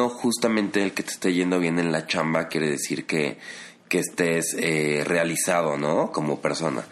no 0.00 0.08
justamente 0.08 0.82
el 0.82 0.92
que 0.92 1.02
te 1.02 1.10
esté 1.10 1.34
yendo 1.34 1.60
bien 1.60 1.78
en 1.78 1.92
la 1.92 2.06
chamba 2.06 2.48
quiere 2.48 2.70
decir 2.70 3.04
que, 3.04 3.36
que 3.86 3.98
estés 3.98 4.56
eh, 4.58 5.04
realizado, 5.06 5.76
¿no? 5.76 6.10
Como 6.10 6.40
persona. 6.40 6.86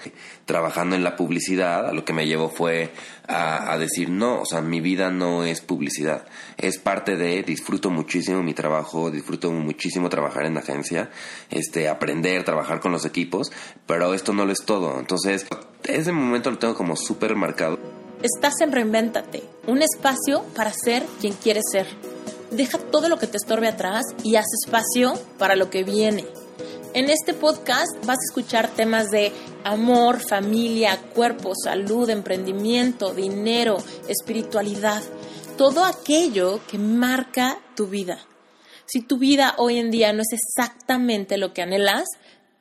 Trabajando 0.45 0.95
en 0.95 1.03
la 1.03 1.17
publicidad, 1.17 1.89
a 1.89 1.93
lo 1.95 2.05
que 2.05 2.13
me 2.13 2.27
llevó 2.27 2.51
fue 2.51 2.91
a, 3.27 3.79
decir, 3.79 4.11
no, 4.11 4.43
o 4.43 4.45
sea, 4.45 4.61
mi 4.61 4.83
vida 4.83 5.11
no 5.11 5.45
es 5.45 5.63
publicidad. 5.63 6.27
Es 6.59 6.77
parte 6.77 7.17
de, 7.17 7.43
disfruto 7.43 7.89
muchísimo 7.89 8.43
mi 8.43 8.53
trabajo, 8.53 9.11
disfruto 9.11 9.51
muchísimo 9.53 10.11
trabajar 10.11 10.45
en 10.45 10.59
agencia, 10.59 11.11
este, 11.49 11.89
aprender, 11.89 12.45
trabajar 12.45 12.79
con 12.81 12.93
los 12.93 13.07
equipos, 13.07 13.51
pero 13.87 14.13
esto 14.13 14.35
no 14.35 14.45
lo 14.45 14.53
es 14.53 14.67
todo. 14.67 14.99
Entonces, 14.99 15.47
ese 15.85 16.13
momento 16.13 16.51
lo 16.51 16.59
tengo 16.59 16.75
como 16.75 16.95
súper 16.95 17.37
marcado. 17.37 17.79
Estás 18.23 18.61
en 18.61 18.71
Reinvéntate, 18.71 19.45
un 19.67 19.81
espacio 19.81 20.45
para 20.55 20.73
ser 20.75 21.07
quien 21.21 21.33
quieres 21.33 21.65
ser. 21.73 22.18
Deja 22.51 22.79
todo 22.79 23.09
lo 23.09 23.19
que 23.19 23.27
te 23.27 23.37
estorbe 23.37 23.69
atrás 23.69 24.05
y 24.25 24.37
haz 24.37 24.47
espacio 24.65 25.15
para 25.39 25.55
lo 25.55 25.71
que 25.71 25.85
viene. 25.85 26.27
En 26.95 27.11
este 27.11 27.35
podcast 27.35 27.93
vas 28.07 28.17
a 28.19 28.29
escuchar 28.29 28.69
temas 28.69 29.11
de 29.11 29.33
amor, 29.63 30.21
familia, 30.21 30.99
cuerpo, 31.15 31.53
salud, 31.55 32.09
emprendimiento, 32.09 33.13
dinero, 33.13 33.77
espiritualidad, 34.09 35.03
todo 35.59 35.85
aquello 35.85 36.61
que 36.67 36.79
marca 36.79 37.59
tu 37.77 37.87
vida. 37.87 38.19
Si 38.87 39.03
tu 39.03 39.19
vida 39.19 39.55
hoy 39.59 39.79
en 39.79 39.91
día 39.91 40.15
no 40.15 40.23
es 40.23 40.33
exactamente 40.33 41.37
lo 41.37 41.53
que 41.53 41.61
anhelas, 41.61 42.09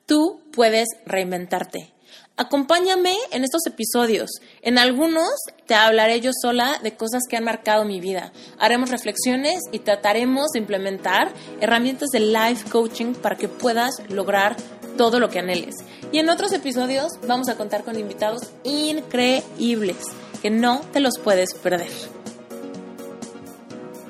tú 0.04 0.42
puedes 0.52 0.88
reinventarte. 1.06 1.94
Acompáñame 2.40 3.16
en 3.32 3.42
estos 3.42 3.66
episodios. 3.66 4.30
En 4.62 4.78
algunos 4.78 5.28
te 5.66 5.74
hablaré 5.74 6.20
yo 6.20 6.30
sola 6.40 6.78
de 6.84 6.94
cosas 6.94 7.24
que 7.28 7.36
han 7.36 7.42
marcado 7.42 7.84
mi 7.84 7.98
vida. 8.00 8.30
Haremos 8.60 8.90
reflexiones 8.90 9.58
y 9.72 9.80
trataremos 9.80 10.52
de 10.52 10.60
implementar 10.60 11.32
herramientas 11.60 12.10
de 12.10 12.20
life 12.20 12.70
coaching 12.70 13.14
para 13.14 13.36
que 13.36 13.48
puedas 13.48 13.96
lograr 14.08 14.56
todo 14.96 15.18
lo 15.18 15.30
que 15.30 15.40
anheles. 15.40 15.74
Y 16.12 16.20
en 16.20 16.30
otros 16.30 16.52
episodios 16.52 17.18
vamos 17.26 17.48
a 17.48 17.56
contar 17.56 17.82
con 17.82 17.98
invitados 17.98 18.42
increíbles 18.62 19.96
que 20.40 20.50
no 20.50 20.80
te 20.92 21.00
los 21.00 21.18
puedes 21.18 21.54
perder. 21.54 21.90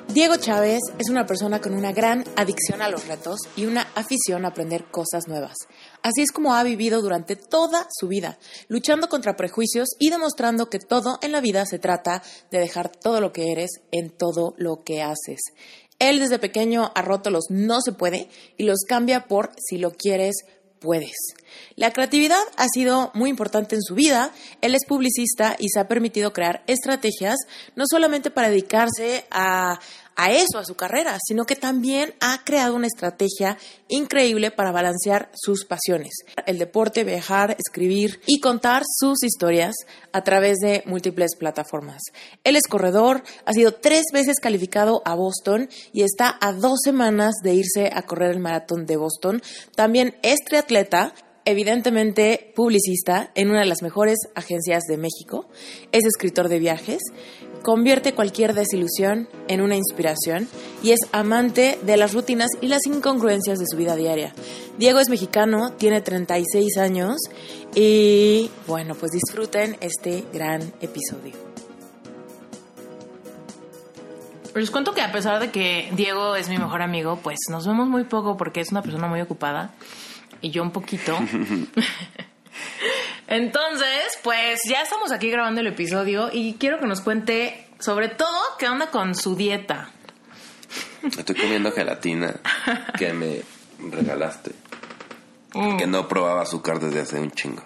Diego 0.09 0.37
Chávez 0.37 0.81
es 0.97 1.09
una 1.09 1.25
persona 1.25 1.61
con 1.61 1.73
una 1.73 1.93
gran 1.93 2.25
adicción 2.35 2.81
a 2.81 2.89
los 2.89 3.07
retos 3.07 3.39
y 3.55 3.65
una 3.65 3.87
afición 3.95 4.43
a 4.43 4.49
aprender 4.49 4.85
cosas 4.85 5.27
nuevas. 5.27 5.55
Así 6.01 6.21
es 6.21 6.31
como 6.31 6.53
ha 6.53 6.63
vivido 6.63 7.01
durante 7.01 7.35
toda 7.35 7.87
su 7.91 8.07
vida, 8.07 8.39
luchando 8.67 9.09
contra 9.09 9.35
prejuicios 9.35 9.89
y 9.99 10.09
demostrando 10.09 10.69
que 10.69 10.79
todo 10.79 11.19
en 11.21 11.31
la 11.31 11.41
vida 11.41 11.65
se 11.65 11.79
trata 11.79 12.23
de 12.51 12.59
dejar 12.59 12.89
todo 12.89 13.19
lo 13.21 13.33
que 13.33 13.51
eres 13.51 13.81
en 13.91 14.09
todo 14.09 14.53
lo 14.57 14.83
que 14.83 15.01
haces. 15.01 15.39
Él 15.99 16.19
desde 16.19 16.39
pequeño 16.39 16.91
ha 16.95 17.01
roto 17.01 17.29
los 17.29 17.45
no 17.49 17.81
se 17.81 17.91
puede 17.91 18.29
y 18.57 18.63
los 18.63 18.85
cambia 18.87 19.27
por 19.27 19.51
si 19.57 19.77
lo 19.77 19.91
quieres, 19.91 20.45
puedes. 20.79 21.15
La 21.75 21.91
creatividad 21.91 22.39
ha 22.57 22.67
sido 22.67 23.11
muy 23.13 23.29
importante 23.29 23.75
en 23.75 23.81
su 23.81 23.95
vida. 23.95 24.31
Él 24.61 24.75
es 24.75 24.85
publicista 24.85 25.55
y 25.59 25.69
se 25.69 25.79
ha 25.79 25.87
permitido 25.87 26.33
crear 26.33 26.63
estrategias 26.67 27.37
no 27.75 27.83
solamente 27.89 28.31
para 28.31 28.49
dedicarse 28.49 29.25
a, 29.29 29.79
a 30.19 30.33
eso, 30.33 30.57
a 30.57 30.65
su 30.65 30.75
carrera, 30.75 31.17
sino 31.25 31.45
que 31.45 31.55
también 31.55 32.13
ha 32.19 32.43
creado 32.43 32.75
una 32.75 32.87
estrategia 32.87 33.57
increíble 33.87 34.51
para 34.51 34.73
balancear 34.73 35.31
sus 35.33 35.63
pasiones. 35.63 36.11
El 36.45 36.57
deporte, 36.57 37.05
viajar, 37.05 37.55
escribir 37.57 38.19
y 38.25 38.41
contar 38.41 38.83
sus 38.85 39.23
historias 39.23 39.73
a 40.11 40.21
través 40.25 40.57
de 40.57 40.83
múltiples 40.85 41.37
plataformas. 41.37 42.01
Él 42.43 42.57
es 42.57 42.67
corredor, 42.67 43.23
ha 43.45 43.53
sido 43.53 43.75
tres 43.75 44.07
veces 44.11 44.41
calificado 44.41 45.01
a 45.05 45.15
Boston 45.15 45.69
y 45.93 46.03
está 46.03 46.37
a 46.41 46.51
dos 46.51 46.79
semanas 46.83 47.35
de 47.41 47.53
irse 47.53 47.89
a 47.93 48.01
correr 48.01 48.31
el 48.31 48.39
maratón 48.39 48.85
de 48.85 48.97
Boston. 48.97 49.41
También 49.73 50.17
es 50.21 50.39
triatleta 50.43 51.13
evidentemente 51.49 52.51
publicista 52.55 53.31
en 53.33 53.49
una 53.49 53.61
de 53.61 53.65
las 53.65 53.81
mejores 53.81 54.17
agencias 54.35 54.83
de 54.83 54.97
México, 54.97 55.47
es 55.91 56.05
escritor 56.05 56.47
de 56.47 56.59
viajes, 56.59 57.01
convierte 57.63 58.13
cualquier 58.13 58.53
desilusión 58.53 59.27
en 59.47 59.61
una 59.61 59.75
inspiración 59.75 60.47
y 60.83 60.91
es 60.91 60.99
amante 61.11 61.79
de 61.83 61.97
las 61.97 62.13
rutinas 62.13 62.49
y 62.61 62.67
las 62.67 62.85
incongruencias 62.85 63.59
de 63.59 63.65
su 63.69 63.77
vida 63.77 63.95
diaria. 63.95 64.33
Diego 64.77 64.99
es 64.99 65.09
mexicano, 65.09 65.73
tiene 65.73 66.01
36 66.01 66.77
años 66.77 67.17
y 67.75 68.49
bueno, 68.67 68.95
pues 68.95 69.11
disfruten 69.11 69.77
este 69.81 70.23
gran 70.33 70.61
episodio. 70.81 71.33
Les 74.55 74.71
cuento 74.71 74.93
que 74.93 75.01
a 75.01 75.11
pesar 75.11 75.39
de 75.39 75.51
que 75.51 75.89
Diego 75.93 76.35
es 76.35 76.49
mi 76.49 76.57
mejor 76.57 76.81
amigo, 76.81 77.19
pues 77.21 77.37
nos 77.49 77.65
vemos 77.67 77.87
muy 77.87 78.03
poco 78.03 78.35
porque 78.35 78.61
es 78.61 78.71
una 78.71 78.81
persona 78.81 79.07
muy 79.07 79.21
ocupada 79.21 79.73
y 80.41 80.49
yo 80.49 80.63
un 80.63 80.71
poquito. 80.71 81.17
Entonces, 83.29 84.17
pues 84.23 84.59
ya 84.67 84.81
estamos 84.81 85.11
aquí 85.11 85.29
grabando 85.29 85.61
el 85.61 85.67
episodio 85.67 86.31
y 86.33 86.55
quiero 86.55 86.79
que 86.79 86.87
nos 86.87 87.01
cuente 87.01 87.67
sobre 87.77 88.09
todo 88.09 88.35
qué 88.57 88.67
onda 88.67 88.89
con 88.89 89.13
su 89.13 89.35
dieta. 89.35 89.91
Estoy 91.03 91.35
comiendo 91.35 91.71
gelatina 91.71 92.39
que 92.97 93.13
me 93.13 93.43
regalaste. 93.91 94.51
Mm. 95.53 95.77
Que 95.77 95.85
no 95.85 96.07
probaba 96.07 96.41
azúcar 96.41 96.79
desde 96.79 97.01
hace 97.01 97.19
un 97.19 97.29
chingo. 97.29 97.63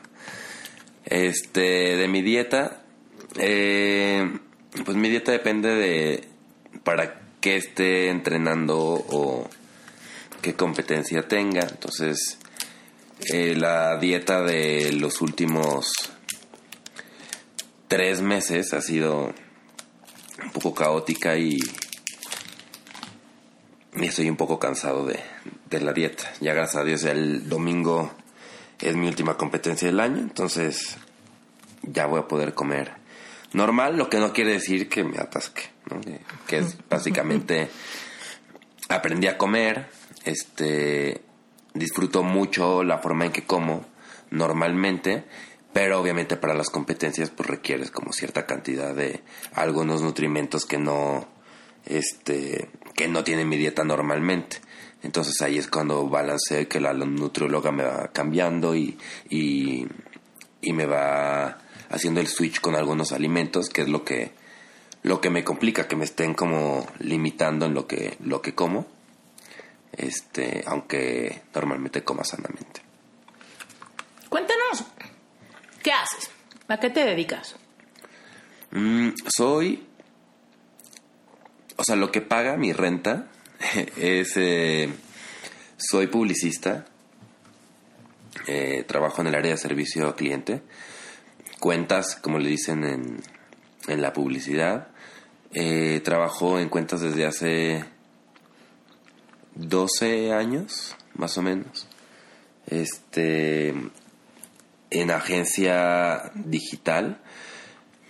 Este, 1.06 1.96
de 1.96 2.08
mi 2.10 2.22
dieta, 2.22 2.82
eh, 3.38 4.38
pues 4.84 4.98
mi 4.98 5.10
dieta 5.10 5.32
depende 5.32 5.70
de 5.70 6.28
para 6.84 7.22
qué 7.40 7.56
esté 7.56 8.10
entrenando 8.10 8.78
o 8.78 9.50
qué 10.42 10.56
competencia 10.56 11.26
tenga. 11.26 11.62
Entonces, 11.62 12.38
eh, 13.32 13.56
la 13.56 13.98
dieta 13.98 14.42
de 14.42 14.92
los 14.94 15.22
últimos 15.22 15.92
tres 17.88 18.22
meses 18.22 18.74
ha 18.74 18.82
sido 18.82 19.34
un 20.44 20.52
poco 20.52 20.74
caótica 20.74 21.38
y, 21.38 21.58
estoy 24.02 24.30
un 24.30 24.36
poco 24.36 24.60
cansado 24.60 25.06
de, 25.06 25.20
de, 25.70 25.80
la 25.80 25.94
dieta. 25.94 26.24
Ya 26.42 26.54
gracias 26.54 26.82
a 26.82 26.84
Dios 26.84 27.04
el 27.04 27.48
domingo 27.48 28.12
es 28.80 28.96
mi 28.96 29.08
última 29.08 29.38
competencia 29.38 29.88
del 29.88 30.00
año, 30.00 30.20
entonces 30.20 30.98
ya 31.84 32.06
voy 32.08 32.20
a 32.20 32.28
poder 32.28 32.54
comer 32.54 32.92
normal, 33.54 33.96
lo 33.98 34.10
que 34.10 34.18
no 34.18 34.34
quiere 34.34 34.54
decir 34.54 34.90
que 34.90 35.04
me 35.04 35.18
atasque, 35.18 35.70
que 36.48 36.58
es 36.58 36.78
básicamente 36.90 37.70
aprendí 38.90 39.28
a 39.28 39.38
comer, 39.38 39.88
este 40.26 41.22
disfruto 41.74 42.24
mucho 42.24 42.84
la 42.84 43.00
forma 43.00 43.26
en 43.26 43.32
que 43.32 43.44
como 43.44 43.86
normalmente, 44.30 45.26
pero 45.74 46.00
obviamente 46.00 46.38
para 46.38 46.54
las 46.54 46.70
competencias 46.70 47.30
pues 47.30 47.50
requieres 47.50 47.92
como 47.92 48.14
cierta 48.14 48.46
cantidad 48.46 48.94
de 48.94 49.22
algunos 49.54 50.02
nutrimentos 50.02 50.66
que 50.66 50.78
no 50.78 51.28
este 51.86 52.70
que 52.96 53.08
no 53.08 53.24
tiene 53.24 53.46
mi 53.46 53.58
dieta 53.58 53.84
normalmente. 53.84 54.58
Entonces 55.02 55.42
ahí 55.42 55.58
es 55.58 55.68
cuando 55.68 56.08
balanceo 56.08 56.68
que 56.70 56.80
la 56.80 56.94
nutrióloga 56.94 57.72
me 57.72 57.84
va 57.84 58.08
cambiando 58.14 58.74
y, 58.76 58.98
y, 59.30 59.86
y 60.62 60.74
me 60.74 60.86
va 60.86 61.58
haciendo 61.90 62.22
el 62.22 62.28
switch 62.28 62.62
con 62.62 62.76
algunos 62.76 63.12
alimentos, 63.12 63.70
que 63.70 63.82
es 63.82 63.90
lo 63.90 64.06
que 64.06 64.32
lo 65.02 65.20
que 65.20 65.30
me 65.30 65.44
complica 65.44 65.88
que 65.88 65.98
me 65.98 66.06
estén 66.06 66.34
como 66.34 66.88
limitando 67.00 67.66
en 67.66 67.74
lo 67.74 67.88
que 67.88 68.18
lo 68.22 68.42
que 68.42 68.56
como 68.56 68.86
este, 69.98 70.64
aunque 70.66 71.44
normalmente 71.54 72.04
coma 72.04 72.24
sanamente. 72.24 72.82
Cuéntanos, 74.30 74.86
¿qué 75.82 75.92
haces? 75.92 76.30
¿A 76.68 76.80
qué 76.80 76.90
te 76.90 77.06
dedicas? 77.06 77.56
Mm, 78.72 79.10
soy, 79.28 79.88
o 81.76 81.84
sea, 81.84 81.96
lo 81.96 82.12
que 82.12 82.22
paga 82.22 82.58
mi 82.58 82.74
renta 82.74 83.28
es, 83.98 84.34
eh, 84.36 84.90
soy 85.78 86.08
publicista, 86.08 86.86
eh, 88.48 88.84
trabajo 88.88 89.22
en 89.22 89.28
el 89.28 89.36
área 89.36 89.52
de 89.52 89.58
servicio 89.58 90.08
al 90.08 90.16
cliente, 90.16 90.64
cuentas, 91.60 92.16
como 92.16 92.40
le 92.40 92.50
dicen 92.50 92.84
en, 92.84 93.22
en 93.88 94.02
la 94.02 94.12
publicidad, 94.12 94.88
eh, 95.54 96.02
trabajo 96.04 96.58
en 96.60 96.70
cuentas 96.70 97.02
desde 97.02 97.28
hace 97.28 97.86
12 99.56 100.34
años, 100.34 100.96
más 101.16 101.38
o 101.38 101.42
menos. 101.42 101.88
Este, 102.68 103.74
en 104.94 105.12
agencia 105.12 106.32
digital. 106.36 107.20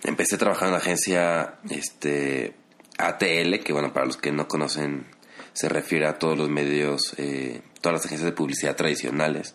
Empecé 0.04 0.36
trabajando 0.36 0.76
en 0.76 0.82
agencia 0.82 1.54
este, 1.70 2.54
ATL, 2.98 3.58
que 3.64 3.72
bueno, 3.72 3.92
para 3.92 4.06
los 4.06 4.18
que 4.18 4.32
no 4.32 4.46
conocen, 4.46 5.06
se 5.54 5.68
refiere 5.68 6.06
a 6.06 6.18
todos 6.18 6.36
los 6.36 6.50
medios, 6.50 7.14
eh, 7.16 7.62
todas 7.80 7.98
las 7.98 8.06
agencias 8.06 8.30
de 8.30 8.36
publicidad 8.36 8.76
tradicionales, 8.76 9.54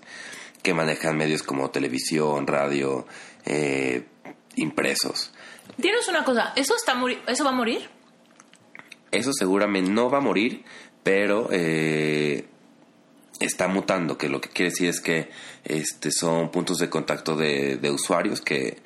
que 0.64 0.74
manejan 0.74 1.18
medios 1.18 1.44
como 1.44 1.70
televisión, 1.70 2.48
radio, 2.48 3.06
eh, 3.46 4.08
impresos. 4.56 5.32
Tienes 5.80 6.08
una 6.08 6.24
cosa, 6.24 6.54
¿eso, 6.56 6.76
está 6.76 7.00
¿eso 7.28 7.44
va 7.44 7.52
a 7.52 7.54
morir? 7.54 7.88
Eso 9.12 9.34
seguramente 9.34 9.92
no 9.92 10.10
va 10.10 10.18
a 10.18 10.22
morir, 10.22 10.64
pero 11.04 11.50
eh, 11.52 12.46
está 13.40 13.68
mutando, 13.68 14.18
que 14.18 14.30
lo 14.30 14.42
que 14.42 14.50
quiere 14.50 14.72
decir 14.72 14.90
es 14.90 15.00
que 15.00 15.30
este, 15.64 16.12
son 16.12 16.52
puntos 16.52 16.78
de 16.78 16.90
contacto 16.90 17.36
de, 17.36 17.78
de 17.78 17.92
usuarios 17.92 18.42
que, 18.42 18.78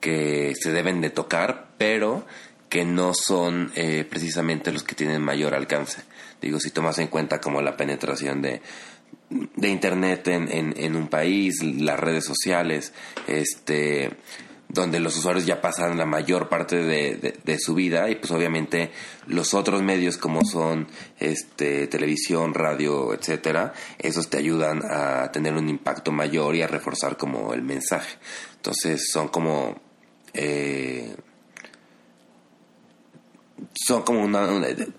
que 0.00 0.54
se 0.60 0.72
deben 0.72 1.00
de 1.00 1.10
tocar, 1.10 1.70
pero 1.78 2.26
que 2.68 2.84
no 2.84 3.14
son 3.14 3.72
eh, 3.74 4.04
precisamente 4.08 4.72
los 4.72 4.82
que 4.82 4.94
tienen 4.94 5.22
mayor 5.22 5.54
alcance. 5.54 6.02
Digo, 6.40 6.60
si 6.60 6.70
tomas 6.70 6.98
en 6.98 7.08
cuenta 7.08 7.40
como 7.40 7.62
la 7.62 7.76
penetración 7.76 8.42
de, 8.42 8.60
de 9.30 9.68
Internet 9.68 10.28
en, 10.28 10.50
en, 10.50 10.74
en 10.76 10.96
un 10.96 11.08
país, 11.08 11.62
las 11.62 11.98
redes 11.98 12.24
sociales, 12.24 12.92
este 13.26 14.10
donde 14.68 15.00
los 15.00 15.16
usuarios 15.16 15.46
ya 15.46 15.60
pasan 15.60 15.96
la 15.96 16.06
mayor 16.06 16.48
parte 16.48 16.76
de, 16.76 17.38
de, 17.42 17.58
su 17.58 17.74
vida 17.74 18.10
y 18.10 18.16
pues 18.16 18.30
obviamente 18.32 18.90
los 19.26 19.54
otros 19.54 19.82
medios 19.82 20.16
como 20.18 20.44
son 20.44 20.88
este 21.18 21.86
televisión, 21.86 22.52
radio, 22.52 23.14
etcétera, 23.14 23.72
esos 23.98 24.28
te 24.28 24.38
ayudan 24.38 24.82
a 24.90 25.30
tener 25.32 25.54
un 25.54 25.68
impacto 25.68 26.10
mayor 26.10 26.56
y 26.56 26.62
a 26.62 26.66
reforzar 26.66 27.16
como 27.16 27.54
el 27.54 27.62
mensaje. 27.62 28.18
Entonces 28.56 29.08
son 29.12 29.28
como 29.28 29.80
eh, 30.34 31.14
son 33.72 34.02
como 34.02 34.22
una, 34.22 34.48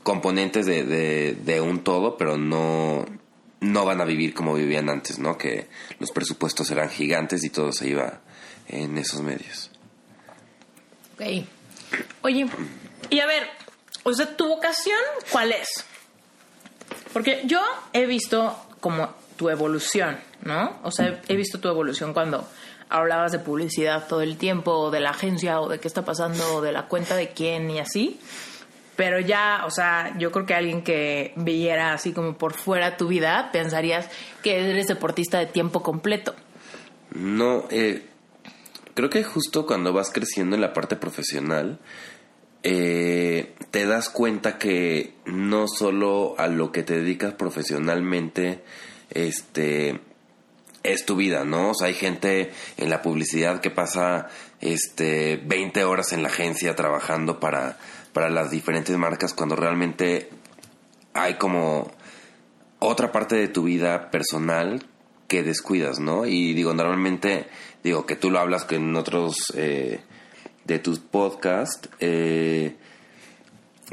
componentes 0.04 0.66
de, 0.66 0.84
de, 0.84 1.34
de, 1.34 1.62
un 1.62 1.84
todo, 1.84 2.18
pero 2.18 2.38
no, 2.38 3.06
no 3.60 3.86
van 3.86 4.02
a 4.02 4.06
vivir 4.06 4.34
como 4.34 4.56
vivían 4.56 4.90
antes, 4.90 5.19
¿no? 5.19 5.38
Que 5.38 5.68
los 6.00 6.12
presupuestos 6.12 6.72
eran 6.72 6.90
gigantes 6.90 7.44
y 7.44 7.50
todo 7.50 7.72
se 7.72 7.90
iba 7.90 8.22
en 8.68 8.98
esos 8.98 9.22
medios. 9.22 9.72
Ok. 11.16 11.46
Oye, 12.22 12.46
y 13.10 13.19
a 13.19 13.25
ver, 13.25 13.44
o 14.04 14.14
sea, 14.14 14.36
¿tu 14.36 14.48
vocación 14.48 15.00
cuál 15.31 15.52
es? 15.52 15.86
Porque 17.14 17.42
yo 17.46 17.62
he 17.94 18.06
visto 18.06 18.56
como 18.80 19.10
tu 19.38 19.50
evolución, 19.50 20.19
¿no? 20.44 20.80
O 20.84 20.92
sea, 20.92 21.22
he 21.28 21.36
visto 21.36 21.60
tu 21.60 21.68
evolución 21.68 22.14
cuando 22.14 22.48
hablabas 22.90 23.31
de 23.31 23.40
publicidad 23.40 24.08
todo 24.08 24.22
el 24.22 24.38
tiempo, 24.38 24.72
o 24.72 24.92
de 24.92 25.00
la 25.00 25.12
agencia, 25.12 25.62
o 25.62 25.69
de 25.69 25.80
qué 25.80 25.88
está 25.88 26.06
pasando, 26.06 26.56
o 26.56 26.62
de 26.62 26.72
la 26.72 26.88
cuenta 26.88 27.16
de 27.16 27.30
quién 27.30 27.69
y 27.69 27.80
así. 27.80 28.19
Pero 28.96 29.19
ya, 29.19 29.64
o 29.66 29.72
sea, 29.72 30.16
yo 30.18 30.31
creo 30.31 30.46
que 30.46 30.56
alguien 30.56 30.84
que 30.84 31.34
viera 31.36 31.94
así 31.94 32.14
como 32.14 32.38
por 32.38 32.54
fuera 32.54 32.98
tu 32.98 33.08
vida, 33.08 33.50
pensarías 33.52 34.10
que 34.42 34.69
eres 34.69 34.88
deportista 34.88 35.38
de 35.38 35.46
tiempo 35.46 35.84
completo. 35.84 36.34
No, 37.12 37.66
eh, 37.69 38.06
creo 38.97 39.11
que 39.11 39.23
justo 39.23 39.67
cuando 39.67 39.94
vas 39.94 40.09
creciendo 40.09 40.55
en 40.55 40.61
la 40.63 40.73
parte 40.73 40.95
profesional, 40.95 41.79
eh, 42.63 43.53
te 43.69 43.85
das 43.85 44.09
cuenta 44.09 44.57
que 44.57 45.13
no 45.23 45.67
solo 45.67 46.33
a 46.39 46.47
lo 46.47 46.71
que 46.71 46.81
te 46.81 46.95
dedicas 46.95 47.35
profesionalmente, 47.35 48.63
este 49.11 50.01
es 50.81 51.05
tu 51.05 51.15
vida, 51.15 51.45
¿no? 51.45 51.69
O 51.69 51.73
sea, 51.75 51.89
hay 51.89 51.94
gente 51.94 52.51
en 52.77 52.89
la 52.89 53.03
publicidad 53.03 53.61
que 53.61 53.69
pasa 53.69 54.29
este 54.61 55.39
20 55.45 55.83
horas 55.83 56.11
en 56.11 56.23
la 56.23 56.29
agencia 56.29 56.75
trabajando 56.75 57.39
para 57.39 57.77
para 58.13 58.31
las 58.31 58.49
diferentes 58.49 58.97
marcas 58.97 59.35
cuando 59.35 59.55
realmente 59.55 60.31
hay 61.13 61.35
como 61.35 61.91
otra 62.79 63.11
parte 63.11 63.35
de 63.35 63.47
tu 63.47 63.61
vida 63.61 64.09
personal 64.09 64.88
que 65.27 65.44
descuidas, 65.44 65.99
¿no? 65.99 66.25
Y 66.25 66.53
digo, 66.53 66.73
normalmente, 66.73 67.47
digo, 67.88 68.06
que 68.06 68.16
tú 68.16 68.30
lo 68.30 68.39
hablas 68.39 68.66
que 68.66 68.75
en 68.75 68.95
otros 68.95 69.54
eh, 69.56 70.01
de 70.66 70.80
tus 70.80 71.00
podcasts, 71.00 71.89
eh, 72.00 72.75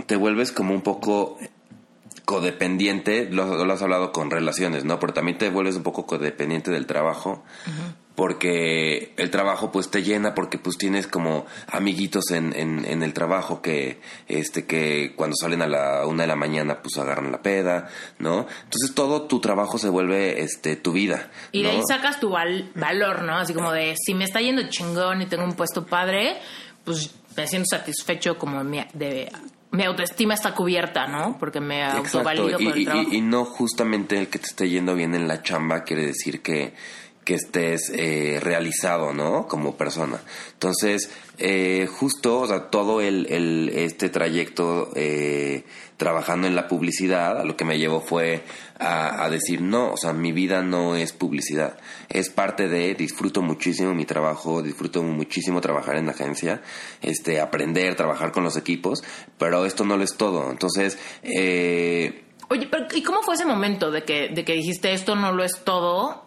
te 0.06 0.17
vuelves 0.17 0.52
como 0.52 0.75
un 0.75 0.82
poco 0.82 1.38
codependiente, 2.25 3.29
lo, 3.31 3.64
lo, 3.64 3.73
has 3.73 3.82
hablado 3.82 4.12
con 4.12 4.31
relaciones, 4.31 4.85
¿no? 4.85 4.99
Pero 4.99 5.12
también 5.12 5.38
te 5.38 5.50
vuelves 5.50 5.76
un 5.76 5.82
poco 5.82 6.06
codependiente 6.06 6.70
del 6.70 6.87
trabajo, 6.87 7.44
porque 8.14 9.12
el 9.16 9.31
trabajo 9.31 9.72
pues 9.72 9.90
te 9.90 10.02
llena 10.02 10.34
porque 10.34 10.58
pues 10.58 10.78
tienes 10.78 11.06
como 11.06 11.46
amiguitos 11.66 12.31
en, 12.31 12.55
en, 12.55 13.02
el 13.02 13.12
trabajo 13.12 13.61
que 13.61 14.00
este 14.28 14.66
que 14.66 15.14
cuando 15.16 15.34
salen 15.37 15.62
a 15.62 15.66
la 15.66 16.06
una 16.06 16.22
de 16.22 16.28
la 16.28 16.37
mañana 16.37 16.81
pues 16.81 16.96
agarran 16.99 17.32
la 17.32 17.43
peda 17.43 17.88
no 18.19 18.46
entonces 18.64 18.94
todo 18.94 19.22
tu 19.22 19.40
trabajo 19.40 19.78
se 19.78 19.88
vuelve 19.88 20.43
este 20.43 20.76
tu 20.76 20.93
vida 20.93 21.31
y 21.50 21.62
de 21.64 21.70
ahí 21.70 21.81
sacas 21.88 22.20
tu 22.20 22.31
valor 22.31 23.22
no 23.22 23.37
así 23.37 23.52
como 23.52 23.72
de 23.72 23.94
si 23.96 24.14
me 24.14 24.25
está 24.25 24.40
yendo 24.40 24.62
chingón 24.69 25.22
y 25.22 25.26
tengo 25.26 25.44
un 25.44 25.55
puesto 25.55 25.84
padre 25.84 26.37
pues 26.84 27.12
me 27.37 27.49
siento 27.49 27.66
satisfecho 27.70 28.38
como 28.38 28.62
de 28.62 29.32
mi 29.72 29.82
autoestima 29.82 30.34
está 30.34 30.55
cubierta, 30.55 31.08
¿no? 31.08 31.37
Porque 31.37 31.58
me 31.58 31.82
autovalido 31.82 32.58
con 32.58 32.78
el 32.78 32.84
trabajo. 32.84 33.08
Y, 33.11 33.16
y, 33.16 33.20
no 33.20 33.44
justamente 33.44 34.16
el 34.16 34.28
que 34.28 34.38
te 34.38 34.46
esté 34.46 34.69
yendo 34.69 34.94
bien 34.94 35.16
en 35.16 35.26
la 35.26 35.43
chamba 35.43 35.82
quiere 35.82 36.06
decir 36.06 36.43
que 36.43 36.75
que 37.25 37.35
estés 37.35 37.91
eh, 37.94 38.38
realizado, 38.43 39.12
¿no? 39.12 39.49
Como 39.49 39.76
persona. 39.76 40.21
Entonces, 40.53 41.11
eh, 41.38 41.88
justo, 41.91 42.41
o 42.41 42.47
sea, 42.47 42.71
todo 42.71 43.00
el, 43.00 43.71
este 43.75 44.09
trayecto 44.09 44.91
eh, 44.94 45.65
trabajando 45.97 46.47
en 46.47 46.55
la 46.55 46.69
publicidad, 46.69 47.44
lo 47.44 47.56
que 47.56 47.65
me 47.65 47.79
llevó 47.79 48.00
fue 48.00 48.44
a, 48.79 49.25
a, 49.25 49.31
decir, 49.31 49.62
no, 49.62 49.93
o 49.93 49.97
sea, 49.97 50.12
mi 50.12 50.32
vida 50.32 50.62
no 50.62 50.97
es 50.97 51.12
publicidad, 51.12 51.79
es 52.09 52.31
parte 52.31 52.69
de, 52.69 52.94
disfruto 52.94 53.43
muchísimo 53.43 53.94
mi 53.94 54.05
trabajo, 54.05 54.62
disfruto 54.62 55.03
muchísimo 55.03 55.61
trabajar 55.61 55.97
en 55.97 56.06
la 56.06 56.12
agencia, 56.12 56.62
este, 57.03 57.41
aprender, 57.41 57.97
trabajar 57.97 58.32
con 58.32 58.44
los 58.44 58.56
equipos, 58.56 59.03
pero 59.38 59.67
esto 59.67 59.85
no 59.85 59.97
lo 59.97 60.05
es 60.05 60.17
todo. 60.17 60.50
Entonces, 60.50 60.99
eh, 61.23 62.25
Oye, 62.50 62.69
pero 62.71 62.87
¿y 62.94 63.03
cómo 63.03 63.23
fue 63.23 63.35
ese 63.35 63.47
momento 63.47 63.91
de 63.91 64.05
que, 64.05 64.29
de 64.29 64.44
que 64.44 64.53
dijiste 64.53 64.93
esto 64.93 65.17
no 65.17 65.32
lo 65.32 65.44
es 65.44 65.65
todo? 65.65 66.24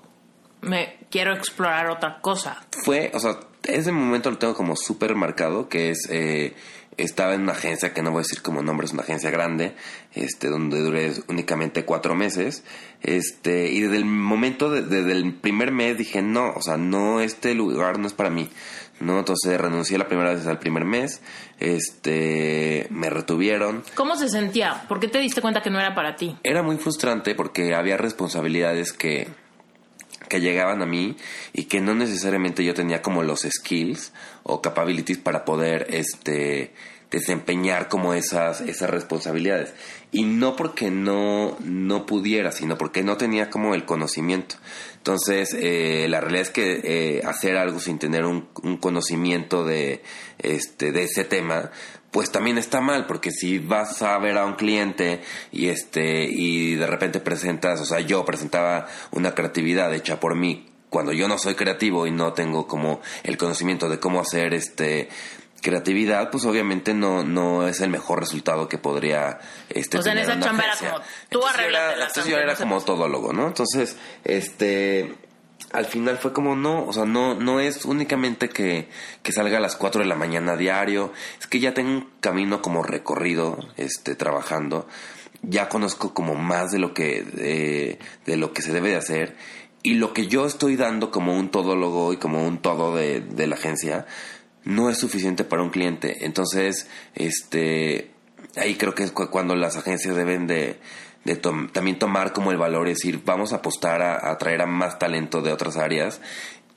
Me 0.68 0.98
quiero 1.10 1.34
explorar 1.34 1.90
otra 1.90 2.19
cosa. 2.22 2.66
Fue, 2.84 3.12
o 3.14 3.19
sea, 3.19 3.40
ese 3.64 3.92
momento 3.92 4.31
lo 4.31 4.38
tengo 4.38 4.54
como 4.54 4.75
súper 4.75 5.16
marcado, 5.16 5.69
que 5.69 5.90
es, 5.92 6.08
eh, 6.10 6.54
estaba 6.98 7.34
en 7.34 7.42
una 7.42 7.52
agencia, 7.54 7.94
que 7.94 8.02
no 8.02 8.12
voy 8.12 8.19
a 8.19 8.24
decir 8.24 8.42
como 8.42 8.62
nombre, 8.62 8.86
es 8.86 8.94
una 8.94 9.04
agencia 9.04 9.30
grande, 9.30 9.75
este, 10.14 10.50
donde 10.50 10.80
duré 10.80 11.14
únicamente 11.28 11.86
cuatro 11.86 12.16
meses, 12.16 12.64
este, 13.04 13.72
y 13.72 13.81
desde 13.81 13.98
el 13.98 14.06
momento, 14.06 14.69
desde 14.69 15.12
el 15.12 15.34
primer 15.34 15.72
mes 15.72 15.98
dije, 15.98 16.22
no, 16.22 16.54
o 16.56 16.62
sea, 16.62 16.78
no, 16.78 17.22
este 17.22 17.54
lugar 17.54 18.00
no 18.00 18.08
es 18.08 18.13
para 18.13 18.30
mí, 18.30 18.50
¿no? 19.00 19.20
Entonces 19.20 19.60
renuncié 19.60 19.98
la 19.98 20.08
primera 20.08 20.34
vez 20.34 20.48
al 20.48 20.60
primer 20.60 20.86
mes, 20.86 21.22
este, 21.60 22.88
me 22.90 23.10
retuvieron. 23.10 23.84
¿Cómo 23.96 24.16
se 24.16 24.30
sentía? 24.30 24.86
¿Por 24.88 25.00
qué 25.00 25.08
te 25.08 25.20
diste 25.20 25.42
cuenta 25.42 25.62
que 25.62 25.70
no 25.70 25.80
era 25.80 25.94
para 25.94 26.16
ti? 26.16 26.36
Era 26.44 26.63
muy 26.63 26.78
frustrante 26.78 27.36
porque 27.36 27.75
había 27.75 27.98
responsabilidades 27.98 28.91
que 28.94 29.27
que 30.27 30.41
llegaban 30.41 30.81
a 30.81 30.86
mí 30.86 31.15
y 31.53 31.65
que 31.65 31.81
no 31.81 31.93
necesariamente 31.93 32.63
yo 32.63 32.74
tenía 32.74 33.01
como 33.01 33.24
los 33.24 33.41
skills 33.41 34.13
o 34.43 34.62
capabilities 34.62 35.17
para 35.17 35.46
poder 35.46 35.88
este 35.89 36.74
desempeñar 37.10 37.88
como 37.88 38.13
esas 38.13 38.62
esas 38.62 38.89
responsabilidades. 38.89 39.74
Y 40.12 40.24
no 40.24 40.55
porque 40.55 40.91
no 40.91 41.57
no 41.60 42.05
pudiera 42.05 42.51
sino 42.51 42.77
porque 42.77 43.03
no 43.03 43.17
tenía 43.17 43.50
como 43.50 43.75
el 43.75 43.86
conocimiento. 43.86 44.55
Entonces 44.98 45.55
eh, 45.57 46.07
la 46.10 46.19
realidad 46.19 46.43
es 46.43 46.50
que 46.50 46.81
eh, 46.84 47.22
hacer 47.25 47.57
algo 47.57 47.79
sin 47.79 47.98
tener 48.00 48.25
un, 48.25 48.48
un 48.62 48.77
conocimiento 48.77 49.65
de 49.65 50.01
este 50.39 50.91
de 50.91 51.03
ese 51.03 51.24
tema 51.24 51.72
pues 52.12 52.32
también 52.32 52.58
está 52.58 52.82
mal 52.82 53.06
porque 53.06 53.32
si 53.32 53.60
vas 53.60 54.02
a 54.02 54.18
ver 54.18 54.38
a 54.38 54.46
un 54.46 54.54
cliente 54.54 55.22
y 55.52 55.70
este 55.70 56.24
y 56.24 56.76
de 56.76 56.88
repente 56.88 57.20
presentas, 57.20 57.82
o 57.82 57.86
sea, 57.86 58.00
yo 58.00 58.24
presentaba 58.26 58.88
una 59.12 59.36
creatividad 59.36 59.94
hecha 59.94 60.20
por 60.20 60.36
mí 60.36 60.70
cuando 60.90 61.12
yo 61.12 61.28
no 61.28 61.38
soy 61.38 61.56
creativo 61.56 62.08
y 62.08 62.12
no 62.12 62.34
tengo 62.34 62.68
como 62.68 63.02
el 63.24 63.38
conocimiento 63.38 63.90
de 63.90 64.00
cómo 64.00 64.22
hacer 64.22 64.54
este 64.54 65.10
creatividad, 65.62 66.30
pues 66.30 66.46
obviamente 66.46 66.94
no 66.94 67.24
no 67.24 67.68
es 67.68 67.82
el 67.82 67.90
mejor 67.90 68.20
resultado 68.20 68.70
que 68.70 68.78
podría 68.78 69.40
este 69.70 69.98
O 69.98 70.02
sea, 70.02 70.14
en 70.14 70.20
esa 70.20 70.40
chamba 70.40 70.64
era 70.64 70.76
como 70.76 71.04
tú 71.30 71.46
arreglas 71.46 71.94
Entonces 72.08 72.26
yo 72.26 72.38
era 72.38 72.56
como 72.56 72.82
todólogo, 72.82 73.34
¿no? 73.34 73.48
Entonces, 73.48 73.98
este 74.24 75.16
al 75.71 75.86
final 75.86 76.17
fue 76.17 76.33
como 76.33 76.55
no, 76.55 76.86
o 76.86 76.93
sea, 76.93 77.05
no, 77.05 77.36
no 77.36 77.59
es 77.59 77.86
únicamente 77.86 78.50
que, 78.50 78.89
que 79.21 79.31
salga 79.31 79.57
a 79.57 79.62
las 79.62 79.75
4 79.75 80.01
de 80.01 80.07
la 80.07 80.15
mañana 80.15 80.55
diario, 80.55 81.12
es 81.39 81.47
que 81.47 81.59
ya 81.59 81.74
tengo 81.74 81.89
un 81.89 82.09
camino 82.19 82.62
como 82.62 82.83
recorrido, 82.83 83.57
este, 83.77 84.15
trabajando, 84.15 84.88
ya 85.41 85.69
conozco 85.69 86.13
como 86.13 86.36
más 86.36 86.71
de 86.71 86.79
lo 86.79 86.93
que, 86.93 87.24
de, 87.24 88.00
de 88.25 88.38
lo 88.38 88.53
que 88.53 88.62
se 88.62 88.74
debe 88.74 88.89
de 88.89 88.95
hacer, 88.95 89.36
y 89.83 89.95
lo 89.95 90.13
que 90.13 90.27
yo 90.27 90.45
estoy 90.45 90.75
dando 90.75 91.12
como 91.12 91.38
un 91.38 91.50
todólogo 91.50 92.13
y 92.13 92.17
como 92.17 92.45
un 92.45 92.57
todo 92.57 92.95
de, 92.95 93.21
de 93.21 93.47
la 93.47 93.55
agencia, 93.55 94.05
no 94.63 94.89
es 94.89 94.97
suficiente 94.97 95.45
para 95.45 95.63
un 95.63 95.69
cliente. 95.69 96.25
Entonces, 96.25 96.89
este, 97.15 98.12
ahí 98.57 98.75
creo 98.75 98.93
que 98.95 99.03
es 99.03 99.12
cuando 99.12 99.55
las 99.55 99.77
agencias 99.77 100.15
deben 100.15 100.45
de, 100.45 100.79
de 101.27 101.36
también 101.36 102.00
tomar 102.00 102.34
como 102.34 102.51
el 102.51 102.57
valor, 102.57 102.88
es 102.88 102.98
decir, 102.98 103.22
vamos 103.24 103.53
a 103.53 103.57
apostar 103.57 104.01
a, 104.01 104.31
a 104.31 104.38
traer 104.38 104.62
a 104.62 104.65
más 104.65 104.98
talento 104.98 105.41
de 105.41 105.51
otras 105.51 105.77
áreas 105.77 106.19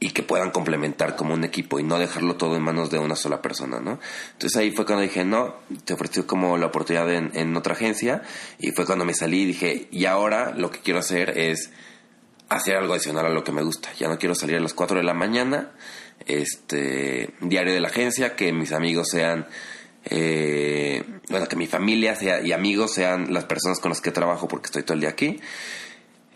y 0.01 0.11
que 0.11 0.23
puedan 0.23 0.51
complementar 0.51 1.15
como 1.15 1.35
un 1.35 1.45
equipo 1.45 1.79
y 1.79 1.83
no 1.83 1.99
dejarlo 1.99 2.37
todo 2.37 2.57
en 2.57 2.63
manos 2.63 2.91
de 2.91 2.99
una 2.99 3.17
sola 3.17 3.43
persona, 3.43 3.81
¿no? 3.81 4.01
Entonces 4.33 4.57
ahí 4.57 4.71
fue 4.71 4.87
cuando 4.87 5.03
dije, 5.03 5.25
no, 5.25 5.57
te 5.85 5.93
ofreció 5.93 6.27
como 6.27 6.57
la 6.57 6.67
oportunidad 6.67 7.13
en, 7.13 7.31
en 7.35 7.55
otra 7.57 7.75
agencia 7.75 8.23
y 8.59 8.73
fue 8.73 8.87
cuando 8.87 9.05
me 9.05 9.15
salí 9.15 9.43
y 9.43 9.47
dije, 9.47 9.89
y 9.91 10.07
ahora 10.07 10.53
lo 10.57 10.71
que 10.71 10.81
quiero 10.81 11.01
hacer 11.01 11.39
es 11.39 11.71
hacer 12.49 12.77
algo 12.77 12.95
adicional 12.95 13.27
a 13.27 13.31
lo 13.31 13.45
que 13.45 13.53
me 13.53 13.63
gusta. 13.63 13.91
Ya 13.99 14.09
no 14.09 14.19
quiero 14.19 14.35
salir 14.35 14.57
a 14.57 14.61
las 14.61 14.75
4 14.75 14.99
de 14.99 15.05
la 15.05 15.15
mañana, 15.15 15.71
este, 16.27 17.35
diario 17.41 17.73
de 17.73 17.81
la 17.81 17.89
agencia, 17.89 18.35
que 18.37 18.53
mis 18.53 18.73
amigos 18.73 19.09
sean, 19.11 19.47
eh, 20.05 21.05
bueno, 21.29 21.47
que 21.47 21.57
mi 21.57 21.67
familia 21.67 22.15
sea, 22.17 22.41
y 22.41 22.53
amigos 22.53 22.95
sean 22.95 23.33
las 23.33 23.45
personas 23.45 23.81
con 23.81 23.91
las 23.91 24.01
que 24.01 24.11
trabajo 24.11 24.49
porque 24.49 24.67
estoy 24.67 24.83
todo 24.83 24.95
el 24.95 25.01
día 25.01 25.11
aquí. 25.11 25.41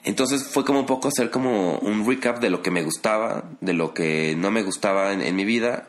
Entonces 0.05 0.45
fue 0.45 0.65
como 0.65 0.81
un 0.81 0.87
poco 0.87 1.09
hacer 1.09 1.31
como 1.31 1.79
un 1.79 2.07
recap 2.07 2.39
de 2.39 2.51
lo 2.51 2.63
que 2.63 2.71
me 2.71 2.83
gustaba, 2.83 3.45
de 3.61 3.73
lo 3.73 3.95
que 3.95 4.35
no 4.37 4.51
me 4.51 4.63
gustaba 4.63 5.13
en, 5.13 5.35
mi 5.35 5.45
vida. 5.47 5.89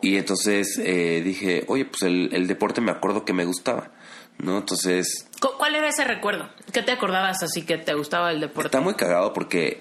Y 0.00 0.16
entonces 0.16 0.80
eh, 0.82 1.20
dije, 1.22 1.64
oye, 1.68 1.84
pues 1.84 2.02
el, 2.02 2.30
el, 2.32 2.46
deporte 2.46 2.80
me 2.80 2.90
acuerdo 2.90 3.24
que 3.24 3.34
me 3.34 3.44
gustaba, 3.44 3.90
¿no? 4.38 4.58
Entonces... 4.58 5.28
¿Cuál 5.58 5.74
era 5.74 5.88
ese 5.88 6.04
recuerdo? 6.04 6.48
¿Qué 6.72 6.82
te 6.82 6.92
acordabas 6.92 7.42
así 7.42 7.62
que 7.62 7.76
te 7.76 7.94
gustaba 7.94 8.32
el 8.32 8.40
deporte? 8.40 8.68
Está 8.68 8.80
muy 8.80 8.94
cagado 8.94 9.32
porque 9.34 9.80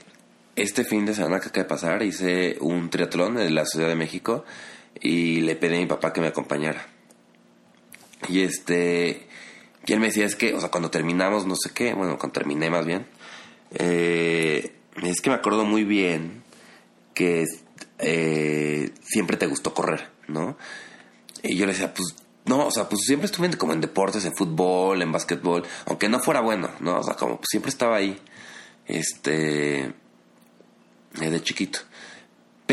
este 0.56 0.84
fin 0.84 1.06
de 1.06 1.14
semana 1.14 1.40
que 1.40 1.48
acaba 1.48 1.64
de 1.64 1.70
pasar 1.70 2.04
hice 2.04 2.58
un 2.60 2.90
triatlón 2.90 3.40
en 3.40 3.56
la 3.56 3.66
Ciudad 3.66 3.88
de 3.88 3.96
México 3.96 4.44
y 5.00 5.42
le 5.42 5.56
pedí 5.56 5.78
a 5.78 5.80
mi 5.80 5.86
papá 5.86 6.12
que 6.12 6.22
me 6.22 6.28
acompañara. 6.28 6.86
Y 8.30 8.42
este... 8.42 9.28
Y 9.86 9.94
él 9.94 10.00
me 10.00 10.08
decía, 10.08 10.26
es 10.26 10.36
que, 10.36 10.54
o 10.54 10.60
sea, 10.60 10.70
cuando 10.70 10.92
terminamos, 10.92 11.48
no 11.48 11.56
sé 11.56 11.72
qué, 11.74 11.94
bueno, 11.94 12.18
cuando 12.20 12.34
terminé 12.34 12.70
más 12.70 12.86
bien, 12.86 13.08
eh, 13.72 14.74
es 15.02 15.22
que 15.22 15.30
me 15.32 15.36
acuerdo 15.36 15.66
muy 15.66 15.84
bien 15.84 16.44
que 17.16 17.46
eh, 17.98 18.92
siempre 19.02 19.38
te 19.38 19.48
gustó 19.48 19.74
correr, 19.74 20.10
¿no? 20.28 20.56
Y 21.42 21.58
yo 21.58 21.66
le 21.66 21.74
decía, 21.74 21.94
pues 21.94 22.16
no, 22.46 22.68
o 22.68 22.72
sea, 22.72 22.90
pues 22.90 23.02
siempre 23.06 23.26
estuve 23.26 23.56
como 23.58 23.74
en 23.74 23.82
deportes, 23.82 24.26
en 24.26 24.36
fútbol, 24.36 25.02
en 25.02 25.12
básquetbol, 25.12 25.64
aunque 25.86 26.10
no 26.10 26.20
fuera 26.20 26.42
bueno, 26.42 26.70
¿no? 26.80 27.00
O 27.00 27.04
sea, 27.04 27.16
como 27.16 27.38
pues, 27.38 27.48
siempre 27.50 27.70
estaba 27.70 27.98
ahí, 27.98 28.20
este, 28.88 29.82
eh, 29.86 31.30
de 31.30 31.44
chiquito. 31.44 31.80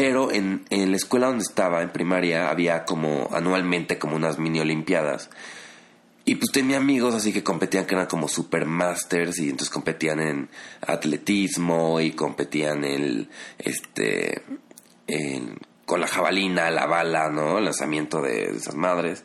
Pero 0.00 0.30
en, 0.30 0.64
en 0.70 0.92
la 0.92 0.96
escuela 0.96 1.26
donde 1.26 1.42
estaba, 1.42 1.82
en 1.82 1.90
primaria, 1.90 2.50
había 2.50 2.84
como 2.84 3.28
anualmente 3.32 3.98
como 3.98 4.14
unas 4.14 4.38
mini 4.38 4.60
olimpiadas 4.60 5.28
y 6.28 6.34
pues 6.34 6.52
tenía 6.52 6.76
amigos 6.76 7.14
así 7.14 7.32
que 7.32 7.42
competían 7.42 7.86
que 7.86 7.94
eran 7.94 8.06
como 8.06 8.28
supermasters 8.28 9.38
y 9.38 9.44
entonces 9.44 9.70
competían 9.70 10.20
en 10.20 10.50
atletismo 10.86 12.02
y 12.02 12.10
competían 12.10 12.84
en 12.84 13.30
este 13.58 14.42
con 15.86 16.02
la 16.02 16.06
jabalina, 16.06 16.70
la 16.70 16.84
bala, 16.84 17.30
¿no? 17.30 17.56
El 17.56 17.64
lanzamiento 17.64 18.20
de, 18.20 18.50
esas 18.54 18.74
madres. 18.74 19.24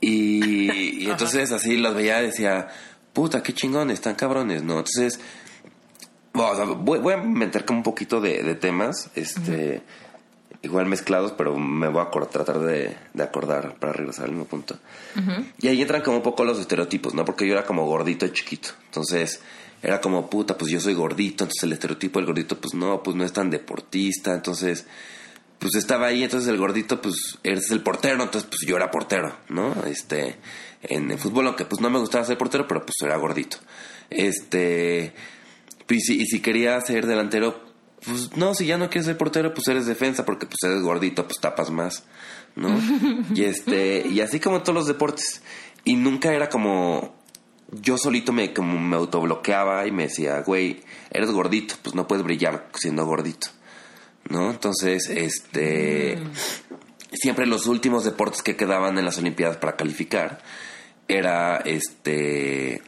Y, 0.00 1.06
entonces 1.10 1.52
así 1.52 1.76
los 1.76 1.94
veía 1.94 2.22
y 2.22 2.26
decía, 2.28 2.68
puta, 3.12 3.42
qué 3.42 3.52
chingones, 3.52 3.98
están 3.98 4.14
cabrones, 4.14 4.62
¿no? 4.62 4.78
Entonces, 4.78 5.20
voy, 6.34 7.12
a 7.12 7.16
meter 7.16 7.64
como 7.64 7.78
un 7.78 7.84
poquito 7.84 8.20
de, 8.20 8.54
temas, 8.56 9.10
este, 9.14 9.82
igual 10.62 10.86
mezclados, 10.86 11.32
pero 11.32 11.56
me 11.56 11.88
voy 11.88 12.02
a 12.02 12.10
tratar 12.28 12.58
de, 12.58 12.96
acordar 13.18 13.76
para 13.76 13.92
regresar 13.92 14.26
al 14.26 14.32
mismo 14.32 14.46
punto. 14.46 14.76
Y 15.60 15.68
ahí 15.68 15.80
entran 15.80 16.02
como 16.02 16.18
un 16.18 16.22
poco 16.22 16.44
los 16.44 16.58
estereotipos, 16.58 17.14
¿no? 17.14 17.24
Porque 17.24 17.46
yo 17.46 17.52
era 17.52 17.64
como 17.64 17.86
gordito 17.86 18.26
y 18.26 18.32
chiquito. 18.32 18.70
Entonces, 18.86 19.40
era 19.82 20.00
como, 20.00 20.28
puta, 20.28 20.58
pues 20.58 20.72
yo 20.72 20.80
soy 20.80 20.94
gordito, 20.94 21.44
entonces 21.44 21.62
el 21.62 21.72
estereotipo 21.72 22.18
del 22.18 22.26
gordito, 22.26 22.58
pues 22.58 22.74
no, 22.74 23.02
pues 23.02 23.16
no 23.16 23.24
es 23.24 23.32
tan 23.32 23.50
deportista, 23.50 24.32
entonces, 24.32 24.86
pues 25.58 25.74
estaba 25.76 26.06
ahí, 26.06 26.24
entonces 26.24 26.48
el 26.48 26.56
gordito, 26.56 27.00
pues 27.00 27.38
eres 27.44 27.70
el 27.70 27.82
portero, 27.82 28.22
entonces 28.22 28.48
pues 28.48 28.62
yo 28.66 28.76
era 28.76 28.90
portero, 28.90 29.36
¿no? 29.50 29.74
Este, 29.84 30.36
en 30.82 31.10
el 31.10 31.18
fútbol, 31.18 31.46
aunque 31.46 31.64
pues 31.64 31.80
no 31.80 31.90
me 31.90 31.98
gustaba 31.98 32.24
ser 32.24 32.38
portero, 32.38 32.66
pero 32.66 32.80
pues 32.80 32.94
era 33.02 33.16
gordito. 33.16 33.58
Este, 34.10 35.12
pues, 35.86 36.08
y 36.08 36.26
si 36.26 36.40
quería 36.40 36.80
ser 36.80 37.06
delantero, 37.06 37.60
pues 38.04 38.36
no, 38.36 38.54
si 38.54 38.66
ya 38.66 38.76
no 38.76 38.90
quieres 38.90 39.06
ser 39.06 39.16
portero, 39.16 39.54
pues 39.54 39.66
eres 39.68 39.86
defensa, 39.86 40.24
porque 40.24 40.46
pues 40.46 40.58
eres 40.64 40.82
gordito, 40.82 41.24
pues 41.24 41.40
tapas 41.40 41.70
más, 41.70 42.04
¿no? 42.56 42.68
y 43.34 43.44
este, 43.44 44.06
y 44.06 44.20
así 44.20 44.40
como 44.40 44.62
todos 44.62 44.74
los 44.74 44.86
deportes. 44.86 45.42
Y 45.84 45.96
nunca 45.96 46.32
era 46.32 46.48
como, 46.48 47.14
yo 47.70 47.98
solito 47.98 48.32
me, 48.32 48.52
como 48.52 48.78
me 48.78 48.96
autobloqueaba 48.96 49.86
y 49.86 49.92
me 49.92 50.04
decía, 50.04 50.40
güey, 50.40 50.82
eres 51.10 51.30
gordito, 51.30 51.74
pues 51.82 51.94
no 51.94 52.06
puedes 52.06 52.24
brillar 52.24 52.68
siendo 52.74 53.04
gordito, 53.06 53.48
¿no? 54.28 54.50
Entonces, 54.50 55.08
este, 55.08 56.18
siempre 57.12 57.46
los 57.46 57.66
últimos 57.66 58.04
deportes 58.04 58.42
que 58.42 58.56
quedaban 58.56 58.98
en 58.98 59.04
las 59.04 59.18
Olimpiadas 59.18 59.56
para 59.56 59.76
calificar 59.76 60.42
era, 61.08 61.58
este, 61.58 62.82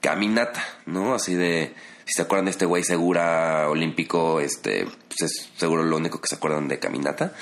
caminata, 0.00 0.62
¿no? 0.86 1.14
Así 1.14 1.34
de, 1.34 1.74
si 2.12 2.16
se 2.16 2.22
acuerdan 2.22 2.44
de 2.44 2.50
este 2.50 2.66
güey 2.66 2.84
segura 2.84 3.70
olímpico, 3.70 4.38
este, 4.38 4.84
pues 4.84 5.22
es 5.22 5.50
seguro 5.56 5.82
lo 5.82 5.96
único 5.96 6.20
que 6.20 6.28
se 6.28 6.34
acuerdan 6.34 6.68
de 6.68 6.78
caminata. 6.78 7.32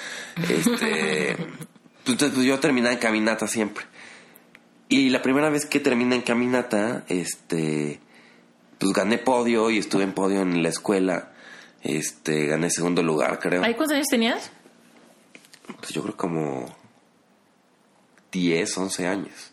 Este, 0.49 1.35
pues 2.05 2.07
entonces 2.07 2.31
pues 2.33 2.47
yo 2.47 2.61
terminé 2.61 2.93
en 2.93 2.99
caminata 2.99 3.49
siempre. 3.49 3.85
Y 4.89 5.11
la 5.11 5.23
primera 5.23 5.51
vez 5.51 5.67
que 5.67 5.81
terminé 5.81 6.15
en 6.15 6.23
caminata, 6.23 7.05
este, 7.09 7.99
pues 8.79 8.93
gané 8.93 9.19
podio 9.19 9.71
y 9.71 9.79
estuve 9.79 10.05
en 10.05 10.13
podio 10.13 10.41
en 10.41 10.63
la 10.63 10.69
escuela. 10.69 11.33
Este, 11.83 12.47
gané 12.47 12.71
segundo 12.71 13.03
lugar, 13.03 13.41
creo. 13.41 13.65
¿Ay, 13.65 13.75
cuántos 13.75 13.97
años 13.97 14.07
tenías? 14.09 14.53
Pues 15.81 15.91
yo 15.91 16.05
creo 16.05 16.17
como 16.17 16.73
10, 18.31 18.79
11 18.79 19.07
años. 19.09 19.51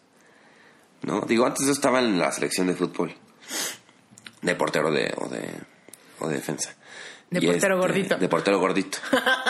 ¿No? 1.01 1.21
Digo, 1.21 1.47
antes 1.47 1.65
yo 1.65 1.71
estaba 1.71 2.01
en 2.01 2.19
la 2.19 2.31
selección 2.31 2.67
de 2.67 2.75
fútbol 2.75 3.15
de 4.41 4.55
portero 4.55 4.91
de, 4.91 5.13
o, 5.17 5.27
de, 5.27 5.49
o 6.19 6.27
de 6.27 6.35
defensa. 6.35 6.75
De 7.29 7.41
portero 7.41 7.75
este, 7.75 7.87
gordito. 7.87 8.17
De 8.17 8.29
portero 8.29 8.59
gordito. 8.59 8.97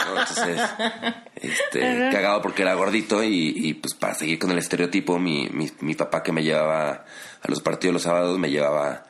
Entonces, 0.08 0.62
este, 1.36 2.10
cagado 2.12 2.42
porque 2.42 2.64
era 2.64 2.74
gordito 2.74 3.24
y, 3.24 3.54
y, 3.56 3.74
pues 3.76 3.94
para 3.94 4.16
seguir 4.16 4.40
con 4.40 4.52
el 4.52 4.58
estereotipo, 4.58 5.20
mi, 5.20 5.48
mi, 5.50 5.70
mi 5.82 5.94
papá 5.94 6.24
que 6.24 6.32
me 6.32 6.44
llevaba 6.44 7.06
a 7.42 7.48
los 7.48 7.62
partidos 7.62 7.94
los 7.94 8.04
sábados 8.04 8.40
me 8.40 8.50
llevaba 8.50 9.06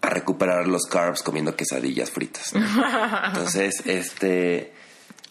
a 0.00 0.10
recuperar 0.10 0.66
los 0.66 0.86
carbs 0.86 1.22
comiendo 1.22 1.54
quesadillas 1.54 2.10
fritas. 2.10 2.52
Entonces, 3.26 3.86
este... 3.86 4.72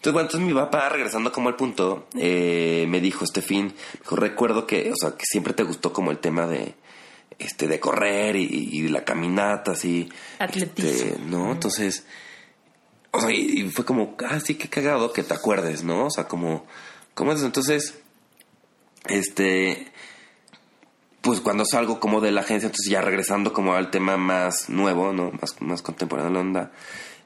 Entonces, 0.02 0.14
bueno, 0.14 0.26
entonces 0.26 0.48
mi 0.48 0.60
papá, 0.60 0.88
regresando 0.88 1.30
como 1.30 1.48
al 1.48 1.54
punto, 1.54 2.08
eh, 2.18 2.86
me 2.88 3.00
dijo 3.00 3.24
este 3.24 3.40
fin, 3.40 3.72
recuerdo 4.10 4.66
que, 4.66 4.90
o 4.90 4.96
sea, 5.00 5.16
que 5.16 5.24
siempre 5.24 5.52
te 5.52 5.62
gustó 5.62 5.92
como 5.92 6.10
el 6.10 6.18
tema 6.18 6.48
de, 6.48 6.74
este, 7.42 7.66
de 7.66 7.80
correr 7.80 8.36
y, 8.36 8.88
la 8.88 9.04
caminata, 9.04 9.72
así. 9.72 10.08
Atletismo. 10.38 10.90
Este, 10.90 11.18
¿No? 11.26 11.52
Entonces, 11.52 12.04
o 13.10 13.20
sea, 13.20 13.30
y, 13.30 13.68
fue 13.70 13.84
como, 13.84 14.16
ah, 14.28 14.40
sí, 14.40 14.54
qué 14.54 14.68
cagado 14.68 15.12
que 15.12 15.22
te 15.22 15.34
acuerdes, 15.34 15.84
¿no? 15.84 16.06
O 16.06 16.10
sea, 16.10 16.28
como, 16.28 16.66
¿cómo 17.14 17.32
es? 17.32 17.42
Entonces, 17.42 17.98
este, 19.06 19.92
pues 21.20 21.40
cuando 21.40 21.64
salgo 21.64 22.00
como 22.00 22.20
de 22.20 22.32
la 22.32 22.40
agencia, 22.40 22.66
entonces 22.66 22.90
ya 22.90 23.00
regresando 23.00 23.52
como 23.52 23.74
al 23.74 23.90
tema 23.90 24.16
más 24.16 24.68
nuevo, 24.68 25.12
¿no? 25.12 25.32
Más, 25.32 25.60
más 25.60 25.82
contemporáneo 25.82 26.30
de 26.30 26.34
la 26.34 26.40
onda, 26.40 26.72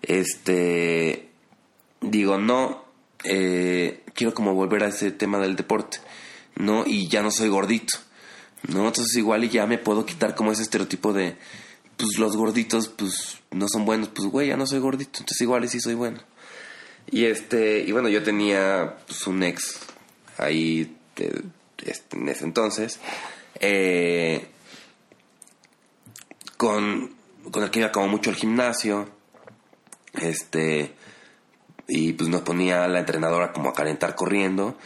este, 0.03 1.31
digo, 2.01 2.39
no, 2.39 2.85
eh, 3.25 4.03
quiero 4.15 4.35
como 4.35 4.55
volver 4.55 4.85
a 4.85 4.89
ese 4.89 5.11
tema 5.11 5.39
del 5.39 5.57
deporte, 5.57 5.99
¿no? 6.57 6.85
Y 6.87 7.09
ya 7.09 7.23
no 7.23 7.31
soy 7.31 7.49
gordito. 7.49 7.99
¿No? 8.69 8.87
Entonces 8.87 9.17
igual 9.17 9.45
y 9.45 9.51
ya 9.51 9.67
me 9.67 9.79
puedo 9.79 10.05
quitar 10.07 10.35
como 10.35 10.53
ese 10.53 10.63
estereotipo 10.63 11.13
de, 11.13 11.37
pues 11.97 12.19
los 12.19 12.37
gorditos, 12.37 12.89
pues 12.89 13.39
no 13.51 13.67
son 13.69 13.85
buenos, 13.85 14.09
pues 14.09 14.29
güey, 14.29 14.49
ya 14.49 14.57
no 14.57 14.67
soy 14.67 14.81
gordito, 14.81 15.21
entonces 15.21 15.41
igual 15.41 15.65
y 15.65 15.69
sí 15.69 15.81
soy 15.81 15.95
bueno. 15.95 16.21
Y 17.11 17.25
este, 17.25 17.81
y 17.81 17.93
bueno, 17.93 18.09
yo 18.09 18.23
tenía 18.23 18.97
pues 19.07 19.27
un 19.27 19.43
ex 19.43 19.79
ahí 20.39 20.97
este, 21.85 22.17
en 22.17 22.29
ese 22.29 22.45
entonces, 22.45 23.01
eh, 23.61 24.49
con, 26.57 27.15
con 27.51 27.63
el 27.63 27.71
que 27.71 27.81
iba 27.81 27.93
como 27.93 28.09
mucho 28.09 28.31
al 28.31 28.37
gimnasio, 28.37 29.09
este, 30.15 30.95
y 31.87 32.13
pues 32.15 32.29
nos 32.29 32.43
ponía 32.43 32.87
la 32.89 33.01
entrenadora 33.01 33.53
como 33.53 33.71
a 33.71 33.75
calentar 33.75 34.15
corriendo 34.15 34.77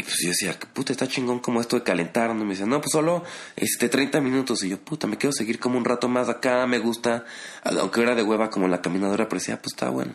y 0.00 0.02
pues 0.02 0.16
yo 0.22 0.30
decía, 0.30 0.58
puta, 0.72 0.92
está 0.92 1.06
chingón 1.06 1.40
como 1.40 1.60
esto 1.60 1.76
de 1.76 1.82
calentar. 1.82 2.34
¿no? 2.34 2.42
Me 2.42 2.52
dice, 2.52 2.64
no, 2.64 2.80
pues 2.80 2.90
solo 2.90 3.22
este 3.54 3.90
30 3.90 4.22
minutos. 4.22 4.64
Y 4.64 4.70
yo, 4.70 4.78
puta, 4.78 5.06
me 5.06 5.18
quiero 5.18 5.34
seguir 5.34 5.58
como 5.58 5.76
un 5.76 5.84
rato 5.84 6.08
más 6.08 6.30
acá, 6.30 6.66
me 6.66 6.78
gusta. 6.78 7.26
Aunque 7.64 8.00
era 8.00 8.14
de 8.14 8.22
hueva 8.22 8.48
como 8.48 8.66
la 8.66 8.80
caminadora, 8.80 9.28
pero 9.28 9.40
decía, 9.40 9.60
pues 9.60 9.74
está 9.74 9.90
bueno. 9.90 10.14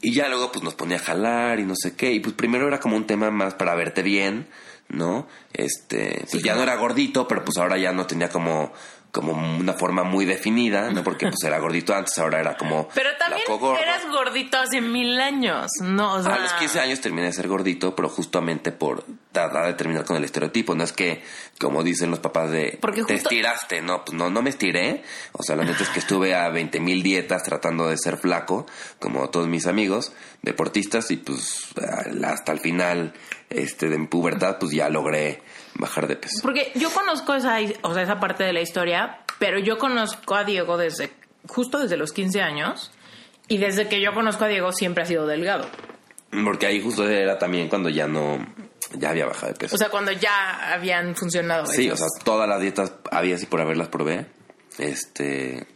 Y 0.00 0.14
ya 0.14 0.28
luego 0.28 0.50
pues 0.50 0.64
nos 0.64 0.74
ponía 0.74 0.96
a 0.96 1.00
jalar 1.00 1.60
y 1.60 1.66
no 1.66 1.74
sé 1.76 1.94
qué. 1.94 2.10
Y 2.10 2.20
pues 2.20 2.34
primero 2.36 2.66
era 2.66 2.80
como 2.80 2.96
un 2.96 3.06
tema 3.06 3.30
más 3.30 3.52
para 3.52 3.74
verte 3.74 4.02
bien, 4.02 4.48
¿no? 4.88 5.28
Este, 5.52 6.24
pues 6.30 6.42
ya 6.42 6.54
no 6.54 6.62
era 6.62 6.76
gordito, 6.76 7.28
pero 7.28 7.44
pues 7.44 7.58
ahora 7.58 7.76
ya 7.76 7.92
no 7.92 8.06
tenía 8.06 8.30
como 8.30 8.72
como 9.10 9.32
una 9.32 9.72
forma 9.72 10.04
muy 10.04 10.26
definida, 10.26 10.90
¿no? 10.90 11.02
Porque 11.02 11.26
pues 11.26 11.42
era 11.42 11.58
gordito 11.58 11.94
antes, 11.94 12.16
ahora 12.18 12.40
era 12.40 12.56
como... 12.56 12.88
Pero 12.94 13.08
también 13.18 13.42
eras 13.82 14.02
gordito 14.12 14.58
hace 14.58 14.80
mil 14.82 15.18
años, 15.20 15.66
¿no? 15.82 16.14
O 16.14 16.22
sea, 16.22 16.34
A 16.34 16.38
los 16.38 16.52
15 16.52 16.80
años 16.80 17.00
terminé 17.00 17.26
de 17.26 17.32
ser 17.32 17.48
gordito, 17.48 17.96
pero 17.96 18.08
justamente 18.10 18.70
por 18.70 19.04
tratar 19.32 19.66
de 19.66 19.74
terminar 19.74 20.04
con 20.04 20.16
el 20.16 20.24
estereotipo. 20.24 20.74
No 20.74 20.84
es 20.84 20.92
que, 20.92 21.22
como 21.58 21.82
dicen 21.82 22.10
los 22.10 22.18
papás 22.20 22.50
de, 22.50 22.78
Porque 22.82 23.02
te 23.02 23.14
justo- 23.14 23.28
estiraste. 23.30 23.80
No, 23.80 24.04
pues 24.04 24.16
no, 24.16 24.28
no 24.30 24.42
me 24.42 24.50
estiré. 24.50 25.02
O 25.32 25.42
sea, 25.42 25.56
la 25.56 25.64
neta 25.64 25.82
es 25.84 25.88
que 25.88 26.00
estuve 26.00 26.34
a 26.34 26.48
20 26.50 26.78
mil 26.80 27.02
dietas 27.02 27.42
tratando 27.42 27.88
de 27.88 27.96
ser 27.96 28.18
flaco, 28.18 28.66
como 28.98 29.30
todos 29.30 29.48
mis 29.48 29.66
amigos 29.66 30.12
deportistas, 30.42 31.10
y 31.10 31.16
pues 31.16 31.68
hasta 32.24 32.52
el 32.52 32.60
final 32.60 33.14
este, 33.50 33.88
de 33.88 33.98
mi 33.98 34.06
pubertad, 34.06 34.58
pues 34.60 34.72
ya 34.72 34.88
logré 34.90 35.42
bajar 35.78 36.06
de 36.06 36.16
peso. 36.16 36.40
Porque 36.42 36.72
yo 36.74 36.90
conozco 36.90 37.34
esa, 37.34 37.58
o 37.82 37.94
sea, 37.94 38.02
esa 38.02 38.20
parte 38.20 38.44
de 38.44 38.52
la 38.52 38.60
historia, 38.60 39.20
pero 39.38 39.58
yo 39.58 39.78
conozco 39.78 40.34
a 40.34 40.44
Diego 40.44 40.76
desde 40.76 41.12
justo 41.46 41.78
desde 41.78 41.96
los 41.96 42.12
15 42.12 42.42
años 42.42 42.90
y 43.48 43.58
desde 43.58 43.88
que 43.88 44.00
yo 44.00 44.12
conozco 44.12 44.44
a 44.44 44.48
Diego 44.48 44.72
siempre 44.72 45.04
ha 45.04 45.06
sido 45.06 45.26
delgado. 45.26 45.66
Porque 46.44 46.66
ahí 46.66 46.82
justo 46.82 47.08
era 47.08 47.38
también 47.38 47.68
cuando 47.68 47.88
ya 47.88 48.06
no, 48.06 48.38
ya 48.94 49.10
había 49.10 49.26
bajado 49.26 49.52
de 49.52 49.58
peso. 49.58 49.74
O 49.74 49.78
sea, 49.78 49.88
cuando 49.88 50.12
ya 50.12 50.72
habían 50.72 51.16
funcionado. 51.16 51.66
Sí, 51.66 51.90
o 51.90 51.96
sea, 51.96 52.06
todas 52.22 52.48
las 52.48 52.60
dietas 52.60 52.92
había 53.10 53.36
así 53.36 53.46
por 53.46 53.60
haberlas 53.60 53.88
probé. 53.88 54.26
Este. 54.78 55.66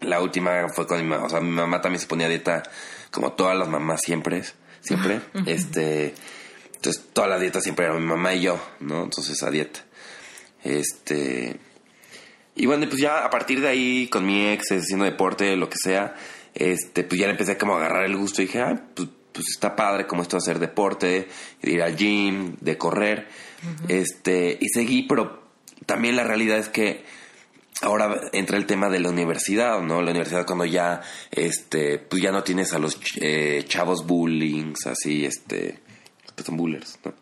La 0.00 0.20
última 0.20 0.66
fue 0.74 0.86
con 0.86 0.98
mi 0.98 1.06
mamá. 1.06 1.26
O 1.26 1.28
sea, 1.28 1.40
mi 1.40 1.50
mamá 1.50 1.80
también 1.80 2.00
se 2.00 2.06
ponía 2.06 2.26
a 2.26 2.30
dieta 2.30 2.62
como 3.10 3.32
todas 3.32 3.56
las 3.56 3.68
mamás 3.68 4.00
siempre. 4.02 4.42
Siempre. 4.80 5.20
este. 5.46 6.14
Entonces, 6.80 7.10
todas 7.12 7.28
las 7.28 7.42
dietas 7.42 7.62
siempre 7.62 7.84
eran 7.84 8.00
mi 8.00 8.06
mamá 8.06 8.32
y 8.32 8.40
yo, 8.40 8.58
¿no? 8.80 9.04
Entonces, 9.04 9.42
a 9.42 9.50
dieta. 9.50 9.80
Este. 10.64 11.60
Y 12.54 12.64
bueno, 12.64 12.88
pues 12.88 13.02
ya 13.02 13.22
a 13.22 13.28
partir 13.28 13.60
de 13.60 13.68
ahí, 13.68 14.08
con 14.08 14.24
mi 14.24 14.48
ex, 14.48 14.72
haciendo 14.72 15.04
deporte, 15.04 15.56
lo 15.56 15.68
que 15.68 15.76
sea, 15.76 16.16
este, 16.54 17.04
pues 17.04 17.20
ya 17.20 17.26
le 17.26 17.32
empecé 17.32 17.58
como 17.58 17.74
a 17.74 17.76
agarrar 17.76 18.06
el 18.06 18.16
gusto 18.16 18.40
y 18.40 18.46
dije, 18.46 18.62
ah, 18.62 18.82
pues, 18.94 19.10
pues 19.30 19.44
está 19.50 19.76
padre 19.76 20.06
como 20.06 20.22
esto 20.22 20.38
de 20.38 20.38
hacer 20.38 20.58
deporte, 20.58 21.28
de 21.60 21.70
ir 21.70 21.82
al 21.82 21.96
gym, 21.96 22.56
de 22.62 22.78
correr. 22.78 23.28
Este, 23.88 24.56
y 24.58 24.68
seguí, 24.70 25.02
pero 25.02 25.50
también 25.84 26.16
la 26.16 26.24
realidad 26.24 26.56
es 26.56 26.70
que 26.70 27.04
ahora 27.82 28.22
entra 28.32 28.56
el 28.56 28.64
tema 28.64 28.88
de 28.88 29.00
la 29.00 29.10
universidad, 29.10 29.82
¿no? 29.82 30.00
La 30.00 30.12
universidad 30.12 30.46
cuando 30.46 30.64
ya, 30.64 31.02
este, 31.30 31.98
pues 31.98 32.22
ya 32.22 32.32
no 32.32 32.42
tienes 32.42 32.72
a 32.72 32.78
los 32.78 32.98
eh, 33.20 33.66
chavos 33.68 34.06
bullying, 34.06 34.72
así, 34.86 35.26
este, 35.26 35.89
pues 36.40 36.46
son 36.46 36.56
bullers, 36.56 36.98
¿no? 37.04 37.12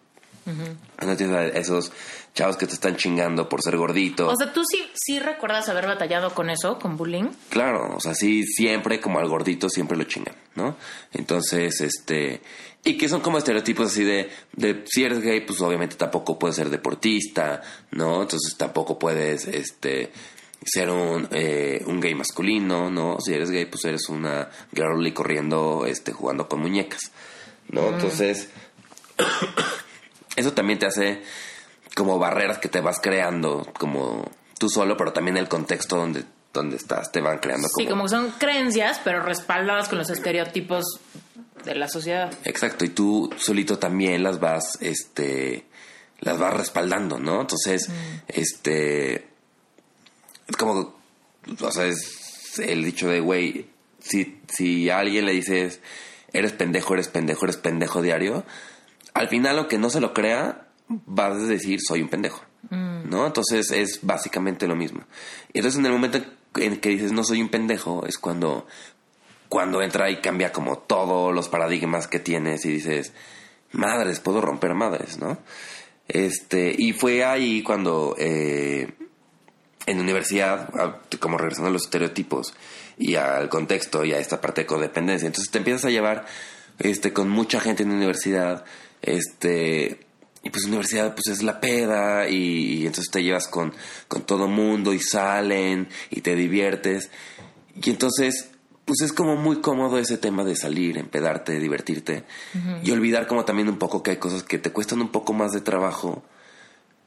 No 1.05 1.17
tienes 1.17 1.37
a 1.37 1.47
esos 1.47 1.93
chavos 2.35 2.57
que 2.57 2.67
te 2.67 2.73
están 2.73 2.97
chingando 2.97 3.49
por 3.51 3.61
ser 3.61 3.77
gordito. 3.77 4.29
O 4.29 4.37
sea, 4.37 4.51
tú 4.53 4.63
sí, 4.65 4.89
sí 4.95 5.19
recuerdas 5.19 5.69
haber 5.69 5.87
batallado 5.87 6.35
con 6.35 6.49
eso, 6.49 6.79
con 6.79 6.97
bullying. 6.97 7.29
Claro, 7.51 7.97
o 7.97 8.01
sea, 8.01 8.15
sí, 8.15 8.45
siempre 8.45 8.99
como 8.99 9.19
al 9.19 9.29
gordito 9.29 9.69
siempre 9.69 9.99
lo 9.99 10.05
chingan, 10.05 10.35
¿no? 10.55 10.77
Entonces, 11.13 11.81
este, 11.83 12.41
y 12.83 12.97
que 12.97 13.09
son 13.09 13.21
como 13.21 13.37
estereotipos 13.37 13.89
así 13.89 14.05
de, 14.05 14.31
de 14.53 14.85
si 14.87 15.05
eres 15.05 15.21
gay, 15.21 15.43
pues 15.43 15.61
obviamente 15.61 15.97
tampoco 15.97 16.39
puedes 16.39 16.57
ser 16.57 16.71
deportista, 16.71 17.61
¿no? 17.91 18.23
Entonces 18.23 18.57
tampoco 18.57 18.99
puedes, 18.99 19.47
este, 19.49 20.13
ser 20.65 20.91
un, 20.91 21.29
eh, 21.31 21.83
un 21.87 22.01
gay 22.01 22.15
masculino, 22.15 22.91
¿no? 22.91 23.19
Si 23.21 23.35
eres 23.35 23.51
gay, 23.51 23.67
pues 23.67 23.85
eres 23.85 24.09
una 24.09 24.49
girly 24.75 25.13
corriendo, 25.13 25.85
este, 25.87 26.13
jugando 26.13 26.49
con 26.49 26.61
muñecas, 26.61 27.13
¿no? 27.69 27.89
Entonces, 27.89 28.49
eso 30.37 30.53
también 30.53 30.79
te 30.79 30.87
hace 30.87 31.23
como 31.95 32.19
barreras 32.19 32.59
que 32.59 32.69
te 32.69 32.81
vas 32.81 33.01
creando, 33.01 33.67
como 33.79 34.31
tú 34.59 34.69
solo, 34.69 34.97
pero 34.97 35.13
también 35.13 35.37
el 35.37 35.49
contexto 35.49 35.97
donde, 35.97 36.25
donde 36.53 36.77
estás, 36.77 37.11
te 37.11 37.21
van 37.21 37.39
creando 37.39 37.69
como... 37.69 37.85
Sí, 37.85 37.91
como 37.91 38.05
que 38.05 38.11
son 38.11 38.31
creencias, 38.39 39.01
pero 39.03 39.23
respaldadas 39.23 39.89
con 39.89 39.99
los 39.99 40.11
estereotipos 40.11 40.85
de 41.65 41.75
la 41.75 41.89
sociedad. 41.89 42.33
Exacto, 42.45 42.85
y 42.85 42.91
tú 42.91 43.31
solito 43.37 43.79
también 43.79 44.23
las 44.23 44.39
vas, 44.41 44.79
este, 44.81 45.67
las 46.21 46.39
vas 46.39 46.55
respaldando, 46.55 47.19
¿no? 47.19 47.41
Entonces, 47.41 47.89
este, 48.29 49.29
es 50.47 50.57
como, 50.57 50.95
o 51.61 51.73
sea, 51.73 51.87
es 51.87 52.59
el 52.59 52.85
dicho 52.85 53.09
de, 53.09 53.21
güey, 53.21 53.67
si, 54.01 54.41
si 54.49 54.91
a 54.91 54.99
alguien 54.99 55.27
le 55.27 55.33
dices, 55.33 55.81
eres 56.33 56.53
pendejo, 56.53 56.95
eres 56.95 57.09
pendejo, 57.09 57.45
eres 57.45 57.57
pendejo 57.57 58.03
diario, 58.03 58.45
al 59.19 59.29
final, 59.29 59.59
aunque 59.59 59.79
no 59.79 59.91
se 59.91 60.01
lo 60.01 60.15
crea, 60.15 60.69
vas 60.89 61.35
a 61.35 61.47
decir, 61.47 61.81
soy 61.87 62.03
un 62.03 62.09
pendejo, 62.09 62.43
¿no? 62.71 63.27
Entonces, 63.27 63.71
es 63.73 64.01
básicamente 64.03 64.67
lo 64.67 64.77
mismo. 64.77 65.03
Entonces, 65.53 65.79
en 65.79 65.87
el 65.87 65.93
momento 65.93 66.21
en 66.57 66.79
que 66.79 66.91
dices, 66.91 67.13
no 67.13 67.25
soy 67.25 67.43
un 67.43 67.49
pendejo, 67.49 68.07
es 68.07 68.19
cuando 68.19 68.67
cuando 69.49 69.83
entra 69.83 70.11
y 70.11 70.21
cambia 70.21 70.53
como 70.53 70.79
todos 70.79 71.35
los 71.35 71.49
paradigmas 71.49 72.07
que 72.07 72.19
tienes 72.19 72.65
y 72.65 72.73
dices, 72.73 73.13
madres, 73.73 74.21
puedo 74.21 74.41
romper 74.41 74.75
madres, 74.75 75.19
¿no? 75.19 75.39
Este, 76.07 76.75
y 76.77 76.93
fue 76.93 77.25
ahí 77.25 77.63
cuando 77.63 78.15
eh, 78.19 78.93
en 79.87 79.97
la 79.97 80.03
universidad, 80.03 80.69
como 81.19 81.39
regresando 81.39 81.69
a 81.69 81.73
los 81.73 81.85
estereotipos 81.85 82.55
y 82.99 83.15
al 83.15 83.49
contexto 83.49 84.05
y 84.05 84.13
a 84.13 84.19
esta 84.19 84.41
parte 84.41 84.63
de 84.63 84.67
codependencia, 84.67 85.27
entonces 85.27 85.51
te 85.51 85.59
empiezas 85.59 85.87
a 85.87 85.91
llevar 85.91 86.27
este, 86.79 87.13
con 87.13 87.29
mucha 87.29 87.61
gente 87.61 87.83
en 87.83 87.91
la 87.91 87.97
universidad, 87.97 88.65
este, 89.03 90.01
y 90.43 90.51
pues 90.51 90.65
universidad 90.65 91.15
pues 91.15 91.29
es 91.29 91.43
la 91.43 91.61
peda 91.61 92.29
y, 92.29 92.83
y 92.83 92.87
entonces 92.87 93.11
te 93.11 93.23
llevas 93.23 93.49
con, 93.49 93.75
con 94.07 94.23
todo 94.23 94.49
mundo 94.49 94.93
y 94.95 95.01
salen 95.01 95.89
y 96.11 96.21
te 96.21 96.35
diviertes. 96.35 97.11
Y 97.83 97.91
entonces, 97.91 98.51
pues 98.85 99.03
es 99.03 99.13
como 99.13 99.37
muy 99.37 99.61
cómodo 99.61 99.99
ese 99.99 100.19
tema 100.19 100.45
de 100.45 100.57
salir, 100.57 100.99
empedarte, 100.99 101.61
divertirte 101.61 102.25
y 102.83 102.91
olvidar 102.91 103.27
como 103.27 103.45
también 103.45 103.69
un 103.69 103.79
poco 103.79 104.03
que 104.03 104.13
hay 104.13 104.17
cosas 104.17 104.43
que 104.43 104.59
te 104.59 104.73
cuestan 104.73 105.01
un 105.01 105.11
poco 105.11 105.33
más 105.33 105.53
de 105.53 105.61
trabajo, 105.61 106.25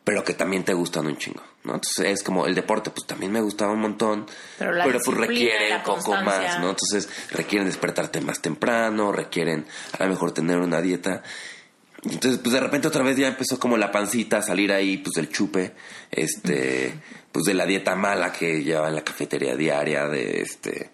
pero 0.04 0.24
que 0.24 0.34
también 0.34 0.64
te 0.64 0.74
gustan 0.74 1.08
un 1.08 1.18
chingo, 1.18 1.42
¿no? 1.64 1.74
Entonces 1.74 2.06
es 2.06 2.24
como 2.24 2.46
el 2.46 2.56
deporte, 2.56 2.92
pues 2.92 3.08
también 3.08 3.32
me 3.32 3.42
gustaba 3.42 3.72
un 3.72 3.82
montón, 3.82 4.28
Pero 4.60 4.74
la 4.74 4.84
pues 4.84 4.98
disciplina, 4.98 5.28
requiere 5.28 5.76
un 5.76 5.84
poco 5.84 6.12
más, 6.22 6.60
¿no? 6.60 6.70
Entonces 6.70 7.10
requieren 7.32 7.68
despertarte 7.68 8.22
más 8.22 8.42
temprano, 8.42 9.12
requieren 9.12 9.66
a 9.98 10.04
lo 10.04 10.12
mejor 10.12 10.34
tener 10.34 10.60
una 10.60 10.82
dieta. 10.82 11.24
Entonces, 12.04 12.40
pues 12.40 12.54
de 12.54 12.60
repente 12.60 12.88
otra 12.88 13.04
vez 13.04 13.18
ya 13.18 13.28
empezó 13.28 13.60
como 13.60 13.78
la 13.78 13.92
pancita 13.92 14.38
a 14.38 14.42
salir 14.42 14.72
ahí, 14.72 14.98
pues 14.98 15.14
del 15.14 15.30
chupe, 15.30 15.74
este, 16.10 16.94
pues 17.32 17.46
de 17.46 17.54
la 17.54 17.66
dieta 17.66 17.96
mala 17.96 18.34
que 18.34 18.64
llevaba 18.64 18.90
en 18.90 18.96
la 18.96 19.04
cafetería 19.04 19.56
diaria, 19.56 20.08
de 20.08 20.42
este, 20.42 20.90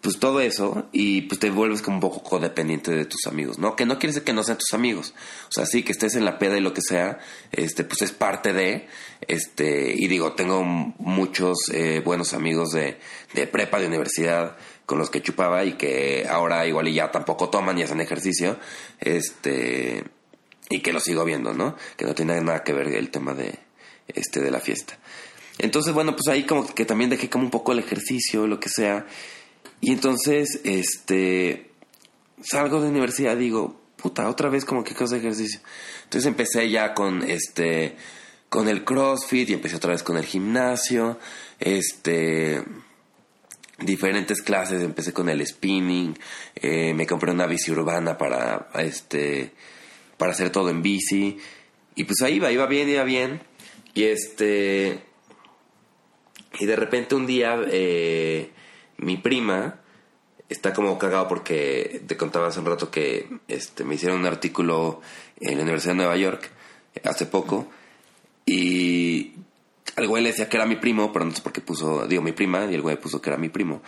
pues 0.00 0.20
todo 0.20 0.40
eso, 0.40 0.86
y 0.92 1.22
pues 1.22 1.40
te 1.40 1.50
vuelves 1.50 1.82
como 1.82 1.96
un 1.96 2.00
poco 2.00 2.22
codependiente 2.22 2.92
de 2.92 3.06
tus 3.06 3.26
amigos, 3.26 3.58
¿no? 3.58 3.74
Que 3.74 3.86
no 3.86 3.98
quiere 3.98 4.12
decir 4.12 4.24
que 4.24 4.32
no 4.32 4.44
sean 4.44 4.58
tus 4.58 4.72
amigos, 4.72 5.14
o 5.48 5.52
sea, 5.52 5.66
sí, 5.66 5.82
que 5.82 5.90
estés 5.90 6.14
en 6.14 6.24
la 6.24 6.38
peda 6.38 6.56
y 6.56 6.60
lo 6.60 6.72
que 6.72 6.80
sea, 6.80 7.18
este, 7.50 7.82
pues 7.82 8.02
es 8.02 8.12
parte 8.12 8.52
de, 8.52 8.86
este, 9.26 9.92
y 9.96 10.06
digo, 10.06 10.34
tengo 10.34 10.62
muchos 10.64 11.58
eh, 11.72 12.00
buenos 12.04 12.34
amigos 12.34 12.70
de, 12.70 13.00
de 13.34 13.46
prepa, 13.48 13.80
de 13.80 13.88
universidad, 13.88 14.56
con 14.88 14.96
los 14.96 15.10
que 15.10 15.20
chupaba 15.20 15.66
y 15.66 15.74
que 15.74 16.26
ahora 16.30 16.66
igual 16.66 16.88
y 16.88 16.94
ya 16.94 17.10
tampoco 17.10 17.50
toman 17.50 17.76
y 17.76 17.82
hacen 17.82 18.00
ejercicio, 18.00 18.58
este, 18.98 20.02
y 20.70 20.80
que 20.80 20.94
lo 20.94 20.98
sigo 20.98 21.26
viendo, 21.26 21.52
¿no? 21.52 21.76
Que 21.98 22.06
no 22.06 22.14
tiene 22.14 22.40
nada 22.40 22.64
que 22.64 22.72
ver 22.72 22.88
el 22.88 23.10
tema 23.10 23.34
de, 23.34 23.58
este, 24.06 24.40
de 24.40 24.50
la 24.50 24.60
fiesta. 24.60 24.98
Entonces, 25.58 25.92
bueno, 25.92 26.16
pues 26.16 26.26
ahí 26.28 26.44
como 26.44 26.66
que 26.66 26.86
también 26.86 27.10
dejé 27.10 27.28
como 27.28 27.44
un 27.44 27.50
poco 27.50 27.72
el 27.72 27.80
ejercicio, 27.80 28.46
lo 28.46 28.58
que 28.58 28.70
sea. 28.70 29.04
Y 29.82 29.92
entonces, 29.92 30.62
este, 30.64 31.70
salgo 32.42 32.80
de 32.80 32.88
universidad 32.88 33.36
digo, 33.36 33.78
puta, 33.96 34.26
otra 34.26 34.48
vez 34.48 34.64
como 34.64 34.84
que 34.84 34.94
cosa 34.94 35.16
de 35.16 35.20
ejercicio. 35.20 35.60
Entonces 36.04 36.26
empecé 36.26 36.70
ya 36.70 36.94
con 36.94 37.24
este, 37.24 37.94
con 38.48 38.68
el 38.68 38.84
CrossFit 38.84 39.50
y 39.50 39.52
empecé 39.52 39.76
otra 39.76 39.92
vez 39.92 40.02
con 40.02 40.16
el 40.16 40.24
gimnasio, 40.24 41.18
este, 41.60 42.64
diferentes 43.78 44.42
clases, 44.42 44.82
empecé 44.82 45.12
con 45.12 45.28
el 45.28 45.46
spinning, 45.46 46.18
eh, 46.56 46.92
me 46.94 47.06
compré 47.06 47.30
una 47.30 47.46
bici 47.46 47.70
urbana 47.70 48.18
para, 48.18 48.68
este, 48.74 49.52
para 50.16 50.32
hacer 50.32 50.50
todo 50.50 50.70
en 50.70 50.82
bici. 50.82 51.38
Y 51.94 52.04
pues 52.04 52.20
ahí 52.22 52.34
iba, 52.34 52.50
iba 52.50 52.66
bien, 52.66 52.88
iba 52.88 53.04
bien. 53.04 53.40
Y 53.94 54.04
este, 54.04 55.02
y 56.58 56.66
de 56.66 56.76
repente 56.76 57.14
un 57.14 57.26
día 57.26 57.56
eh, 57.70 58.50
mi 58.98 59.16
prima 59.16 59.80
está 60.48 60.72
como 60.72 60.98
cagado 60.98 61.28
porque 61.28 62.02
te 62.06 62.16
contaba 62.16 62.48
hace 62.48 62.60
un 62.60 62.66
rato 62.66 62.90
que 62.90 63.28
este, 63.48 63.84
me 63.84 63.94
hicieron 63.96 64.20
un 64.20 64.26
artículo 64.26 65.00
en 65.40 65.56
la 65.56 65.62
Universidad 65.62 65.92
de 65.92 65.98
Nueva 65.98 66.16
York 66.16 66.50
hace 67.04 67.26
poco 67.26 67.68
y 68.46 69.32
al 69.98 70.06
güey 70.06 70.22
le 70.22 70.30
decía 70.30 70.48
que 70.48 70.56
era 70.56 70.64
mi 70.64 70.76
primo, 70.76 71.12
pero 71.12 71.24
no 71.24 71.32
sé 71.32 71.42
por 71.42 71.52
qué 71.52 71.60
puso, 71.60 72.06
digo 72.06 72.22
mi 72.22 72.30
prima, 72.30 72.68
y 72.70 72.74
el 72.74 72.82
güey 72.82 72.96
puso 73.00 73.20
que 73.20 73.30
era 73.30 73.36
mi 73.36 73.48
primo. 73.48 73.82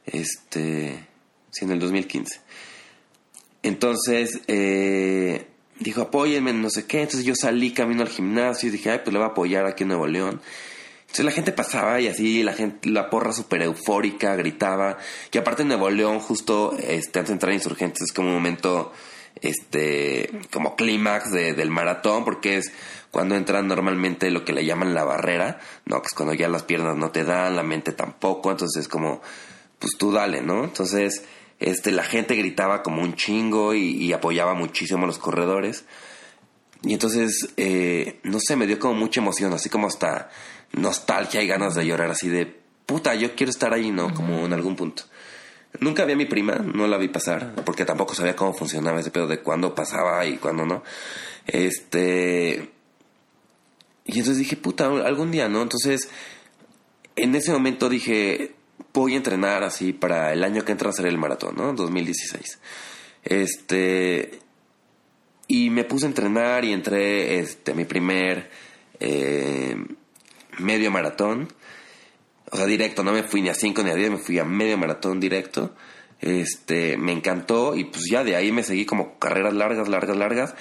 Este, 0.05 1.07
sí, 1.53 1.65
en 1.65 1.71
el 1.71 1.79
2015. 1.79 2.41
Entonces, 3.63 4.41
eh, 4.49 5.47
dijo, 5.79 6.03
apóyenme, 6.03 6.53
no 6.53 6.71
sé 6.71 6.87
qué. 6.87 7.03
Entonces 7.03 7.25
yo 7.25 7.35
salí 7.35 7.73
camino 7.73 8.03
al 8.03 8.09
gimnasio 8.09 8.69
y 8.69 8.73
dije, 8.73 8.91
ay, 8.91 9.01
pues 9.05 9.13
le 9.13 9.19
voy 9.19 9.29
a 9.29 9.31
apoyar 9.31 9.67
aquí 9.67 9.85
en 9.85 9.89
Nuevo 9.89 10.07
León. 10.07 10.41
Entonces 11.03 11.27
la 11.27 11.33
gente 11.33 11.53
pasaba 11.53 12.01
y 12.01 12.09
así, 12.09 12.43
la 12.43 12.55
gente, 12.55 12.89
la 12.89 13.11
porra 13.11 13.33
súper 13.33 13.63
eufórica, 13.63 14.35
gritaba. 14.35 14.97
Y 15.31 15.37
aparte 15.37 15.63
Nuevo 15.65 15.91
León, 15.91 16.21
justo 16.21 16.75
este, 16.79 17.19
antes 17.19 17.29
de 17.29 17.33
entrar 17.35 17.53
a 17.53 17.55
Insurgentes, 17.55 18.03
es 18.03 18.13
como 18.15 18.29
un 18.29 18.35
momento, 18.35 18.93
este, 19.43 20.31
como 20.51 20.75
clímax 20.75 21.31
de, 21.31 21.53
del 21.53 21.69
maratón, 21.69 22.25
porque 22.25 22.57
es 22.57 22.73
cuando 23.11 23.35
entran 23.35 23.69
normalmente 23.69 24.31
lo 24.31 24.43
que 24.47 24.55
le 24.55 24.65
llaman 24.65 24.95
la 24.95 25.05
barrera, 25.05 25.61
¿no? 25.85 26.01
Que 26.01 26.07
es 26.07 26.15
cuando 26.15 26.33
ya 26.33 26.49
las 26.49 26.63
piernas 26.63 26.97
no 26.97 27.11
te 27.11 27.25
dan, 27.25 27.57
la 27.57 27.63
mente 27.63 27.93
tampoco, 27.93 28.51
entonces 28.51 28.85
es 28.85 28.89
como, 28.89 29.21
pues 29.79 29.99
tú 29.99 30.13
dale, 30.13 30.41
¿no? 30.41 30.65
Entonces, 30.65 31.25
este, 31.63 31.93
la 31.93 32.05
gente 32.05 32.35
gritaba 32.35 32.83
como 32.83 33.03
un 33.03 33.15
chingo 33.15 33.75
y, 33.75 33.97
y 33.97 34.13
apoyaba 34.13 34.55
muchísimo 34.55 35.05
a 35.05 35.07
los 35.07 35.19
corredores. 35.19 35.85
Y 36.83 36.93
entonces, 36.95 37.51
eh, 37.57 38.19
no 38.25 38.39
sé, 38.41 38.57
me 38.57 38.67
dio 38.67 38.79
como 38.79 38.95
mucha 38.95 39.21
emoción, 39.21 39.53
así 39.53 39.69
como 39.69 39.87
hasta 39.87 40.31
nostalgia 40.73 41.43
y 41.43 41.47
ganas 41.47 41.75
de 41.75 41.87
llorar, 41.87 42.11
así 42.11 42.29
de 42.29 42.63
puta, 42.87 43.15
yo 43.15 43.35
quiero 43.35 43.51
estar 43.51 43.73
ahí, 43.73 43.91
¿no? 43.91 44.13
Como 44.13 44.45
en 44.45 44.53
algún 44.53 44.77
punto. 44.77 45.05
Nunca 45.81 46.05
vi 46.05 46.13
a 46.13 46.17
mi 46.17 46.27
prima, 46.27 46.57
no 46.57 46.87
la 46.87 46.99
vi 46.99 47.09
pasar, 47.09 47.55
porque 47.65 47.85
tampoco 47.85 48.15
sabía 48.15 48.37
cómo 48.37 48.53
funcionaba 48.53 49.01
ese 49.01 49.11
pedo 49.11 49.27
de 49.27 49.41
cuándo 49.41 49.75
pasaba 49.75 50.27
y 50.27 50.37
cuándo 50.37 50.67
no. 50.67 50.83
Este. 51.47 52.71
Y 54.05 54.19
entonces 54.19 54.39
dije, 54.39 54.57
puta, 54.57 54.87
algún 54.87 55.31
día, 55.31 55.49
¿no? 55.49 55.63
Entonces, 55.63 56.11
en 57.17 57.35
ese 57.35 57.53
momento 57.53 57.89
dije, 57.89 58.55
voy 58.93 59.15
a 59.15 59.17
entrenar 59.17 59.63
así 59.63 59.93
para 59.93 60.33
el 60.33 60.45
año 60.45 60.65
que 60.65 60.73
entra 60.73 60.89
a 60.89 60.91
hacer 60.91 61.07
el 61.07 61.19
maratón, 61.19 61.57
¿no? 61.57 61.73
2016. 61.73 62.59
Este. 63.25 64.41
Y 65.49 65.71
me 65.71 65.85
puse 65.85 66.07
a 66.07 66.09
entrenar 66.09 66.65
y 66.65 66.73
entré 66.73 67.39
este, 67.39 67.75
mi 67.75 67.85
primer 67.85 68.51
eh, 69.01 69.77
medio 70.59 70.91
maratón. 70.91 71.49
O 72.51 72.57
sea, 72.57 72.67
directo, 72.67 73.03
no 73.03 73.13
me 73.13 73.23
fui 73.23 73.43
ni 73.43 73.49
a 73.49 73.55
5 73.55 73.83
ni 73.83 73.91
a 73.91 73.95
10, 73.95 74.11
me 74.11 74.19
fui 74.19 74.39
a 74.39 74.45
medio 74.45 74.79
maratón 74.79 75.21
directo. 75.21 75.75
Este, 76.21 76.97
me 76.97 77.13
encantó 77.13 77.75
y 77.75 77.85
pues 77.85 78.05
ya 78.09 78.23
de 78.23 78.37
ahí 78.37 78.53
me 78.53 78.63
seguí 78.63 78.87
como 78.87 79.19
carreras 79.19 79.55
largas, 79.55 79.89
largas, 79.89 80.17
largas. 80.17 80.55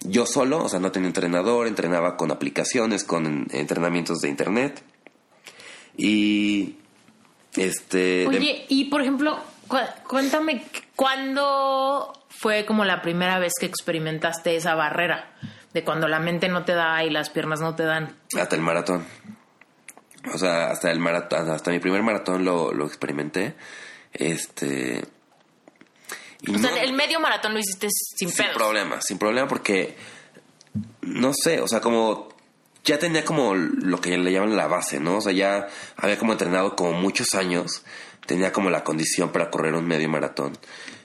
Yo 0.00 0.26
solo, 0.26 0.62
o 0.62 0.68
sea, 0.68 0.78
no 0.78 0.92
tenía 0.92 1.08
entrenador, 1.08 1.66
entrenaba 1.66 2.16
con 2.16 2.30
aplicaciones, 2.30 3.02
con 3.02 3.46
entrenamientos 3.50 4.20
de 4.20 4.28
internet. 4.28 4.82
Y 5.96 6.76
este 7.56 8.26
Oye, 8.26 8.66
y 8.68 8.86
por 8.86 9.00
ejemplo, 9.00 9.38
cuéntame 10.06 10.64
cuándo 10.94 12.12
fue 12.28 12.64
como 12.66 12.84
la 12.84 13.02
primera 13.02 13.38
vez 13.38 13.52
que 13.58 13.66
experimentaste 13.66 14.56
esa 14.56 14.74
barrera 14.74 15.34
de 15.72 15.84
cuando 15.84 16.08
la 16.08 16.20
mente 16.20 16.48
no 16.48 16.64
te 16.64 16.72
da 16.72 17.02
y 17.04 17.10
las 17.10 17.30
piernas 17.30 17.60
no 17.60 17.74
te 17.74 17.84
dan. 17.84 18.16
Hasta 18.38 18.56
el 18.56 18.62
maratón. 18.62 19.04
O 20.32 20.38
sea, 20.38 20.70
hasta 20.70 20.90
el 20.90 20.98
maratón, 20.98 21.50
hasta 21.50 21.70
mi 21.70 21.78
primer 21.78 22.02
maratón 22.02 22.44
lo, 22.44 22.72
lo 22.72 22.86
experimenté. 22.86 23.54
Este. 24.12 25.04
o 26.48 26.58
sea, 26.58 26.82
el 26.82 26.92
medio 26.94 27.20
maratón 27.20 27.52
lo 27.52 27.60
hiciste 27.60 27.88
sin, 27.90 28.30
sin 28.30 28.46
problema, 28.54 29.00
sin 29.00 29.18
problema 29.18 29.46
porque 29.46 29.96
no 31.02 31.32
sé, 31.34 31.60
o 31.60 31.68
sea, 31.68 31.80
como 31.80 32.28
ya 32.86 32.98
tenía 32.98 33.24
como 33.24 33.54
lo 33.54 34.00
que 34.00 34.16
le 34.16 34.32
llaman 34.32 34.56
la 34.56 34.68
base, 34.68 35.00
¿no? 35.00 35.18
O 35.18 35.20
sea, 35.20 35.32
ya 35.32 35.66
había 35.96 36.18
como 36.18 36.32
entrenado 36.32 36.76
como 36.76 36.92
muchos 36.92 37.34
años, 37.34 37.82
tenía 38.26 38.52
como 38.52 38.70
la 38.70 38.84
condición 38.84 39.30
para 39.32 39.50
correr 39.50 39.74
un 39.74 39.86
medio 39.86 40.08
maratón. 40.08 40.56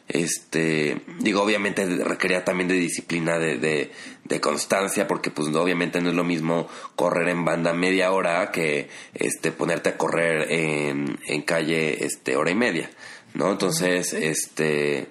Este, 0.08 1.02
digo, 1.20 1.42
obviamente 1.42 1.86
requería 1.86 2.44
también 2.44 2.68
de 2.68 2.76
disciplina, 2.76 3.40
de, 3.40 3.58
de, 3.58 3.92
de, 4.26 4.42
constancia, 4.42 5.08
porque 5.08 5.32
pues 5.32 5.48
obviamente 5.56 6.02
no 6.02 6.10
es 6.10 6.16
lo 6.16 6.24
mismo 6.24 6.68
correr 6.96 7.30
en 7.30 7.46
banda 7.46 7.74
media 7.74 8.12
hora 8.12 8.52
que 8.52 8.90
este 9.14 9.52
ponerte 9.52 9.90
a 9.90 9.98
correr 9.98 10.52
en, 10.52 11.18
en 11.26 11.42
calle 11.44 12.04
este 12.06 12.36
hora 12.36 12.52
y 12.52 12.56
media, 12.56 12.92
¿no? 13.34 13.52
Entonces, 13.52 14.14
este 14.14 15.08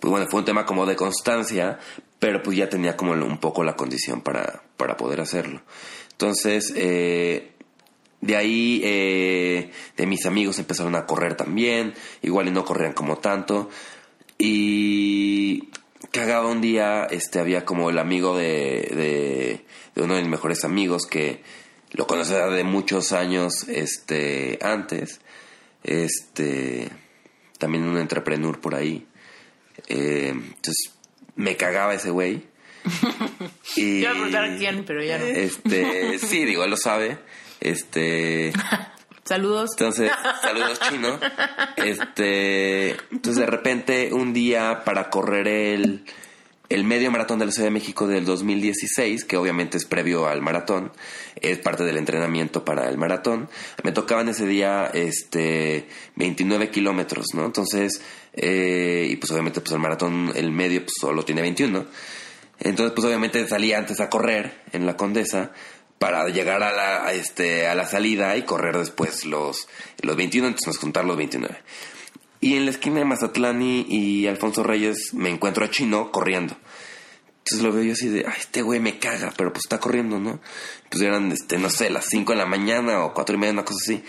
pues 0.00 0.10
bueno, 0.10 0.26
fue 0.30 0.40
un 0.40 0.46
tema 0.46 0.66
como 0.66 0.86
de 0.86 0.96
constancia, 0.96 1.78
pero 2.18 2.42
pues 2.42 2.56
ya 2.56 2.68
tenía 2.68 2.96
como 2.96 3.12
un 3.12 3.38
poco 3.38 3.64
la 3.64 3.76
condición 3.76 4.20
para, 4.20 4.62
para 4.76 4.96
poder 4.96 5.20
hacerlo. 5.20 5.62
Entonces, 6.12 6.72
eh, 6.76 7.52
de 8.20 8.36
ahí, 8.36 8.80
eh, 8.84 9.70
de 9.96 10.06
mis 10.06 10.26
amigos 10.26 10.58
empezaron 10.58 10.94
a 10.94 11.06
correr 11.06 11.36
también, 11.36 11.94
igual 12.22 12.48
y 12.48 12.50
no 12.50 12.64
corrían 12.64 12.92
como 12.92 13.18
tanto. 13.18 13.68
Y 14.38 15.68
cagaba 16.10 16.48
un 16.48 16.60
día, 16.60 17.04
este, 17.04 17.38
había 17.38 17.64
como 17.64 17.90
el 17.90 17.98
amigo 17.98 18.36
de, 18.36 19.62
de, 19.94 20.02
uno 20.02 20.14
de 20.14 20.22
mis 20.22 20.30
mejores 20.30 20.64
amigos 20.64 21.06
que 21.06 21.42
lo 21.92 22.06
conocía 22.06 22.46
de 22.46 22.64
muchos 22.64 23.12
años, 23.12 23.68
este, 23.68 24.58
antes. 24.62 25.20
Este, 25.84 26.88
también 27.58 27.84
un 27.84 27.98
entrepreneur 27.98 28.60
por 28.60 28.74
ahí. 28.74 29.06
Eh, 29.88 30.28
entonces, 30.30 30.92
me 31.36 31.56
cagaba 31.56 31.94
ese 31.94 32.10
güey. 32.10 32.44
y, 33.76 34.00
Yo 34.02 34.08
voy 34.08 34.10
a 34.10 34.10
preguntar 34.12 34.56
quién, 34.58 34.84
pero 34.84 35.02
ya 35.02 35.18
no. 35.18 35.24
Este, 35.24 36.18
sí, 36.18 36.44
digo, 36.44 36.64
él 36.64 36.70
lo 36.70 36.76
sabe. 36.76 37.18
Este. 37.60 38.52
saludos. 39.24 39.70
Entonces, 39.72 40.10
saludos 40.42 40.80
chino. 40.80 41.18
Este, 41.76 42.92
entonces 43.10 43.36
de 43.36 43.46
repente 43.46 44.12
un 44.12 44.32
día 44.32 44.82
para 44.84 45.10
correr 45.10 45.46
el 45.46 46.04
el 46.68 46.84
medio 46.84 47.10
maratón 47.10 47.38
de 47.38 47.46
la 47.46 47.52
Ciudad 47.52 47.68
de 47.68 47.72
México 47.72 48.06
del 48.06 48.24
2016, 48.24 49.24
que 49.24 49.36
obviamente 49.36 49.76
es 49.76 49.84
previo 49.84 50.26
al 50.26 50.42
maratón, 50.42 50.92
es 51.40 51.58
parte 51.58 51.84
del 51.84 51.96
entrenamiento 51.96 52.64
para 52.64 52.88
el 52.88 52.98
maratón. 52.98 53.48
Me 53.82 53.92
tocaban 53.92 54.28
ese 54.28 54.46
día 54.46 54.90
este 54.92 55.88
29 56.16 56.70
kilómetros, 56.70 57.26
¿no? 57.34 57.44
Entonces, 57.44 58.02
eh, 58.32 59.06
y 59.10 59.16
pues 59.16 59.30
obviamente 59.30 59.60
pues 59.60 59.72
el 59.72 59.78
maratón, 59.78 60.32
el 60.34 60.50
medio, 60.50 60.80
pues 60.80 60.94
solo 61.00 61.24
tiene 61.24 61.42
21. 61.42 61.86
Entonces, 62.60 62.92
pues 62.94 63.06
obviamente 63.06 63.46
salí 63.46 63.72
antes 63.72 64.00
a 64.00 64.08
correr 64.08 64.62
en 64.72 64.86
la 64.86 64.96
Condesa 64.96 65.52
para 65.98 66.28
llegar 66.28 66.62
a 66.62 66.72
la, 66.72 67.12
este, 67.12 67.66
a 67.66 67.74
la 67.74 67.86
salida 67.86 68.36
y 68.36 68.42
correr 68.42 68.76
después 68.76 69.24
los, 69.24 69.68
los 70.02 70.16
21, 70.16 70.48
entonces 70.48 70.66
nos 70.66 70.78
juntar 70.78 71.04
los 71.04 71.16
29. 71.16 71.56
Y 72.40 72.56
en 72.56 72.64
la 72.64 72.70
esquina 72.70 72.98
de 72.98 73.04
Mazatlán 73.04 73.62
y, 73.62 74.26
Alfonso 74.26 74.62
Reyes 74.62 75.14
me 75.14 75.30
encuentro 75.30 75.64
a 75.64 75.70
Chino 75.70 76.12
corriendo. 76.12 76.56
Entonces 77.38 77.62
lo 77.62 77.72
veo 77.72 77.84
yo 77.84 77.92
así 77.92 78.08
de, 78.08 78.24
ay, 78.26 78.34
este 78.38 78.62
güey 78.62 78.80
me 78.80 78.98
caga, 78.98 79.32
pero 79.36 79.52
pues 79.52 79.64
está 79.64 79.78
corriendo, 79.78 80.18
¿no? 80.18 80.40
Pues 80.90 81.02
eran, 81.02 81.30
este, 81.30 81.58
no 81.58 81.70
sé, 81.70 81.90
las 81.90 82.06
5 82.06 82.32
de 82.32 82.38
la 82.38 82.46
mañana 82.46 83.04
o 83.04 83.14
cuatro 83.14 83.36
y 83.36 83.38
media, 83.38 83.52
una 83.52 83.64
cosa 83.64 83.78
así. 83.82 84.02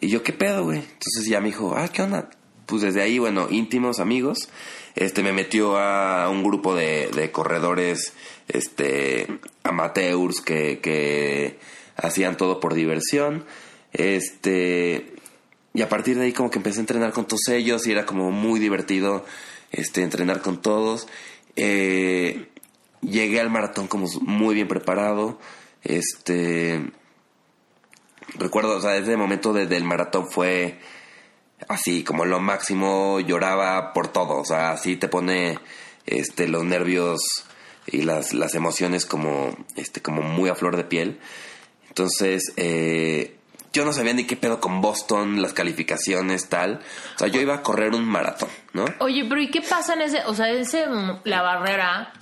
Y 0.00 0.08
yo, 0.08 0.22
¿qué 0.22 0.32
pedo, 0.32 0.64
güey? 0.64 0.78
Entonces 0.78 1.26
ya 1.26 1.40
me 1.40 1.46
dijo, 1.46 1.74
ah, 1.76 1.88
¿qué 1.88 2.02
onda? 2.02 2.30
Pues 2.66 2.82
desde 2.82 3.00
ahí, 3.00 3.18
bueno, 3.18 3.46
íntimos 3.50 4.00
amigos, 4.00 4.48
este, 4.94 5.22
me 5.22 5.32
metió 5.32 5.78
a 5.78 6.28
un 6.28 6.42
grupo 6.42 6.74
de, 6.74 7.08
de 7.08 7.30
corredores, 7.30 8.12
este, 8.48 9.26
amateurs 9.62 10.40
que, 10.40 10.80
que 10.80 11.58
hacían 11.96 12.36
todo 12.36 12.60
por 12.60 12.74
diversión. 12.74 13.44
Este, 13.92 15.14
y 15.78 15.82
a 15.82 15.88
partir 15.88 16.18
de 16.18 16.24
ahí 16.24 16.32
como 16.32 16.50
que 16.50 16.58
empecé 16.58 16.78
a 16.78 16.80
entrenar 16.80 17.12
con 17.12 17.28
todos 17.28 17.46
ellos 17.50 17.86
y 17.86 17.92
era 17.92 18.04
como 18.04 18.32
muy 18.32 18.58
divertido 18.58 19.24
este, 19.70 20.02
entrenar 20.02 20.42
con 20.42 20.60
todos. 20.60 21.06
Eh, 21.54 22.48
llegué 23.00 23.40
al 23.40 23.48
maratón 23.48 23.86
como 23.86 24.08
muy 24.22 24.56
bien 24.56 24.66
preparado. 24.66 25.38
Este, 25.84 26.84
recuerdo, 28.34 28.78
o 28.78 28.80
sea, 28.80 28.96
ese 28.96 29.16
momento 29.16 29.52
desde 29.52 29.76
el 29.76 29.84
maratón 29.84 30.28
fue 30.28 30.80
así 31.68 32.02
como 32.02 32.24
lo 32.24 32.40
máximo, 32.40 33.20
lloraba 33.20 33.92
por 33.92 34.08
todo, 34.08 34.40
o 34.40 34.44
sea, 34.44 34.72
así 34.72 34.96
te 34.96 35.06
pone 35.06 35.60
este, 36.06 36.48
los 36.48 36.64
nervios 36.64 37.20
y 37.86 38.02
las, 38.02 38.34
las 38.34 38.56
emociones 38.56 39.06
como, 39.06 39.56
este, 39.76 40.02
como 40.02 40.22
muy 40.22 40.50
a 40.50 40.56
flor 40.56 40.76
de 40.76 40.82
piel. 40.82 41.20
Entonces, 41.86 42.52
eh, 42.56 43.37
yo 43.78 43.84
no 43.84 43.92
sabía 43.92 44.12
ni 44.12 44.24
qué 44.24 44.36
pedo 44.36 44.60
con 44.60 44.80
Boston, 44.80 45.40
las 45.40 45.52
calificaciones, 45.52 46.48
tal. 46.48 46.80
O 47.14 47.18
sea, 47.18 47.28
yo 47.28 47.40
iba 47.40 47.54
a 47.54 47.62
correr 47.62 47.94
un 47.94 48.04
maratón, 48.04 48.48
¿no? 48.72 48.86
Oye, 48.98 49.24
pero 49.28 49.40
¿y 49.40 49.50
qué 49.50 49.62
pasa 49.62 49.94
en 49.94 50.02
ese, 50.02 50.24
o 50.26 50.34
sea, 50.34 50.50
ese, 50.50 50.86
la 51.22 51.42
barrera 51.42 52.12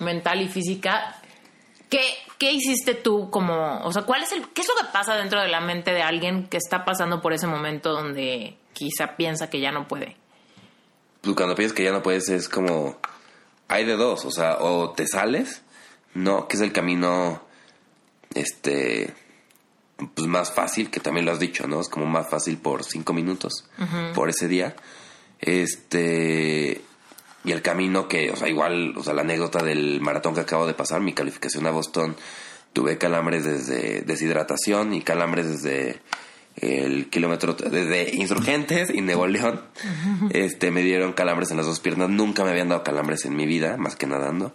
mental 0.00 0.42
y 0.42 0.48
física? 0.48 1.16
¿Qué, 1.88 2.02
¿Qué 2.38 2.52
hiciste 2.52 2.92
tú 2.94 3.30
como, 3.30 3.80
o 3.82 3.92
sea, 3.92 4.02
cuál 4.02 4.24
es 4.24 4.32
el, 4.32 4.46
qué 4.48 4.60
es 4.60 4.68
lo 4.68 4.74
que 4.74 4.92
pasa 4.92 5.14
dentro 5.14 5.40
de 5.40 5.48
la 5.48 5.60
mente 5.60 5.92
de 5.92 6.02
alguien 6.02 6.48
que 6.48 6.58
está 6.58 6.84
pasando 6.84 7.22
por 7.22 7.32
ese 7.32 7.46
momento 7.46 7.92
donde 7.92 8.58
quizá 8.74 9.16
piensa 9.16 9.48
que 9.48 9.60
ya 9.60 9.72
no 9.72 9.88
puede. 9.88 10.18
Pues 11.22 11.34
cuando 11.34 11.54
piensas 11.54 11.74
que 11.74 11.84
ya 11.84 11.92
no 11.92 12.02
puedes 12.02 12.28
es 12.28 12.50
como... 12.50 12.98
Hay 13.68 13.86
de 13.86 13.96
dos, 13.96 14.26
o 14.26 14.30
sea, 14.30 14.58
o 14.60 14.90
te 14.90 15.06
sales, 15.06 15.62
¿no? 16.12 16.46
Que 16.46 16.56
es 16.56 16.62
el 16.62 16.72
camino, 16.72 17.42
este, 18.34 19.14
pues 20.14 20.26
más 20.26 20.52
fácil, 20.52 20.90
que 20.90 21.00
también 21.00 21.26
lo 21.26 21.32
has 21.32 21.40
dicho, 21.40 21.66
¿no? 21.66 21.80
Es 21.80 21.88
como 21.88 22.06
más 22.06 22.28
fácil 22.28 22.58
por 22.58 22.84
cinco 22.84 23.12
minutos, 23.12 23.64
por 24.14 24.28
ese 24.28 24.48
día. 24.48 24.76
Este, 25.40 26.82
y 27.44 27.52
el 27.52 27.62
camino 27.62 28.08
que, 28.08 28.30
o 28.30 28.36
sea, 28.36 28.48
igual, 28.48 28.94
o 28.96 29.02
sea, 29.02 29.14
la 29.14 29.22
anécdota 29.22 29.62
del 29.62 30.00
maratón 30.00 30.34
que 30.34 30.40
acabo 30.40 30.66
de 30.66 30.74
pasar, 30.74 31.00
mi 31.00 31.12
calificación 31.12 31.66
a 31.66 31.70
Boston, 31.70 32.16
tuve 32.72 32.98
calambres 32.98 33.44
desde 33.44 34.02
deshidratación 34.02 34.92
y 34.92 35.00
calambres 35.00 35.48
desde 35.48 36.00
el 36.56 37.08
kilómetro 37.08 37.54
desde 37.54 38.14
Insurgentes 38.14 38.90
y 38.90 39.00
Nuevo 39.00 39.26
León. 39.26 39.62
Este, 40.30 40.70
me 40.70 40.82
dieron 40.82 41.12
calambres 41.12 41.50
en 41.50 41.58
las 41.58 41.66
dos 41.66 41.80
piernas. 41.80 42.08
Nunca 42.08 42.44
me 42.44 42.50
habían 42.50 42.68
dado 42.68 42.82
calambres 42.82 43.24
en 43.24 43.36
mi 43.36 43.46
vida, 43.46 43.76
más 43.76 43.96
que 43.96 44.06
nadando. 44.06 44.54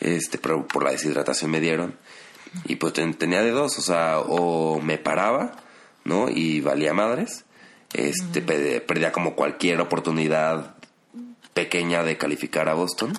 Este, 0.00 0.38
pero 0.38 0.66
por 0.66 0.84
la 0.84 0.90
deshidratación 0.90 1.50
me 1.50 1.60
dieron. 1.60 1.96
Y 2.66 2.76
pues 2.76 2.92
tenía 2.92 3.42
de 3.42 3.50
dos, 3.50 3.78
o 3.78 3.82
sea, 3.82 4.20
o 4.20 4.80
me 4.80 4.98
paraba, 4.98 5.56
¿no? 6.04 6.28
Y 6.28 6.60
valía 6.60 6.94
madres. 6.94 7.44
Este, 7.92 8.42
perdía 8.42 9.12
como 9.12 9.34
cualquier 9.34 9.80
oportunidad 9.80 10.74
pequeña 11.52 12.02
de 12.02 12.16
calificar 12.16 12.68
a 12.68 12.74
Boston. 12.74 13.12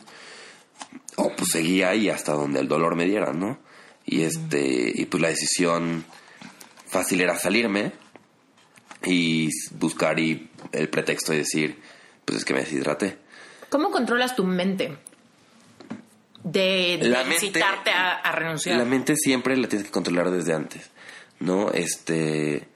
O 1.16 1.32
pues 1.36 1.52
seguía 1.52 1.90
ahí 1.90 2.10
hasta 2.10 2.34
donde 2.34 2.60
el 2.60 2.68
dolor 2.68 2.96
me 2.96 3.06
diera, 3.06 3.34
¿no? 3.34 3.58
Y 4.06 4.24
este, 4.24 4.92
y 4.94 5.06
pues 5.06 5.22
la 5.22 5.30
decisión 5.30 6.06
fácil 6.88 7.22
era 7.22 7.38
salirme 7.38 7.94
y 9.04 9.50
buscar 9.72 10.20
y 10.20 10.50
el 10.72 10.90
pretexto 10.90 11.32
de 11.32 11.40
decir, 11.40 11.80
pues 12.26 12.40
es 12.40 12.46
que 12.46 12.54
me 12.54 12.62
deshidraté. 12.62 13.18
¿Cómo 13.70 13.92
controlas 13.92 14.36
tu 14.36 14.44
mente? 14.44 14.98
De, 16.46 17.00
incitarte 17.34 17.90
a, 17.90 18.32
renunciar. 18.32 18.78
La 18.78 18.86
mente 18.86 19.16
siempre 19.16 19.58
la 19.58 19.68
tienes 19.68 19.88
que 19.88 19.92
controlar 19.92 20.30
desde 20.30 20.54
antes, 20.54 20.92
¿no? 21.40 21.72
Este. 21.72 22.68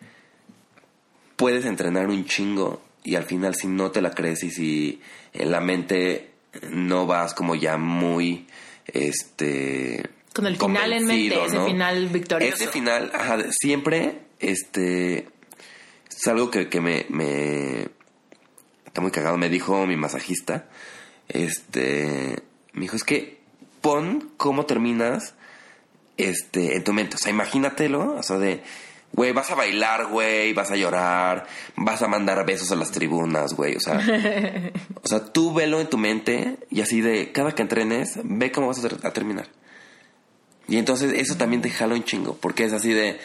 Puedes 1.36 1.65
entrenar 1.65 2.08
un 2.08 2.25
chingo 2.25 2.82
y 3.03 3.15
al 3.15 3.25
final, 3.25 3.53
si 3.53 3.67
no 3.67 3.91
te 3.91 4.01
la 4.01 4.12
crees 4.12 4.43
y 4.43 4.49
si 4.49 5.01
en 5.34 5.51
la 5.51 5.62
mente 5.62 6.32
no 6.71 7.05
vas 7.05 7.36
como 7.36 7.53
ya 7.53 7.77
muy. 7.77 8.47
Este. 8.88 10.10
Con 10.34 10.47
el 10.47 10.58
final 10.58 10.91
en 10.93 11.05
mente, 11.05 11.45
ese 11.45 11.65
final 11.65 12.08
victorioso. 12.08 12.55
Ese 12.55 12.67
final, 12.67 13.12
ajá, 13.13 13.38
siempre, 13.51 14.19
este 14.39 15.27
es 16.10 16.27
algo 16.27 16.49
que, 16.49 16.69
que 16.69 16.82
me, 16.82 17.05
me, 17.10 17.88
Está 18.86 18.99
muy 19.01 19.12
cagado. 19.12 19.38
Me 19.38 19.49
dijo 19.49 19.86
mi 19.86 19.95
masajista. 19.95 20.67
Este. 21.27 22.41
Me 22.73 22.82
dijo, 22.82 22.95
es 22.95 23.03
que 23.03 23.38
pon 23.82 24.32
cómo 24.38 24.65
terminas 24.65 25.34
este, 26.18 26.76
en 26.76 26.84
tu 26.84 26.94
mente. 26.94 27.15
O 27.15 27.20
sea, 27.20 27.32
imagínatelo. 27.32 28.15
O 28.15 28.24
sea, 28.24 28.38
de. 28.38 28.62
Güey, 29.12 29.32
vas 29.32 29.50
a 29.50 29.56
bailar, 29.56 30.06
güey, 30.06 30.54
vas 30.54 30.70
a 30.70 30.76
llorar, 30.76 31.48
vas 31.76 32.04
a 32.04 32.08
mandar 32.08 32.46
besos 32.46 32.72
a 32.72 32.76
las 32.76 32.92
tribunas, 32.92 33.54
güey. 33.54 33.76
O 33.76 33.80
sea, 33.80 34.00
o 35.02 35.08
sea, 35.08 35.26
tú 35.26 35.52
velo 35.52 35.82
en 35.82 35.89
tu 35.89 35.98
mente 35.98 36.58
y 36.70 36.82
así 36.82 37.02
de 37.02 37.32
cada 37.32 37.56
que 37.56 37.63
entrenes, 37.63 38.20
ve 38.24 38.52
cómo 38.52 38.68
vas 38.68 38.86
a, 38.86 39.08
a 39.08 39.12
terminar. 39.12 39.48
Y 40.68 40.78
entonces 40.78 41.12
eso 41.13 41.36
también 41.38 41.63
te 41.63 41.72
jala 41.72 41.96
un 41.96 42.04
chingo, 42.04 42.38
porque 42.39 42.65
es 42.65 42.74
así 42.74 42.94
de, 42.94 43.20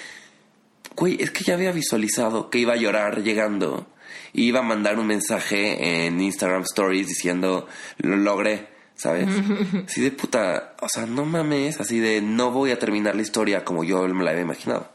güey, 0.96 1.22
es 1.22 1.30
que 1.30 1.44
ya 1.44 1.52
había 1.52 1.72
visualizado 1.72 2.48
que 2.48 2.58
iba 2.58 2.72
a 2.72 2.76
llorar 2.76 3.22
llegando. 3.22 3.86
Y 4.32 4.46
iba 4.46 4.60
a 4.60 4.62
mandar 4.62 4.98
un 4.98 5.06
mensaje 5.06 6.06
en 6.06 6.20
Instagram 6.20 6.62
Stories 6.62 7.06
diciendo, 7.06 7.68
lo 7.98 8.16
logré, 8.16 8.68
¿sabes? 8.96 9.28
Así 9.86 10.00
de 10.00 10.10
puta, 10.10 10.74
o 10.80 10.88
sea, 10.88 11.06
no 11.06 11.24
mames, 11.24 11.80
así 11.80 11.98
de 12.00 12.22
no 12.22 12.50
voy 12.50 12.70
a 12.70 12.78
terminar 12.78 13.16
la 13.16 13.22
historia 13.22 13.64
como 13.64 13.84
yo 13.84 14.06
me 14.08 14.24
la 14.24 14.30
había 14.30 14.42
imaginado. 14.42 14.90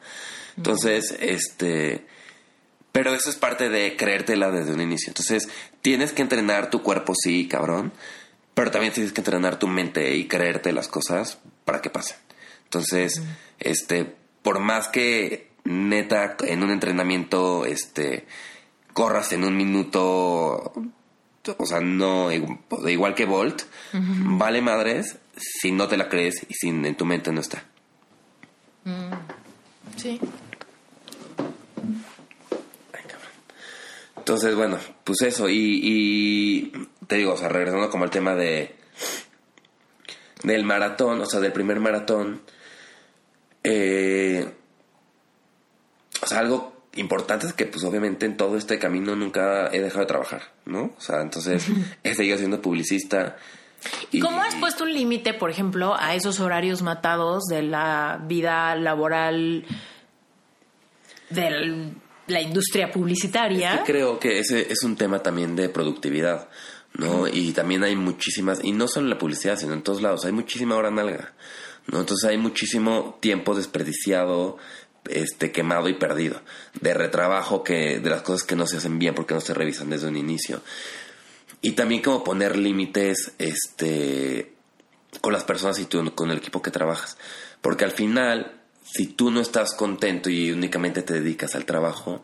Entonces, 0.58 1.16
este, 1.20 2.06
pero 2.92 3.14
eso 3.14 3.30
es 3.30 3.36
parte 3.36 3.70
de 3.70 3.96
creértela 3.96 4.52
desde 4.52 4.74
un 4.74 4.82
inicio. 4.82 5.10
Entonces, 5.10 5.50
tienes 5.82 6.12
que 6.12 6.22
entrenar 6.22 6.70
tu 6.70 6.82
cuerpo, 6.82 7.14
sí, 7.16 7.48
cabrón, 7.48 7.94
pero 8.54 8.72
también 8.72 8.94
tienes 8.94 9.14
que 9.14 9.22
entrenar 9.22 9.60
tu 9.60 9.68
mente 9.68 10.16
y 10.16 10.28
creerte 10.28 10.74
las 10.74 10.88
cosas 10.88 11.40
para 11.66 11.82
que 11.82 11.90
pasen. 11.90 12.18
Entonces, 12.66 13.22
este, 13.60 14.16
por 14.42 14.60
más 14.60 14.88
que 14.88 15.50
neta 15.64 16.36
en 16.42 16.64
un 16.64 16.72
entrenamiento 16.72 17.66
este 17.66 18.26
corras 18.94 19.32
en 19.34 19.44
un 19.44 19.56
minuto 19.56 20.74
o 21.58 21.66
sea 21.66 21.80
no 21.80 22.30
igual 22.32 23.16
que 23.16 23.26
Bolt 23.26 23.64
vale 23.94 24.62
madres 24.62 25.18
si 25.36 25.72
no 25.72 25.88
te 25.88 25.98
la 25.98 26.10
crees 26.10 26.46
y 26.48 26.54
si 26.54 26.70
en 26.70 26.96
tu 26.96 27.06
mente 27.06 27.32
no 27.32 27.42
está. 27.42 27.64
Mm. 28.84 29.14
sí. 29.98 30.20
Entonces 34.18 34.56
bueno 34.56 34.78
pues 35.04 35.22
eso 35.24 35.50
y, 35.50 35.82
y 35.84 36.72
te 37.08 37.16
digo 37.16 37.34
o 37.34 37.38
sea 37.38 37.50
regresando 37.50 37.90
como 37.90 38.04
al 38.04 38.12
tema 38.12 38.36
de 38.36 38.76
del 40.44 40.64
maratón 40.64 41.22
o 41.22 41.26
sea 41.26 41.40
del 41.40 41.52
primer 41.52 41.80
maratón 41.80 42.42
eh 43.64 44.54
o 46.22 46.28
sea, 46.28 46.40
algo 46.40 46.79
importante 47.00 47.48
es 47.48 47.54
que, 47.54 47.66
pues, 47.66 47.84
obviamente 47.84 48.26
en 48.26 48.38
todo 48.38 48.58
este 48.58 48.78
camino 48.78 49.16
nunca 49.16 49.68
he 49.72 49.80
dejado 49.80 50.02
de 50.02 50.06
trabajar, 50.06 50.42
¿no? 50.66 50.94
O 50.98 51.02
sea, 51.02 51.22
entonces 51.22 51.66
he 52.04 52.14
seguido 52.14 52.38
siendo 52.38 52.62
publicista. 52.62 53.38
Y, 54.12 54.20
¿Cómo 54.20 54.42
has 54.42 54.56
puesto 54.56 54.84
un 54.84 54.94
límite, 54.94 55.34
por 55.34 55.50
ejemplo, 55.50 55.96
a 55.98 56.14
esos 56.16 56.40
horarios 56.40 56.82
matados 56.82 57.46
de 57.46 57.64
la 57.64 58.22
vida 58.28 58.76
laboral 58.76 59.66
de 61.30 61.94
la 62.28 62.42
industria 62.42 62.92
publicitaria? 62.92 63.84
creo 63.86 64.20
que 64.20 64.40
ese 64.40 64.72
es 64.72 64.84
un 64.84 64.98
tema 64.98 65.20
también 65.24 65.56
de 65.56 65.70
productividad, 65.70 66.50
¿no? 66.94 67.28
Y 67.28 67.54
también 67.54 67.84
hay 67.84 67.96
muchísimas, 67.96 68.60
y 68.64 68.74
no 68.74 68.88
solo 68.88 69.06
en 69.06 69.12
la 69.12 69.18
publicidad, 69.18 69.58
sino 69.58 69.74
en 69.74 69.82
todos 69.82 70.02
lados, 70.02 70.26
hay 70.26 70.34
muchísima 70.34 70.76
hora 70.76 70.92
nalga, 70.92 71.34
¿no? 71.88 72.02
Entonces 72.02 72.30
hay 72.30 72.38
muchísimo 72.38 73.18
tiempo 73.22 73.56
desperdiciado 73.56 74.58
este 75.10 75.52
quemado 75.52 75.90
y 75.90 75.94
perdido, 75.94 76.42
de 76.82 76.94
retrabajo 76.94 77.64
que 77.64 78.00
de 78.00 78.10
las 78.10 78.22
cosas 78.22 78.46
que 78.46 78.56
no 78.56 78.68
se 78.68 78.78
hacen 78.78 79.00
bien 79.00 79.16
porque 79.16 79.34
no 79.34 79.42
se 79.42 79.54
revisan 79.54 79.90
desde 79.90 80.08
un 80.08 80.18
inicio. 80.18 80.62
Y 81.62 81.74
también 81.74 82.02
como 82.02 82.24
poner 82.24 82.58
límites 82.58 83.34
este 83.38 84.54
con 85.22 85.34
las 85.34 85.44
personas 85.44 85.80
y 85.80 85.86
tú, 85.86 86.14
con 86.14 86.30
el 86.30 86.38
equipo 86.38 86.62
que 86.62 86.72
trabajas, 86.72 87.18
porque 87.62 87.84
al 87.84 87.92
final 87.92 88.60
si 88.92 89.08
tú 89.08 89.32
no 89.32 89.42
estás 89.42 89.74
contento 89.76 90.30
y 90.30 90.52
únicamente 90.52 91.04
te 91.04 91.14
dedicas 91.14 91.56
al 91.56 91.66
trabajo, 91.66 92.24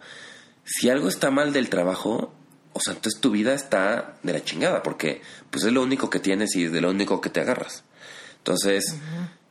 si 0.63 0.89
algo 0.89 1.09
está 1.09 1.29
mal 1.29 1.53
del 1.53 1.69
trabajo, 1.69 2.33
o 2.73 2.79
sea, 2.79 2.93
entonces 2.93 3.21
tu 3.21 3.31
vida 3.31 3.53
está 3.53 4.17
de 4.23 4.33
la 4.33 4.43
chingada, 4.43 4.81
porque 4.81 5.21
pues 5.51 5.63
es 5.63 5.71
lo 5.71 5.83
único 5.83 6.09
que 6.09 6.19
tienes 6.19 6.55
y 6.55 6.65
es 6.65 6.71
de 6.71 6.81
lo 6.81 6.89
único 6.89 7.21
que 7.21 7.29
te 7.29 7.41
agarras. 7.41 7.83
Entonces, 8.37 8.95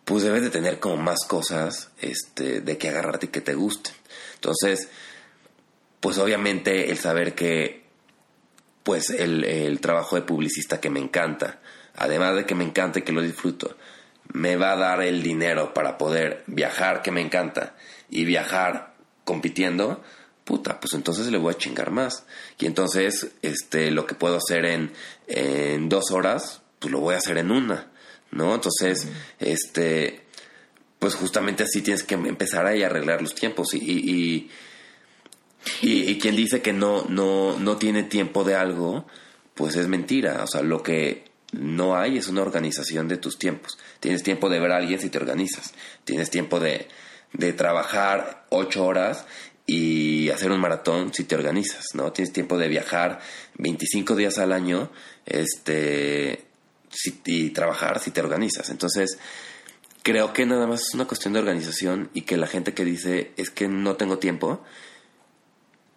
pues 0.05 0.23
debes 0.23 0.43
de 0.43 0.51
tener 0.51 0.81
como 0.81 0.97
más 0.97 1.25
cosas 1.27 1.91
este, 2.01 2.61
de 2.61 2.79
que 2.79 2.89
agarrarte 2.89 3.27
y 3.27 3.31
que 3.31 3.41
te 3.41 3.55
gusten. 3.55 3.95
Entonces, 4.35 4.89
pues 6.01 6.19
obviamente 6.19 6.91
el 6.91 6.99
saber 6.99 7.35
que 7.35 7.85
pues 8.83 9.09
el, 9.09 9.45
el, 9.45 9.81
trabajo 9.81 10.17
de 10.17 10.23
publicista 10.23 10.79
que 10.79 10.91
me 10.91 11.01
encanta, 11.01 11.61
además 11.97 12.37
de 12.37 12.45
que 12.45 12.55
me 12.55 12.65
encanta 12.65 12.99
y 12.99 13.03
que 13.03 13.13
lo 13.13 13.23
disfruto, 13.23 13.79
me 14.33 14.57
va 14.57 14.73
a 14.73 14.77
dar 14.77 15.01
el 15.01 15.23
dinero 15.23 15.73
para 15.73 15.97
poder 15.97 16.45
viajar 16.47 17.01
que 17.01 17.11
me 17.11 17.23
encanta 17.23 17.75
y 18.11 18.27
viajar 18.27 18.95
compitiendo, 19.25 20.03
puta, 20.45 20.81
pues 20.81 20.93
entonces 20.93 21.29
le 21.29 21.39
voy 21.39 21.55
a 21.55 21.59
chingar 21.59 21.91
más. 21.91 22.27
Y 22.59 22.67
entonces, 22.67 23.31
este, 23.41 23.91
lo 23.91 24.07
que 24.07 24.15
puedo 24.15 24.37
hacer 24.37 24.67
en, 24.67 24.93
en 25.27 25.89
dos 25.89 26.11
horas, 26.11 26.61
pues 26.79 26.93
lo 26.93 27.01
voy 27.01 27.15
a 27.15 27.19
hacer 27.19 27.39
en 27.39 27.51
una. 27.51 27.91
¿No? 28.35 28.55
Entonces, 28.55 29.09
este, 29.39 30.21
pues 30.99 31.15
justamente 31.15 31.63
así 31.63 31.83
tienes 31.83 32.03
que 32.03 32.15
empezar 32.15 32.67
ahí 32.67 32.83
a 32.83 32.87
arreglar 32.87 33.23
los 33.23 33.35
tiempos 33.35 33.75
y, 33.75 33.79
y, 33.79 34.51
y, 35.81 36.19
quien 36.19 36.37
dice 36.37 36.61
que 36.61 36.73
no, 36.73 37.05
no, 37.09 37.59
no 37.59 37.77
tiene 37.77 38.03
tiempo 38.03 38.45
de 38.45 38.57
algo, 38.57 39.07
pues 39.55 39.77
es 39.77 39.87
mentira, 39.87 40.43
o 40.43 40.47
sea, 40.47 40.63
lo 40.63 40.83
que 40.83 41.25
no 41.53 41.97
hay 41.97 42.19
es 42.19 42.29
una 42.29 42.43
organización 42.43 43.07
de 43.07 43.19
tus 43.19 43.39
tiempos. 43.39 43.79
Tienes 44.01 44.25
tiempo 44.25 44.49
de 44.49 44.59
ver 44.59 44.73
a 44.73 44.77
alguien 44.79 45.01
si 45.01 45.09
te 45.11 45.19
organizas, 45.19 45.73
tienes 46.05 46.29
tiempo 46.31 46.59
de, 46.59 46.89
de 47.33 47.53
trabajar 47.53 48.47
ocho 48.51 48.85
horas 48.85 49.27
y 49.65 50.29
hacer 50.31 50.51
un 50.51 50.61
maratón 50.61 51.15
si 51.15 51.23
te 51.25 51.37
organizas, 51.37 51.95
¿no? 51.95 52.13
Tienes 52.13 52.33
tiempo 52.33 52.59
de 52.59 52.69
viajar 52.69 53.21
25 53.59 54.17
días 54.17 54.39
al 54.39 54.53
año, 54.53 54.91
este, 55.25 56.45
y 57.25 57.51
trabajar 57.51 58.01
si 58.01 58.11
te 58.11 58.21
organizas. 58.21 58.71
Entonces, 58.71 59.19
creo 60.03 60.33
que 60.33 60.47
nada 60.47 60.67
más 60.67 60.83
es 60.83 60.95
una 60.95 61.07
cuestión 61.07 61.33
de 61.33 61.41
organización 61.41 62.11
y 62.15 62.23
que 62.23 62.37
la 62.37 62.47
gente 62.47 62.75
que 62.75 62.85
dice 62.85 63.33
es 63.37 63.51
que 63.51 63.69
no 63.69 63.97
tengo 63.97 64.19
tiempo, 64.19 64.63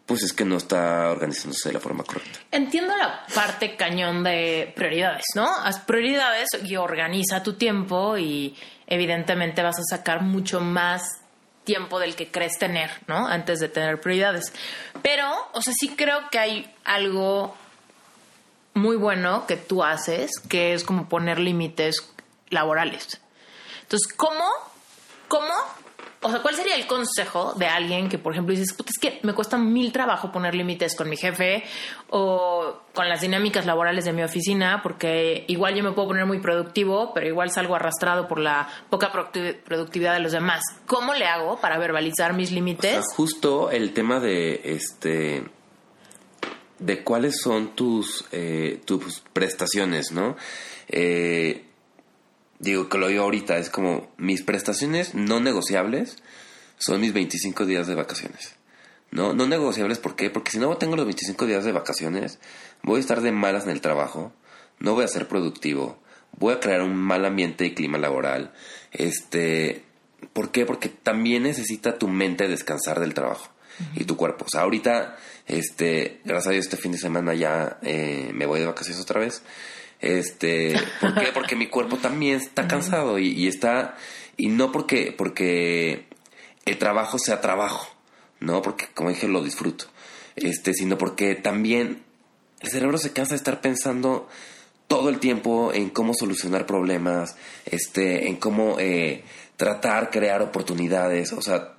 pues 0.06 0.24
es 0.24 0.32
que 0.32 0.46
no 0.46 0.56
está 0.56 1.12
organizándose 1.12 1.70
de 1.70 1.74
la 1.74 1.82
forma 1.82 2.06
correcta. 2.06 2.40
Entiendo 2.52 2.96
la 2.96 3.26
parte 3.36 3.76
cañón 3.76 4.24
de 4.24 4.72
prioridades, 4.76 5.26
¿no? 5.36 5.46
Haz 5.46 5.80
prioridades 5.80 6.48
y 6.64 6.78
organiza 6.78 7.44
tu 7.44 7.54
tiempo 7.54 8.18
y 8.18 8.56
evidentemente 8.88 9.62
vas 9.62 9.78
a 9.78 9.84
sacar 9.84 10.22
mucho 10.22 10.62
más 10.62 11.04
tiempo 11.66 12.00
del 12.00 12.16
que 12.16 12.32
crees 12.32 12.58
tener, 12.58 12.90
¿no? 13.08 13.28
Antes 13.28 13.60
de 13.60 13.68
tener 13.68 14.00
prioridades. 14.00 14.54
Pero, 15.04 15.30
o 15.52 15.62
sea, 15.62 15.74
sí 15.78 15.90
creo 15.90 16.30
que 16.32 16.40
hay 16.40 16.74
algo 16.86 17.54
muy 18.78 18.96
bueno 18.96 19.46
que 19.48 19.58
tú 19.58 19.84
haces, 19.84 20.32
que 20.50 20.74
es 20.74 20.84
como 20.84 21.10
poner 21.10 21.40
límites 21.40 22.10
laborales. 22.50 23.20
Entonces, 23.82 24.08
¿cómo? 24.16 24.46
¿Cómo? 25.28 25.54
O 26.22 26.32
sea, 26.32 26.42
¿cuál 26.42 26.56
sería 26.56 26.76
el 26.76 26.88
consejo 26.88 27.54
de 27.58 27.68
alguien 27.68 28.10
que, 28.10 28.18
por 28.18 28.34
ejemplo, 28.34 28.52
dices, 28.56 28.74
"Puta, 28.76 28.90
es 28.90 28.98
que 29.00 29.20
me 29.22 29.34
cuesta 29.34 29.58
mil 29.58 29.92
trabajo 29.92 30.32
poner 30.32 30.56
límites 30.56 30.96
con 30.96 31.10
mi 31.10 31.16
jefe 31.16 31.64
o 32.10 32.82
con 32.94 33.08
las 33.08 33.22
dinámicas 33.22 33.66
laborales 33.68 34.04
de 34.04 34.14
mi 34.14 34.24
oficina, 34.24 34.80
porque 34.82 35.46
igual 35.48 35.76
yo 35.76 35.84
me 35.84 35.92
puedo 35.92 36.08
poner 36.08 36.26
muy 36.26 36.40
productivo, 36.40 37.14
pero 37.14 37.28
igual 37.28 37.52
salgo 37.52 37.76
arrastrado 37.76 38.28
por 38.28 38.40
la 38.40 38.68
poca 38.90 39.12
producti- 39.12 39.58
productividad 39.62 40.14
de 40.16 40.20
los 40.22 40.32
demás. 40.32 40.62
¿Cómo 40.88 41.14
le 41.14 41.26
hago 41.28 41.62
para 41.62 41.78
verbalizar 41.78 42.34
mis 42.34 42.52
O 42.52 42.56
límites? 42.56 42.92
sea, 42.94 43.02
justo 43.16 43.70
el 43.70 43.94
tema 43.94 44.20
de 44.20 44.62
este 44.64 45.44
de 46.80 47.04
cuáles 47.04 47.40
son 47.42 47.76
tus 47.76 48.26
eh, 48.32 48.82
tus 48.86 49.24
prestaciones, 49.34 50.12
¿no? 50.12 50.36
Eh, 50.88 51.64
digo 52.60 52.90
que 52.90 52.98
lo 52.98 53.08
digo 53.08 53.24
ahorita, 53.24 53.58
es 53.58 53.70
como 53.70 54.12
mis 54.18 54.44
prestaciones 54.44 55.14
no 55.16 55.40
negociables 55.40 56.18
son 56.78 57.02
mis 57.02 57.14
25 57.14 57.66
días 57.66 57.88
de 57.88 57.96
vacaciones. 57.96 58.56
No, 59.10 59.34
no 59.34 59.48
negociables, 59.48 60.00
¿por 60.00 60.16
qué? 60.16 60.30
Porque 60.30 60.52
si 60.52 60.60
no 60.60 60.76
tengo 60.78 60.96
los 60.96 61.06
25 61.06 61.46
días 61.46 61.64
de 61.64 61.72
vacaciones, 61.72 62.40
voy 62.84 62.98
a 62.98 63.00
estar 63.00 63.22
de 63.22 63.32
malas 63.32 63.64
en 63.64 63.72
el 63.72 63.82
trabajo, 63.82 64.34
no 64.80 64.94
voy 64.94 65.06
a 65.06 65.08
ser 65.08 65.28
productivo, 65.28 65.98
voy 66.38 66.54
a 66.54 66.60
crear 66.60 66.82
un 66.82 66.96
mal 66.96 67.26
ambiente 67.26 67.66
y 67.66 67.74
clima 67.74 67.98
laboral. 67.98 68.54
Este, 68.92 69.84
¿por 70.34 70.52
qué? 70.52 70.66
Porque 70.66 70.90
también 70.90 71.44
necesita 71.44 71.98
tu 71.98 72.08
mente 72.08 72.48
descansar 72.48 73.00
del 73.00 73.14
trabajo 73.14 73.50
y 73.96 74.04
tu 74.04 74.18
cuerpo. 74.18 74.46
O 74.46 74.50
sea, 74.50 74.62
ahorita, 74.62 75.18
este, 75.48 76.20
gracias 76.26 76.48
a 76.48 76.52
Dios, 76.52 76.66
este 76.66 76.78
fin 76.78 76.92
de 76.92 76.98
semana 76.98 77.34
ya 77.34 77.80
eh, 77.82 78.32
me 78.34 78.46
voy 78.46 78.60
de 78.60 78.66
vacaciones 78.66 79.02
otra 79.02 79.22
vez. 79.22 79.42
Este, 80.00 80.76
¿por 81.02 81.16
qué? 81.16 81.28
Porque 81.34 81.56
mi 81.56 81.68
cuerpo 81.68 81.98
también 81.98 82.38
está 82.38 82.68
cansado 82.68 83.18
y, 83.18 83.30
y 83.30 83.48
está, 83.48 83.96
y 84.36 84.50
no 84.50 84.72
porque, 84.72 85.14
porque 85.18 86.06
el 86.66 86.78
trabajo 86.78 87.18
sea 87.18 87.42
trabajo, 87.42 87.88
no 88.40 88.62
porque, 88.62 88.88
como 88.94 89.10
dije, 89.10 89.28
lo 89.28 89.42
disfruto, 89.42 89.86
este, 90.36 90.74
sino 90.74 90.98
porque 90.98 91.36
también 91.36 92.04
el 92.60 92.70
cerebro 92.70 92.98
se 92.98 93.14
cansa 93.14 93.32
de 93.32 93.38
estar 93.38 93.62
pensando 93.62 94.28
todo 94.88 95.10
el 95.10 95.20
tiempo 95.20 95.72
en 95.74 95.90
cómo 95.90 96.14
solucionar 96.14 96.66
problemas, 96.66 97.36
este, 97.66 98.28
en 98.28 98.38
cómo 98.38 98.78
eh, 98.80 99.24
tratar, 99.56 100.10
crear 100.12 100.42
oportunidades, 100.42 101.34
o 101.34 101.42
sea, 101.42 101.76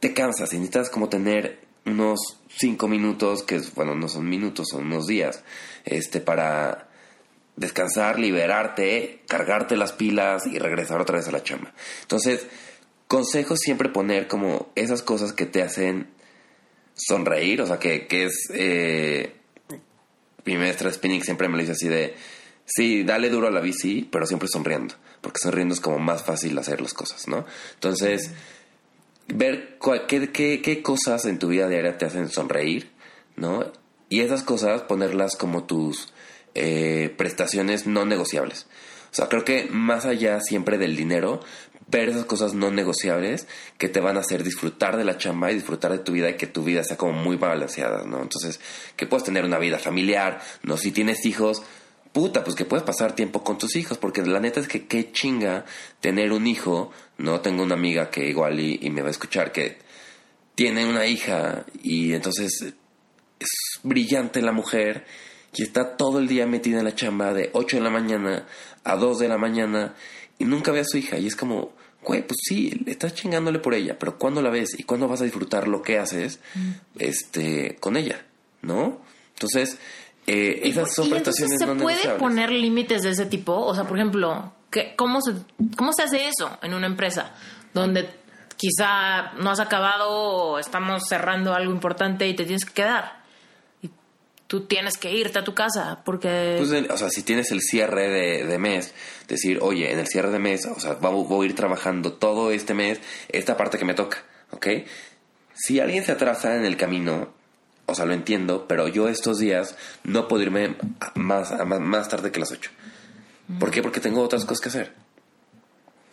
te 0.00 0.12
cansas 0.14 0.52
y 0.52 0.56
necesitas 0.56 0.90
como 0.90 1.08
tener 1.08 1.61
unos 1.84 2.38
cinco 2.48 2.88
minutos, 2.88 3.42
que 3.42 3.56
es, 3.56 3.74
bueno, 3.74 3.94
no 3.94 4.08
son 4.08 4.28
minutos, 4.28 4.68
son 4.70 4.86
unos 4.86 5.06
días, 5.06 5.42
este, 5.84 6.20
para 6.20 6.88
descansar, 7.56 8.18
liberarte, 8.18 9.22
cargarte 9.28 9.76
las 9.76 9.92
pilas 9.92 10.46
y 10.46 10.58
regresar 10.58 11.00
otra 11.00 11.18
vez 11.18 11.28
a 11.28 11.32
la 11.32 11.42
chamba. 11.42 11.72
Entonces, 12.02 12.46
consejo 13.08 13.56
siempre 13.56 13.88
poner 13.88 14.26
como 14.26 14.72
esas 14.74 15.02
cosas 15.02 15.32
que 15.32 15.46
te 15.46 15.62
hacen 15.62 16.08
sonreír, 16.94 17.60
o 17.62 17.66
sea, 17.66 17.78
que, 17.78 18.06
que 18.06 18.24
es... 18.24 18.48
Eh, 18.54 19.36
mi 20.44 20.56
maestra 20.56 20.92
spinning 20.92 21.22
siempre 21.22 21.48
me 21.48 21.56
lo 21.56 21.60
dice 21.60 21.72
así 21.72 21.88
de... 21.88 22.14
Sí, 22.64 23.02
dale 23.04 23.28
duro 23.28 23.48
a 23.48 23.50
la 23.50 23.60
bici, 23.60 24.08
pero 24.10 24.26
siempre 24.26 24.48
sonriendo, 24.48 24.94
porque 25.20 25.38
sonriendo 25.40 25.74
es 25.74 25.80
como 25.80 25.98
más 25.98 26.22
fácil 26.22 26.56
hacer 26.58 26.80
las 26.80 26.94
cosas, 26.94 27.28
¿no? 27.28 27.44
Entonces, 27.74 28.30
ver 29.28 29.78
qué, 30.08 30.30
qué, 30.30 30.62
qué 30.62 30.82
cosas 30.82 31.24
en 31.24 31.38
tu 31.38 31.48
vida 31.48 31.68
diaria 31.68 31.98
te 31.98 32.06
hacen 32.06 32.28
sonreír, 32.28 32.90
¿no? 33.36 33.72
Y 34.08 34.20
esas 34.20 34.42
cosas 34.42 34.82
ponerlas 34.82 35.36
como 35.36 35.64
tus 35.64 36.12
eh, 36.54 37.14
prestaciones 37.16 37.86
no 37.86 38.04
negociables. 38.04 38.66
O 39.10 39.14
sea, 39.14 39.28
creo 39.28 39.44
que 39.44 39.68
más 39.70 40.04
allá 40.06 40.40
siempre 40.40 40.78
del 40.78 40.96
dinero, 40.96 41.40
ver 41.88 42.08
esas 42.08 42.24
cosas 42.24 42.54
no 42.54 42.70
negociables 42.70 43.46
que 43.78 43.88
te 43.88 44.00
van 44.00 44.16
a 44.16 44.20
hacer 44.20 44.42
disfrutar 44.42 44.96
de 44.96 45.04
la 45.04 45.18
chamba 45.18 45.50
y 45.50 45.54
disfrutar 45.54 45.92
de 45.92 45.98
tu 45.98 46.12
vida 46.12 46.30
y 46.30 46.36
que 46.36 46.46
tu 46.46 46.64
vida 46.64 46.82
sea 46.84 46.96
como 46.96 47.12
muy 47.12 47.36
balanceada, 47.36 48.04
¿no? 48.04 48.22
Entonces, 48.22 48.60
que 48.96 49.06
puedes 49.06 49.24
tener 49.24 49.44
una 49.44 49.58
vida 49.58 49.78
familiar, 49.78 50.40
¿no? 50.62 50.76
Si 50.76 50.92
tienes 50.92 51.26
hijos, 51.26 51.62
puta, 52.12 52.44
pues 52.44 52.56
que 52.56 52.64
puedes 52.64 52.84
pasar 52.84 53.14
tiempo 53.14 53.42
con 53.42 53.58
tus 53.58 53.76
hijos, 53.76 53.98
porque 53.98 54.22
la 54.22 54.40
neta 54.40 54.60
es 54.60 54.68
que 54.68 54.86
qué 54.86 55.12
chinga 55.12 55.64
tener 56.00 56.32
un 56.32 56.46
hijo, 56.46 56.90
¿no? 57.18 57.40
Tengo 57.40 57.62
una 57.62 57.74
amiga 57.74 58.10
que 58.10 58.28
igual 58.28 58.60
y, 58.60 58.78
y 58.82 58.90
me 58.90 59.02
va 59.02 59.08
a 59.08 59.12
escuchar 59.12 59.52
que 59.52 59.78
tiene 60.54 60.86
una 60.86 61.06
hija 61.06 61.64
y 61.82 62.12
entonces 62.12 62.74
es 63.40 63.50
brillante 63.82 64.42
la 64.42 64.52
mujer 64.52 65.06
y 65.54 65.62
está 65.62 65.96
todo 65.96 66.18
el 66.18 66.28
día 66.28 66.46
metida 66.46 66.78
en 66.78 66.84
la 66.84 66.94
chamba 66.94 67.32
de 67.34 67.50
8 67.52 67.78
de 67.78 67.82
la 67.82 67.90
mañana 67.90 68.46
a 68.84 68.96
2 68.96 69.18
de 69.18 69.28
la 69.28 69.38
mañana 69.38 69.94
y 70.38 70.44
nunca 70.44 70.72
ve 70.72 70.80
a 70.80 70.84
su 70.84 70.98
hija 70.98 71.18
y 71.18 71.26
es 71.26 71.36
como, 71.36 71.72
güey, 72.02 72.26
pues 72.26 72.38
sí, 72.42 72.82
estás 72.86 73.14
chingándole 73.14 73.58
por 73.58 73.74
ella, 73.74 73.98
pero 73.98 74.18
¿cuándo 74.18 74.42
la 74.42 74.50
ves 74.50 74.78
y 74.78 74.82
cuándo 74.84 75.08
vas 75.08 75.20
a 75.20 75.24
disfrutar 75.24 75.68
lo 75.68 75.82
que 75.82 75.98
haces 75.98 76.40
este 76.98 77.76
con 77.80 77.96
ella? 77.96 78.24
¿No? 78.62 79.00
Entonces, 79.34 79.78
eh, 80.26 80.60
esas 80.64 80.94
son 80.94 81.06
y 81.06 81.10
prestaciones 81.10 81.58
se 81.58 81.66
puede 81.66 82.08
poner 82.18 82.50
límites 82.50 83.02
de 83.02 83.10
ese 83.10 83.26
tipo, 83.26 83.54
o 83.54 83.74
sea, 83.74 83.84
por 83.84 83.98
ejemplo, 83.98 84.52
¿qué- 84.70 84.94
cómo 84.96 85.20
se 85.20 85.32
cómo 85.76 85.92
se 85.92 86.02
hace 86.04 86.28
eso 86.28 86.58
en 86.62 86.74
una 86.74 86.86
empresa 86.86 87.32
donde 87.74 88.08
quizá 88.56 89.32
no 89.40 89.50
has 89.50 89.58
acabado 89.60 90.08
o 90.10 90.58
estamos 90.58 91.02
cerrando 91.08 91.54
algo 91.54 91.72
importante 91.72 92.28
y 92.28 92.34
te 92.36 92.44
tienes 92.44 92.64
que 92.64 92.72
quedar. 92.74 93.22
Y 93.82 93.90
tú 94.46 94.66
tienes 94.66 94.96
que 94.98 95.10
irte 95.12 95.40
a 95.40 95.44
tu 95.44 95.54
casa 95.54 96.00
porque 96.04 96.56
Pues, 96.58 96.70
el- 96.70 96.88
o 96.90 96.96
sea, 96.96 97.08
si 97.10 97.22
tienes 97.24 97.50
el 97.50 97.60
cierre 97.60 98.08
de, 98.08 98.46
de 98.46 98.58
mes, 98.58 98.94
decir, 99.26 99.58
oye, 99.60 99.90
en 99.92 99.98
el 99.98 100.06
cierre 100.06 100.30
de 100.30 100.38
mes, 100.38 100.66
o 100.66 100.78
sea, 100.78 100.92
voy, 100.94 101.24
voy 101.26 101.46
a 101.46 101.50
ir 101.50 101.56
trabajando 101.56 102.12
todo 102.12 102.52
este 102.52 102.74
mes, 102.74 103.00
esta 103.30 103.56
parte 103.56 103.78
que 103.78 103.84
me 103.84 103.94
toca, 103.94 104.18
¿ok? 104.52 104.66
Si 105.54 105.80
alguien 105.80 106.04
se 106.04 106.12
atrasa 106.12 106.54
en 106.56 106.64
el 106.64 106.76
camino, 106.76 107.34
o 107.92 107.94
sea, 107.94 108.04
lo 108.06 108.12
entiendo, 108.14 108.66
pero 108.66 108.88
yo 108.88 109.08
estos 109.08 109.38
días 109.38 109.76
no 110.04 110.26
puedo 110.28 110.42
irme 110.42 110.76
más, 111.14 111.52
más, 111.66 112.08
tarde 112.08 112.32
que 112.32 112.40
las 112.40 112.50
8. 112.50 112.70
¿Por 113.60 113.70
qué? 113.70 113.82
Porque 113.82 114.00
tengo 114.00 114.22
otras 114.22 114.44
cosas 114.44 114.60
que 114.60 114.68
hacer. 114.68 114.92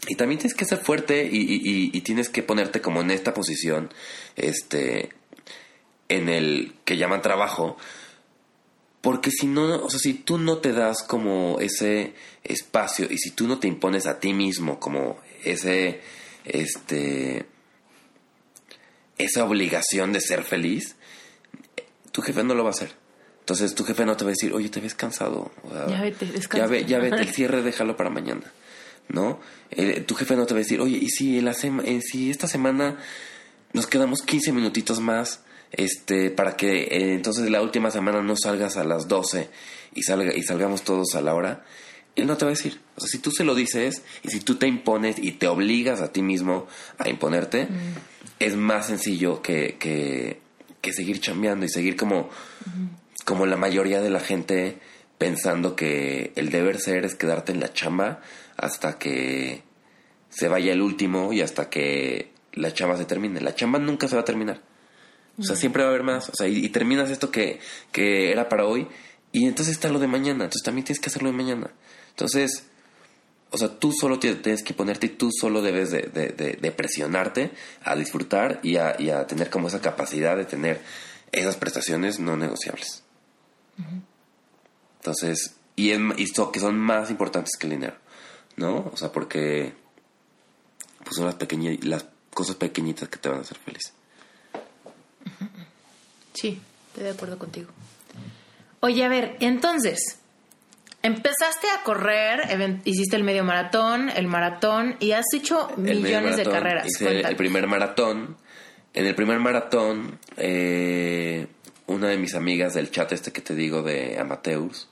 Y 0.07 0.15
también 0.15 0.39
tienes 0.39 0.55
que 0.55 0.65
ser 0.65 0.77
fuerte 0.79 1.27
y- 1.31 1.89
y 1.93 2.01
tienes 2.01 2.29
que 2.29 2.43
ponerte 2.43 2.81
como 2.81 3.01
en 3.01 3.11
esta 3.11 3.33
posición, 3.33 3.91
este, 4.35 5.09
en 6.07 6.29
el 6.29 6.73
que 6.85 6.97
llaman 6.97 7.21
trabajo, 7.21 7.77
porque 9.01 9.31
si 9.31 9.47
no, 9.47 9.83
o 9.83 9.89
sea, 9.89 9.99
si 9.99 10.13
tú 10.13 10.37
no 10.37 10.57
te 10.57 10.73
das 10.73 11.03
como 11.03 11.59
ese 11.59 12.13
espacio 12.43 13.07
y 13.09 13.17
si 13.17 13.31
tú 13.31 13.47
no 13.47 13.59
te 13.59 13.67
impones 13.67 14.07
a 14.07 14.19
ti 14.19 14.33
mismo 14.33 14.79
como 14.79 15.17
ese, 15.45 16.01
este, 16.43 17.45
esa 19.17 19.45
obligación 19.45 20.11
de 20.13 20.21
ser 20.21 20.43
feliz, 20.43 20.95
tu 22.19 22.25
jefe 22.25 22.43
no 22.43 22.53
lo 22.55 22.63
va 22.63 22.69
a 22.69 22.73
hacer. 22.73 22.91
Entonces 23.39 23.73
tu 23.73 23.83
jefe 23.83 24.05
no 24.05 24.15
te 24.17 24.25
va 24.25 24.29
a 24.29 24.33
decir, 24.33 24.53
oye, 24.53 24.69
te 24.69 24.79
ves 24.79 24.93
cansado. 24.93 25.51
O 25.63 25.71
sea, 25.71 25.87
Ya 25.87 26.01
vete, 26.01 26.25
descansa. 26.25 26.57
Ya, 26.65 26.67
ve, 26.67 26.85
ya 26.85 26.99
vete, 26.99 27.21
el 27.21 27.29
cierre 27.33 27.61
déjalo 27.61 27.95
para 27.95 28.09
mañana. 28.09 28.43
¿No? 29.07 29.39
Eh, 29.71 30.01
tu 30.01 30.13
jefe 30.15 30.35
no 30.35 30.45
te 30.45 30.53
va 30.53 30.59
a 30.59 30.63
decir, 30.63 30.79
oye, 30.81 30.97
y 30.97 31.09
si, 31.09 31.41
la 31.41 31.53
sema- 31.53 31.83
eh, 31.83 31.99
si 32.01 32.29
esta 32.29 32.47
semana 32.47 32.97
nos 33.73 33.87
quedamos 33.87 34.21
15 34.21 34.51
minutitos 34.51 34.99
más 34.99 35.41
este 35.71 36.31
para 36.31 36.55
que 36.57 36.83
eh, 36.85 37.13
entonces 37.13 37.49
la 37.51 37.61
última 37.61 37.91
semana 37.91 38.21
no 38.23 38.35
salgas 38.35 38.77
a 38.77 38.83
las 38.83 39.07
12 39.07 39.49
y 39.93 40.01
salga 40.01 40.35
y 40.35 40.41
salgamos 40.41 40.81
todos 40.83 41.13
a 41.13 41.21
la 41.21 41.35
hora 41.35 41.63
él 42.15 42.25
no 42.25 42.35
te 42.37 42.45
va 42.45 42.49
a 42.51 42.55
decir 42.55 42.79
o 42.95 42.99
sea 43.01 43.07
si 43.07 43.19
tú 43.19 43.29
se 43.31 43.43
lo 43.43 43.53
dices 43.53 44.01
y 44.23 44.29
si 44.29 44.39
tú 44.39 44.55
te 44.55 44.65
impones 44.65 45.17
y 45.21 45.33
te 45.33 45.47
obligas 45.47 46.01
a 46.01 46.11
ti 46.11 46.23
mismo 46.23 46.65
a 46.97 47.07
imponerte 47.07 47.67
es 48.39 48.55
más 48.55 48.87
sencillo 48.87 49.43
que, 49.43 49.77
que, 49.79 50.39
que 50.81 50.93
seguir 50.93 51.19
chambeando 51.19 51.65
y 51.65 51.69
seguir 51.69 51.95
como 51.95 52.29
como 53.25 53.45
la 53.45 53.57
mayoría 53.57 54.01
de 54.01 54.09
la 54.09 54.19
gente 54.19 54.77
pensando 55.17 55.75
que 55.75 56.31
el 56.35 56.49
deber 56.49 56.79
ser 56.79 57.05
es 57.05 57.15
quedarte 57.15 57.51
en 57.51 57.59
la 57.59 57.73
chamba 57.73 58.21
hasta 58.57 58.97
que 58.97 59.63
se 60.29 60.47
vaya 60.47 60.71
el 60.73 60.81
último 60.81 61.33
y 61.33 61.41
hasta 61.41 61.69
que 61.69 62.31
la 62.53 62.73
chamba 62.73 62.97
se 62.97 63.05
termine. 63.05 63.41
La 63.41 63.53
chamba 63.53 63.79
nunca 63.79 64.07
se 64.07 64.15
va 64.15 64.21
a 64.21 64.25
terminar. 64.25 64.61
O 65.37 65.43
sea, 65.43 65.55
siempre 65.55 65.83
va 65.83 65.89
a 65.89 65.91
haber 65.91 66.03
más. 66.03 66.29
O 66.29 66.33
sea, 66.35 66.47
y, 66.47 66.65
y 66.65 66.69
terminas 66.69 67.09
esto 67.09 67.31
que, 67.31 67.59
que 67.91 68.31
era 68.31 68.49
para 68.49 68.65
hoy 68.65 68.87
y 69.31 69.45
entonces 69.45 69.75
está 69.75 69.89
lo 69.89 69.99
de 69.99 70.07
mañana. 70.07 70.45
Entonces 70.45 70.63
también 70.63 70.85
tienes 70.85 70.99
que 70.99 71.09
hacerlo 71.09 71.29
de 71.29 71.37
mañana. 71.37 71.71
Entonces, 72.09 72.68
o 73.51 73.57
sea, 73.57 73.79
tú 73.79 73.91
solo 73.91 74.19
tienes 74.19 74.63
que 74.63 74.73
ponerte 74.73 75.07
y 75.07 75.09
tú 75.09 75.31
solo 75.31 75.61
debes 75.61 75.89
de, 75.91 76.03
de, 76.03 76.57
de, 76.59 76.71
presionarte 76.71 77.51
a 77.83 77.95
disfrutar 77.95 78.59
y 78.61 78.77
a, 78.77 78.95
y 78.99 79.09
a, 79.09 79.25
tener 79.25 79.49
como 79.49 79.67
esa 79.67 79.81
capacidad 79.81 80.37
de 80.37 80.45
tener 80.45 80.81
esas 81.31 81.57
prestaciones 81.57 82.19
no 82.19 82.37
negociables. 82.37 83.03
Entonces, 84.99 85.55
y, 85.75 85.93
y 85.93 86.25
que 86.53 86.59
son 86.59 86.77
más 86.77 87.09
importantes 87.09 87.53
que 87.57 87.67
el 87.67 87.73
dinero, 87.73 87.95
¿no? 88.55 88.91
O 88.93 88.97
sea, 88.97 89.11
porque 89.11 89.73
pues 91.03 91.15
son 91.15 91.25
las, 91.25 91.35
pequeñas, 91.35 91.83
las 91.83 92.05
cosas 92.33 92.55
pequeñitas 92.55 93.09
que 93.09 93.17
te 93.17 93.29
van 93.29 93.39
a 93.39 93.41
hacer 93.41 93.57
feliz. 93.57 93.93
Sí, 96.33 96.61
estoy 96.89 97.03
de 97.03 97.09
acuerdo 97.11 97.39
contigo. 97.39 97.69
Oye, 98.81 99.03
a 99.03 99.09
ver, 99.09 99.37
entonces, 99.39 100.18
empezaste 101.01 101.67
a 101.69 101.83
correr, 101.83 102.81
hiciste 102.85 103.15
el 103.15 103.23
medio 103.23 103.43
maratón, 103.43 104.09
el 104.09 104.27
maratón 104.27 104.95
y 104.99 105.11
has 105.11 105.25
hecho 105.33 105.69
millones 105.77 106.37
de 106.37 106.43
carreras. 106.43 106.87
Hice 106.87 107.21
el 107.21 107.35
primer 107.35 107.67
maratón. 107.67 108.37
En 108.93 109.05
el 109.05 109.13
primer 109.13 109.39
maratón, 109.39 110.17
eh, 110.35 111.45
una 111.85 112.07
de 112.07 112.17
mis 112.17 112.33
amigas 112.33 112.73
del 112.73 112.89
chat 112.89 113.11
este 113.11 113.31
que 113.31 113.41
te 113.41 113.53
digo 113.53 113.83
de 113.83 114.17
amateurs, 114.19 114.89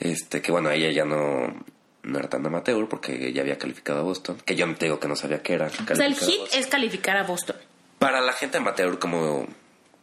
este, 0.00 0.42
que 0.42 0.50
bueno, 0.50 0.70
ella 0.70 0.90
ya 0.90 1.04
no, 1.04 1.64
no 2.02 2.18
era 2.18 2.28
tan 2.28 2.44
amateur 2.44 2.88
porque 2.88 3.32
ya 3.32 3.42
había 3.42 3.56
calificado 3.56 4.00
a 4.00 4.02
Boston, 4.02 4.38
que 4.44 4.56
yo 4.56 4.72
te 4.74 4.86
digo 4.86 4.98
que 4.98 5.08
no 5.08 5.14
sabía 5.14 5.42
qué 5.42 5.54
era. 5.54 5.66
O 5.66 5.94
sea, 5.94 6.06
el 6.06 6.16
hit 6.16 6.40
es 6.54 6.66
calificar 6.66 7.16
a 7.16 7.22
Boston. 7.22 7.56
Para 7.98 8.20
la 8.20 8.32
gente 8.32 8.58
amateur 8.58 8.98
como, 8.98 9.46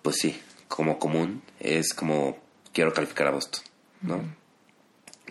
pues 0.02 0.16
sí, 0.18 0.42
como 0.68 0.98
común, 0.98 1.44
es 1.60 1.94
como 1.94 2.40
quiero 2.74 2.94
calificar 2.94 3.28
a 3.28 3.32
Boston, 3.32 3.62
¿no? 4.02 4.41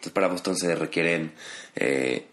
Entonces 0.00 0.14
para 0.14 0.28
Boston 0.28 0.56
se 0.56 0.74
requieren 0.74 1.34
eh, 1.76 2.26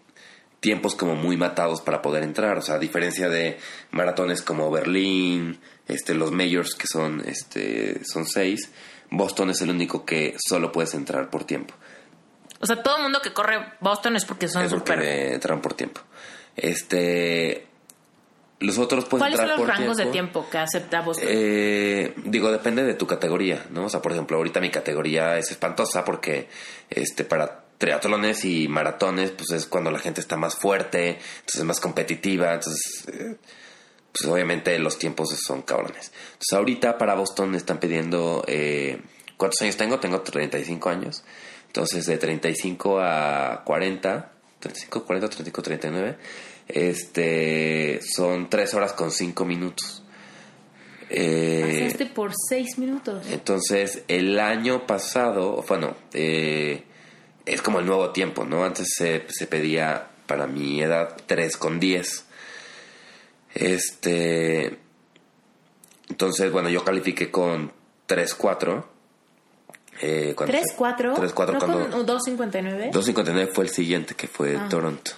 tiempos 0.60 0.94
como 0.94 1.16
muy 1.16 1.36
matados 1.36 1.82
para 1.82 2.00
poder 2.00 2.22
entrar, 2.22 2.56
o 2.56 2.62
sea, 2.62 2.76
a 2.76 2.78
diferencia 2.78 3.28
de 3.28 3.58
maratones 3.90 4.40
como 4.40 4.70
Berlín, 4.70 5.60
este, 5.86 6.14
los 6.14 6.32
majors 6.32 6.74
que 6.74 6.86
son, 6.90 7.22
este, 7.26 8.02
son 8.06 8.24
seis, 8.24 8.72
Boston 9.10 9.50
es 9.50 9.60
el 9.60 9.68
único 9.68 10.06
que 10.06 10.34
solo 10.38 10.72
puedes 10.72 10.94
entrar 10.94 11.28
por 11.28 11.44
tiempo. 11.44 11.74
O 12.58 12.66
sea, 12.66 12.82
todo 12.82 12.96
el 12.96 13.02
mundo 13.02 13.20
que 13.22 13.34
corre 13.34 13.74
Boston 13.80 14.16
es 14.16 14.24
porque 14.24 14.48
son 14.48 14.64
es 14.64 14.72
porque 14.72 15.34
entran 15.34 15.60
por 15.60 15.74
tiempo. 15.74 16.00
Este, 16.56 17.67
los 18.60 18.78
otros 18.78 19.04
pueden 19.04 19.20
¿Cuáles 19.20 19.38
son 19.38 19.48
los 19.48 19.68
rangos 19.68 19.96
de 19.96 20.06
tiempo 20.06 20.48
que 20.50 20.58
acepta 20.58 21.00
Boston? 21.00 21.28
Eh, 21.30 22.14
digo, 22.24 22.50
depende 22.50 22.82
de 22.82 22.94
tu 22.94 23.06
categoría, 23.06 23.64
¿no? 23.70 23.84
O 23.84 23.88
sea, 23.88 24.02
por 24.02 24.12
ejemplo, 24.12 24.36
ahorita 24.36 24.60
mi 24.60 24.70
categoría 24.70 25.38
es 25.38 25.50
espantosa 25.50 26.04
porque 26.04 26.48
este 26.90 27.24
para 27.24 27.64
triatlones 27.78 28.44
y 28.44 28.66
maratones, 28.66 29.30
pues 29.30 29.50
es 29.52 29.66
cuando 29.66 29.92
la 29.92 30.00
gente 30.00 30.20
está 30.20 30.36
más 30.36 30.56
fuerte, 30.56 31.10
entonces 31.10 31.60
es 31.60 31.64
más 31.64 31.78
competitiva, 31.78 32.54
entonces 32.54 33.04
eh, 33.12 33.36
pues 34.12 34.28
obviamente 34.28 34.76
los 34.80 34.98
tiempos 34.98 35.28
son 35.46 35.62
cabrones. 35.62 36.10
Entonces 36.32 36.52
ahorita 36.52 36.98
para 36.98 37.14
Boston 37.14 37.54
están 37.54 37.78
pidiendo 37.78 38.44
eh, 38.48 39.00
¿cuántos 39.36 39.62
años 39.62 39.76
tengo? 39.76 40.00
Tengo 40.00 40.20
35 40.20 40.90
años. 40.90 41.22
Entonces 41.68 42.06
de 42.06 42.18
35 42.18 42.98
a 43.00 43.62
40, 43.64 44.32
35, 44.58 45.04
40, 45.04 45.28
35, 45.28 45.62
39 45.62 46.18
este, 46.68 48.00
son 48.02 48.50
3 48.50 48.74
horas 48.74 48.92
con 48.92 49.10
5 49.10 49.44
minutos. 49.44 50.02
Eh, 51.10 52.10
por 52.14 52.32
6 52.48 52.78
minutos. 52.78 53.26
Entonces, 53.30 54.02
el 54.08 54.38
año 54.38 54.86
pasado, 54.86 55.64
bueno, 55.66 55.96
eh, 56.12 56.84
es 57.46 57.62
como 57.62 57.78
el 57.80 57.86
nuevo 57.86 58.10
tiempo, 58.10 58.44
¿no? 58.44 58.64
Antes 58.64 58.88
se, 58.94 59.24
se 59.28 59.46
pedía 59.46 60.08
para 60.26 60.46
mi 60.46 60.82
edad 60.82 61.16
3 61.26 61.56
con 61.56 61.80
10. 61.80 62.26
Este. 63.54 64.78
Entonces, 66.10 66.52
bueno, 66.52 66.68
yo 66.68 66.84
califiqué 66.84 67.30
con 67.30 67.72
3, 68.06 68.34
4. 68.34 68.88
Eh, 70.00 70.34
3, 70.36 70.62
4. 70.76 71.14
3, 71.14 71.32
4 71.32 71.54
¿No 71.54 71.58
cuando, 71.58 71.90
con 71.90 72.06
2.59. 72.06 72.92
2.59 72.92 73.48
fue 73.52 73.64
el 73.64 73.70
siguiente, 73.70 74.14
que 74.14 74.28
fue 74.28 74.56
ah. 74.56 74.68
Toronto 74.68 75.12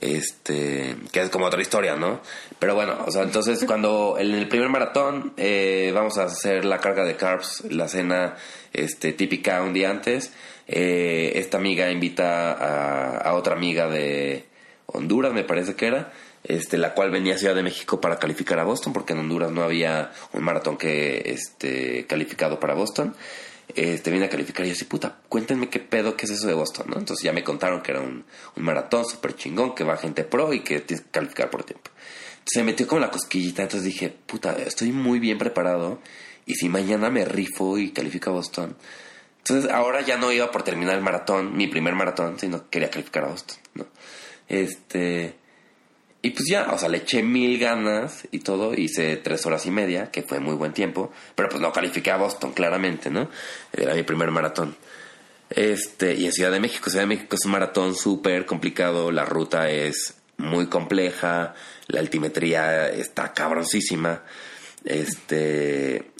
este 0.00 0.96
que 1.10 1.20
es 1.20 1.30
como 1.30 1.46
otra 1.46 1.62
historia 1.62 1.96
no 1.96 2.20
pero 2.58 2.74
bueno 2.74 2.98
o 3.06 3.10
sea 3.10 3.22
entonces 3.22 3.64
cuando 3.64 4.16
en 4.18 4.34
el 4.34 4.46
primer 4.46 4.68
maratón 4.68 5.32
eh, 5.36 5.90
vamos 5.94 6.18
a 6.18 6.24
hacer 6.24 6.64
la 6.64 6.78
carga 6.78 7.04
de 7.04 7.16
carbs 7.16 7.64
la 7.70 7.88
cena 7.88 8.36
este 8.72 9.12
típica 9.12 9.62
un 9.62 9.72
día 9.72 9.90
antes. 9.90 10.32
Eh, 10.66 11.32
esta 11.36 11.56
amiga 11.56 11.90
invita 11.90 12.52
a, 12.52 13.34
otra 13.34 13.54
amiga 13.54 13.88
de 13.88 14.44
Honduras 14.86 15.32
me 15.32 15.44
parece 15.44 15.74
que 15.74 15.86
era 15.86 16.12
este 16.44 16.76
la 16.76 16.92
cual 16.92 17.10
venía 17.10 17.34
a 17.34 17.38
Ciudad 17.38 17.54
de 17.54 17.62
México 17.62 18.00
para 18.00 18.18
calificar 18.18 18.58
a 18.58 18.64
Boston 18.64 18.92
porque 18.92 19.14
en 19.14 19.20
Honduras 19.20 19.50
no 19.50 19.62
había 19.62 20.12
un 20.32 20.44
maratón 20.44 20.76
que 20.76 21.22
este 21.24 22.06
calificado 22.06 22.60
para 22.60 22.74
Boston 22.74 23.14
este, 23.74 24.10
viene 24.10 24.26
a 24.26 24.30
calificar 24.30 24.66
y 24.66 24.70
así, 24.70 24.84
puta, 24.84 25.18
cuéntenme 25.28 25.68
qué 25.68 25.78
pedo, 25.78 26.16
qué 26.16 26.26
es 26.26 26.32
eso 26.32 26.46
de 26.46 26.54
Boston, 26.54 26.86
¿no? 26.88 26.98
Entonces 26.98 27.24
ya 27.24 27.32
me 27.32 27.44
contaron 27.44 27.82
que 27.82 27.92
era 27.92 28.00
un, 28.00 28.24
maratón 28.56 29.04
súper 29.04 29.36
chingón, 29.36 29.74
que 29.74 29.84
va 29.84 29.96
gente 29.96 30.24
pro 30.24 30.52
y 30.52 30.60
que 30.60 30.80
tienes 30.80 31.04
que 31.04 31.10
calificar 31.10 31.50
por 31.50 31.64
tiempo. 31.64 31.90
Se 32.44 32.62
metió 32.62 32.86
como 32.86 33.00
la 33.00 33.10
cosquillita, 33.10 33.62
entonces 33.62 33.84
dije, 33.84 34.08
puta, 34.08 34.52
estoy 34.56 34.92
muy 34.92 35.18
bien 35.18 35.36
preparado 35.36 36.00
y 36.46 36.54
si 36.54 36.68
mañana 36.68 37.10
me 37.10 37.24
rifo 37.24 37.78
y 37.78 37.90
califico 37.90 38.30
a 38.30 38.34
Boston. 38.34 38.76
Entonces 39.38 39.70
ahora 39.70 40.00
ya 40.00 40.16
no 40.16 40.32
iba 40.32 40.50
por 40.50 40.62
terminar 40.62 40.94
el 40.94 41.02
maratón, 41.02 41.56
mi 41.56 41.66
primer 41.66 41.94
maratón, 41.94 42.38
sino 42.38 42.68
quería 42.70 42.90
calificar 42.90 43.24
a 43.24 43.28
Boston, 43.28 43.58
¿no? 43.74 43.86
Este... 44.48 45.36
Y 46.20 46.30
pues 46.30 46.46
ya, 46.48 46.72
o 46.72 46.78
sea, 46.78 46.88
le 46.88 46.98
eché 46.98 47.22
mil 47.22 47.58
ganas 47.58 48.26
y 48.32 48.40
todo, 48.40 48.74
hice 48.74 49.16
tres 49.18 49.46
horas 49.46 49.66
y 49.66 49.70
media, 49.70 50.10
que 50.10 50.22
fue 50.22 50.40
muy 50.40 50.54
buen 50.54 50.72
tiempo, 50.72 51.12
pero 51.36 51.48
pues 51.48 51.60
no 51.60 51.72
califiqué 51.72 52.10
a 52.10 52.16
Boston, 52.16 52.52
claramente, 52.52 53.08
¿no? 53.08 53.30
Era 53.72 53.94
mi 53.94 54.02
primer 54.02 54.30
maratón. 54.32 54.76
Este, 55.50 56.14
y 56.14 56.26
en 56.26 56.32
Ciudad 56.32 56.50
de 56.50 56.60
México, 56.60 56.90
Ciudad 56.90 57.04
de 57.04 57.14
México 57.14 57.36
es 57.36 57.44
un 57.44 57.52
maratón 57.52 57.94
súper 57.94 58.46
complicado, 58.46 59.12
la 59.12 59.24
ruta 59.24 59.70
es 59.70 60.14
muy 60.38 60.66
compleja, 60.66 61.54
la 61.86 62.00
altimetría 62.00 62.88
está 62.88 63.32
cabroncísima, 63.32 64.22
este, 64.84 66.10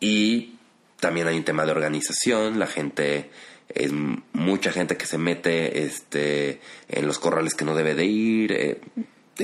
y 0.00 0.56
también 1.00 1.28
hay 1.28 1.36
un 1.36 1.44
tema 1.44 1.64
de 1.64 1.72
organización, 1.72 2.58
la 2.58 2.66
gente 2.66 3.30
es 3.68 3.90
mucha 4.32 4.70
gente 4.70 4.96
que 4.96 5.06
se 5.06 5.18
mete 5.18 5.84
este 5.84 6.60
en 6.88 7.06
los 7.06 7.18
corrales 7.18 7.54
que 7.54 7.64
no 7.64 7.74
debe 7.74 7.94
de 7.94 8.04
ir 8.04 8.52
eh, 8.52 8.80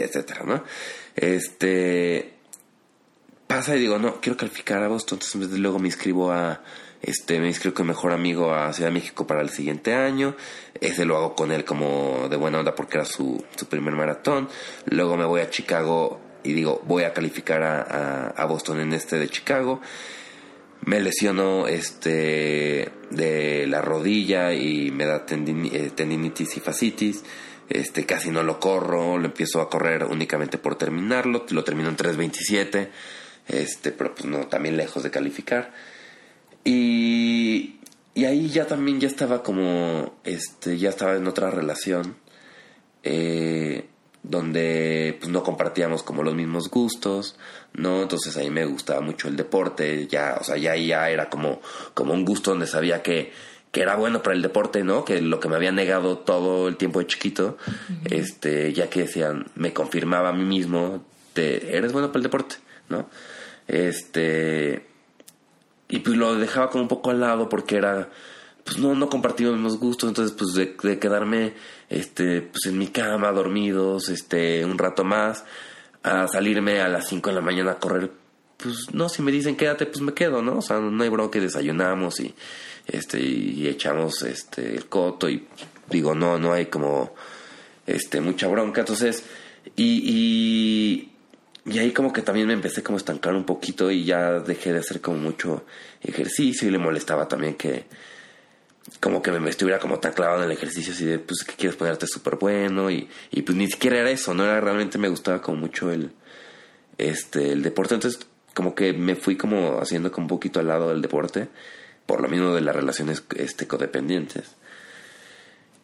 etcétera, 0.01 0.43
¿no? 0.45 0.65
Este 1.15 2.35
pasa 3.47 3.77
y 3.77 3.81
digo, 3.81 3.99
no, 3.99 4.21
quiero 4.21 4.37
calificar 4.37 4.83
a 4.83 4.89
Boston, 4.89 5.19
entonces 5.23 5.59
luego 5.59 5.79
me 5.79 5.89
inscribo 5.89 6.33
a 6.33 6.63
este 7.03 7.41
me 7.41 7.49
inscribo 7.49 7.75
con 7.75 7.89
mejor 7.89 8.13
amigo 8.13 8.55
a 8.55 8.73
Ciudad 8.73 8.91
de 8.91 8.95
México 8.95 9.27
para 9.27 9.41
el 9.43 9.51
siguiente 9.51 9.93
año. 9.93 10.37
Ese 10.81 11.05
lo 11.05 11.17
hago 11.17 11.35
con 11.35 11.51
él 11.51 11.65
como 11.65 12.29
de 12.31 12.37
buena 12.37 12.61
onda 12.61 12.77
porque 12.77 12.99
era 12.99 13.05
su, 13.05 13.45
su 13.57 13.67
primer 13.67 13.95
maratón. 13.95 14.49
Luego 14.87 15.17
me 15.17 15.25
voy 15.25 15.41
a 15.41 15.51
Chicago 15.51 16.21
y 16.45 16.53
digo, 16.53 16.81
voy 16.87 17.03
a 17.03 17.13
calificar 17.13 17.63
a, 17.65 18.29
a, 18.29 18.45
Boston 18.47 18.81
en 18.81 18.93
este 18.93 19.19
de 19.19 19.29
Chicago. 19.29 19.81
Me 20.85 21.01
lesiono 21.01 21.67
este 21.67 22.91
de 23.11 23.67
la 23.67 23.83
rodilla 23.83 24.53
y 24.53 24.93
me 24.93 25.05
da 25.05 25.25
eh, 25.29 25.91
tendinitis 25.95 26.57
y 26.57 26.61
fascitis 26.61 27.25
este, 27.73 28.07
casi 28.07 28.31
no 28.31 28.43
lo 28.43 28.61
corro, 28.61 29.19
lo 29.19 29.27
empiezo 29.27 29.61
a 29.61 29.71
correr 29.71 30.05
únicamente 30.05 30.59
por 30.59 30.77
terminarlo, 30.77 31.47
lo 31.51 31.65
termino 31.65 31.89
en 31.89 31.97
3.27, 31.97 32.89
este, 33.49 33.93
pero 33.93 34.15
pues 34.15 34.27
no, 34.27 34.47
también 34.47 34.77
lejos 34.77 35.03
de 35.03 35.11
calificar. 35.11 35.73
Y, 36.65 37.77
y 38.15 38.25
ahí 38.25 38.49
ya 38.51 38.67
también 38.67 39.01
ya 39.01 39.09
estaba 39.09 39.43
como, 39.43 40.19
este, 40.25 40.77
ya 40.79 40.91
estaba 40.91 41.17
en 41.17 41.27
otra 41.27 41.51
relación, 41.51 42.17
eh, 43.03 43.87
donde 44.23 45.17
pues 45.19 45.33
no 45.33 45.43
compartíamos 45.43 46.03
como 46.03 46.23
los 46.23 46.35
mismos 46.35 46.71
gustos, 46.71 47.37
¿no? 47.73 48.03
Entonces 48.03 48.37
ahí 48.37 48.51
me 48.51 48.65
gustaba 48.67 49.01
mucho 49.01 49.29
el 49.29 49.37
deporte, 49.37 50.07
ya, 50.07 50.37
o 50.41 50.45
sea, 50.45 50.57
ya, 50.57 50.77
ya 50.77 51.11
era 51.11 51.29
como, 51.29 51.61
como 51.95 52.13
un 52.13 52.25
gusto 52.25 52.51
donde 52.51 52.67
sabía 52.67 53.03
que 53.03 53.33
que 53.73 53.81
era 53.81 53.97
bueno 53.97 54.23
para 54.23 54.37
el 54.37 54.43
deporte, 54.43 54.85
¿no? 54.85 55.05
Que 55.05 55.23
lo 55.23 55.41
que 55.41 55.49
me 55.49 55.57
había 55.57 55.73
negado 55.73 56.19
todo 56.19 56.69
el 56.69 56.77
tiempo 56.77 57.01
de 57.01 57.07
chiquito, 57.07 57.57
este, 58.05 58.73
ya 58.75 58.91
que 58.91 59.01
decían, 59.01 59.47
me 59.55 59.73
confirmaba 59.73 60.29
a 60.29 60.33
mí 60.35 60.45
mismo, 60.45 61.03
te, 61.33 61.75
eres 61.75 61.91
bueno 61.91 62.09
para 62.09 62.19
el 62.19 62.23
deporte, 62.25 62.57
¿no? 62.91 63.09
Este, 63.67 64.87
y 65.89 66.01
pues 66.01 66.17
lo 66.19 66.35
dejaba 66.37 66.69
como 66.69 66.83
un 66.83 66.89
poco 66.89 67.11
al 67.11 67.21
lado 67.21 67.49
porque 67.49 67.77
era, 67.77 68.11
pues 68.63 68.79
no, 68.79 68.95
no 68.95 69.09
compartimos 69.09 69.59
los 69.59 69.79
gustos, 69.79 70.11
entonces 70.11 70.37
pues 70.37 70.53
de, 70.53 70.77
de, 70.83 70.99
quedarme, 70.99 71.55
este, 71.89 72.43
pues 72.43 72.67
en 72.67 72.77
mi 72.77 72.89
cama, 72.89 73.33
dormidos, 73.33 74.11
este, 74.11 74.67
un 74.67 74.77
rato 74.77 75.03
más, 75.03 75.47
a 76.03 76.29
salirme 76.29 76.83
a 76.83 76.89
las 76.89 77.09
5 77.09 77.31
de 77.31 77.37
la 77.37 77.41
mañana 77.41 77.73
a 77.73 77.79
correr, 77.79 78.11
pues 78.59 78.93
no, 78.93 79.09
si 79.09 79.23
me 79.23 79.33
dicen 79.33 79.57
quédate, 79.57 79.87
pues 79.87 80.03
me 80.03 80.13
quedo, 80.13 80.43
¿no? 80.43 80.59
O 80.59 80.63
sea, 80.63 80.79
no 80.79 81.03
hay 81.03 81.09
bronca 81.09 81.33
que 81.33 81.41
desayunamos 81.41 82.21
y 82.21 82.35
este 82.87 83.21
y 83.21 83.67
echamos 83.69 84.23
este 84.23 84.75
el 84.75 84.87
coto 84.87 85.29
y 85.29 85.47
digo 85.89 86.15
no 86.15 86.39
no 86.39 86.53
hay 86.53 86.67
como 86.67 87.15
este, 87.87 88.21
mucha 88.21 88.49
bronca. 88.49 88.81
Entonces, 88.81 89.25
y, 89.77 91.09
y, 91.67 91.79
ahí 91.79 91.93
como 91.93 92.13
que 92.13 92.23
también 92.23 92.47
me 92.47 92.53
empecé 92.53 92.83
como 92.83 92.97
a 92.97 92.99
estancar 92.99 93.35
un 93.35 93.45
poquito 93.45 93.91
y 93.91 94.05
ya 94.05 94.41
dejé 94.41 94.73
de 94.73 94.81
hacer 94.81 95.01
como 95.01 95.19
mucho 95.19 95.65
ejercicio 96.03 96.69
y 96.69 96.71
le 96.71 96.79
molestaba 96.79 97.29
también 97.29 97.55
que 97.55 97.85
como 99.01 99.23
que 99.23 99.31
me 99.31 99.49
estuviera 99.49 99.79
como 99.79 100.01
tan 100.01 100.13
clavado 100.13 100.41
en 100.41 100.47
el 100.47 100.57
ejercicio 100.57 100.93
así 100.93 101.05
de 101.05 101.21
pues 101.21 101.45
que 101.45 101.55
quieres 101.55 101.77
ponerte 101.77 102.07
súper 102.09 102.37
bueno 102.37 102.91
y, 102.91 103.09
y 103.31 103.43
pues 103.43 103.57
ni 103.57 103.69
siquiera 103.69 104.01
era 104.01 104.11
eso, 104.11 104.35
no 104.35 104.45
era 104.45 104.61
realmente 104.61 104.99
me 104.99 105.09
gustaba 105.09 105.41
como 105.41 105.59
mucho 105.59 105.93
el 105.93 106.11
este 106.99 107.53
el 107.53 107.63
deporte, 107.63 107.95
entonces 107.95 108.27
como 108.55 108.75
que 108.75 108.93
me 108.93 109.15
fui 109.15 109.37
como 109.37 109.79
haciendo 109.81 110.11
como 110.11 110.25
un 110.25 110.29
poquito 110.29 110.59
al 110.59 110.67
lado 110.67 110.91
del 110.91 111.01
deporte 111.01 111.49
por 112.13 112.21
lo 112.21 112.29
mismo 112.29 112.55
de 112.55 112.61
las 112.61 112.77
relaciones 112.77 113.25
este 113.37 113.67
codependientes. 113.67 114.55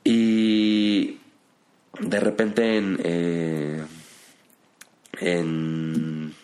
Y 0.04 1.20
de 2.00 2.20
repente 2.20 2.76
en 2.76 3.00
eh, 3.02 3.82
en 5.20 6.34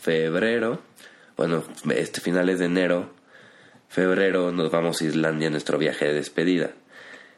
febrero, 0.00 0.80
bueno, 1.36 1.64
este 1.94 2.22
finales 2.22 2.60
de 2.60 2.64
enero 2.64 3.10
febrero 3.90 4.52
nos 4.52 4.70
vamos 4.70 5.02
a 5.02 5.04
Islandia 5.04 5.50
nuestro 5.50 5.76
viaje 5.76 6.06
de 6.06 6.14
despedida. 6.14 6.70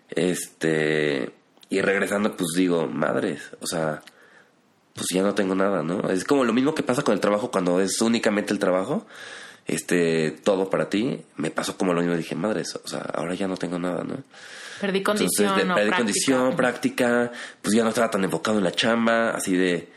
Este, 0.09 1.33
y 1.69 1.81
regresando, 1.81 2.37
pues 2.37 2.51
digo, 2.55 2.87
madres, 2.87 3.51
o 3.61 3.67
sea, 3.67 4.05
pues 4.95 5.07
ya 5.13 5.23
no 5.23 5.35
tengo 5.35 5.57
nada, 5.57 5.83
¿no? 5.83 6.11
Es 6.11 6.23
como 6.23 6.45
lo 6.45 6.53
mismo 6.53 6.77
que 6.77 6.85
pasa 6.85 7.03
con 7.03 7.15
el 7.15 7.21
trabajo 7.21 7.51
cuando 7.51 7.81
es 7.81 8.01
únicamente 8.01 8.53
el 8.53 8.61
trabajo, 8.61 9.05
este, 9.69 10.33
todo 10.33 10.69
para 10.69 10.89
ti. 10.91 11.21
Me 11.37 11.51
pasó 11.53 11.77
como 11.77 11.95
lo 11.95 12.01
mismo, 12.01 12.17
dije, 12.17 12.35
madres, 12.35 12.75
o 12.83 12.89
sea, 12.89 13.01
ahora 13.15 13.35
ya 13.35 13.47
no 13.47 13.57
tengo 13.57 13.79
nada, 13.79 14.03
¿no? 14.03 14.17
Perdí 14.81 15.03
condición, 15.03 15.49
Entonces, 15.51 15.69
de- 15.69 15.75
perdí 15.75 15.91
condición, 15.97 16.57
práctica, 16.57 17.33
pues 17.63 17.75
ya 17.77 17.83
no 17.85 17.91
estaba 17.91 18.11
tan 18.11 18.25
enfocado 18.25 18.59
en 18.59 18.65
la 18.65 18.73
chamba, 18.73 19.31
así 19.31 19.57
de, 19.57 19.89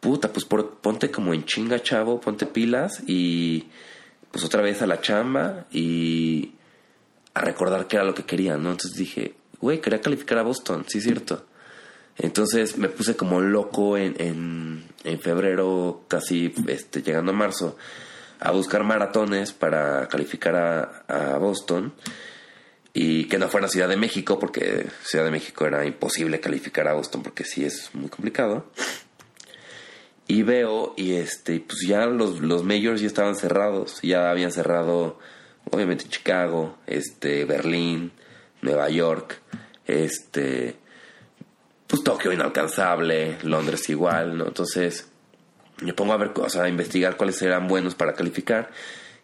puta, 0.00 0.32
pues 0.32 0.44
por- 0.46 0.76
ponte 0.76 1.10
como 1.10 1.34
en 1.34 1.44
chinga, 1.44 1.82
chavo, 1.82 2.20
ponte 2.20 2.46
pilas 2.46 3.02
y 3.06 3.66
pues 4.30 4.44
otra 4.44 4.62
vez 4.62 4.82
a 4.82 4.86
la 4.86 5.00
chamba 5.00 5.66
y 5.70 6.52
a 7.34 7.40
recordar 7.40 7.86
qué 7.86 7.96
era 7.96 8.04
lo 8.04 8.14
que 8.14 8.24
quería, 8.24 8.56
¿no? 8.56 8.70
Entonces 8.72 8.98
dije, 8.98 9.34
güey, 9.60 9.80
quería 9.80 10.00
calificar 10.00 10.38
a 10.38 10.42
Boston, 10.42 10.84
sí 10.88 10.98
es 10.98 11.04
cierto. 11.04 11.46
Entonces 12.18 12.76
me 12.78 12.88
puse 12.88 13.16
como 13.16 13.40
loco 13.40 13.96
en, 13.96 14.14
en, 14.18 14.84
en 15.02 15.20
febrero, 15.20 16.02
casi 16.08 16.52
este, 16.68 17.02
llegando 17.02 17.32
a 17.32 17.34
marzo, 17.34 17.76
a 18.40 18.50
buscar 18.50 18.84
maratones 18.84 19.52
para 19.52 20.08
calificar 20.08 21.04
a, 21.08 21.38
Boston 21.38 21.94
y 22.92 23.24
que 23.24 23.38
no 23.38 23.48
fuera 23.48 23.68
Ciudad 23.68 23.88
de 23.88 23.96
México, 23.96 24.38
porque 24.38 24.86
Ciudad 25.02 25.24
de 25.24 25.30
México 25.30 25.66
era 25.66 25.84
imposible 25.84 26.40
calificar 26.40 26.88
a 26.88 26.94
Boston 26.94 27.22
porque 27.22 27.44
sí 27.44 27.64
es 27.64 27.90
muy 27.94 28.08
complicado. 28.08 28.70
Y 30.26 30.42
veo, 30.42 30.94
y 30.96 31.14
este, 31.14 31.60
pues 31.60 31.80
ya 31.86 32.06
los, 32.06 32.40
los 32.40 32.64
majors 32.64 33.00
ya 33.00 33.06
estaban 33.06 33.36
cerrados, 33.36 34.00
ya 34.02 34.30
habían 34.30 34.52
cerrado, 34.52 35.18
obviamente 35.70 36.08
Chicago, 36.08 36.78
este, 36.86 37.44
Berlín, 37.44 38.12
Nueva 38.62 38.88
York, 38.88 39.40
este, 39.86 40.76
pues 41.86 42.02
Tokio 42.02 42.32
inalcanzable, 42.32 43.36
Londres 43.42 43.88
igual, 43.90 44.38
¿no? 44.38 44.46
Entonces, 44.46 45.08
me 45.80 45.92
pongo 45.92 46.12
a 46.12 46.16
ver, 46.16 46.32
o 46.34 46.48
sea, 46.48 46.64
a 46.64 46.68
investigar 46.68 47.16
cuáles 47.16 47.40
eran 47.42 47.68
buenos 47.68 47.94
para 47.94 48.14
calificar, 48.14 48.70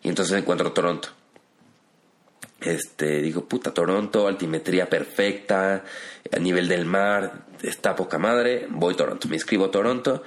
y 0.03 0.09
entonces 0.09 0.39
encuentro 0.39 0.73
Toronto. 0.73 1.09
Este, 2.61 3.23
digo, 3.23 3.47
puta, 3.47 3.73
Toronto, 3.73 4.29
altimetría 4.29 4.89
perfecta, 4.89 5.85
a 6.31 6.39
nivel 6.39 6.69
del 6.69 6.85
mar, 6.85 7.47
está 7.63 7.97
poca 7.97 8.19
madre, 8.19 8.67
voy 8.69 8.95
Toronto, 8.95 9.29
me 9.29 9.37
inscribo 9.37 9.67
a 9.67 9.71
Toronto, 9.71 10.23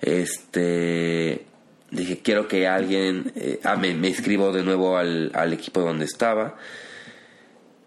este, 0.00 1.46
dije, 1.90 2.20
quiero 2.22 2.48
que 2.48 2.66
alguien, 2.66 3.32
eh, 3.36 3.60
ah, 3.62 3.76
me, 3.76 3.94
me 3.94 4.08
inscribo 4.08 4.52
de 4.52 4.64
nuevo 4.64 4.96
al, 4.96 5.30
al 5.34 5.52
equipo 5.52 5.80
donde 5.80 6.04
estaba, 6.04 6.56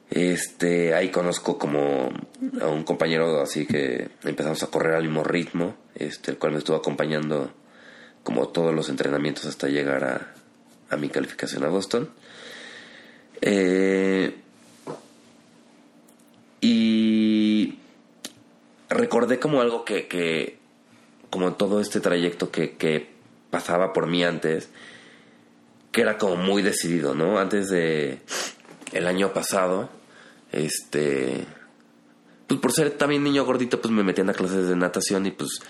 este, 0.10 0.94
ahí 0.94 1.10
conozco 1.10 1.58
como 1.58 2.12
a 2.62 2.68
un 2.68 2.84
compañero 2.84 3.42
así 3.42 3.66
que 3.66 4.10
empezamos 4.26 4.62
a 4.62 4.68
correr 4.68 4.96
al 4.96 5.04
mismo 5.04 5.24
ritmo, 5.24 5.76
este, 5.96 6.32
el 6.32 6.38
cual 6.38 6.52
me 6.52 6.58
estuvo 6.60 6.76
acompañando 6.76 7.52
como 8.24 8.50
todos 8.50 8.74
los 8.74 8.90
entrenamientos 8.90 9.46
hasta 9.46 9.68
llegar 9.68 10.04
a, 10.04 10.34
a 10.90 10.98
mi 10.98 11.10
calificación 11.10 11.64
a 11.64 11.70
Boston. 11.70 12.10
Eh, 13.42 14.36
y 16.62 17.80
recordé 18.90 19.40
como 19.40 19.62
algo 19.62 19.84
que, 19.84 20.08
que 20.08 20.60
como 21.30 21.54
todo 21.54 21.82
este 21.82 22.00
trayecto 22.00 22.52
que, 22.52 22.78
que 22.78 23.10
pasaba 23.50 23.94
por 23.94 24.06
mí 24.06 24.24
antes, 24.24 24.70
que 25.92 26.02
era 26.02 26.18
como 26.18 26.36
muy 26.36 26.62
decidido, 26.62 27.16
¿no? 27.16 27.40
Antes 27.40 27.70
de 27.70 28.20
el 28.92 29.08
año 29.08 29.34
pasado, 29.34 29.90
este, 30.52 31.46
pues 32.48 32.60
por 32.60 32.74
ser 32.74 32.92
también 32.92 33.24
niño 33.24 33.46
gordito, 33.46 33.82
pues 33.82 33.94
me 33.94 34.04
metían 34.04 34.30
a 34.30 34.34
clases 34.34 34.68
de 34.68 34.76
natación 34.76 35.26
y 35.26 35.32
pues, 35.32 35.62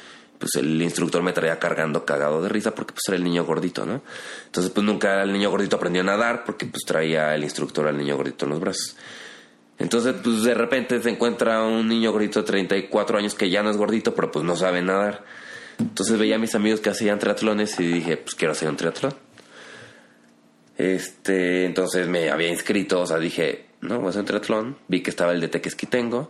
pues 0.42 0.56
el 0.56 0.82
instructor 0.82 1.22
me 1.22 1.32
traía 1.32 1.60
cargando 1.60 2.04
cagado 2.04 2.42
de 2.42 2.50
risa 2.50 2.76
porque 2.76 2.94
pues 2.94 3.04
era 3.08 3.16
el 3.16 3.24
niño 3.24 3.46
gordito, 3.46 3.86
¿no? 3.86 4.02
Entonces 4.46 4.72
pues 4.74 4.84
nunca 4.84 5.22
el 5.22 5.32
niño 5.32 5.50
gordito 5.50 5.78
aprendió 5.78 6.02
a 6.02 6.06
nadar 6.06 6.44
porque 6.44 6.66
pues 6.66 6.84
traía 6.84 7.34
el 7.36 7.44
instructor 7.44 7.88
al 7.88 7.98
niño 7.98 8.18
gordito 8.18 8.46
en 8.46 8.52
los 8.52 8.60
brazos. 8.60 8.98
Entonces, 9.82 10.14
pues 10.22 10.44
de 10.44 10.54
repente 10.54 11.02
se 11.02 11.10
encuentra 11.10 11.64
un 11.64 11.88
niño 11.88 12.12
gordito 12.12 12.42
de 12.42 12.46
34 12.46 13.18
años 13.18 13.34
que 13.34 13.50
ya 13.50 13.64
no 13.64 13.72
es 13.72 13.78
gordito, 13.78 14.14
pero 14.14 14.32
pues 14.32 14.46
no 14.46 14.56
sabe 14.56 14.84
nadar. 14.84 15.24
Entonces 15.80 16.20
veía 16.20 16.36
a 16.36 16.40
mis 16.40 16.54
amigos 16.54 16.82
que 16.82 16.92
hacían 16.92 17.18
triatlones 17.18 17.80
y 17.80 17.88
dije, 17.88 18.18
pues 18.18 18.36
quiero 18.36 18.52
hacer 18.52 18.70
un 18.70 18.78
triatlón. 18.78 19.16
Este, 20.78 21.66
entonces 21.66 22.08
me 22.08 22.30
había 22.30 22.50
inscrito, 22.50 23.02
o 23.02 23.08
sea, 23.08 23.18
dije, 23.18 23.66
no, 23.82 23.98
voy 23.98 24.08
a 24.08 24.10
hacer 24.10 24.22
un 24.22 24.28
triatlón. 24.28 24.78
Vi 24.88 25.02
que 25.02 25.10
estaba 25.10 25.32
el 25.32 25.42
de 25.42 25.48
Tequesquitengo 25.48 26.30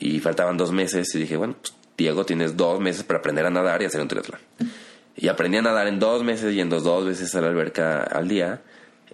y 0.00 0.18
faltaban 0.18 0.56
dos 0.56 0.72
meses 0.72 1.14
y 1.14 1.18
dije, 1.20 1.36
bueno, 1.36 1.54
pues 1.60 1.74
Diego, 1.98 2.24
tienes 2.24 2.56
dos 2.56 2.80
meses 2.80 3.02
para 3.02 3.18
aprender 3.18 3.44
a 3.44 3.50
nadar 3.50 3.82
y 3.82 3.86
hacer 3.86 4.00
un 4.00 4.06
triatlón. 4.06 4.40
Y 5.16 5.26
aprendí 5.26 5.58
a 5.58 5.62
nadar 5.62 5.88
en 5.88 5.98
dos 5.98 6.22
meses 6.22 6.54
yendo 6.54 6.80
dos 6.80 7.04
veces 7.04 7.34
a 7.34 7.40
la 7.40 7.48
alberca 7.48 8.04
al 8.04 8.28
día 8.28 8.62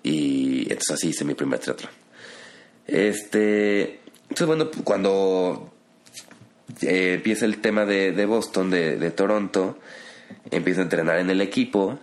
y 0.03 0.65
entonces 0.65 0.91
así 0.91 1.09
hice 1.09 1.25
mi 1.25 1.35
primer 1.35 1.61
triatlón. 1.61 1.91
Este, 2.87 4.01
entonces 4.25 4.47
bueno, 4.47 4.71
cuando 4.85 5.73
eh, 6.83 7.15
empieza 7.15 7.47
el 7.47 7.63
tema 7.63 7.87
de, 7.87 8.27
Boston, 8.27 8.71
de, 8.71 8.99
de 8.99 9.11
Toronto, 9.11 9.79
empiezo 10.51 10.81
a 10.81 10.85
entrenar 10.85 11.19
en 11.19 11.31
el 11.31 11.41
equipo 11.41 11.99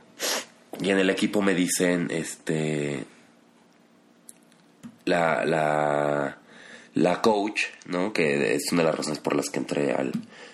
y 0.81 0.89
en 0.89 0.97
el 0.97 1.11
equipo 1.11 1.43
me 1.43 1.53
dicen, 1.53 2.07
este, 2.09 3.05
la, 5.05 5.45
la, 5.45 6.39
la 6.95 7.21
coach, 7.21 7.65
¿no? 7.85 8.11
Que 8.13 8.55
es 8.55 8.71
una 8.71 8.81
de 8.81 8.87
las 8.87 8.97
razones 8.97 9.19
por 9.19 9.35
las 9.35 9.51
que 9.51 9.59
entré 9.59 9.91
al, 9.91 10.11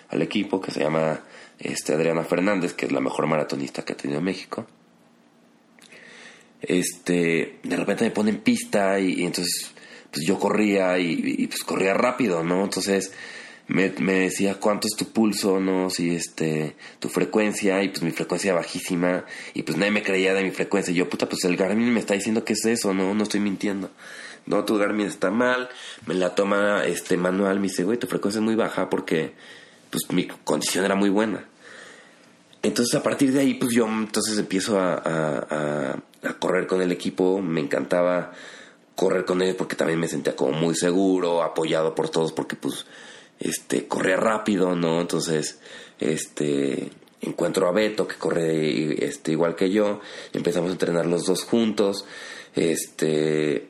al 0.08 0.22
equipo, 0.22 0.60
que 0.60 0.70
se 0.70 0.80
llama 0.80 1.20
este, 1.58 1.94
Adriana 1.94 2.24
Fernández, 2.24 2.74
que 2.74 2.86
es 2.86 2.92
la 2.92 3.00
mejor 3.00 3.26
maratonista 3.26 3.84
que 3.84 3.92
ha 3.92 3.96
tenido 3.96 4.20
México. 4.20 4.66
Este, 6.60 7.58
de 7.62 7.76
repente 7.76 8.04
me 8.04 8.10
pone 8.10 8.30
en 8.30 8.38
pista 8.38 8.98
y, 8.98 9.24
entonces 9.24 9.72
pues 10.10 10.26
yo 10.26 10.38
corría 10.38 10.98
y, 10.98 11.46
pues 11.46 11.62
corría 11.64 11.94
rápido, 11.94 12.42
¿no? 12.42 12.64
Entonces 12.64 13.12
me, 13.68 13.90
decía 13.90 14.58
cuánto 14.58 14.88
es 14.88 14.96
tu 14.96 15.12
pulso, 15.12 15.60
¿no? 15.60 15.90
Si 15.90 16.14
este, 16.14 16.74
tu 16.98 17.08
frecuencia 17.08 17.82
y 17.82 17.90
pues 17.90 18.02
mi 18.02 18.10
frecuencia 18.10 18.54
bajísima 18.54 19.24
y 19.54 19.62
pues 19.62 19.76
nadie 19.76 19.92
me 19.92 20.02
creía 20.02 20.34
de 20.34 20.42
mi 20.42 20.50
frecuencia. 20.50 20.92
Yo, 20.94 21.08
puta, 21.08 21.28
pues 21.28 21.44
el 21.44 21.56
Garmin 21.56 21.92
me 21.92 22.00
está 22.00 22.14
diciendo 22.14 22.44
que 22.44 22.54
es 22.54 22.64
eso, 22.64 22.94
¿no? 22.94 23.14
No 23.14 23.22
estoy 23.22 23.40
mintiendo. 23.40 23.90
No, 24.46 24.64
tu 24.64 24.78
Garmin 24.78 25.06
está 25.06 25.30
mal, 25.30 25.68
me 26.06 26.14
la 26.14 26.34
toma 26.34 26.84
este 26.86 27.18
manual, 27.18 27.60
me 27.60 27.68
dice, 27.68 27.84
güey, 27.84 27.98
tu 27.98 28.06
frecuencia 28.06 28.38
es 28.38 28.44
muy 28.44 28.54
baja 28.54 28.88
porque 28.88 29.34
pues 29.90 30.10
mi 30.10 30.26
condición 30.26 30.84
era 30.84 30.94
muy 30.94 31.10
buena. 31.10 31.44
Entonces 32.62 32.94
a 32.94 33.02
partir 33.02 33.32
de 33.32 33.40
ahí 33.40 33.54
pues 33.54 33.72
yo 33.72 33.86
entonces 33.86 34.38
empiezo 34.38 34.78
a, 34.80 34.94
a, 34.94 35.98
a, 36.22 36.32
correr 36.38 36.66
con 36.66 36.82
el 36.82 36.90
equipo, 36.90 37.40
me 37.40 37.60
encantaba 37.60 38.32
correr 38.94 39.24
con 39.24 39.40
ellos 39.42 39.56
porque 39.56 39.76
también 39.76 40.00
me 40.00 40.08
sentía 40.08 40.34
como 40.34 40.52
muy 40.52 40.74
seguro, 40.74 41.42
apoyado 41.42 41.94
por 41.94 42.08
todos 42.08 42.32
porque 42.32 42.56
pues 42.56 42.84
este 43.38 43.86
corría 43.86 44.16
rápido, 44.16 44.74
¿no? 44.74 45.00
Entonces, 45.00 45.60
este 46.00 46.90
encuentro 47.20 47.68
a 47.68 47.72
Beto 47.72 48.06
que 48.06 48.16
corre 48.16 49.04
este 49.04 49.32
igual 49.32 49.56
que 49.56 49.70
yo, 49.70 50.00
empezamos 50.32 50.70
a 50.70 50.72
entrenar 50.72 51.06
los 51.06 51.26
dos 51.26 51.44
juntos, 51.44 52.04
este 52.54 53.68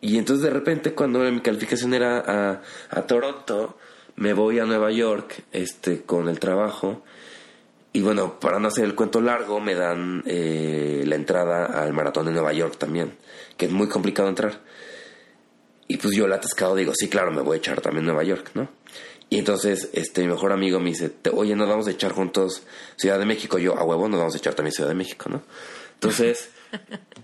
y 0.00 0.18
entonces 0.18 0.44
de 0.44 0.50
repente 0.50 0.94
cuando 0.94 1.20
mi 1.20 1.40
calificación 1.40 1.94
era 1.94 2.18
a, 2.18 2.62
a 2.90 3.02
Toronto, 3.06 3.78
me 4.18 4.32
voy 4.32 4.58
a 4.58 4.64
Nueva 4.64 4.90
York 4.90 5.44
este 5.52 6.02
con 6.02 6.28
el 6.28 6.38
trabajo 6.40 7.02
y 7.92 8.02
bueno, 8.02 8.38
para 8.38 8.58
no 8.58 8.68
hacer 8.68 8.84
el 8.84 8.94
cuento 8.94 9.20
largo, 9.20 9.60
me 9.60 9.74
dan 9.74 10.22
eh, 10.26 11.04
la 11.06 11.14
entrada 11.14 11.64
al 11.82 11.92
maratón 11.92 12.26
de 12.26 12.32
Nueva 12.32 12.52
York 12.52 12.76
también, 12.78 13.16
que 13.56 13.66
es 13.66 13.72
muy 13.72 13.88
complicado 13.88 14.28
entrar. 14.28 14.60
Y 15.88 15.96
pues 15.96 16.14
yo 16.14 16.28
la 16.28 16.36
atascado 16.36 16.74
digo, 16.74 16.92
sí, 16.94 17.08
claro, 17.08 17.30
me 17.32 17.40
voy 17.42 17.54
a 17.56 17.58
echar 17.58 17.80
también 17.80 18.04
Nueva 18.04 18.22
York, 18.24 18.50
¿no? 18.54 18.68
Y 19.30 19.38
entonces, 19.38 19.88
este, 19.94 20.20
mi 20.22 20.28
mejor 20.28 20.52
amigo 20.52 20.78
me 20.80 20.90
dice, 20.90 21.08
"Te- 21.08 21.30
oye, 21.30 21.54
nos 21.56 21.68
vamos 21.68 21.86
a 21.86 21.90
echar 21.90 22.12
juntos 22.12 22.62
Ciudad 22.96 23.18
de 23.18 23.24
México. 23.26 23.58
Yo, 23.58 23.76
a 23.78 23.84
huevo, 23.84 24.08
nos 24.08 24.18
vamos 24.18 24.34
a 24.34 24.38
echar 24.38 24.54
también 24.54 24.72
Ciudad 24.72 24.88
de 24.90 24.94
México, 24.94 25.28
¿no? 25.30 25.42
Entonces, 25.94 26.50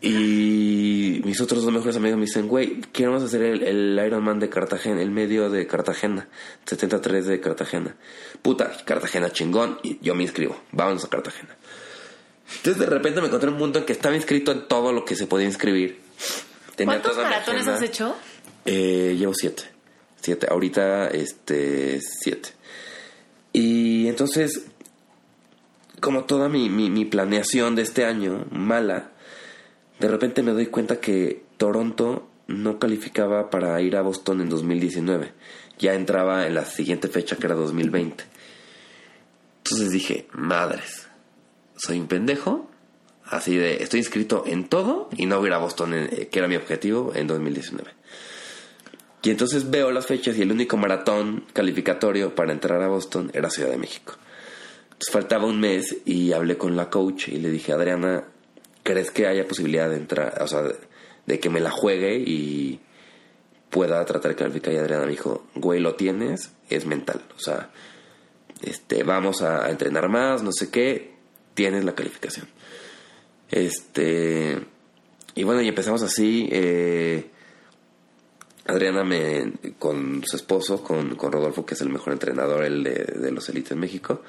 y 0.01 1.21
mis 1.25 1.41
otros 1.41 1.65
dos 1.65 1.73
mejores 1.73 1.97
amigos 1.97 2.19
me 2.19 2.27
dicen, 2.27 2.49
güey, 2.49 2.81
queremos 2.93 3.23
hacer 3.23 3.43
el, 3.43 3.63
el 3.63 4.07
Ironman 4.07 4.39
de 4.39 4.49
Cartagena, 4.49 5.01
el 5.01 5.11
medio 5.11 5.51
de 5.51 5.67
Cartagena, 5.67 6.29
73 6.67 7.27
de 7.27 7.41
Cartagena. 7.41 7.97
Puta, 8.43 8.73
Cartagena 8.85 9.31
chingón, 9.31 9.79
y 9.83 9.99
yo 10.01 10.15
me 10.15 10.23
inscribo, 10.23 10.57
vámonos 10.73 11.05
a 11.05 11.09
Cartagena. 11.09 11.57
Entonces 12.57 12.79
de 12.79 12.87
repente 12.87 13.21
me 13.21 13.29
encontré 13.29 13.49
en 13.49 13.55
un 13.55 13.61
punto 13.61 13.79
en 13.79 13.85
que 13.85 13.93
estaba 13.93 14.15
inscrito 14.15 14.53
en 14.53 14.69
todo 14.69 14.93
lo 14.93 15.05
que 15.05 15.17
se 15.17 15.27
podía 15.27 15.47
inscribir. 15.47 16.01
Tenía 16.77 17.01
¿Cuántos 17.01 17.17
maratones 17.17 17.67
has 17.67 17.83
hecho? 17.83 18.15
Eh, 18.65 19.17
llevo 19.19 19.33
siete. 19.35 19.65
Siete. 20.21 20.47
Ahorita, 20.51 21.09
este, 21.09 22.01
siete. 22.01 22.51
Y 23.53 24.09
entonces, 24.09 24.67
como 26.01 26.25
toda 26.25 26.49
mi, 26.49 26.69
mi, 26.69 26.91
mi 26.91 27.05
planeación 27.05 27.75
de 27.77 27.83
este 27.83 28.05
año, 28.05 28.47
mala, 28.51 29.13
de 29.99 30.09
repente 30.09 30.43
me 30.43 30.53
doy 30.53 30.67
cuenta 30.67 31.01
que 31.01 31.45
Toronto 31.57 32.29
no 32.47 32.79
calificaba 32.79 33.51
para 33.51 33.81
ir 33.81 33.97
a 33.97 34.03
Boston 34.03 34.41
en 34.41 34.49
2019. 34.49 35.33
Ya 35.79 35.95
entraba 35.95 36.47
en 36.47 36.55
la 36.55 36.65
siguiente 36.65 37.09
fecha, 37.09 37.37
que 37.37 37.47
era 37.47 37.55
2020. 37.55 38.25
Entonces 39.59 39.91
dije, 39.91 40.27
madres, 40.33 41.09
soy 41.77 41.99
un 41.99 42.07
pendejo. 42.07 42.69
Así 43.25 43.57
de, 43.57 43.83
estoy 43.83 44.01
inscrito 44.01 44.45
en 44.47 44.69
todo 44.69 45.09
y 45.17 45.27
no 45.27 45.39
voy 45.39 45.47
a 45.47 45.49
ir 45.49 45.55
a 45.55 45.59
Boston, 45.59 45.95
eh, 45.95 46.29
que 46.31 46.39
era 46.39 46.49
mi 46.49 46.57
objetivo, 46.57 47.13
en 47.15 47.27
2019. 47.27 47.91
Y 49.23 49.31
entonces 49.31 49.71
veo 49.71 49.91
las 49.91 50.07
fechas 50.07 50.37
y 50.37 50.43
el 50.43 50.53
único 50.53 50.77
maratón 50.77 51.45
calificatorio 51.55 52.35
para 52.35 52.53
entrar 52.53 52.83
a 52.83 52.89
Boston 52.89 53.31
era 53.33 53.49
Ciudad 53.49 53.71
de 53.71 53.79
México. 53.79 54.15
Entonces 54.85 55.11
faltaba 55.11 55.47
un 55.47 55.59
mes 55.59 55.97
y 56.05 56.33
hablé 56.33 56.59
con 56.59 56.77
la 56.77 56.91
coach 56.91 57.29
y 57.29 57.39
le 57.39 57.51
dije, 57.51 57.73
Adriana, 57.73 58.25
¿crees 58.85 59.11
que 59.11 59.27
haya 59.27 59.49
posibilidad 59.49 59.91
de 59.91 59.97
entrar, 59.97 60.41
o 60.41 60.47
sea, 60.47 60.63
de, 61.27 61.41
que 61.41 61.51
me 61.51 61.61
la 61.61 61.73
juegue 61.73 62.17
y 62.19 62.81
pueda 63.71 64.05
tratar 64.05 64.31
de 64.31 64.37
calificar? 64.37 64.73
Y 64.73 64.77
Adriana 64.77 65.07
me 65.07 65.11
dijo, 65.11 65.45
güey, 65.57 65.81
lo 65.81 65.97
tienes, 65.97 66.53
es 66.71 66.87
mental. 66.87 67.23
O 67.37 67.41
sea, 67.41 67.71
este, 68.63 69.03
vamos 69.03 69.43
a, 69.43 69.67
a 69.67 69.71
entrenar 69.71 70.09
más, 70.09 70.45
no 70.45 70.53
sé 70.53 70.71
qué, 70.71 71.15
tienes 71.55 71.85
la 71.85 71.97
calificación. 71.97 72.47
Este, 73.51 74.59
y 75.35 75.43
bueno, 75.43 75.61
y 75.63 75.69
empezamos 75.69 76.03
así. 76.03 76.49
eh, 76.53 77.31
Adriana 78.67 79.05
me, 79.05 79.53
con 79.79 80.23
su 80.25 80.37
esposo, 80.37 80.83
con, 80.83 81.17
con 81.17 81.33
Rodolfo, 81.33 81.67
que 81.67 81.75
es 81.75 81.81
el 81.83 81.91
mejor 81.91 82.15
entrenador 82.15 82.65
el 82.65 82.83
de, 82.83 82.95
de 82.95 83.31
los 83.31 83.49
élites 83.49 83.73
en 83.73 83.81
México, 83.81 84.23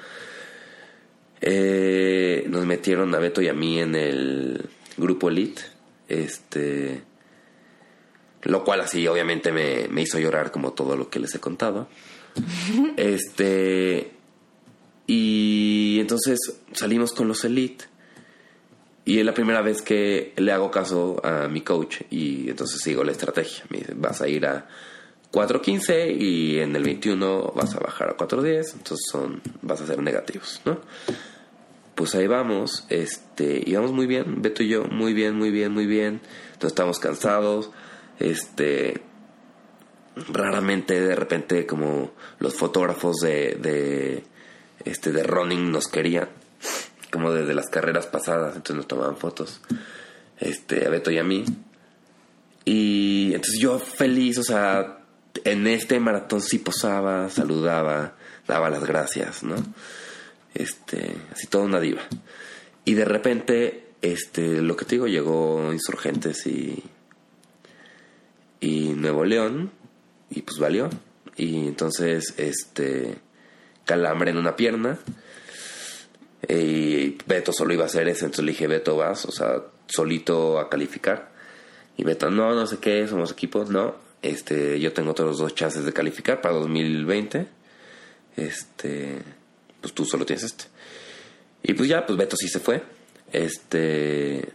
eh, 1.40 2.44
nos 2.48 2.66
metieron 2.66 3.14
a 3.14 3.18
Beto 3.18 3.42
y 3.42 3.48
a 3.48 3.54
mí 3.54 3.80
en 3.80 3.94
el 3.94 4.68
grupo 4.96 5.28
Elite. 5.28 5.62
Este, 6.08 7.02
lo 8.42 8.64
cual 8.64 8.80
así 8.80 9.06
obviamente 9.08 9.50
me, 9.50 9.88
me 9.88 10.02
hizo 10.02 10.18
llorar 10.18 10.52
como 10.52 10.72
todo 10.72 10.96
lo 10.96 11.10
que 11.10 11.20
les 11.20 11.34
he 11.34 11.40
contado. 11.40 11.88
Este, 12.96 14.12
y 15.06 15.98
entonces 16.00 16.38
salimos 16.72 17.12
con 17.12 17.28
los 17.28 17.44
Elite. 17.44 17.86
Y 19.04 19.20
es 19.20 19.24
la 19.24 19.34
primera 19.34 19.62
vez 19.62 19.82
que 19.82 20.32
le 20.36 20.50
hago 20.50 20.70
caso 20.70 21.24
a 21.24 21.46
mi 21.46 21.60
coach 21.60 22.00
y 22.10 22.50
entonces 22.50 22.80
sigo 22.82 23.04
la 23.04 23.12
estrategia. 23.12 23.64
Me 23.70 23.78
dice, 23.78 23.94
vas 23.94 24.20
a 24.20 24.26
ir 24.26 24.44
a 24.46 24.66
4.15 25.32 26.16
y 26.18 26.60
en 26.60 26.74
el 26.76 26.82
21 26.82 27.52
vas 27.54 27.74
a 27.74 27.80
bajar 27.80 28.10
a 28.10 28.16
4.10, 28.16 28.72
entonces 28.74 29.06
son, 29.10 29.42
vas 29.62 29.80
a 29.80 29.86
ser 29.86 30.00
negativos, 30.02 30.60
¿no? 30.64 30.80
Pues 31.94 32.14
ahí 32.14 32.26
vamos, 32.26 32.86
este, 32.90 33.62
y 33.64 33.74
vamos 33.74 33.92
muy 33.92 34.06
bien, 34.06 34.42
Beto 34.42 34.62
y 34.62 34.68
yo, 34.68 34.84
muy 34.84 35.14
bien, 35.14 35.34
muy 35.34 35.50
bien, 35.50 35.72
muy 35.72 35.86
bien. 35.86 36.20
No 36.60 36.68
estamos 36.68 36.98
cansados, 36.98 37.70
este, 38.18 39.02
raramente 40.28 41.00
de 41.00 41.14
repente 41.14 41.66
como 41.66 42.12
los 42.38 42.54
fotógrafos 42.54 43.16
de, 43.16 43.56
de, 43.60 44.24
este, 44.84 45.12
de 45.12 45.22
running 45.22 45.70
nos 45.70 45.88
querían 45.88 46.28
como 47.10 47.32
desde 47.32 47.54
las 47.54 47.68
carreras 47.68 48.06
pasadas, 48.06 48.56
entonces 48.56 48.76
nos 48.76 48.88
tomaban 48.88 49.16
fotos, 49.16 49.60
este, 50.38 50.86
a 50.86 50.90
Beto 50.90 51.10
y 51.10 51.18
a 51.18 51.24
mí. 51.24 51.44
Y 52.64 53.28
entonces 53.28 53.58
yo 53.58 53.78
feliz, 53.78 54.38
o 54.38 54.42
sea, 54.42 54.95
en 55.46 55.66
este 55.68 56.00
maratón 56.00 56.42
sí 56.42 56.58
posaba, 56.58 57.30
saludaba, 57.30 58.14
daba 58.48 58.68
las 58.68 58.84
gracias, 58.84 59.44
¿no? 59.44 59.54
Este, 60.54 61.16
así 61.32 61.46
toda 61.46 61.64
una 61.64 61.78
diva. 61.78 62.02
Y 62.84 62.94
de 62.94 63.04
repente, 63.04 63.90
este, 64.02 64.60
lo 64.60 64.76
que 64.76 64.84
te 64.84 64.96
digo, 64.96 65.06
llegó 65.06 65.72
Insurgentes 65.72 66.46
y, 66.46 66.82
y 68.60 68.88
Nuevo 68.90 69.24
León, 69.24 69.70
y 70.30 70.42
pues 70.42 70.58
valió. 70.58 70.90
Y 71.36 71.68
entonces, 71.68 72.34
este, 72.38 73.18
calambre 73.84 74.32
en 74.32 74.38
una 74.38 74.56
pierna, 74.56 74.98
y 76.48 77.18
Beto 77.26 77.52
solo 77.52 77.72
iba 77.72 77.84
a 77.84 77.86
hacer 77.86 78.08
eso, 78.08 78.24
entonces 78.24 78.44
le 78.44 78.52
dije, 78.52 78.66
Beto, 78.66 78.96
vas, 78.96 79.24
o 79.26 79.32
sea, 79.32 79.62
solito 79.86 80.58
a 80.58 80.68
calificar. 80.68 81.30
Y 81.96 82.02
Beto, 82.02 82.30
no, 82.30 82.52
no 82.54 82.66
sé 82.66 82.78
qué, 82.78 83.06
somos 83.06 83.30
equipos, 83.30 83.70
no. 83.70 84.05
Este, 84.30 84.80
yo 84.80 84.92
tengo 84.92 85.12
otros 85.12 85.38
dos 85.38 85.54
chances 85.54 85.84
de 85.84 85.92
calificar 85.92 86.40
para 86.40 86.54
2020. 86.54 87.46
Este, 88.36 89.22
pues 89.80 89.94
tú 89.94 90.04
solo 90.04 90.26
tienes 90.26 90.44
este. 90.44 90.64
Y 91.62 91.74
pues 91.74 91.88
ya, 91.88 92.06
pues 92.06 92.18
Beto 92.18 92.36
sí 92.36 92.48
se 92.48 92.60
fue. 92.60 92.82
Este, 93.32 94.52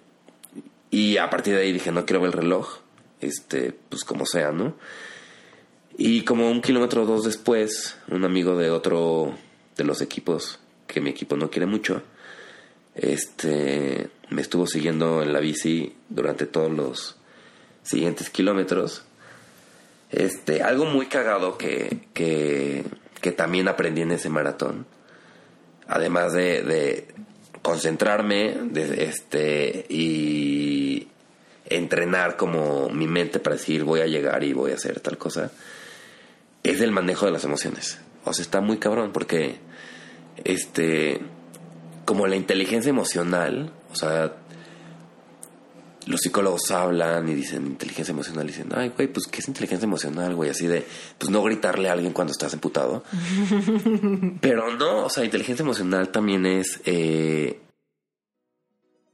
y 0.89 1.17
a 1.17 1.29
partir 1.29 1.55
de 1.55 1.61
ahí 1.61 1.71
dije, 1.71 1.91
no 1.91 2.05
quiero 2.05 2.21
ver 2.21 2.33
el 2.33 2.41
reloj. 2.41 2.79
Este, 3.21 3.73
pues 3.89 4.03
como 4.03 4.25
sea, 4.25 4.51
¿no? 4.51 4.75
Y 5.97 6.23
como 6.23 6.49
un 6.49 6.61
kilómetro 6.61 7.03
o 7.03 7.05
dos 7.05 7.23
después, 7.25 7.97
un 8.07 8.25
amigo 8.25 8.57
de 8.57 8.71
otro 8.71 9.37
de 9.77 9.83
los 9.83 10.01
equipos, 10.01 10.59
que 10.87 11.01
mi 11.01 11.09
equipo 11.09 11.35
no 11.37 11.49
quiere 11.49 11.65
mucho, 11.65 12.01
este, 12.95 14.09
me 14.29 14.41
estuvo 14.41 14.67
siguiendo 14.67 15.21
en 15.21 15.33
la 15.33 15.39
bici 15.39 15.93
durante 16.09 16.45
todos 16.45 16.71
los 16.71 17.17
siguientes 17.83 18.29
kilómetros. 18.29 19.03
Este, 20.11 20.61
algo 20.61 20.85
muy 20.85 21.05
cagado 21.05 21.57
que, 21.57 21.99
que, 22.13 22.83
que 23.21 23.31
también 23.31 23.67
aprendí 23.67 24.01
en 24.01 24.11
ese 24.11 24.29
maratón, 24.29 24.85
además 25.87 26.33
de, 26.33 27.07
concentrarme 27.61 28.57
de, 28.71 29.05
este, 29.05 29.85
y 29.87 31.07
entrenar 31.65 32.35
como 32.35 32.89
mi 32.89 33.07
mente 33.07 33.39
para 33.39 33.55
decir 33.55 33.83
voy 33.85 34.01
a 34.01 34.07
llegar 34.07 34.43
y 34.43 34.51
voy 34.51 34.71
a 34.71 34.75
hacer 34.75 34.99
tal 34.99 35.17
cosa, 35.17 35.51
es 36.63 36.81
el 36.81 36.91
manejo 36.91 37.25
de 37.25 37.31
las 37.31 37.45
emociones. 37.45 37.99
O 38.25 38.33
sea, 38.33 38.43
está 38.43 38.59
muy 38.61 38.77
cabrón 38.77 39.11
porque 39.13 39.59
este 40.43 41.21
como 42.03 42.27
la 42.27 42.35
inteligencia 42.35 42.89
emocional, 42.89 43.71
o 43.91 43.95
sea, 43.95 44.33
los 46.07 46.21
psicólogos 46.21 46.71
hablan 46.71 47.27
y 47.29 47.35
dicen 47.35 47.65
inteligencia 47.65 48.11
emocional 48.11 48.45
y 48.45 48.47
dicen, 48.47 48.69
ay, 48.75 48.89
güey, 48.95 49.07
pues 49.07 49.27
¿qué 49.27 49.39
es 49.39 49.47
inteligencia 49.47 49.85
emocional, 49.85 50.35
güey? 50.35 50.49
Así 50.49 50.67
de, 50.67 50.85
pues 51.17 51.29
no 51.29 51.43
gritarle 51.43 51.89
a 51.89 51.93
alguien 51.93 52.13
cuando 52.13 52.31
estás 52.31 52.53
emputado. 52.53 53.03
Pero 54.41 54.75
no, 54.75 55.05
o 55.05 55.09
sea, 55.09 55.23
inteligencia 55.23 55.63
emocional 55.63 56.09
también 56.09 56.45
es... 56.45 56.81
Eh, 56.85 57.61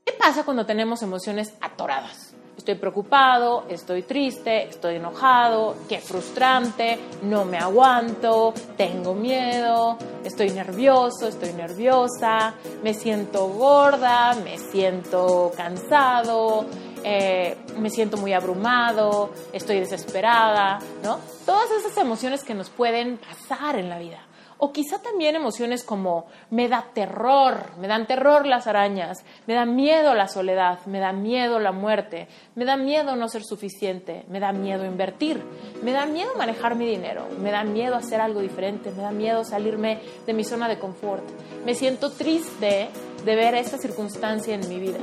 ¿Qué 0.05 0.13
pasa 0.13 0.45
cuando 0.45 0.65
tenemos 0.65 1.01
emociones 1.01 1.53
atoradas? 1.61 2.26
Estoy 2.67 2.81
preocupado, 2.81 3.63
estoy 3.69 4.01
triste, 4.01 4.67
estoy 4.67 4.95
enojado, 4.97 5.77
qué 5.87 5.99
frustrante, 5.99 6.99
no 7.23 7.45
me 7.45 7.57
aguanto, 7.57 8.53
tengo 8.75 9.13
miedo, 9.13 9.97
estoy 10.25 10.49
nervioso, 10.49 11.29
estoy 11.29 11.53
nerviosa, 11.53 12.55
me 12.83 12.93
siento 12.93 13.47
gorda, 13.47 14.35
me 14.43 14.57
siento 14.57 15.53
cansado, 15.55 16.65
eh, 17.05 17.55
me 17.79 17.89
siento 17.89 18.17
muy 18.17 18.33
abrumado, 18.33 19.29
estoy 19.53 19.79
desesperada, 19.79 20.79
¿no? 21.05 21.19
Todas 21.45 21.71
esas 21.71 21.95
emociones 21.95 22.43
que 22.43 22.53
nos 22.53 22.69
pueden 22.69 23.17
pasar 23.17 23.77
en 23.77 23.87
la 23.87 23.97
vida. 23.97 24.26
O 24.59 24.71
quizá 24.71 24.99
también 24.99 25.35
emociones 25.35 25.83
como 25.83 26.25
me 26.49 26.67
da 26.67 26.85
terror, 26.93 27.77
me 27.77 27.87
dan 27.87 28.07
terror 28.07 28.47
las 28.47 28.65
arañas, 28.65 29.23
me 29.45 29.53
da 29.53 29.65
miedo 29.65 30.15
la 30.15 30.27
soledad, 30.27 30.79
me 30.87 30.99
da 30.99 31.13
miedo 31.13 31.59
la 31.59 31.71
muerte, 31.71 32.27
me 32.55 32.65
da 32.65 32.75
miedo 32.75 33.15
no 33.15 33.29
ser 33.29 33.43
suficiente, 33.43 34.25
me 34.29 34.39
da 34.39 34.51
miedo 34.53 34.83
invertir, 34.83 35.43
me 35.83 35.91
da 35.91 36.07
miedo 36.07 36.31
manejar 36.35 36.75
mi 36.75 36.87
dinero, 36.87 37.27
me 37.39 37.51
da 37.51 37.63
miedo 37.63 37.95
hacer 37.95 38.19
algo 38.19 38.39
diferente, 38.39 38.91
me 38.91 39.03
da 39.03 39.11
miedo 39.11 39.43
salirme 39.43 39.99
de 40.25 40.33
mi 40.33 40.43
zona 40.43 40.67
de 40.67 40.79
confort. 40.79 41.23
Me 41.63 41.75
siento 41.75 42.11
triste 42.11 42.89
de 43.23 43.35
ver 43.35 43.53
esta 43.53 43.77
circunstancia 43.77 44.55
en 44.55 44.67
mi 44.67 44.79
vida. 44.79 44.99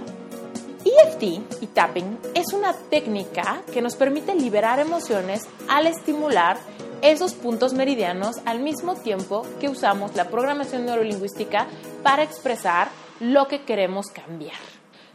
EFT 0.85 1.23
y 1.63 1.67
tapping 1.69 2.19
es 2.35 2.53
una 2.53 2.75
técnica 2.91 3.63
que 3.73 3.81
nos 3.81 3.97
permite 3.97 4.35
liberar 4.35 4.81
emociones 4.81 5.47
al 5.69 5.87
estimular 5.87 6.59
esos 7.05 7.35
puntos 7.35 7.75
meridianos 7.75 8.37
al 8.47 8.61
mismo 8.61 8.95
tiempo 8.95 9.47
que 9.61 9.69
usamos 9.69 10.17
la 10.17 10.31
programación 10.31 10.87
neurolingüística 10.87 11.67
para 12.03 12.23
expresar 12.23 12.89
lo 13.21 13.47
que 13.47 13.61
queremos 13.61 14.07
cambiar. 14.07 14.57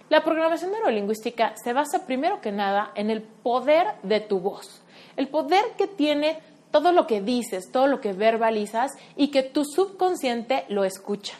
La 0.07 0.23
programación 0.23 0.71
neurolingüística 0.71 1.55
se 1.55 1.73
basa 1.73 2.05
primero 2.05 2.41
que 2.41 2.51
nada 2.51 2.91
en 2.93 3.09
el 3.09 3.23
poder 3.23 3.87
de 4.03 4.19
tu 4.19 4.39
voz, 4.39 4.83
el 5.17 5.29
poder 5.29 5.63
que 5.79 5.87
tiene 5.87 6.37
todo 6.69 6.91
lo 6.91 7.07
que 7.07 7.21
dices, 7.21 7.71
todo 7.71 7.87
lo 7.87 7.99
que 7.99 8.13
verbalizas 8.13 8.91
y 9.15 9.29
que 9.31 9.41
tu 9.41 9.65
subconsciente 9.65 10.65
lo 10.69 10.83
escucha. 10.83 11.33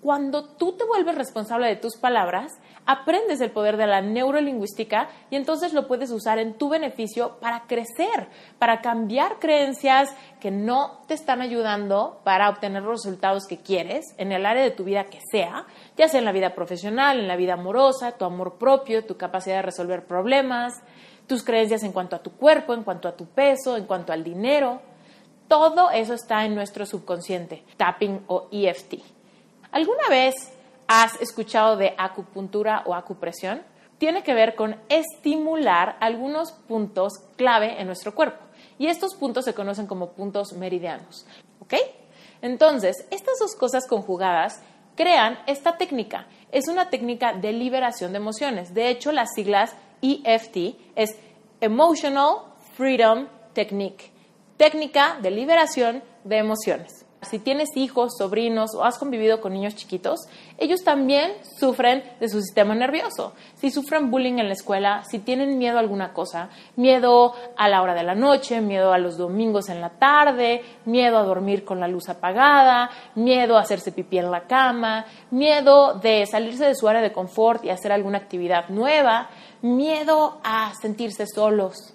Cuando 0.00 0.44
tú 0.44 0.72
te 0.76 0.84
vuelves 0.84 1.16
responsable 1.16 1.66
de 1.66 1.74
tus 1.74 1.96
palabras, 1.96 2.52
aprendes 2.86 3.40
el 3.40 3.50
poder 3.50 3.76
de 3.76 3.86
la 3.86 4.00
neurolingüística 4.00 5.08
y 5.30 5.36
entonces 5.36 5.72
lo 5.72 5.86
puedes 5.86 6.10
usar 6.10 6.38
en 6.38 6.54
tu 6.54 6.68
beneficio 6.68 7.38
para 7.40 7.62
crecer, 7.62 8.28
para 8.58 8.80
cambiar 8.80 9.38
creencias 9.38 10.14
que 10.40 10.50
no 10.50 11.02
te 11.06 11.14
están 11.14 11.40
ayudando 11.40 12.20
para 12.24 12.48
obtener 12.48 12.82
los 12.82 13.04
resultados 13.04 13.46
que 13.46 13.58
quieres 13.58 14.04
en 14.16 14.32
el 14.32 14.46
área 14.46 14.62
de 14.62 14.70
tu 14.70 14.84
vida 14.84 15.04
que 15.04 15.20
sea, 15.30 15.66
ya 15.96 16.08
sea 16.08 16.18
en 16.18 16.24
la 16.24 16.32
vida 16.32 16.54
profesional, 16.54 17.20
en 17.20 17.28
la 17.28 17.36
vida 17.36 17.54
amorosa, 17.54 18.12
tu 18.12 18.24
amor 18.24 18.58
propio, 18.58 19.04
tu 19.04 19.16
capacidad 19.16 19.56
de 19.56 19.62
resolver 19.62 20.06
problemas, 20.06 20.82
tus 21.26 21.44
creencias 21.44 21.82
en 21.84 21.92
cuanto 21.92 22.16
a 22.16 22.22
tu 22.22 22.32
cuerpo, 22.32 22.74
en 22.74 22.82
cuanto 22.82 23.08
a 23.08 23.16
tu 23.16 23.26
peso, 23.26 23.76
en 23.76 23.84
cuanto 23.84 24.12
al 24.12 24.24
dinero. 24.24 24.80
Todo 25.46 25.90
eso 25.90 26.14
está 26.14 26.44
en 26.44 26.54
nuestro 26.54 26.86
subconsciente, 26.86 27.64
tapping 27.76 28.24
o 28.26 28.48
EFT. 28.50 28.94
¿Alguna 29.72 30.08
vez 30.08 30.34
has 30.92 31.20
escuchado 31.20 31.76
de 31.76 31.94
acupuntura 31.96 32.82
o 32.84 32.94
acupresión? 32.96 33.62
Tiene 33.98 34.24
que 34.24 34.34
ver 34.34 34.56
con 34.56 34.74
estimular 34.88 35.96
algunos 36.00 36.50
puntos 36.50 37.12
clave 37.36 37.80
en 37.80 37.86
nuestro 37.86 38.12
cuerpo. 38.12 38.42
Y 38.76 38.88
estos 38.88 39.14
puntos 39.14 39.44
se 39.44 39.54
conocen 39.54 39.86
como 39.86 40.10
puntos 40.10 40.52
meridianos. 40.54 41.26
¿Ok? 41.60 41.74
Entonces, 42.42 43.06
estas 43.12 43.38
dos 43.38 43.54
cosas 43.54 43.86
conjugadas 43.86 44.62
crean 44.96 45.38
esta 45.46 45.76
técnica. 45.76 46.26
Es 46.50 46.66
una 46.66 46.90
técnica 46.90 47.34
de 47.34 47.52
liberación 47.52 48.10
de 48.10 48.18
emociones. 48.18 48.74
De 48.74 48.88
hecho, 48.88 49.12
las 49.12 49.28
siglas 49.32 49.76
EFT 50.02 50.74
es 50.96 51.16
Emotional 51.60 52.38
Freedom 52.74 53.28
Technique, 53.52 54.10
técnica 54.56 55.18
de 55.22 55.30
liberación 55.30 56.02
de 56.24 56.38
emociones. 56.38 56.99
Si 57.22 57.38
tienes 57.38 57.76
hijos, 57.76 58.14
sobrinos 58.16 58.74
o 58.74 58.82
has 58.82 58.98
convivido 58.98 59.42
con 59.42 59.52
niños 59.52 59.74
chiquitos, 59.74 60.20
ellos 60.56 60.82
también 60.82 61.32
sufren 61.58 62.02
de 62.18 62.28
su 62.30 62.40
sistema 62.40 62.74
nervioso. 62.74 63.34
Si 63.56 63.70
sufren 63.70 64.10
bullying 64.10 64.38
en 64.38 64.46
la 64.46 64.54
escuela, 64.54 65.04
si 65.04 65.18
tienen 65.18 65.58
miedo 65.58 65.76
a 65.76 65.80
alguna 65.80 66.14
cosa, 66.14 66.48
miedo 66.76 67.34
a 67.58 67.68
la 67.68 67.82
hora 67.82 67.92
de 67.92 68.04
la 68.04 68.14
noche, 68.14 68.62
miedo 68.62 68.94
a 68.94 68.98
los 68.98 69.18
domingos 69.18 69.68
en 69.68 69.82
la 69.82 69.90
tarde, 69.90 70.64
miedo 70.86 71.18
a 71.18 71.24
dormir 71.24 71.62
con 71.62 71.78
la 71.78 71.88
luz 71.88 72.08
apagada, 72.08 72.90
miedo 73.14 73.58
a 73.58 73.60
hacerse 73.60 73.92
pipí 73.92 74.16
en 74.16 74.30
la 74.30 74.46
cama, 74.46 75.04
miedo 75.30 75.94
de 75.94 76.24
salirse 76.24 76.64
de 76.64 76.74
su 76.74 76.88
área 76.88 77.02
de 77.02 77.12
confort 77.12 77.62
y 77.66 77.70
hacer 77.70 77.92
alguna 77.92 78.16
actividad 78.16 78.70
nueva, 78.70 79.28
miedo 79.60 80.40
a 80.42 80.72
sentirse 80.80 81.26
solos, 81.26 81.92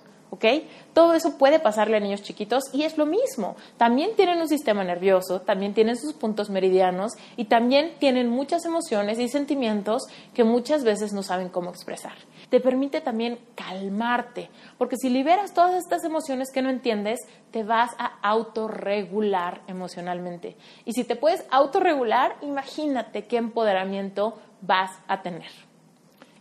Todo 0.94 1.14
eso 1.14 1.38
puede 1.38 1.60
pasarle 1.60 1.98
a 1.98 2.00
niños 2.00 2.24
chiquitos 2.24 2.64
y 2.74 2.84
es 2.84 2.98
lo 2.98 3.06
mismo. 3.06 3.56
También 3.78 4.16
tienen 4.16 4.40
un 4.40 4.48
sistema 4.48 4.84
nervioso, 4.84 5.42
también 5.42 5.74
tienen 5.74 5.98
sus 5.98 6.14
puntos 6.14 6.50
meridianos 6.50 7.14
y 7.36 7.46
también 7.46 7.94
tienen 8.00 8.30
muchas 8.30 8.66
emociones 8.66 9.20
y 9.20 9.28
sentimientos 9.28 10.04
que 10.34 10.44
muchas 10.44 10.84
veces 10.84 11.14
no 11.14 11.24
saben 11.24 11.50
cómo 11.50 11.70
expresar. 11.70 12.14
Te 12.50 12.60
permite 12.60 13.02
también 13.02 13.40
calmarte, 13.56 14.50
porque 14.78 14.98
si 14.98 15.10
liberas 15.10 15.54
todas 15.54 15.76
estas 15.76 16.04
emociones 16.04 16.52
que 16.54 16.62
no 16.62 16.70
entiendes, 16.70 17.20
te 17.52 17.64
vas 17.64 17.92
a 17.98 18.20
autorregular 18.22 19.62
emocionalmente. 19.68 20.56
Y 20.86 20.94
si 20.94 21.04
te 21.04 21.16
puedes 21.16 21.44
autorregular, 21.50 22.36
imagínate 22.42 23.26
qué 23.26 23.38
empoderamiento 23.38 24.38
vas 24.62 24.92
a 25.08 25.22
tener 25.22 25.65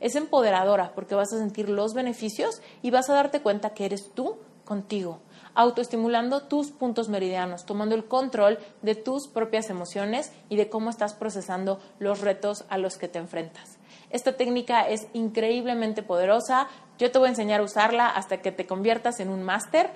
es 0.00 0.16
empoderadora 0.16 0.92
porque 0.94 1.14
vas 1.14 1.32
a 1.32 1.38
sentir 1.38 1.68
los 1.68 1.94
beneficios 1.94 2.60
y 2.82 2.90
vas 2.90 3.08
a 3.10 3.14
darte 3.14 3.40
cuenta 3.40 3.70
que 3.70 3.84
eres 3.84 4.10
tú 4.14 4.36
contigo, 4.64 5.20
autoestimulando 5.54 6.42
tus 6.44 6.70
puntos 6.70 7.08
meridianos, 7.08 7.64
tomando 7.64 7.94
el 7.94 8.06
control 8.06 8.58
de 8.82 8.94
tus 8.94 9.28
propias 9.28 9.70
emociones 9.70 10.32
y 10.48 10.56
de 10.56 10.68
cómo 10.68 10.90
estás 10.90 11.14
procesando 11.14 11.80
los 11.98 12.20
retos 12.20 12.64
a 12.68 12.78
los 12.78 12.96
que 12.96 13.08
te 13.08 13.18
enfrentas. 13.18 13.78
Esta 14.10 14.36
técnica 14.36 14.88
es 14.88 15.08
increíblemente 15.12 16.02
poderosa. 16.02 16.68
Yo 16.98 17.10
te 17.10 17.18
voy 17.18 17.26
a 17.26 17.30
enseñar 17.30 17.60
a 17.60 17.64
usarla 17.64 18.08
hasta 18.08 18.38
que 18.38 18.52
te 18.52 18.66
conviertas 18.66 19.18
en 19.18 19.28
un 19.28 19.42
máster 19.42 19.90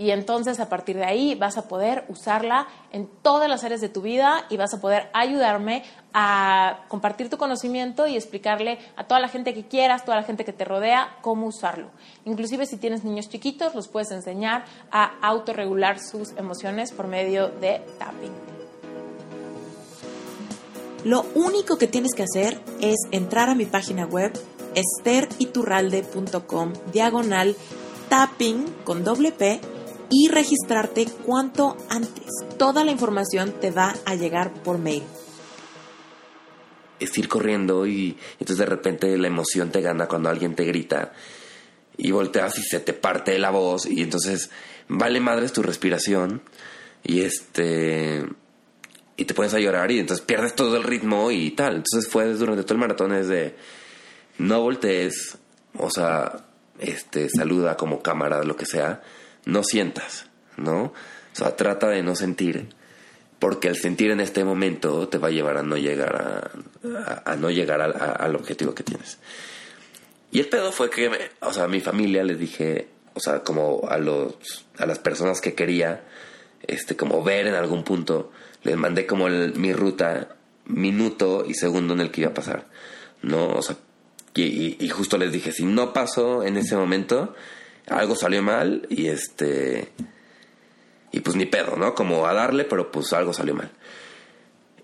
y 0.00 0.12
entonces 0.12 0.58
a 0.60 0.70
partir 0.70 0.96
de 0.96 1.04
ahí 1.04 1.34
vas 1.34 1.58
a 1.58 1.68
poder 1.68 2.06
usarla 2.08 2.66
en 2.90 3.06
todas 3.20 3.50
las 3.50 3.64
áreas 3.64 3.82
de 3.82 3.90
tu 3.90 4.00
vida 4.00 4.46
y 4.48 4.56
vas 4.56 4.72
a 4.72 4.80
poder 4.80 5.10
ayudarme 5.12 5.82
a 6.14 6.86
compartir 6.88 7.28
tu 7.28 7.36
conocimiento 7.36 8.06
y 8.06 8.16
explicarle 8.16 8.78
a 8.96 9.06
toda 9.06 9.20
la 9.20 9.28
gente 9.28 9.52
que 9.52 9.66
quieras, 9.66 10.06
toda 10.06 10.16
la 10.16 10.22
gente 10.22 10.46
que 10.46 10.54
te 10.54 10.64
rodea, 10.64 11.18
cómo 11.20 11.46
usarlo. 11.46 11.90
Inclusive 12.24 12.64
si 12.64 12.78
tienes 12.78 13.04
niños 13.04 13.28
chiquitos, 13.28 13.74
los 13.74 13.88
puedes 13.88 14.10
enseñar 14.10 14.64
a 14.90 15.18
autorregular 15.20 15.98
sus 16.00 16.30
emociones 16.38 16.92
por 16.92 17.06
medio 17.06 17.48
de 17.48 17.82
tapping. 17.98 18.32
Lo 21.04 21.26
único 21.34 21.76
que 21.76 21.88
tienes 21.88 22.14
que 22.14 22.22
hacer 22.22 22.58
es 22.80 22.96
entrar 23.10 23.50
a 23.50 23.54
mi 23.54 23.66
página 23.66 24.06
web 24.06 24.32
esteriturralde.com 24.74 26.72
diagonal 26.90 27.54
tapping 28.08 28.64
con 28.84 29.04
doble 29.04 29.32
P 29.32 29.60
y 30.10 30.28
registrarte 30.28 31.06
cuanto 31.24 31.76
antes. 31.88 32.26
Toda 32.58 32.84
la 32.84 32.90
información 32.90 33.54
te 33.60 33.70
va 33.70 33.94
a 34.04 34.14
llegar 34.16 34.52
por 34.62 34.78
mail. 34.78 35.04
Es 36.98 37.16
ir 37.16 37.28
corriendo 37.28 37.86
y 37.86 38.18
entonces 38.32 38.58
de 38.58 38.66
repente 38.66 39.16
la 39.16 39.28
emoción 39.28 39.70
te 39.70 39.80
gana 39.80 40.06
cuando 40.06 40.28
alguien 40.28 40.54
te 40.54 40.64
grita 40.64 41.12
y 41.96 42.10
volteas 42.10 42.58
y 42.58 42.62
se 42.62 42.80
te 42.80 42.92
parte 42.92 43.38
la 43.38 43.50
voz 43.50 43.86
y 43.86 44.02
entonces 44.02 44.50
vale 44.88 45.20
madres 45.20 45.52
tu 45.52 45.62
respiración 45.62 46.42
y 47.02 47.22
este 47.22 48.26
y 49.16 49.24
te 49.24 49.34
pones 49.34 49.54
a 49.54 49.60
llorar 49.60 49.90
y 49.90 49.98
entonces 49.98 50.24
pierdes 50.24 50.54
todo 50.54 50.76
el 50.76 50.82
ritmo 50.82 51.30
y 51.30 51.50
tal. 51.52 51.76
Entonces 51.76 52.10
fue 52.10 52.26
durante 52.34 52.64
todo 52.64 52.74
el 52.74 52.80
maratón 52.80 53.14
es 53.14 53.28
de 53.28 53.54
no 54.38 54.60
voltees, 54.62 55.38
o 55.78 55.90
sea, 55.90 56.44
este 56.78 57.28
saluda 57.28 57.76
como 57.76 58.02
cámara, 58.02 58.42
lo 58.44 58.56
que 58.56 58.66
sea 58.66 59.02
no 59.50 59.64
sientas, 59.64 60.26
¿no? 60.56 60.82
O 60.84 60.92
sea, 61.32 61.56
trata 61.56 61.88
de 61.88 62.02
no 62.02 62.14
sentir, 62.14 62.68
porque 63.38 63.68
el 63.68 63.76
sentir 63.76 64.10
en 64.10 64.20
este 64.20 64.44
momento 64.44 65.08
te 65.08 65.18
va 65.18 65.28
a 65.28 65.32
llevar 65.32 65.56
a 65.56 65.62
no 65.62 65.76
llegar 65.76 66.50
a, 67.24 67.36
no 67.36 67.50
llegar 67.50 67.80
al 67.80 68.36
objetivo 68.36 68.74
que 68.74 68.82
tienes. 68.82 69.18
Y 70.30 70.40
el 70.40 70.48
pedo 70.48 70.70
fue 70.72 70.90
que, 70.90 71.10
o 71.40 71.52
sea, 71.52 71.64
a 71.64 71.68
mi 71.68 71.80
familia 71.80 72.22
les 72.22 72.38
dije, 72.38 72.88
o 73.14 73.20
sea, 73.20 73.42
como 73.42 73.88
a 73.88 73.98
los, 73.98 74.66
a 74.78 74.86
las 74.86 74.98
personas 74.98 75.40
que 75.40 75.54
quería, 75.54 76.04
este, 76.66 76.96
como 76.96 77.24
ver 77.24 77.46
en 77.46 77.54
algún 77.54 77.82
punto, 77.82 78.30
les 78.62 78.76
mandé 78.76 79.06
como 79.06 79.28
mi 79.28 79.72
ruta, 79.72 80.36
minuto 80.66 81.44
y 81.46 81.54
segundo 81.54 81.94
en 81.94 82.00
el 82.00 82.10
que 82.10 82.20
iba 82.20 82.30
a 82.30 82.34
pasar, 82.34 82.68
¿no? 83.22 83.48
O 83.48 83.62
sea, 83.62 83.76
y, 84.34 84.76
y 84.78 84.88
justo 84.90 85.18
les 85.18 85.32
dije, 85.32 85.50
si 85.50 85.64
no 85.64 85.92
paso 85.92 86.44
en 86.44 86.56
ese 86.56 86.76
momento, 86.76 87.34
algo 87.90 88.16
salió 88.16 88.42
mal 88.42 88.86
y 88.88 89.08
este 89.08 89.90
y 91.12 91.20
pues 91.20 91.36
ni 91.36 91.46
pedo, 91.46 91.76
¿no? 91.76 91.94
Como 91.94 92.26
a 92.26 92.32
darle, 92.32 92.64
pero 92.64 92.90
pues 92.90 93.12
algo 93.12 93.32
salió 93.32 93.54
mal. 93.54 93.70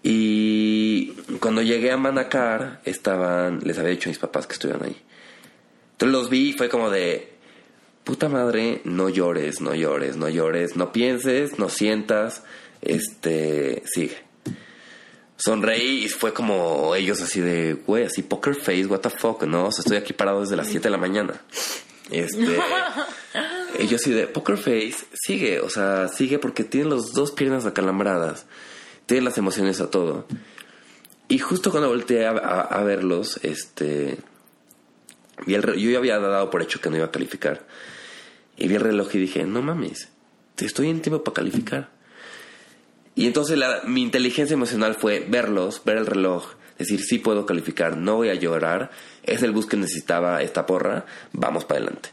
Y 0.02 1.08
cuando 1.40 1.62
llegué 1.62 1.90
a 1.90 1.96
Manacar, 1.96 2.80
estaban, 2.84 3.60
les 3.64 3.78
había 3.78 3.90
dicho 3.90 4.08
a 4.08 4.12
mis 4.12 4.18
papás 4.18 4.46
que 4.46 4.54
estuvieran 4.54 4.84
ahí. 4.84 4.96
Entonces 5.92 6.12
los 6.12 6.30
vi 6.30 6.50
y 6.50 6.52
fue 6.52 6.68
como 6.68 6.90
de, 6.90 7.32
puta 8.04 8.28
madre, 8.28 8.82
no 8.84 9.08
llores, 9.08 9.60
no 9.60 9.74
llores, 9.74 10.16
no 10.16 10.28
llores, 10.28 10.76
no 10.76 10.92
pienses, 10.92 11.58
no 11.58 11.68
sientas, 11.68 12.42
este, 12.82 13.82
sigue. 13.86 14.18
Sonreí 15.36 16.04
y 16.04 16.08
fue 16.08 16.32
como 16.32 16.94
ellos 16.94 17.20
así 17.20 17.40
de, 17.40 17.74
güey, 17.74 18.04
así 18.04 18.22
poker 18.22 18.54
face, 18.54 18.86
what 18.86 19.00
the 19.00 19.10
fuck, 19.10 19.42
¿no? 19.44 19.66
O 19.66 19.72
sea, 19.72 19.82
estoy 19.82 19.96
aquí 19.96 20.12
parado 20.12 20.40
desde 20.40 20.56
las 20.56 20.68
7 20.68 20.84
de 20.84 20.90
la 20.90 20.98
mañana. 20.98 21.40
Este, 22.10 22.58
ellos 23.78 24.00
sí 24.00 24.12
de 24.12 24.26
Poker 24.26 24.56
Face 24.56 24.96
sigue, 25.14 25.60
o 25.60 25.68
sea, 25.68 26.08
sigue 26.08 26.38
porque 26.38 26.64
tiene 26.64 26.90
las 26.90 27.12
dos 27.12 27.32
piernas 27.32 27.66
acalambradas, 27.66 28.46
tiene 29.06 29.24
las 29.24 29.38
emociones 29.38 29.80
a 29.80 29.90
todo. 29.90 30.26
Y 31.28 31.38
justo 31.38 31.70
cuando 31.70 31.88
volteé 31.88 32.26
a, 32.26 32.82
verlos, 32.84 33.40
este, 33.42 34.18
vi 35.44 35.54
el, 35.54 35.62
yo 35.74 35.90
ya 35.90 35.98
había 35.98 36.18
dado 36.18 36.50
por 36.50 36.62
hecho 36.62 36.80
que 36.80 36.88
no 36.88 36.96
iba 36.96 37.06
a 37.06 37.10
calificar. 37.10 37.66
Y 38.56 38.68
vi 38.68 38.76
el 38.76 38.80
reloj 38.80 39.14
y 39.14 39.18
dije, 39.18 39.44
no 39.44 39.60
mames, 39.60 40.08
estoy 40.56 40.88
en 40.88 41.02
tiempo 41.02 41.24
para 41.24 41.34
calificar. 41.34 41.90
Y 43.16 43.26
entonces 43.26 43.58
mi 43.84 44.02
inteligencia 44.02 44.54
emocional 44.54 44.94
fue 44.94 45.26
verlos, 45.28 45.82
ver 45.84 45.96
el 45.96 46.06
reloj, 46.06 46.54
decir, 46.78 47.00
sí 47.00 47.18
puedo 47.18 47.46
calificar, 47.46 47.96
no 47.96 48.16
voy 48.16 48.28
a 48.28 48.34
llorar, 48.34 48.90
es 49.26 49.42
el 49.42 49.52
bus 49.52 49.66
que 49.66 49.76
necesitaba 49.76 50.42
esta 50.42 50.66
porra, 50.66 51.04
vamos 51.32 51.64
para 51.64 51.80
adelante. 51.80 52.10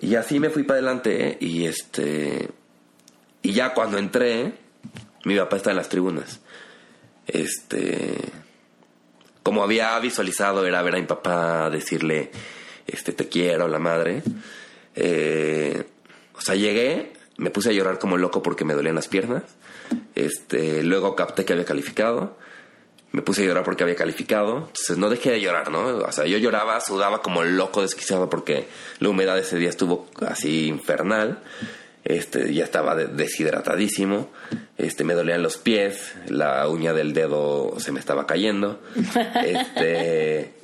Y 0.00 0.14
así 0.14 0.40
me 0.40 0.50
fui 0.50 0.64
para 0.64 0.78
adelante 0.78 1.38
y 1.40 1.64
este 1.64 2.50
y 3.42 3.52
ya 3.52 3.72
cuando 3.72 3.98
entré, 3.98 4.52
mi 5.24 5.36
papá 5.36 5.56
está 5.56 5.70
en 5.70 5.76
las 5.76 5.88
tribunas. 5.88 6.40
Este, 7.26 8.16
como 9.42 9.62
había 9.62 9.98
visualizado, 10.00 10.66
era 10.66 10.82
ver 10.82 10.96
a 10.96 11.00
mi 11.00 11.06
papá 11.06 11.70
decirle, 11.70 12.30
este, 12.86 13.12
te 13.12 13.28
quiero, 13.28 13.68
la 13.68 13.78
madre. 13.78 14.22
Eh, 14.96 15.84
o 16.34 16.40
sea, 16.40 16.56
llegué, 16.56 17.12
me 17.36 17.50
puse 17.50 17.70
a 17.70 17.72
llorar 17.72 17.98
como 17.98 18.16
loco 18.16 18.42
porque 18.42 18.64
me 18.64 18.74
dolían 18.74 18.96
las 18.96 19.08
piernas. 19.08 19.44
Este, 20.14 20.82
luego 20.82 21.14
capté 21.14 21.44
que 21.44 21.52
había 21.52 21.64
calificado. 21.64 22.36
Me 23.12 23.22
puse 23.22 23.42
a 23.42 23.46
llorar 23.46 23.64
porque 23.64 23.82
había 23.82 23.96
calificado. 23.96 24.58
Entonces 24.58 24.98
no 24.98 25.08
dejé 25.08 25.30
de 25.30 25.40
llorar, 25.40 25.70
¿no? 25.70 25.86
O 25.98 26.12
sea, 26.12 26.26
yo 26.26 26.38
lloraba, 26.38 26.80
sudaba 26.80 27.22
como 27.22 27.42
loco, 27.42 27.82
desquiciado 27.82 28.28
porque 28.28 28.68
la 28.98 29.08
humedad 29.08 29.38
ese 29.38 29.56
día 29.56 29.70
estuvo 29.70 30.08
así 30.26 30.66
infernal. 30.66 31.40
Este, 32.04 32.52
ya 32.54 32.64
estaba 32.64 32.94
deshidratadísimo. 32.94 34.30
Este, 34.76 35.04
me 35.04 35.14
dolían 35.14 35.42
los 35.42 35.56
pies, 35.56 36.14
la 36.28 36.68
uña 36.68 36.92
del 36.92 37.12
dedo 37.12 37.74
se 37.78 37.92
me 37.92 38.00
estaba 38.00 38.26
cayendo. 38.26 38.80
Este, 39.44 40.54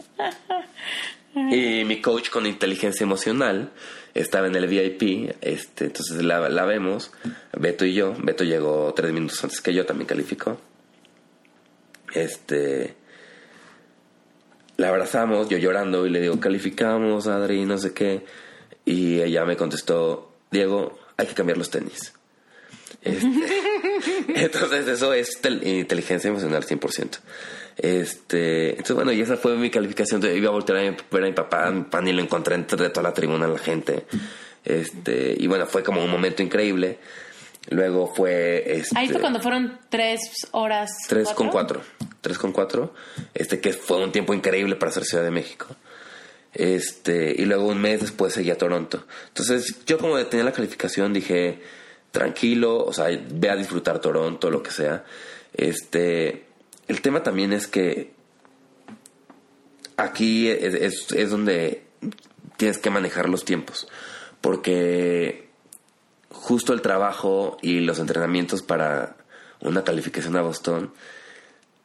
y 1.37 1.85
mi 1.85 2.01
coach 2.01 2.31
con 2.31 2.47
inteligencia 2.47 3.05
emocional 3.05 3.73
estaba 4.15 4.47
en 4.47 4.55
el 4.55 4.69
VIP, 4.69 5.35
este, 5.41 5.87
entonces 5.87 6.23
la, 6.23 6.49
la 6.49 6.65
vemos, 6.65 7.11
Beto 7.53 7.85
y 7.85 7.95
yo. 7.95 8.15
Beto 8.19 8.45
llegó 8.45 8.93
tres 8.95 9.13
minutos 9.13 9.43
antes 9.43 9.61
que 9.61 9.75
yo, 9.75 9.85
también 9.85 10.07
calificó. 10.07 10.59
Este, 12.15 12.95
la 14.77 14.89
abrazamos, 14.89 15.49
yo 15.49 15.59
llorando 15.59 16.07
y 16.07 16.11
le 16.11 16.21
digo, 16.21 16.41
calificamos, 16.41 17.27
Adri, 17.27 17.65
no 17.65 17.79
sé 17.79 17.93
qué. 17.93 18.25
Y 18.85 19.21
ella 19.21 19.45
me 19.45 19.57
contestó, 19.57 20.33
Diego, 20.51 20.99
hay 21.17 21.27
que 21.27 21.35
cambiar 21.35 21.59
los 21.59 21.71
tenis. 21.71 22.13
Este, 23.03 23.27
entonces 24.35 24.89
eso 24.89 25.13
es 25.13 25.39
inteligencia 25.63 26.29
emocional 26.29 26.65
100%. 26.65 27.19
Este, 27.77 28.71
entonces 28.71 28.95
bueno, 28.95 29.13
y 29.13 29.21
esa 29.21 29.37
fue 29.37 29.57
mi 29.57 29.71
calificación. 29.71 30.25
Iba 30.25 30.49
a 30.49 30.53
voltear 30.53 30.79
a 30.79 30.83
ver 30.83 31.25
a 31.25 31.27
mi 31.27 31.33
papá, 31.33 31.71
mi 31.71 31.83
papá 31.83 32.01
ni 32.01 32.13
lo 32.13 32.23
encontré 32.23 32.55
entre 32.55 32.91
toda 32.91 33.03
la 33.03 33.15
tribuna 33.15 33.47
la 33.47 33.59
gente. 33.59 34.07
Este, 34.65 35.35
y 35.39 35.47
bueno, 35.47 35.67
fue 35.67 35.83
como 35.83 36.03
un 36.03 36.11
momento 36.11 36.43
increíble. 36.43 36.99
Luego 37.71 38.07
fue... 38.07 38.63
Este, 38.67 38.99
Ahí 38.99 39.09
fue 39.09 39.21
cuando 39.21 39.41
fueron 39.41 39.79
tres 39.89 40.21
horas. 40.51 40.91
Tres 41.09 41.31
con 41.31 41.49
cuatro. 41.49 41.83
Tres 42.21 42.39
con 42.39 42.53
cuatro. 42.53 42.95
Este, 43.33 43.61
que 43.61 43.73
fue 43.73 44.03
un 44.03 44.13
tiempo 44.13 44.35
increíble 44.35 44.77
para 44.77 44.91
hacer 44.91 45.05
Ciudad 45.05 45.25
de 45.25 45.31
México. 45.31 45.67
Este, 46.53 47.35
y 47.37 47.45
luego 47.47 47.67
un 47.67 47.81
mes 47.81 48.01
después 48.01 48.35
seguí 48.35 48.51
a 48.51 48.59
Toronto. 48.59 49.07
Entonces, 49.29 49.85
yo 49.87 49.99
como 49.99 50.25
tenía 50.27 50.45
la 50.45 50.53
calificación 50.53 51.13
dije, 51.13 51.61
tranquilo, 52.11 52.85
o 52.85 52.93
sea, 52.93 53.07
ve 53.31 53.51
a 53.51 53.57
disfrutar 53.57 54.01
Toronto, 54.01 54.51
lo 54.51 54.63
que 54.63 54.71
sea. 54.71 55.05
Este, 55.53 56.45
el 56.87 57.01
tema 57.01 57.23
también 57.23 57.53
es 57.53 57.67
que 57.67 58.13
aquí 59.97 60.49
es, 60.49 61.11
es 61.13 61.31
donde 61.31 61.83
tienes 62.57 62.79
que 62.79 62.91
manejar 62.91 63.29
los 63.29 63.45
tiempos. 63.45 63.89
Porque 64.41 65.44
justo 66.35 66.73
el 66.73 66.83
trabajo 66.83 67.57
y 67.63 67.81
los 67.81 67.99
entrenamientos 67.99 68.63
para 68.63 69.17
una 69.61 69.83
calificación 69.83 70.37
a 70.37 70.43
Boston 70.43 70.93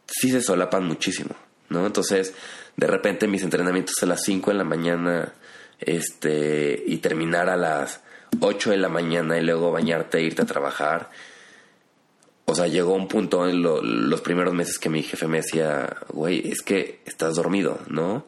sí 0.06 0.30
se 0.32 0.42
solapan 0.42 0.86
muchísimo, 0.86 1.36
¿no? 1.70 1.86
Entonces, 1.86 2.34
de 2.76 2.88
repente 2.88 3.28
mis 3.28 3.44
entrenamientos 3.44 3.96
a 4.02 4.06
las 4.06 4.22
5 4.24 4.52
de 4.52 4.58
la 4.58 4.64
mañana 4.64 5.34
este 5.80 6.84
y 6.86 6.98
terminar 6.98 7.50
a 7.50 7.56
las 7.56 8.02
8 8.40 8.72
de 8.72 8.78
la 8.78 8.90
mañana 8.90 9.38
y 9.38 9.44
luego 9.44 9.72
bañarte 9.72 10.18
e 10.18 10.24
irte 10.24 10.42
a 10.42 10.46
trabajar. 10.46 11.10
O 12.46 12.56
sea, 12.56 12.68
llegó 12.68 12.94
un 12.94 13.08
punto 13.08 13.48
en 13.48 13.62
los 13.62 14.22
primeros 14.22 14.54
meses 14.54 14.80
que 14.80 14.90
mi 14.90 15.04
jefe 15.04 15.28
me 15.28 15.38
decía, 15.38 15.98
güey, 16.10 16.50
es 16.50 16.64
que 16.64 17.02
estás 17.06 17.36
dormido, 17.36 17.80
¿no? 17.88 18.26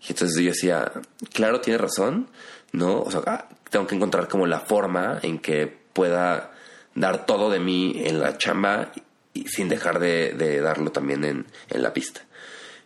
Y 0.00 0.12
entonces 0.12 0.40
yo 0.40 0.50
decía, 0.50 0.92
claro, 1.32 1.60
tiene 1.60 1.78
razón, 1.78 2.28
¿no? 2.72 3.00
O 3.00 3.10
sea, 3.10 3.22
ah, 3.26 3.48
tengo 3.74 3.88
que 3.88 3.96
encontrar 3.96 4.28
como 4.28 4.46
la 4.46 4.60
forma 4.60 5.18
en 5.22 5.40
que 5.40 5.66
pueda 5.66 6.52
dar 6.94 7.26
todo 7.26 7.50
de 7.50 7.58
mí 7.58 8.04
en 8.04 8.20
la 8.20 8.38
chamba 8.38 8.92
y 9.32 9.48
sin 9.48 9.68
dejar 9.68 9.98
de, 9.98 10.60
darlo 10.60 10.92
también 10.92 11.24
en, 11.24 11.46
en 11.70 11.82
la 11.82 11.92
pista. 11.92 12.20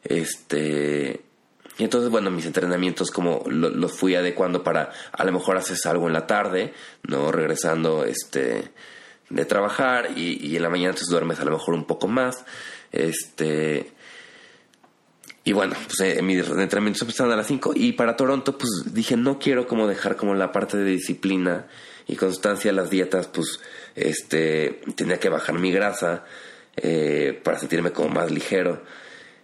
Este. 0.03 1.21
Y 1.77 1.85
entonces, 1.85 2.09
bueno, 2.09 2.31
mis 2.31 2.47
entrenamientos 2.47 3.11
como 3.11 3.45
los 3.51 3.93
fui 3.93 4.15
adecuando 4.15 4.65
para 4.65 4.91
a 5.13 5.25
lo 5.25 5.33
mejor 5.33 5.59
haces 5.59 5.85
algo 5.85 6.07
en 6.07 6.15
la 6.15 6.27
tarde, 6.27 6.73
¿no? 7.03 7.31
Regresando 7.33 8.07
este 8.07 8.73
de 9.29 9.45
trabajar 9.45 10.13
y, 10.17 10.39
y 10.43 10.57
en 10.57 10.63
la 10.63 10.71
mañana 10.71 10.89
entonces 10.93 11.11
duermes 11.11 11.39
a 11.39 11.45
lo 11.45 11.51
mejor 11.51 11.75
un 11.75 11.85
poco 11.85 12.09
más. 12.09 12.47
Este. 12.93 13.93
Y 15.49 15.53
bueno, 15.55 15.75
pues 15.83 15.99
eh, 16.01 16.21
mis 16.21 16.47
entrenamientos 16.47 17.01
empezaron 17.01 17.33
a 17.33 17.37
las 17.37 17.47
5 17.47 17.73
y 17.75 17.93
para 17.93 18.17
Toronto 18.17 18.59
pues 18.59 18.71
dije 18.93 19.17
no 19.17 19.39
quiero 19.39 19.67
como 19.67 19.87
dejar 19.87 20.17
como 20.17 20.35
la 20.35 20.53
parte 20.53 20.77
de 20.77 20.85
disciplina 20.85 21.69
y 22.07 22.17
constancia 22.17 22.71
las 22.71 22.91
dietas 22.91 23.29
pues 23.29 23.59
este 23.95 24.83
tenía 24.95 25.19
que 25.19 25.31
bajar 25.31 25.59
mi 25.59 25.73
grasa 25.73 26.27
eh, 26.77 27.41
para 27.43 27.59
sentirme 27.59 27.93
como 27.93 28.11
más 28.11 28.31
ligero. 28.31 28.83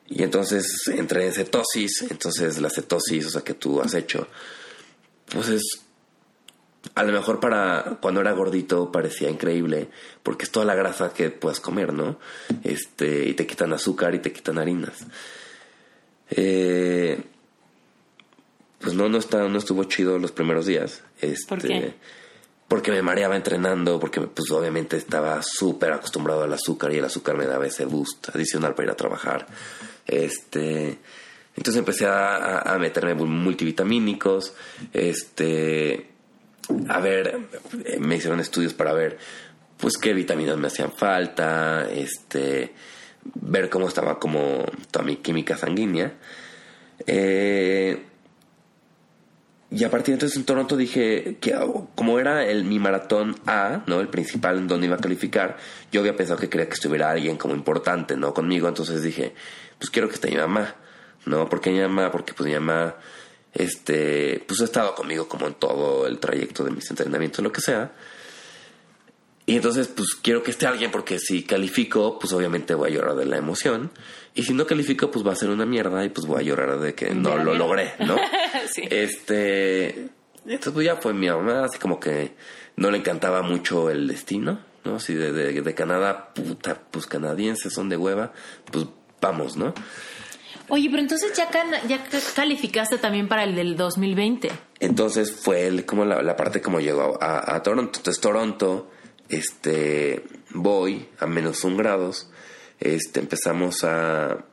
Y 0.06 0.22
entonces 0.24 0.66
entré 0.88 1.24
en 1.24 1.32
cetosis, 1.32 2.02
entonces 2.10 2.60
la 2.60 2.68
cetosis, 2.68 3.24
o 3.24 3.30
sea, 3.30 3.40
que 3.40 3.54
tú 3.54 3.80
has 3.80 3.94
hecho, 3.94 4.28
pues 5.30 5.48
es, 5.48 5.62
a 6.94 7.02
lo 7.02 7.14
mejor 7.14 7.40
para 7.40 7.96
cuando 8.02 8.20
era 8.20 8.32
gordito 8.32 8.92
parecía 8.92 9.30
increíble, 9.30 9.88
porque 10.22 10.44
es 10.44 10.50
toda 10.50 10.66
la 10.66 10.74
grasa 10.74 11.14
que 11.14 11.30
puedes 11.30 11.60
comer, 11.60 11.94
¿no? 11.94 12.18
Este, 12.62 13.26
y 13.26 13.32
te 13.32 13.46
quitan 13.46 13.72
azúcar 13.72 14.14
y 14.14 14.18
te 14.18 14.34
quitan 14.34 14.58
harinas. 14.58 15.06
Eh, 16.36 17.22
pues 18.80 18.94
no, 18.94 19.08
no, 19.08 19.18
está, 19.18 19.48
no 19.48 19.58
estuvo 19.58 19.84
chido 19.84 20.18
los 20.18 20.32
primeros 20.32 20.66
días. 20.66 21.02
Este, 21.20 21.48
¿Por 21.48 21.62
qué? 21.62 21.94
porque 22.68 22.90
me 22.90 23.02
mareaba 23.02 23.36
entrenando, 23.36 24.00
porque 24.00 24.20
pues 24.20 24.50
obviamente 24.50 24.96
estaba 24.96 25.40
súper 25.42 25.92
acostumbrado 25.92 26.42
al 26.42 26.52
azúcar 26.52 26.92
y 26.92 26.98
el 26.98 27.04
azúcar 27.04 27.36
me 27.36 27.46
daba 27.46 27.66
ese 27.66 27.84
boost 27.84 28.30
adicional 28.34 28.74
para 28.74 28.86
ir 28.86 28.90
a 28.90 28.96
trabajar. 28.96 29.46
Este, 30.06 30.98
entonces 31.56 31.78
empecé 31.78 32.06
a, 32.06 32.60
a 32.60 32.78
meterme 32.78 33.14
multivitamínicos, 33.14 34.54
este, 34.92 36.08
a 36.88 36.98
ver, 37.00 37.38
me 38.00 38.16
hicieron 38.16 38.40
estudios 38.40 38.74
para 38.74 38.92
ver 38.92 39.18
pues 39.76 39.96
qué 39.98 40.14
vitaminas 40.14 40.56
me 40.56 40.68
hacían 40.68 40.92
falta, 40.92 41.88
este, 41.92 42.72
ver 43.34 43.70
cómo 43.70 43.88
estaba 43.88 44.18
como 44.18 44.64
toda 44.90 45.04
mi 45.04 45.16
química 45.16 45.56
sanguínea. 45.56 46.14
Eh, 47.06 48.02
y 49.70 49.82
a 49.82 49.90
partir 49.90 50.12
de 50.12 50.12
entonces 50.14 50.36
en 50.36 50.44
Toronto 50.44 50.76
dije 50.76 51.38
que 51.40 51.52
como 51.96 52.20
era 52.20 52.46
el 52.46 52.64
mi 52.64 52.78
maratón 52.78 53.34
A, 53.46 53.82
¿no? 53.86 54.00
El 54.00 54.08
principal 54.08 54.58
en 54.58 54.68
donde 54.68 54.86
iba 54.86 54.96
a 54.96 55.00
calificar, 55.00 55.56
yo 55.90 56.00
había 56.00 56.14
pensado 56.14 56.38
que 56.38 56.48
quería 56.48 56.68
que 56.68 56.74
estuviera 56.74 57.10
alguien 57.10 57.36
como 57.36 57.54
importante, 57.54 58.16
¿no? 58.16 58.32
Conmigo, 58.32 58.68
entonces 58.68 59.02
dije, 59.02 59.34
pues 59.78 59.90
quiero 59.90 60.08
que 60.08 60.14
esté 60.14 60.30
mi 60.30 60.36
mamá, 60.36 60.76
¿no? 61.26 61.48
porque 61.48 61.70
mi 61.70 61.80
mamá? 61.80 62.12
Porque 62.12 62.34
pues 62.34 62.48
mi 62.48 62.54
mamá, 62.54 62.94
este, 63.52 64.44
pues 64.46 64.60
ha 64.60 64.64
estado 64.64 64.94
conmigo 64.94 65.28
como 65.28 65.46
en 65.46 65.54
todo 65.54 66.06
el 66.06 66.18
trayecto 66.20 66.62
de 66.62 66.70
mis 66.70 66.88
entrenamientos, 66.90 67.42
lo 67.42 67.52
que 67.52 67.60
sea. 67.60 67.92
Y 69.46 69.56
entonces, 69.56 69.88
pues 69.88 70.14
quiero 70.22 70.42
que 70.42 70.50
esté 70.50 70.66
alguien 70.66 70.90
porque 70.90 71.18
si 71.18 71.42
califico, 71.42 72.18
pues 72.18 72.32
obviamente 72.32 72.74
voy 72.74 72.90
a 72.90 72.94
llorar 72.94 73.14
de 73.16 73.26
la 73.26 73.36
emoción. 73.36 73.90
Y 74.34 74.42
si 74.44 74.54
no 74.54 74.66
califico, 74.66 75.10
pues 75.10 75.26
va 75.26 75.32
a 75.32 75.36
ser 75.36 75.50
una 75.50 75.66
mierda 75.66 76.04
y 76.04 76.08
pues 76.08 76.26
voy 76.26 76.40
a 76.40 76.42
llorar 76.42 76.78
de 76.80 76.94
que 76.94 77.14
no 77.14 77.36
lo 77.36 77.54
logré, 77.54 77.92
¿no? 78.00 78.16
sí. 78.72 78.82
Este. 78.90 80.08
Entonces, 80.46 80.72
pues 80.72 80.86
ya 80.86 80.96
fue 80.96 81.12
mi 81.12 81.28
mamá, 81.28 81.64
así 81.64 81.78
como 81.78 82.00
que 82.00 82.34
no 82.76 82.90
le 82.90 82.98
encantaba 82.98 83.42
mucho 83.42 83.90
el 83.90 84.08
destino, 84.08 84.60
¿no? 84.84 84.96
Así 84.96 85.14
de, 85.14 85.32
de, 85.32 85.60
de 85.60 85.74
Canadá, 85.74 86.32
puta, 86.34 86.80
pues 86.90 87.06
canadienses 87.06 87.72
son 87.72 87.88
de 87.88 87.96
hueva, 87.96 88.32
pues 88.70 88.86
vamos, 89.20 89.56
¿no? 89.56 89.74
Oye, 90.68 90.88
pero 90.90 91.02
entonces 91.02 91.36
ya, 91.36 91.50
ya 91.86 92.02
calificaste 92.34 92.96
también 92.96 93.28
para 93.28 93.44
el 93.44 93.54
del 93.54 93.76
2020. 93.76 94.50
Entonces 94.80 95.32
fue 95.32 95.66
el, 95.66 95.84
como 95.84 96.04
la, 96.06 96.22
la, 96.22 96.36
parte 96.36 96.62
como 96.62 96.80
llegó 96.80 97.18
a, 97.22 97.54
a 97.54 97.62
Toronto. 97.62 97.98
Entonces 97.98 98.20
Toronto 98.20 98.90
este, 99.28 100.22
voy 100.50 101.08
a 101.18 101.26
menos 101.26 101.64
un 101.64 101.76
grados, 101.76 102.30
este, 102.80 103.20
empezamos 103.20 103.84
a, 103.84 104.44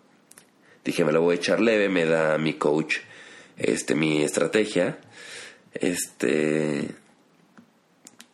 dije, 0.84 1.04
me 1.04 1.12
lo 1.12 1.22
voy 1.22 1.36
a 1.36 1.40
echar 1.40 1.60
leve, 1.60 1.90
me 1.90 2.06
da 2.06 2.38
mi 2.38 2.54
coach, 2.54 2.98
este, 3.58 3.96
mi 3.96 4.24
estrategia, 4.24 5.00
este, 5.74 6.90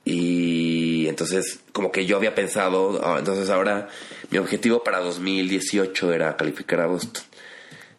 y 0.10 1.08
entonces, 1.08 1.60
como 1.74 1.92
que 1.92 2.06
yo 2.06 2.16
había 2.16 2.34
pensado, 2.34 3.02
ah, 3.04 3.18
entonces 3.20 3.50
ahora 3.50 3.90
mi 4.30 4.38
objetivo 4.38 4.82
para 4.82 5.00
2018 5.00 6.14
era 6.14 6.38
calificar 6.38 6.80
a 6.80 6.88
Boston. 6.88 7.24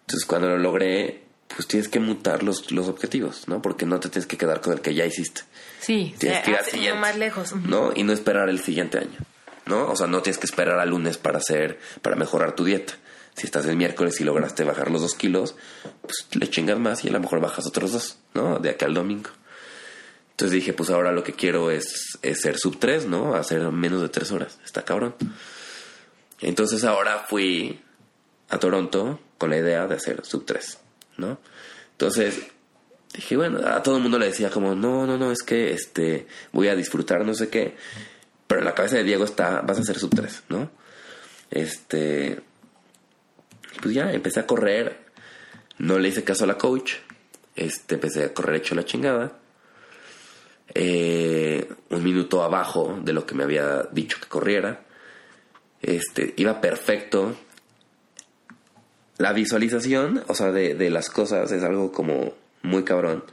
Entonces, 0.00 0.24
cuando 0.26 0.48
lo 0.48 0.56
logré, 0.56 1.27
pues 1.54 1.66
tienes 1.66 1.88
que 1.88 1.98
mutar 2.00 2.42
los, 2.42 2.70
los 2.72 2.88
objetivos, 2.88 3.48
¿no? 3.48 3.60
Porque 3.62 3.86
no 3.86 3.98
te 4.00 4.08
tienes 4.08 4.26
que 4.26 4.36
quedar 4.36 4.60
con 4.60 4.72
el 4.74 4.80
que 4.80 4.94
ya 4.94 5.04
hiciste. 5.06 5.42
Sí, 5.80 6.14
Tienes 6.18 6.38
se 6.38 6.44
que 6.44 6.50
ir 6.50 6.56
al 6.56 6.64
siguiente. 6.64 6.98
más 7.00 7.16
lejos. 7.16 7.54
¿no? 7.56 7.92
Y 7.94 8.02
no 8.02 8.12
esperar 8.12 8.48
el 8.48 8.60
siguiente 8.60 8.98
año, 8.98 9.18
¿no? 9.66 9.88
O 9.90 9.96
sea, 9.96 10.06
no 10.06 10.20
tienes 10.22 10.38
que 10.38 10.46
esperar 10.46 10.78
al 10.78 10.90
lunes 10.90 11.16
para 11.18 11.38
hacer, 11.38 11.78
para 12.02 12.16
mejorar 12.16 12.54
tu 12.54 12.64
dieta. 12.64 12.94
Si 13.34 13.46
estás 13.46 13.66
el 13.66 13.76
miércoles 13.76 14.20
y 14.20 14.24
lograste 14.24 14.64
bajar 14.64 14.90
los 14.90 15.00
dos 15.00 15.14
kilos, 15.14 15.54
pues 16.02 16.26
le 16.32 16.50
chingas 16.50 16.78
más 16.78 17.04
y 17.04 17.08
a 17.08 17.12
lo 17.12 17.20
mejor 17.20 17.40
bajas 17.40 17.66
otros 17.66 17.92
dos, 17.92 18.18
¿no? 18.34 18.58
De 18.58 18.70
aquí 18.70 18.84
al 18.84 18.94
domingo. 18.94 19.30
Entonces 20.32 20.52
dije, 20.52 20.72
pues 20.72 20.90
ahora 20.90 21.12
lo 21.12 21.22
que 21.24 21.32
quiero 21.32 21.70
es, 21.70 22.18
es 22.22 22.40
ser 22.40 22.58
sub 22.58 22.78
3, 22.78 23.06
¿no? 23.06 23.34
Hacer 23.34 23.60
menos 23.72 24.02
de 24.02 24.08
tres 24.08 24.30
horas. 24.32 24.58
Está 24.64 24.84
cabrón. 24.84 25.14
Entonces 26.40 26.84
ahora 26.84 27.26
fui 27.28 27.80
a 28.48 28.58
Toronto 28.58 29.20
con 29.36 29.50
la 29.50 29.58
idea 29.58 29.86
de 29.86 29.94
hacer 29.96 30.24
sub 30.24 30.44
3, 30.44 30.78
¿no? 31.18 31.38
Entonces 31.92 32.48
dije, 33.12 33.36
bueno, 33.36 33.66
a 33.66 33.82
todo 33.82 33.96
el 33.96 34.02
mundo 34.02 34.18
le 34.18 34.26
decía 34.26 34.50
como, 34.50 34.74
no, 34.74 35.06
no, 35.06 35.18
no, 35.18 35.30
es 35.30 35.42
que 35.42 35.72
este, 35.72 36.26
voy 36.52 36.68
a 36.68 36.76
disfrutar 36.76 37.24
no 37.24 37.34
sé 37.34 37.48
qué. 37.48 37.76
Pero 38.46 38.60
en 38.60 38.64
la 38.64 38.74
cabeza 38.74 38.96
de 38.96 39.04
Diego 39.04 39.24
está, 39.24 39.60
vas 39.60 39.78
a 39.78 39.82
hacer 39.82 39.98
sub 39.98 40.14
3, 40.14 40.44
¿no? 40.48 40.70
Este, 41.50 42.40
pues 43.82 43.94
ya 43.94 44.12
empecé 44.12 44.40
a 44.40 44.46
correr, 44.46 44.98
no 45.78 45.98
le 45.98 46.08
hice 46.08 46.24
caso 46.24 46.44
a 46.44 46.46
la 46.46 46.56
coach, 46.56 46.94
este, 47.56 47.96
empecé 47.96 48.24
a 48.24 48.34
correr 48.34 48.56
hecho 48.56 48.74
la 48.74 48.84
chingada. 48.84 49.38
Eh, 50.74 51.68
un 51.90 52.04
minuto 52.04 52.42
abajo 52.42 53.00
de 53.02 53.12
lo 53.12 53.26
que 53.26 53.34
me 53.34 53.44
había 53.44 53.88
dicho 53.92 54.18
que 54.20 54.28
corriera. 54.28 54.84
Este, 55.80 56.34
iba 56.36 56.60
perfecto. 56.60 57.36
La 59.18 59.32
visualización, 59.32 60.22
o 60.28 60.34
sea, 60.34 60.52
de, 60.52 60.74
de 60.74 60.90
las 60.90 61.10
cosas 61.10 61.50
es 61.52 61.62
algo 61.62 61.92
como 61.92 62.34
muy 62.62 62.84
cabrón. 62.84 63.24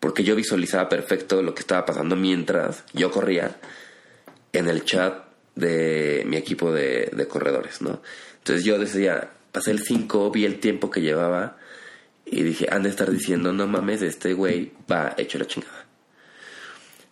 Porque 0.00 0.22
yo 0.22 0.36
visualizaba 0.36 0.88
perfecto 0.88 1.42
lo 1.42 1.54
que 1.54 1.60
estaba 1.60 1.84
pasando 1.84 2.14
mientras 2.14 2.84
yo 2.92 3.10
corría 3.10 3.56
en 4.52 4.68
el 4.68 4.84
chat 4.84 5.24
de 5.56 6.22
mi 6.26 6.36
equipo 6.36 6.72
de, 6.72 7.10
de 7.12 7.26
corredores, 7.26 7.82
¿no? 7.82 8.00
Entonces 8.38 8.64
yo 8.64 8.78
decía, 8.78 9.30
pasé 9.50 9.72
el 9.72 9.80
5, 9.80 10.30
vi 10.30 10.44
el 10.44 10.60
tiempo 10.60 10.88
que 10.90 11.00
llevaba 11.00 11.56
y 12.24 12.42
dije, 12.42 12.68
han 12.70 12.84
de 12.84 12.90
estar 12.90 13.10
diciendo, 13.10 13.52
no 13.52 13.66
mames, 13.66 14.02
este 14.02 14.34
güey 14.34 14.72
va 14.90 15.14
hecho 15.16 15.38
la 15.38 15.46
chingada. 15.46 15.86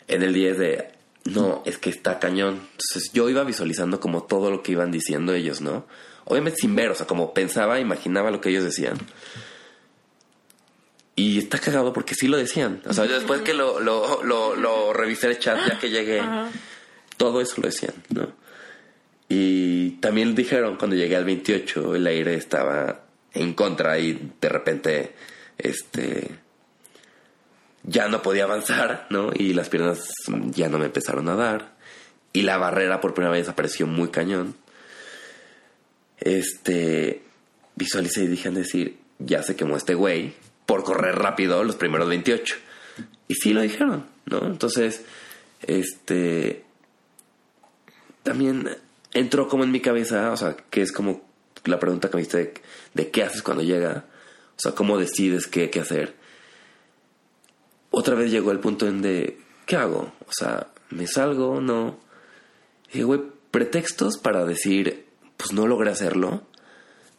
En 0.06 0.22
el 0.22 0.32
10 0.32 0.58
de, 0.58 0.88
no, 1.24 1.62
es 1.66 1.78
que 1.78 1.90
está 1.90 2.18
cañón. 2.18 2.60
Entonces 2.70 3.10
yo 3.12 3.28
iba 3.28 3.42
visualizando 3.42 3.98
como 3.98 4.22
todo 4.22 4.50
lo 4.50 4.62
que 4.62 4.72
iban 4.72 4.92
diciendo 4.92 5.34
ellos, 5.34 5.60
¿no? 5.60 5.86
Obviamente 6.26 6.58
sin 6.60 6.74
ver, 6.74 6.90
o 6.90 6.94
sea, 6.94 7.06
como 7.06 7.32
pensaba, 7.32 7.80
imaginaba 7.80 8.30
lo 8.30 8.40
que 8.40 8.50
ellos 8.50 8.64
decían. 8.64 8.98
Y 11.14 11.38
está 11.38 11.58
cagado 11.58 11.92
porque 11.92 12.14
sí 12.14 12.28
lo 12.28 12.36
decían. 12.36 12.82
O 12.86 12.92
sea, 12.92 13.04
después 13.06 13.40
que 13.40 13.54
lo, 13.54 13.80
lo, 13.80 14.22
lo, 14.22 14.54
lo 14.54 14.92
revisé 14.92 15.28
el 15.28 15.38
chat, 15.38 15.58
ya 15.66 15.78
que 15.78 15.88
llegué, 15.88 16.20
todo 17.16 17.40
eso 17.40 17.54
lo 17.60 17.68
decían, 17.68 17.94
¿no? 18.10 18.28
Y 19.28 19.92
también 20.00 20.34
dijeron 20.34 20.76
cuando 20.76 20.94
llegué 20.94 21.16
al 21.16 21.24
28, 21.24 21.94
el 21.94 22.06
aire 22.06 22.34
estaba 22.34 23.06
en 23.32 23.54
contra 23.54 23.98
y 23.98 24.32
de 24.40 24.48
repente, 24.48 25.14
este, 25.58 26.38
ya 27.82 28.08
no 28.08 28.20
podía 28.20 28.44
avanzar, 28.44 29.06
¿no? 29.10 29.30
Y 29.32 29.54
las 29.54 29.68
piernas 29.68 30.10
ya 30.50 30.68
no 30.68 30.78
me 30.78 30.86
empezaron 30.86 31.28
a 31.28 31.36
dar. 31.36 31.76
Y 32.32 32.42
la 32.42 32.58
barrera 32.58 33.00
por 33.00 33.14
primera 33.14 33.32
vez 33.32 33.48
apareció 33.48 33.86
muy 33.86 34.08
cañón. 34.08 34.54
Este, 36.20 37.22
visualicé 37.74 38.24
y 38.24 38.28
dije, 38.28 38.50
decir, 38.50 38.98
ya 39.18 39.42
se 39.42 39.56
quemó 39.56 39.76
este 39.76 39.94
güey 39.94 40.34
por 40.66 40.84
correr 40.84 41.16
rápido 41.16 41.62
los 41.64 41.76
primeros 41.76 42.08
28. 42.08 42.56
Y 43.28 43.34
sí 43.34 43.52
lo 43.52 43.60
dijeron, 43.60 44.06
¿no? 44.26 44.46
Entonces, 44.46 45.02
este, 45.62 46.64
también 48.22 48.76
entró 49.12 49.48
como 49.48 49.64
en 49.64 49.70
mi 49.70 49.80
cabeza, 49.80 50.30
o 50.32 50.36
sea, 50.36 50.56
que 50.70 50.82
es 50.82 50.92
como 50.92 51.24
la 51.64 51.78
pregunta 51.78 52.10
que 52.10 52.16
me 52.16 52.22
hiciste 52.22 52.54
de, 52.94 53.10
qué 53.10 53.22
haces 53.22 53.42
cuando 53.42 53.62
llega, 53.62 54.04
o 54.56 54.60
sea, 54.60 54.72
cómo 54.72 54.98
decides 54.98 55.46
qué, 55.46 55.70
qué 55.70 55.80
hacer. 55.80 56.14
Otra 57.90 58.14
vez 58.14 58.30
llegó 58.30 58.50
el 58.50 58.60
punto 58.60 58.86
en 58.86 59.02
de, 59.02 59.38
¿qué 59.64 59.76
hago? 59.76 60.12
O 60.26 60.32
sea, 60.32 60.68
¿me 60.90 61.06
salgo? 61.06 61.60
No. 61.60 61.98
Dije, 62.92 63.04
güey, 63.04 63.22
pretextos 63.50 64.18
para 64.18 64.44
decir, 64.44 65.05
pues 65.36 65.52
no 65.52 65.66
logré 65.66 65.90
hacerlo, 65.90 66.42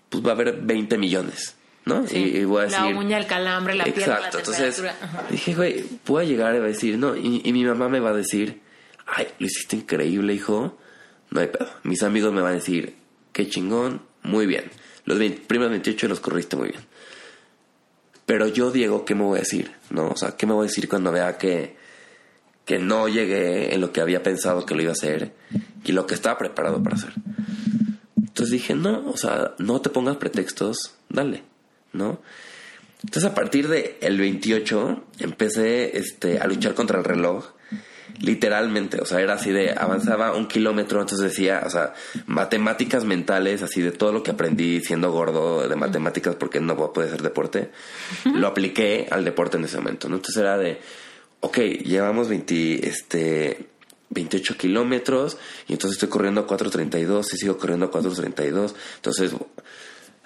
pues 0.09 0.25
va 0.25 0.29
a 0.29 0.33
haber 0.33 0.61
20 0.61 0.97
millones, 0.97 1.55
¿no? 1.85 2.07
Sí. 2.07 2.17
Y, 2.17 2.37
y 2.39 2.45
voy 2.45 2.63
a 2.65 2.67
La 2.69 2.81
decir... 2.83 2.95
uña, 2.95 3.17
el 3.17 3.27
calambre, 3.27 3.75
la 3.75 3.83
pierna, 3.85 4.07
la 4.07 4.15
Exacto, 4.27 4.37
entonces. 4.39 4.83
Ajá. 5.01 5.25
dije, 5.29 5.53
güey, 5.55 5.85
voy 6.05 6.23
a 6.25 6.27
llegar 6.27 6.55
y 6.55 6.59
va 6.59 6.65
a 6.65 6.69
decir, 6.69 6.97
no, 6.97 7.15
y, 7.15 7.41
y 7.43 7.53
mi 7.53 7.63
mamá 7.65 7.89
me 7.89 7.99
va 7.99 8.09
a 8.11 8.13
decir, 8.13 8.61
ay, 9.05 9.27
lo 9.39 9.45
hiciste 9.45 9.75
increíble, 9.75 10.33
hijo, 10.33 10.77
no 11.31 11.41
hay 11.41 11.47
pedo. 11.47 11.69
Mis 11.83 12.03
amigos 12.03 12.33
me 12.33 12.41
van 12.41 12.51
a 12.53 12.55
decir, 12.55 12.95
qué 13.33 13.47
chingón, 13.47 14.01
muy 14.23 14.45
bien. 14.45 14.65
Los 15.05 15.19
20 15.19 15.41
primeros 15.47 15.71
28 15.71 16.07
los 16.07 16.19
corriste 16.19 16.55
muy 16.55 16.69
bien. 16.69 16.81
Pero 18.25 18.47
yo, 18.47 18.71
Diego, 18.71 19.05
¿qué 19.05 19.15
me 19.15 19.23
voy 19.23 19.37
a 19.37 19.41
decir? 19.41 19.71
¿No? 19.89 20.09
O 20.09 20.17
sea, 20.17 20.35
¿qué 20.35 20.45
me 20.45 20.53
voy 20.53 20.65
a 20.65 20.67
decir 20.67 20.89
cuando 20.89 21.13
vea 21.13 21.37
que, 21.37 21.77
que 22.65 22.77
no 22.77 23.07
llegué 23.07 23.73
en 23.73 23.79
lo 23.79 23.93
que 23.93 24.01
había 24.01 24.21
pensado 24.21 24.65
que 24.65 24.75
lo 24.75 24.81
iba 24.81 24.91
a 24.91 24.93
hacer 24.93 25.31
y 25.85 25.93
lo 25.93 26.05
que 26.05 26.13
estaba 26.15 26.37
preparado 26.37 26.83
para 26.83 26.97
hacer? 26.97 27.13
Entonces 28.37 28.51
dije, 28.51 28.75
no, 28.75 29.03
o 29.09 29.17
sea, 29.17 29.55
no 29.57 29.81
te 29.81 29.89
pongas 29.89 30.17
pretextos, 30.17 30.93
dale, 31.09 31.41
¿no? 31.91 32.21
Entonces 33.03 33.31
a 33.31 33.33
partir 33.33 33.67
de 33.67 33.97
el 33.99 34.19
28 34.19 35.03
empecé 35.17 35.97
este, 35.97 36.37
a 36.37 36.45
luchar 36.45 36.75
contra 36.75 36.99
el 36.99 37.03
reloj. 37.03 37.47
Literalmente, 38.19 39.01
o 39.01 39.05
sea, 39.05 39.21
era 39.21 39.33
así 39.33 39.49
de 39.49 39.71
avanzaba 39.71 40.35
un 40.35 40.47
kilómetro, 40.47 41.01
entonces 41.01 41.31
decía, 41.31 41.63
o 41.65 41.69
sea, 41.71 41.95
matemáticas 42.27 43.05
mentales, 43.05 43.63
así 43.63 43.81
de 43.81 43.91
todo 43.91 44.11
lo 44.11 44.21
que 44.21 44.29
aprendí 44.29 44.81
siendo 44.81 45.11
gordo 45.11 45.67
de 45.67 45.75
matemáticas 45.75 46.35
porque 46.35 46.59
no 46.59 46.93
puede 46.93 47.09
ser 47.09 47.23
deporte, 47.23 47.71
lo 48.23 48.45
apliqué 48.45 49.07
al 49.09 49.25
deporte 49.25 49.57
en 49.57 49.63
ese 49.63 49.77
momento, 49.77 50.09
¿no? 50.09 50.17
Entonces 50.17 50.43
era 50.43 50.59
de, 50.59 50.79
ok, 51.39 51.57
llevamos 51.57 52.29
20, 52.29 52.87
este, 52.87 53.67
28 54.09 54.57
kilómetros 54.57 55.37
y 55.67 55.73
entonces 55.73 55.97
estoy 55.97 56.09
corriendo 56.09 56.41
a 56.41 56.47
4.32 56.47 57.33
y 57.33 57.37
sigo 57.37 57.57
corriendo 57.57 57.87
a 57.87 57.91
4.32, 57.91 58.73
entonces 58.95 59.33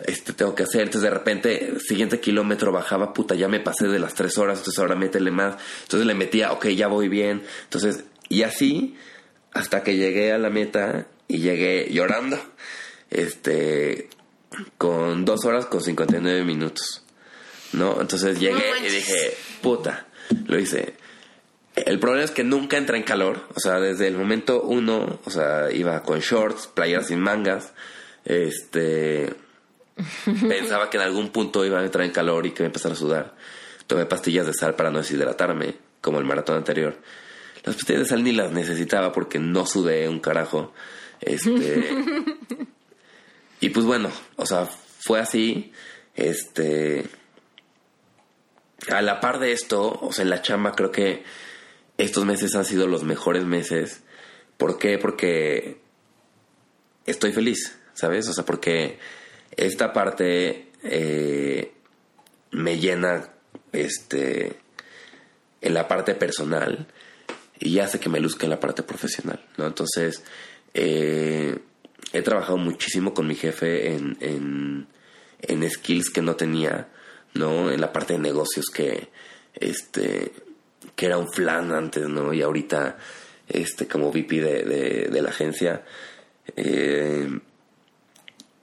este 0.05 0.33
tengo 0.33 0.55
que 0.55 0.63
hacer. 0.63 0.81
Entonces 0.81 1.01
de 1.03 1.09
repente, 1.09 1.79
siguiente 1.79 2.19
kilómetro 2.19 2.71
bajaba, 2.71 3.13
puta, 3.13 3.35
ya 3.35 3.47
me 3.47 3.59
pasé 3.59 3.87
de 3.87 3.99
las 3.99 4.13
tres 4.13 4.37
horas, 4.37 4.59
entonces 4.59 4.79
ahora 4.79 4.95
métele 4.95 5.31
más. 5.31 5.57
Entonces 5.83 6.07
le 6.07 6.13
metía, 6.13 6.51
ok, 6.51 6.67
ya 6.69 6.87
voy 6.87 7.07
bien. 7.07 7.43
Entonces, 7.63 8.03
y 8.29 8.43
así, 8.43 8.95
hasta 9.53 9.83
que 9.83 9.97
llegué 9.97 10.31
a 10.31 10.37
la 10.37 10.49
meta 10.49 11.07
y 11.27 11.39
llegué 11.39 11.89
llorando. 11.91 12.37
Este, 13.09 14.09
con 14.77 15.25
dos 15.25 15.45
horas 15.45 15.65
con 15.65 15.81
59 15.81 16.43
minutos. 16.43 17.03
¿No? 17.73 18.01
Entonces 18.01 18.39
llegué 18.39 18.63
y 18.81 18.89
dije, 18.89 19.33
puta, 19.61 20.07
lo 20.45 20.59
hice. 20.59 20.93
El 21.75 21.99
problema 21.99 22.25
es 22.25 22.31
que 22.31 22.43
nunca 22.43 22.77
entra 22.77 22.97
en 22.97 23.03
calor. 23.03 23.47
O 23.55 23.59
sea, 23.59 23.79
desde 23.79 24.07
el 24.07 24.17
momento 24.17 24.61
uno, 24.61 25.19
o 25.23 25.29
sea, 25.29 25.71
iba 25.71 26.03
con 26.03 26.19
shorts, 26.19 26.67
playeras 26.67 27.07
sin 27.07 27.19
mangas. 27.19 27.73
Este. 28.25 29.33
Pensaba 30.47 30.89
que 30.89 30.97
en 30.97 31.03
algún 31.03 31.29
punto 31.29 31.65
iba 31.65 31.79
a 31.79 31.83
entrar 31.83 32.05
en 32.05 32.11
calor 32.11 32.45
y 32.45 32.51
que 32.51 32.63
iba 32.63 32.65
a 32.65 32.67
empezar 32.67 32.91
a 32.91 32.95
sudar. 32.95 33.35
Tomé 33.87 34.05
pastillas 34.05 34.47
de 34.47 34.53
sal 34.53 34.75
para 34.75 34.91
no 34.91 34.99
deshidratarme, 34.99 35.75
como 36.01 36.19
el 36.19 36.25
maratón 36.25 36.57
anterior. 36.57 36.97
Las 37.63 37.75
pastillas 37.75 38.01
de 38.01 38.07
sal 38.07 38.23
ni 38.23 38.31
las 38.31 38.51
necesitaba 38.51 39.11
porque 39.11 39.39
no 39.39 39.65
sudé 39.65 40.09
un 40.09 40.19
carajo. 40.19 40.73
Este. 41.21 41.89
y 43.61 43.69
pues 43.69 43.85
bueno, 43.85 44.11
o 44.35 44.45
sea, 44.45 44.67
fue 44.99 45.19
así. 45.19 45.71
Este. 46.15 47.05
A 48.89 49.01
la 49.01 49.21
par 49.21 49.39
de 49.39 49.51
esto, 49.51 49.99
o 50.01 50.11
sea, 50.11 50.23
en 50.23 50.31
la 50.31 50.41
chamba 50.41 50.73
creo 50.73 50.91
que 50.91 51.23
estos 52.01 52.25
meses 52.25 52.55
han 52.55 52.65
sido 52.65 52.87
los 52.87 53.03
mejores 53.03 53.45
meses. 53.45 54.01
¿Por 54.57 54.77
qué? 54.77 54.97
Porque 54.97 55.79
estoy 57.05 57.31
feliz, 57.31 57.77
¿sabes? 57.93 58.27
O 58.27 58.33
sea, 58.33 58.45
porque 58.45 58.99
esta 59.55 59.93
parte 59.93 60.71
eh, 60.83 61.71
me 62.51 62.79
llena 62.79 63.29
este 63.71 64.59
en 65.61 65.73
la 65.73 65.87
parte 65.87 66.15
personal 66.15 66.87
y 67.59 67.79
hace 67.79 67.99
que 67.99 68.09
me 68.09 68.19
luzca 68.19 68.45
en 68.45 68.49
la 68.49 68.59
parte 68.59 68.81
profesional, 68.81 69.45
¿no? 69.57 69.67
Entonces, 69.67 70.23
eh, 70.73 71.59
he 72.13 72.21
trabajado 72.23 72.57
muchísimo 72.57 73.13
con 73.13 73.27
mi 73.27 73.35
jefe 73.35 73.93
en, 73.93 74.17
en, 74.21 74.87
en 75.41 75.69
skills 75.69 76.09
que 76.09 76.23
no 76.23 76.35
tenía, 76.35 76.89
¿no? 77.35 77.69
En 77.71 77.79
la 77.79 77.93
parte 77.93 78.13
de 78.13 78.19
negocios 78.19 78.65
que, 78.73 79.09
este, 79.53 80.31
que 80.95 81.05
era 81.05 81.17
un 81.17 81.31
flan 81.31 81.71
antes, 81.71 82.07
¿no? 82.07 82.33
Y 82.33 82.41
ahorita, 82.41 82.97
este, 83.47 83.87
como 83.87 84.11
VP 84.11 84.41
de, 84.41 85.09
de, 85.09 85.21
la 85.21 85.29
agencia, 85.29 85.83
eh, 86.55 87.27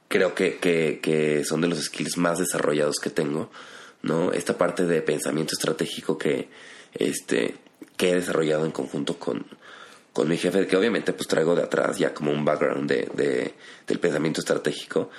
creo 0.09 0.35
que, 0.35 0.59
que, 0.59 1.01
que 1.03 1.45
son 1.45 1.61
de 1.61 1.69
los 1.69 1.83
skills 1.85 2.17
más 2.17 2.39
desarrollados 2.39 2.97
que 2.97 3.11
tengo, 3.11 3.51
¿no? 4.03 4.33
Esta 4.33 4.57
parte 4.57 4.85
de 4.85 5.03
pensamiento 5.03 5.55
estratégico 5.55 6.17
que, 6.17 6.49
este, 6.95 7.57
que 7.97 8.11
he 8.11 8.15
desarrollado 8.15 8.65
en 8.65 8.73
conjunto 8.73 9.19
con, 9.19 9.47
con 10.13 10.29
mi 10.29 10.37
jefe, 10.37 10.67
que 10.67 10.77
obviamente 10.77 11.13
pues 11.13 11.29
traigo 11.29 11.55
de 11.55 11.63
atrás 11.63 11.99
ya 11.99 12.15
como 12.15 12.33
un 12.33 12.45
background 12.45 12.89
de, 12.89 13.09
de, 13.15 13.55
del 13.87 13.99
pensamiento 13.99 14.41
estratégico, 14.41 15.11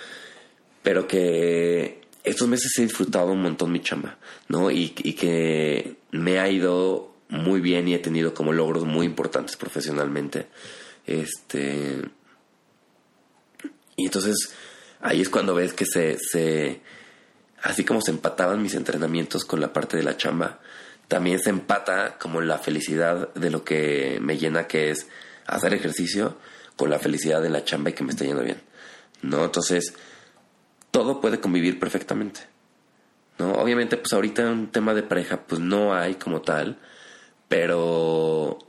pero 0.82 1.07
que 1.07 2.01
estos 2.30 2.47
meses 2.47 2.71
he 2.77 2.84
disfrutado 2.84 3.32
un 3.32 3.41
montón 3.41 3.71
mi 3.71 3.82
chamba, 3.82 4.17
¿no? 4.47 4.71
Y, 4.71 4.89
que 4.89 5.97
me 6.11 6.39
ha 6.39 6.49
ido 6.49 7.13
muy 7.30 7.59
bien 7.61 7.88
y 7.88 7.93
he 7.93 7.99
tenido 7.99 8.34
como 8.34 8.53
logros 8.53 8.86
muy 8.86 9.05
importantes 9.05 9.55
profesionalmente. 9.55 10.47
Este. 11.05 12.01
Y 13.95 14.05
entonces 14.05 14.53
ahí 15.01 15.21
es 15.21 15.30
cuando 15.30 15.55
ves 15.55 15.73
que 15.73 15.86
se, 15.86 16.17
se. 16.19 16.82
Así 17.61 17.84
como 17.84 18.01
se 18.01 18.11
empataban 18.11 18.61
mis 18.61 18.75
entrenamientos 18.75 19.43
con 19.43 19.59
la 19.59 19.73
parte 19.73 19.97
de 19.97 20.03
la 20.03 20.15
chamba, 20.15 20.59
también 21.07 21.39
se 21.39 21.49
empata 21.49 22.17
como 22.17 22.39
la 22.41 22.57
felicidad 22.57 23.34
de 23.34 23.49
lo 23.49 23.63
que 23.63 24.19
me 24.21 24.38
llena, 24.38 24.67
que 24.67 24.91
es 24.91 25.07
hacer 25.45 25.73
ejercicio, 25.73 26.38
con 26.75 26.89
la 26.89 26.99
felicidad 26.99 27.41
de 27.41 27.49
la 27.49 27.65
chamba 27.65 27.89
y 27.89 27.93
que 27.93 28.03
me 28.03 28.11
está 28.11 28.23
yendo 28.23 28.43
bien. 28.43 28.61
¿No? 29.21 29.43
Entonces, 29.43 29.93
todo 30.91 31.21
puede 31.21 31.39
convivir 31.39 31.79
perfectamente. 31.79 32.41
¿No? 33.37 33.53
Obviamente, 33.53 33.95
pues 33.97 34.11
ahorita 34.11 34.49
un 34.49 34.71
tema 34.71 34.93
de 34.93 35.03
pareja, 35.03 35.41
pues 35.47 35.61
no 35.61 35.93
hay 35.93 36.15
como 36.15 36.41
tal, 36.41 36.77
pero 37.47 38.59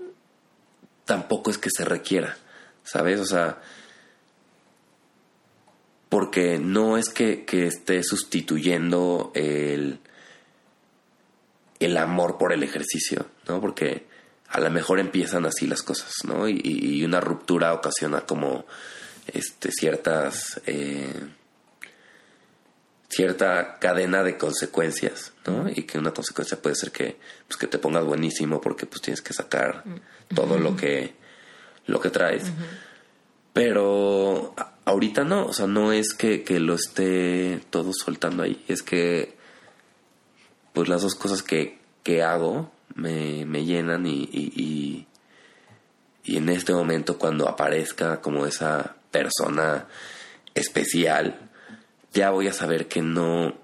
tampoco 1.05 1.51
es 1.51 1.59
que 1.59 1.71
se 1.71 1.85
requiera, 1.85 2.37
¿sabes? 2.85 3.19
O 3.19 3.27
sea, 3.27 3.61
porque 6.09 6.59
no 6.59 6.97
es 6.97 7.09
que, 7.09 7.45
que 7.45 7.67
esté 7.67 8.03
sustituyendo 8.05 9.33
el, 9.35 9.99
el 11.81 11.97
amor 11.97 12.39
por 12.39 12.53
el 12.53 12.63
ejercicio, 12.63 13.27
¿no? 13.49 13.61
Porque 13.61 14.07
a 14.49 14.61
lo 14.61 14.71
mejor 14.71 15.01
empiezan 15.01 15.47
así 15.47 15.67
las 15.67 15.83
cosas, 15.83 16.13
¿no? 16.25 16.49
Y, 16.49 17.03
una 17.05 17.21
ruptura 17.21 17.75
ocasiona 17.75 18.23
como 18.23 18.67
este, 19.33 19.73
ciertas... 19.73 20.61
Eh, 20.67 21.13
cierta 23.11 23.79
cadena 23.81 24.23
de 24.23 24.39
consecuencias, 24.39 25.33
¿no? 25.45 25.69
Y 25.69 25.83
que 25.83 25.99
una 25.99 26.13
consecuencia 26.13 26.63
puede 26.63 26.77
ser 26.77 26.93
que, 26.93 27.19
pues, 27.49 27.59
que 27.59 27.67
te 27.67 27.79
pongas 27.79 28.05
buenísimo 28.05 28.61
porque 28.61 28.87
pues 28.87 29.03
tienes 29.03 29.21
que 29.21 29.35
sacar 29.35 29.83
todo 30.35 30.59
lo 30.59 30.77
que, 30.77 31.15
lo 31.87 32.01
que 32.01 32.11
traes. 32.11 32.45
Pero 33.53 34.55
ahorita 34.85 35.25
no, 35.25 35.47
o 35.47 35.53
sea, 35.53 35.67
no 35.67 35.93
es 35.93 36.15
que, 36.15 36.45
que, 36.45 36.61
lo 36.61 36.75
esté 36.75 37.61
todo 37.71 37.93
soltando 37.93 38.45
ahí, 38.45 38.65
es 38.69 38.83
que 38.83 39.37
pues 40.73 40.89
las 40.89 41.03
dos 41.03 41.17
cosas 41.17 41.43
que, 41.43 41.81
que 42.05 42.23
hago 42.23 42.71
me, 42.95 43.45
me 43.45 43.65
llenan 43.65 44.07
y, 44.07 44.23
y, 44.31 44.53
y, 44.55 45.07
y 46.23 46.37
en 46.37 46.49
este 46.49 46.73
momento 46.73 47.19
cuando 47.19 47.49
aparezca 47.49 48.21
como 48.21 48.47
esa 48.47 48.95
persona 49.11 49.89
especial, 50.55 51.50
ya 52.13 52.31
voy 52.31 52.49
a 52.49 52.53
saber 52.53 52.89
que 52.89 53.03
no, 53.03 53.55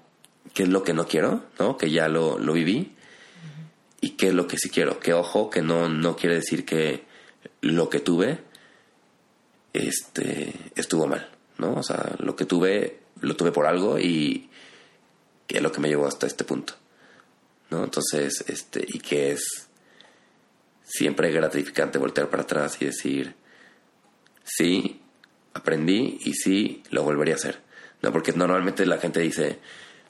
qué 0.53 0.63
es 0.63 0.69
lo 0.69 0.83
que 0.83 0.93
no 0.93 1.07
quiero, 1.07 1.43
¿no? 1.59 1.77
Que 1.77 1.91
ya 1.91 2.07
lo, 2.07 2.39
lo 2.39 2.53
viví 2.53 2.95
y 4.01 4.11
qué 4.11 4.27
es 4.29 4.33
lo 4.33 4.47
que 4.47 4.57
sí 4.57 4.69
quiero. 4.69 4.99
Que 4.99 5.13
ojo, 5.13 5.49
que 5.49 5.61
no, 5.61 5.89
no 5.89 6.15
quiere 6.15 6.35
decir 6.35 6.65
que 6.65 7.05
lo 7.61 7.89
que 7.89 7.99
tuve 7.99 8.39
este, 9.73 10.53
estuvo 10.75 11.07
mal, 11.07 11.29
¿no? 11.57 11.73
O 11.75 11.83
sea, 11.83 12.15
lo 12.19 12.35
que 12.35 12.45
tuve, 12.45 12.99
lo 13.21 13.35
tuve 13.35 13.51
por 13.51 13.65
algo 13.65 13.99
y 13.99 14.49
que 15.45 15.57
es 15.57 15.63
lo 15.63 15.71
que 15.71 15.79
me 15.79 15.89
llevó 15.89 16.07
hasta 16.07 16.27
este 16.27 16.43
punto, 16.43 16.73
¿no? 17.69 17.83
Entonces, 17.83 18.43
este, 18.47 18.85
y 18.87 18.99
que 18.99 19.31
es 19.31 19.67
siempre 20.83 21.31
gratificante 21.31 21.97
voltear 21.97 22.29
para 22.29 22.43
atrás 22.43 22.77
y 22.81 22.85
decir, 22.85 23.35
sí, 24.43 25.01
aprendí 25.53 26.19
y 26.23 26.33
sí, 26.33 26.83
lo 26.89 27.03
volvería 27.03 27.35
a 27.35 27.37
hacer. 27.37 27.66
¿No? 28.01 28.11
Porque 28.11 28.33
normalmente 28.33 28.85
la 28.85 28.97
gente 28.97 29.19
dice, 29.19 29.59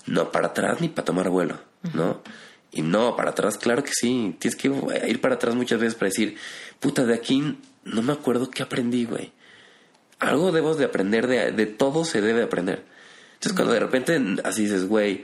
no 0.05 0.31
para 0.31 0.47
atrás 0.47 0.81
ni 0.81 0.89
para 0.89 1.05
tomar 1.05 1.29
vuelo, 1.29 1.59
¿no? 1.93 2.21
Y 2.71 2.81
no, 2.81 3.15
para 3.15 3.31
atrás, 3.31 3.57
claro 3.57 3.83
que 3.83 3.91
sí. 3.93 4.35
Tienes 4.39 4.55
que 4.55 4.71
ir 5.07 5.21
para 5.21 5.35
atrás 5.35 5.55
muchas 5.55 5.79
veces 5.79 5.95
para 5.95 6.09
decir, 6.09 6.37
puta, 6.79 7.05
de 7.05 7.13
aquí 7.13 7.57
no 7.85 8.01
me 8.01 8.13
acuerdo 8.13 8.49
qué 8.49 8.63
aprendí, 8.63 9.05
güey. 9.05 9.31
Algo 10.19 10.51
debo 10.51 10.75
de 10.75 10.85
aprender, 10.85 11.27
de, 11.27 11.51
de 11.51 11.65
todo 11.65 12.03
se 12.03 12.21
debe 12.21 12.43
aprender. 12.43 12.83
Entonces, 13.35 13.53
cuando 13.53 13.73
de 13.73 13.79
repente 13.79 14.19
así 14.43 14.63
dices, 14.63 14.87
güey, 14.87 15.23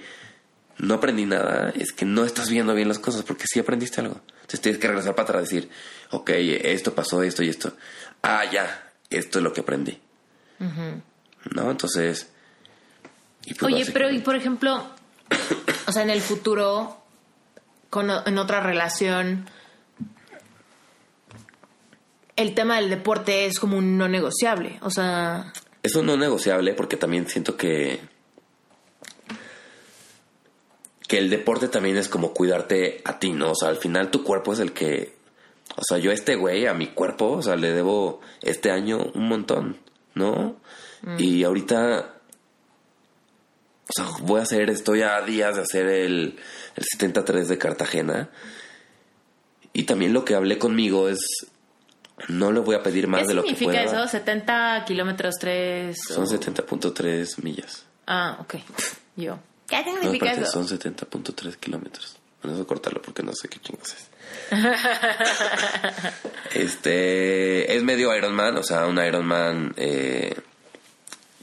no 0.78 0.96
aprendí 0.96 1.26
nada, 1.26 1.72
es 1.76 1.92
que 1.92 2.06
no 2.06 2.26
estás 2.26 2.50
viendo 2.50 2.74
bien 2.74 2.88
las 2.88 3.00
cosas 3.00 3.24
porque 3.24 3.46
sí 3.48 3.60
aprendiste 3.60 4.02
algo. 4.02 4.22
Entonces 4.42 4.62
tienes 4.62 4.80
que 4.80 4.88
regresar 4.88 5.16
para 5.16 5.30
atrás 5.30 5.52
y 5.52 5.56
decir, 5.56 5.70
ok, 6.12 6.30
esto 6.30 6.94
pasó, 6.94 7.24
esto 7.24 7.44
y 7.44 7.50
esto. 7.50 7.76
Ah, 8.22 8.44
ya, 8.52 8.92
esto 9.10 9.40
es 9.40 9.44
lo 9.44 9.54
que 9.54 9.62
aprendí. 9.62 10.00
¿No? 10.60 11.72
Entonces, 11.72 12.30
pues 13.46 13.74
Oye, 13.74 13.86
pero 13.92 14.10
y 14.10 14.20
por 14.20 14.36
ejemplo, 14.36 14.84
o 15.88 15.92
sea, 15.92 16.04
en 16.04 16.10
el 16.10 16.22
futuro, 16.22 16.98
con, 17.90 18.10
en 18.10 18.38
otra 18.38 18.62
relación, 18.62 19.46
el 22.36 22.56
tema 22.56 22.78
del 22.78 22.90
deporte 22.90 23.46
es 23.46 23.60
como 23.60 23.78
un 23.78 23.98
no 23.98 24.08
negociable, 24.08 24.80
o 24.82 24.90
sea... 24.90 25.54
Es 25.82 25.96
un 25.96 26.06
no 26.06 26.18
negociable 26.18 26.74
porque 26.74 26.98
también 26.98 27.28
siento 27.28 27.58
que... 27.58 28.00
Que 31.08 31.18
el 31.18 31.30
deporte 31.30 31.68
también 31.68 31.98
es 31.98 32.08
como 32.08 32.34
cuidarte 32.34 33.02
a 33.04 33.20
ti, 33.20 33.34
¿no? 33.34 33.52
O 33.52 33.56
sea, 33.56 33.70
al 33.70 33.78
final 33.78 34.10
tu 34.10 34.24
cuerpo 34.24 34.54
es 34.54 34.60
el 34.60 34.72
que... 34.72 35.16
O 35.76 35.84
sea, 35.84 35.98
yo 35.98 36.12
a 36.12 36.14
este 36.14 36.36
güey, 36.36 36.66
a 36.66 36.74
mi 36.74 36.88
cuerpo, 36.88 37.32
o 37.34 37.42
sea, 37.42 37.56
le 37.56 37.74
debo 37.74 38.22
este 38.42 38.72
año 38.72 39.12
un 39.14 39.28
montón, 39.28 39.80
¿no? 40.14 40.56
Mm. 41.02 41.16
Y 41.20 41.44
ahorita 41.44 42.14
o 43.88 43.94
sea, 43.94 44.06
voy 44.22 44.40
a 44.40 44.44
hacer, 44.44 44.70
estoy 44.70 45.02
a 45.02 45.22
días 45.22 45.56
de 45.56 45.62
hacer 45.62 45.88
el, 45.88 46.40
el 46.76 46.84
73 46.84 47.48
de 47.48 47.58
Cartagena. 47.58 48.30
Y 49.74 49.84
también 49.84 50.14
lo 50.14 50.24
que 50.24 50.36
hablé 50.36 50.58
conmigo 50.58 51.10
es, 51.10 51.48
no 52.30 52.52
le 52.52 52.60
voy 52.60 52.76
a 52.76 52.84
pedir 52.84 53.08
más 53.08 53.28
de 53.28 53.34
lo 53.34 53.44
que 53.44 53.54
pueda. 53.54 53.58
¿Qué 53.58 53.88
significa 53.88 54.04
eso? 54.04 54.08
70 54.08 54.86
kilómetros 54.86 55.36
3. 55.40 55.98
Son 56.08 56.26
70.3 56.26 57.44
millas. 57.44 57.86
Ah, 58.08 58.38
ok. 58.40 58.56
Yo. 59.16 59.40
¿Qué 59.68 59.84
significa 59.84 60.34
no, 60.34 60.44
eso? 60.44 60.52
Son 60.52 60.68
70.3 60.68 61.56
kilómetros. 61.58 62.18
Bueno, 62.42 62.58
eso 62.58 62.68
cortarlo 62.68 63.02
porque 63.02 63.24
no 63.24 63.34
sé 63.34 63.48
qué 63.48 63.60
chingos 63.60 63.94
es. 63.94 64.10
este 66.54 67.76
es 67.76 67.84
medio 67.84 68.16
Ironman, 68.16 68.58
o 68.58 68.64
sea, 68.64 68.86
un 68.86 69.04
Ironman 69.04 69.74
eh, 69.78 70.36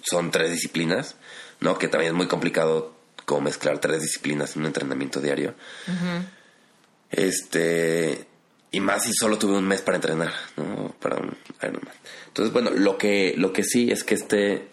son 0.02 0.30
tres 0.30 0.50
disciplinas. 0.50 1.16
¿No? 1.60 1.78
Que 1.78 1.88
también 1.88 2.12
es 2.12 2.16
muy 2.16 2.26
complicado 2.26 2.94
como 3.24 3.42
mezclar 3.42 3.78
tres 3.78 4.02
disciplinas 4.02 4.56
en 4.56 4.62
un 4.62 4.66
entrenamiento 4.66 5.20
diario. 5.20 5.54
Este, 7.10 8.26
y 8.72 8.80
más 8.80 9.04
si 9.04 9.12
solo 9.12 9.38
tuve 9.38 9.58
un 9.58 9.66
mes 9.66 9.82
para 9.82 9.96
entrenar, 9.96 10.32
¿no? 10.56 10.94
Para 11.00 11.16
un 11.16 11.36
Ironman. 11.62 11.94
Entonces, 12.28 12.52
bueno, 12.52 12.70
lo 12.70 12.98
que, 12.98 13.34
lo 13.36 13.52
que 13.52 13.64
sí 13.64 13.90
es 13.90 14.04
que 14.04 14.14
este, 14.14 14.68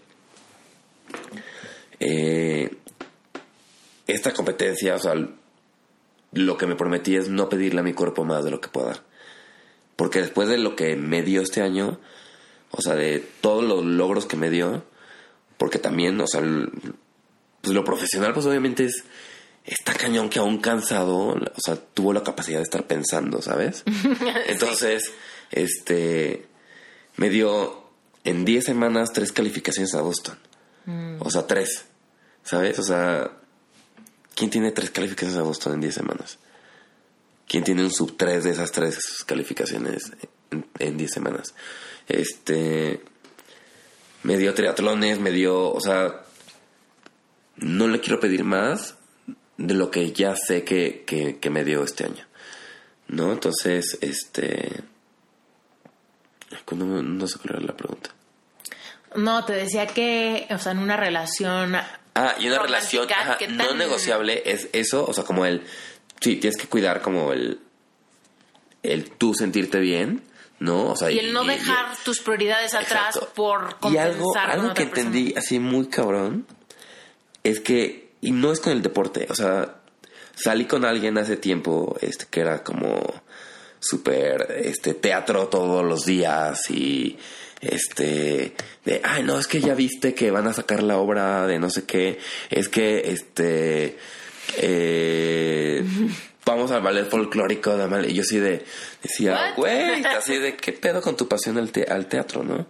eh, 1.99 2.75
esta 4.05 4.33
competencia, 4.33 4.95
o 4.95 4.99
sea, 4.99 5.13
lo 6.31 6.57
que 6.57 6.67
me 6.67 6.75
prometí 6.75 7.15
es 7.15 7.29
no 7.29 7.49
pedirle 7.49 7.79
a 7.79 7.83
mi 7.83 7.93
cuerpo 7.93 8.23
más 8.23 8.43
de 8.43 8.51
lo 8.51 8.61
que 8.61 8.69
pueda 8.69 8.87
dar. 8.87 9.03
Porque 9.95 10.19
después 10.19 10.47
de 10.47 10.57
lo 10.57 10.75
que 10.75 10.95
me 10.95 11.23
dio 11.23 11.41
este 11.41 11.61
año, 11.61 11.99
o 12.71 12.81
sea, 12.81 12.95
de 12.95 13.19
todos 13.41 13.63
los 13.63 13.83
logros 13.83 14.25
que 14.25 14.37
me 14.37 14.49
dio, 14.49 14.83
porque 15.57 15.79
también, 15.79 16.19
o 16.21 16.27
sea, 16.27 16.41
pues 16.41 17.73
lo 17.73 17.83
profesional, 17.83 18.33
pues 18.33 18.45
obviamente 18.45 18.85
es. 18.85 19.03
Está 19.65 19.93
cañón 19.93 20.29
que 20.29 20.39
aún 20.39 20.59
cansado, 20.59 21.17
o 21.17 21.61
sea, 21.61 21.75
tuvo 21.75 22.13
la 22.13 22.23
capacidad 22.23 22.59
de 22.59 22.63
estar 22.63 22.87
pensando, 22.87 23.41
¿sabes? 23.41 23.83
Entonces, 24.47 25.11
este. 25.51 26.45
Me 27.17 27.29
dio 27.29 27.83
en 28.23 28.45
10 28.45 28.63
semanas 28.63 29.11
tres 29.11 29.31
calificaciones 29.31 29.93
a 29.95 30.01
Boston. 30.01 30.37
Mm. 30.85 31.17
O 31.19 31.29
sea, 31.29 31.47
tres. 31.47 31.85
¿Sabes? 32.43 32.79
O 32.79 32.83
sea, 32.83 33.31
¿quién 34.35 34.49
tiene 34.49 34.71
tres 34.71 34.91
calificaciones 34.91 35.37
a 35.37 35.43
Boston 35.43 35.73
en 35.73 35.81
10 35.81 35.95
semanas? 35.95 36.37
¿Quién 37.47 37.63
tiene 37.63 37.83
un 37.83 37.91
sub 37.91 38.15
3 38.17 38.43
de 38.43 38.51
esas 38.51 38.71
tres 38.71 38.99
calificaciones 39.25 40.11
en 40.79 40.97
10 40.97 41.11
semanas? 41.11 41.53
Este 42.07 43.01
me 44.23 44.37
dio 44.37 44.53
triatlones, 44.53 45.19
me 45.19 45.31
dio, 45.31 45.71
o 45.71 45.79
sea, 45.79 46.23
no 47.57 47.87
le 47.87 47.99
quiero 47.99 48.19
pedir 48.19 48.43
más 48.43 48.95
de 49.57 49.73
lo 49.73 49.89
que 49.89 50.11
ya 50.11 50.35
sé 50.35 50.63
que, 50.63 51.03
que, 51.05 51.49
me 51.49 51.63
dio 51.63 51.83
este 51.83 52.05
año. 52.05 52.25
¿No? 53.07 53.31
Entonces, 53.31 53.97
este... 54.01 54.83
No, 56.71 57.27
sé 57.27 57.39
cuál 57.39 57.55
era 57.55 57.65
la 57.65 57.77
pregunta. 57.77 58.11
No, 59.15 59.45
te 59.45 59.53
decía 59.53 59.87
que, 59.87 60.47
o 60.49 60.57
sea, 60.57 60.73
en 60.73 60.79
una 60.79 60.97
relación 60.97 61.75
Ah, 62.13 62.35
y 62.39 62.47
una 62.47 62.59
relación 62.59 63.03
romántica, 63.03 63.31
ajá, 63.31 63.37
¿qué 63.37 63.47
no 63.47 63.73
negociable 63.75 64.41
es 64.45 64.69
eso, 64.73 65.05
o 65.05 65.13
sea, 65.13 65.23
como 65.23 65.45
el... 65.45 65.63
Sí, 66.19 66.37
tienes 66.37 66.59
que 66.59 66.67
cuidar 66.67 67.01
como 67.01 67.31
el... 67.31 67.59
El 68.83 69.11
tú 69.11 69.33
sentirte 69.33 69.79
bien, 69.79 70.23
¿no? 70.59 70.91
O 70.91 70.95
sea, 70.95 71.11
Y 71.11 71.19
el 71.19 71.33
no 71.33 71.43
dejar 71.43 71.95
tus 72.03 72.19
prioridades 72.19 72.73
atrás 72.73 73.15
Exacto. 73.15 73.33
por 73.35 73.69
Y 73.69 73.73
compensar 73.79 74.07
algo, 74.11 74.31
con 74.33 74.37
algo 74.37 74.63
otra 74.63 74.73
que 74.73 74.89
persona. 74.89 75.07
entendí 75.07 75.33
así 75.37 75.59
muy 75.59 75.87
cabrón 75.87 76.45
es 77.43 77.59
que, 77.59 78.09
y 78.21 78.31
no 78.31 78.51
es 78.51 78.59
con 78.59 78.73
el 78.73 78.81
deporte, 78.81 79.27
o 79.29 79.35
sea, 79.35 79.75
salí 80.35 80.65
con 80.65 80.85
alguien 80.85 81.17
hace 81.17 81.37
tiempo 81.37 81.95
este, 82.01 82.25
que 82.29 82.41
era 82.41 82.63
como 82.63 83.01
súper 83.79 84.57
este, 84.63 84.93
teatro 84.95 85.47
todos 85.47 85.85
los 85.85 86.05
días 86.05 86.59
y 86.71 87.17
este 87.61 88.53
de 88.85 89.01
ay 89.03 89.23
no 89.23 89.39
es 89.39 89.47
que 89.47 89.59
ya 89.61 89.73
viste 89.75 90.13
que 90.13 90.29
van 90.31 90.47
a 90.47 90.53
sacar 90.53 90.83
la 90.83 90.97
obra 90.97 91.45
de 91.47 91.57
no 91.59 91.69
sé 91.69 91.85
qué 91.85 92.19
es 92.49 92.69
que 92.69 93.11
este 93.11 93.97
eh, 94.57 95.83
vamos 96.47 96.71
al 96.71 96.81
ballet 96.81 97.07
folclórico 97.09 97.77
de 97.77 97.83
Amal-". 97.83 98.09
y 98.09 98.13
yo 98.15 98.21
así 98.23 98.39
de 98.39 98.65
decía 99.03 99.53
güey 99.55 100.03
así 100.05 100.37
de 100.39 100.55
qué 100.55 100.73
pedo 100.73 101.01
con 101.01 101.15
tu 101.15 101.27
pasión 101.27 101.57
al, 101.59 101.71
te- 101.71 101.83
al 101.91 102.07
teatro 102.07 102.43
no 102.43 102.65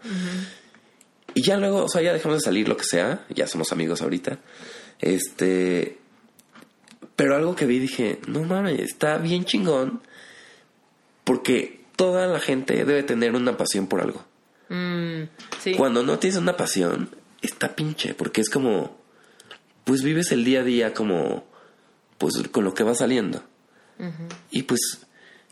y 1.33 1.43
ya 1.43 1.55
luego 1.57 1.83
o 1.85 1.89
sea 1.89 2.01
ya 2.01 2.11
dejamos 2.11 2.39
de 2.39 2.43
salir 2.43 2.67
lo 2.67 2.75
que 2.75 2.83
sea 2.83 3.25
ya 3.29 3.47
somos 3.47 3.71
amigos 3.71 4.01
ahorita 4.01 4.39
este 4.99 5.97
pero 7.15 7.35
algo 7.35 7.55
que 7.55 7.65
vi 7.65 7.79
dije 7.79 8.19
no 8.27 8.43
mames 8.43 8.79
está 8.81 9.17
bien 9.17 9.45
chingón 9.45 10.01
porque 11.23 11.81
toda 11.95 12.27
la 12.27 12.39
gente 12.39 12.85
debe 12.85 13.03
tener 13.03 13.35
una 13.35 13.57
pasión 13.57 13.87
por 13.87 14.01
algo 14.01 14.25
Mm, 14.69 15.29
sí. 15.63 15.75
cuando 15.75 16.03
no 16.03 16.19
tienes 16.19 16.37
una 16.37 16.57
pasión, 16.57 17.09
está 17.41 17.73
pinche, 17.73 18.13
porque 18.13 18.41
es 18.41 18.49
como, 18.49 18.97
pues 19.85 20.03
vives 20.03 20.33
el 20.33 20.43
día 20.43 20.59
a 20.59 20.63
día 20.63 20.93
como, 20.93 21.45
pues 22.17 22.33
con 22.51 22.65
lo 22.65 22.73
que 22.73 22.83
va 22.83 22.93
saliendo. 22.93 23.41
Y 24.51 24.63
pues, 24.63 25.05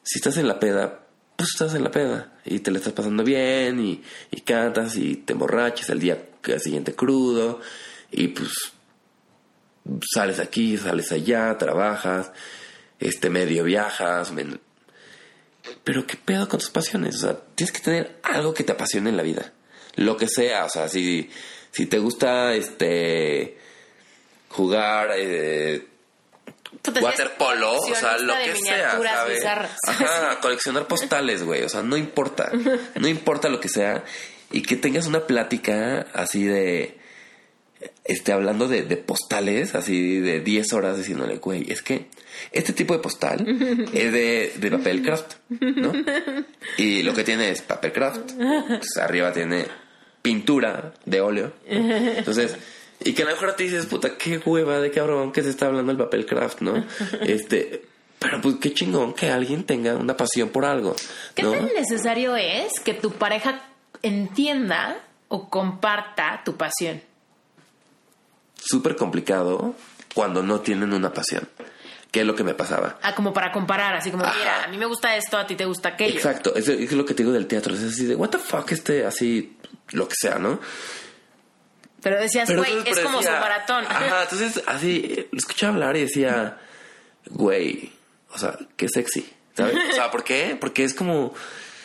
si 0.04 0.20
estás 0.20 0.38
en 0.38 0.48
la 0.48 0.60
peda, 0.60 1.06
pues 1.36 1.50
estás 1.50 1.74
en 1.76 1.84
la 1.84 1.92
peda. 1.92 2.34
Y 2.46 2.60
te 2.60 2.72
la 2.72 2.78
estás 2.78 2.94
pasando 2.94 3.24
bien 3.24 3.80
y, 3.80 4.04
cantas 4.42 4.96
y 4.96 5.16
te 5.16 5.34
emborrachas 5.34 5.90
el 5.90 6.00
día 6.00 6.18
siguiente 6.60 6.94
crudo. 6.94 7.60
Y 8.12 8.28
pues 8.30 8.52
sales 10.14 10.40
aquí, 10.40 10.78
sales 10.78 11.12
allá, 11.12 11.58
trabajas, 11.58 12.32
este 13.00 13.30
medio 13.30 13.64
viajas, 13.64 14.32
pero 15.84 16.06
qué 16.06 16.18
pedo 16.18 16.48
con 16.48 16.60
tus 16.60 16.70
pasiones, 16.70 17.16
o 17.16 17.20
sea, 17.20 17.40
tienes 17.56 17.72
que 17.72 17.82
tener 17.82 18.20
algo 18.24 18.54
que 18.54 18.64
te 18.64 18.72
apasione 18.72 19.10
en 19.10 19.18
la 19.18 19.24
vida. 19.24 19.54
Lo 19.96 20.18
que 20.18 20.28
sea, 20.28 20.66
o 20.66 20.70
sea, 20.70 20.90
si, 20.90 21.30
si 21.72 21.86
te 21.86 22.00
gusta 22.00 22.54
este 22.54 23.58
jugar 24.50 25.10
eh, 25.16 25.88
waterpolo, 27.02 27.82
o 27.82 27.96
sea, 27.96 28.18
lo 28.18 28.34
que 28.44 28.56
sea, 28.56 28.92
¿sabes? 28.92 29.46
Ajá, 29.46 30.40
coleccionar 30.42 30.88
postales, 30.88 31.44
güey, 31.44 31.64
o 31.64 31.70
sea, 31.70 31.82
no 31.82 31.98
importa, 31.98 32.52
no 32.96 33.08
importa 33.08 33.50
lo 33.50 33.60
que 33.60 33.70
sea 33.70 34.04
y 34.52 34.62
que 34.62 34.76
tengas 34.76 35.08
una 35.08 35.28
plática 35.28 36.08
así 36.14 36.44
de 36.44 36.98
este 38.04 38.32
hablando 38.32 38.68
de, 38.68 38.84
de 38.84 38.98
postales, 38.98 39.76
así 39.76 40.20
de 40.20 40.40
10 40.40 40.74
horas 40.74 40.98
diciéndole, 40.98 41.38
güey, 41.38 41.72
es 41.72 41.82
que 41.82 42.08
este 42.52 42.74
tipo 42.74 42.94
de 42.94 43.00
postal 43.00 43.46
es 43.94 44.14
de, 44.14 44.54
de 44.56 44.72
papel 44.72 45.02
craft, 45.02 45.34
¿no? 45.50 45.94
Y 46.78 47.04
lo 47.04 47.14
que 47.14 47.24
tiene 47.24 47.50
es 47.50 47.62
papel 47.62 47.92
craft. 47.92 48.34
Pues 48.34 48.98
arriba 48.98 49.32
tiene 49.34 49.66
pintura 50.22 50.94
de 51.06 51.22
óleo. 51.22 51.54
Entonces, 51.68 52.56
y 53.04 53.14
que 53.14 53.24
a 53.24 53.26
lo 53.26 53.32
mejor 53.32 53.54
te 53.54 53.64
dices, 53.64 53.86
puta, 53.86 54.18
qué 54.18 54.38
hueva 54.44 54.80
de 54.80 54.92
cabrón 54.92 55.32
que 55.32 55.44
se 55.44 55.50
está 55.50 55.68
hablando 55.68 55.92
el 55.92 55.98
papel 55.98 56.26
craft, 56.26 56.62
¿no? 56.62 56.86
Este, 57.22 57.86
pero 58.20 58.42
pues 58.42 58.56
qué 58.62 58.74
chingón 58.74 59.14
que 59.14 59.30
alguien 59.30 59.64
tenga 59.66 59.96
una 59.96 60.16
pasión 60.18 60.50
por 60.50 60.66
algo, 60.66 60.96
¿Qué 61.36 61.44
¿no? 61.44 61.52
tan 61.52 61.66
necesario 61.76 62.36
es 62.36 62.72
que 62.84 62.94
tu 62.94 63.12
pareja 63.12 63.62
entienda 64.02 64.98
o 65.28 65.50
comparta 65.50 66.42
tu 66.46 66.56
pasión? 66.56 67.02
Súper 68.58 68.96
complicado 68.96 69.76
cuando 70.14 70.42
no 70.42 70.62
tienen 70.62 70.94
una 70.94 71.14
pasión. 71.14 71.48
¿Qué 72.12 72.22
es 72.22 72.26
lo 72.26 72.34
que 72.36 72.46
me 72.46 72.54
pasaba? 72.54 72.98
Ah, 73.02 73.14
como 73.14 73.34
para 73.34 73.52
comparar, 73.52 73.94
así 73.94 74.10
como, 74.10 74.24
Ajá. 74.24 74.34
mira, 74.40 74.64
a 74.64 74.68
mí 74.70 74.78
me 74.78 74.86
gusta 74.86 75.18
esto, 75.18 75.38
a 75.38 75.46
ti 75.46 75.56
te 75.56 75.66
gusta 75.66 75.90
aquello. 75.90 76.16
Exacto, 76.16 76.56
es, 76.56 76.70
es 76.70 76.94
lo 76.94 77.06
que 77.06 77.14
te 77.14 77.24
digo 77.24 77.34
del 77.34 77.46
teatro, 77.46 77.76
es 77.76 77.84
así 77.84 78.06
de, 78.06 78.16
what 78.16 78.30
the 78.30 78.38
fuck, 78.38 78.72
este, 78.72 79.06
así, 79.06 79.58
lo 79.92 80.08
que 80.08 80.16
sea, 80.18 80.40
¿no? 80.40 80.60
Pero 82.06 82.22
decías, 82.22 82.56
güey, 82.56 82.78
es 82.86 82.94
pero 82.94 83.04
como 83.08 83.24
su 83.24 83.32
maratón. 83.32 83.84
Ajá, 83.90 84.22
entonces, 84.30 84.62
así, 84.68 85.26
lo 85.32 85.40
escuchaba 85.40 85.74
hablar 85.74 85.98
y 85.98 86.02
decía, 86.02 86.60
güey, 87.32 87.94
o 88.32 88.38
sea, 88.38 88.60
qué 88.78 88.88
sexy, 88.88 89.28
¿sabes? 89.58 89.76
O 89.90 89.96
sea, 89.96 90.12
¿por 90.12 90.24
qué? 90.24 90.56
Porque 90.60 90.84
es 90.84 90.94
como... 90.94 91.34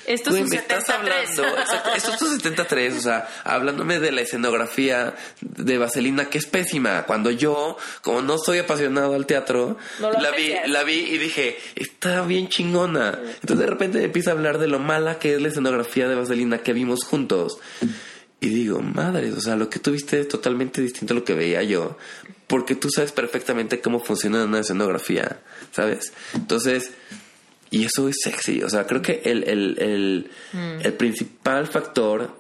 Esto 0.05 0.29
es 0.29 0.37
un 0.37 0.49
me 0.51 0.57
estás 0.57 0.85
73. 0.85 1.39
hablando, 1.39 1.59
exacto, 1.59 1.91
esto 1.97 2.11
es 2.13 2.21
un 2.21 2.29
73, 2.37 2.97
o 2.97 3.01
sea, 3.01 3.29
hablándome 3.45 3.99
de 3.99 4.13
la 4.13 4.21
escenografía 4.21 5.15
de 5.41 5.79
Vaselina, 5.79 6.27
que 6.27 6.37
es 6.37 6.45
pésima. 6.45 7.05
Cuando 7.07 7.31
yo, 7.31 7.79
como 8.03 8.21
no 8.21 8.37
soy 8.37 8.59
apasionado 8.59 9.15
al 9.15 9.25
teatro, 9.25 9.79
No 10.01 10.13
la 10.13 10.33
vi, 10.33 10.53
la 10.67 10.83
vi 10.83 10.99
y 10.99 11.17
dije, 11.17 11.59
está 11.77 12.21
bien 12.23 12.49
chingona. 12.49 13.19
Entonces 13.41 13.59
de 13.59 13.67
repente 13.67 14.05
empieza 14.05 14.31
a 14.31 14.35
hablar 14.35 14.59
de 14.59 14.67
lo 14.67 14.81
mala 14.81 15.19
que 15.19 15.35
es 15.37 15.41
la 15.41 15.49
escenografía 15.49 16.09
de 16.09 16.15
Vaselina 16.15 16.59
que 16.59 16.75
vimos 16.75 17.05
juntos. 17.05 17.59
Y 18.41 18.49
digo, 18.49 18.81
madre, 18.81 19.33
o 19.33 19.41
sea, 19.41 19.55
lo 19.57 19.69
que 19.69 19.79
tú 19.81 19.93
viste 19.93 20.21
es 20.21 20.29
totalmente 20.29 20.81
distinto 20.81 21.13
a 21.13 21.17
lo 21.19 21.25
que 21.25 21.35
veía 21.35 21.63
yo. 21.63 21.99
Porque 22.47 22.75
tú 22.75 22.89
sabes 22.91 23.13
perfectamente 23.13 23.81
cómo 23.81 24.01
funciona 24.01 24.45
una 24.45 24.61
escenografía, 24.61 25.41
¿sabes? 25.73 26.13
Entonces, 26.35 26.91
y 27.71 27.85
eso 27.85 28.09
es 28.09 28.17
sexy. 28.23 28.63
O 28.63 28.71
sea, 28.71 28.87
creo 28.87 29.03
que 29.03 29.21
el, 29.25 29.45
el, 29.49 29.77
el, 29.79 30.31
el 30.83 30.93
principal 30.95 31.67
factor 31.67 32.37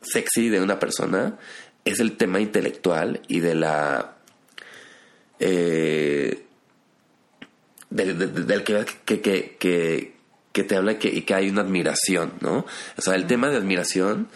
sexy 0.00 0.48
de 0.48 0.60
una 0.60 0.78
persona 0.78 1.36
es 1.84 1.98
el 2.00 2.16
tema 2.16 2.40
intelectual 2.40 3.20
y 3.28 3.40
de 3.40 3.54
la... 3.56 4.16
eh, 5.40 6.42
del, 7.90 8.18
del- 8.18 8.46
del 8.46 8.64
que, 8.64 8.84
que, 9.04 9.20
que, 9.58 10.14
que, 10.52 10.62
te 10.64 10.76
habla 10.76 10.98
que, 10.98 11.08
y 11.08 11.22
que 11.22 11.34
hay 11.34 11.48
una 11.50 11.60
admiración, 11.62 12.32
¿no? 12.40 12.64
O 12.96 13.02
sea, 13.02 13.14
el 13.14 13.26
tema 13.26 13.50
de 13.50 13.56
admiración 13.56 14.28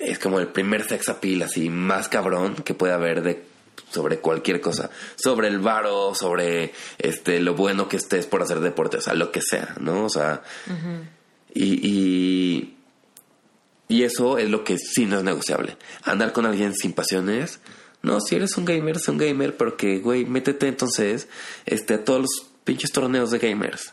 es 0.00 0.18
como 0.18 0.40
el 0.40 0.48
primer 0.48 0.88
sex 0.88 1.08
appeal 1.08 1.42
así 1.42 1.68
más 1.68 2.08
cabrón 2.08 2.56
que 2.56 2.74
puede 2.74 2.92
haber 2.92 3.22
de 3.22 3.50
sobre 3.90 4.18
cualquier 4.18 4.60
cosa, 4.60 4.90
sobre 5.16 5.48
el 5.48 5.58
varo, 5.58 6.14
sobre 6.14 6.72
este 6.98 7.40
lo 7.40 7.54
bueno 7.54 7.88
que 7.88 7.96
estés 7.96 8.26
por 8.26 8.42
hacer 8.42 8.60
deporte, 8.60 8.98
o 8.98 9.00
sea, 9.00 9.14
lo 9.14 9.32
que 9.32 9.40
sea, 9.42 9.74
¿no? 9.80 10.04
O 10.04 10.08
sea, 10.08 10.42
y, 11.52 11.88
y 11.88 12.76
y 13.90 14.04
eso 14.04 14.38
es 14.38 14.48
lo 14.48 14.62
que 14.62 14.78
sí 14.78 15.06
no 15.06 15.18
es 15.18 15.24
negociable. 15.24 15.76
Andar 16.04 16.32
con 16.32 16.46
alguien 16.46 16.74
sin 16.74 16.92
pasiones, 16.92 17.58
no, 18.02 18.20
si 18.20 18.36
eres 18.36 18.56
un 18.56 18.64
gamer, 18.64 18.96
es 18.96 19.08
un 19.08 19.18
gamer, 19.18 19.56
pero 19.56 19.76
que, 19.76 19.98
güey, 19.98 20.24
métete 20.24 20.68
entonces 20.68 21.28
este, 21.66 21.94
a 21.94 22.04
todos 22.04 22.20
los 22.20 22.46
pinches 22.62 22.92
torneos 22.92 23.32
de 23.32 23.40
gamers, 23.40 23.92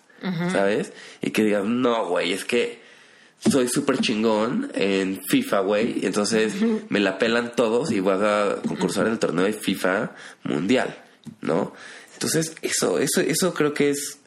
¿sabes? 0.51 0.93
Y 1.21 1.31
que 1.31 1.43
digas, 1.43 1.65
no, 1.65 2.05
güey, 2.05 2.31
es 2.31 2.45
que 2.45 2.79
soy 3.39 3.67
súper 3.67 3.99
chingón 3.99 4.71
en 4.73 5.21
FIFA, 5.27 5.59
güey, 5.61 6.05
entonces 6.05 6.53
me 6.89 6.99
la 6.99 7.17
pelan 7.17 7.53
todos 7.55 7.91
y 7.91 7.99
voy 7.99 8.13
a 8.23 8.55
concursar 8.67 9.05
en 9.07 9.13
el 9.13 9.19
torneo 9.19 9.45
de 9.45 9.53
FIFA 9.53 10.11
mundial, 10.43 10.97
¿no? 11.41 11.73
Entonces, 12.13 12.55
eso, 12.63 12.97
eso, 12.99 13.21
eso 13.21 13.53
creo 13.53 13.73
que 13.73 13.91
es, 13.91 14.19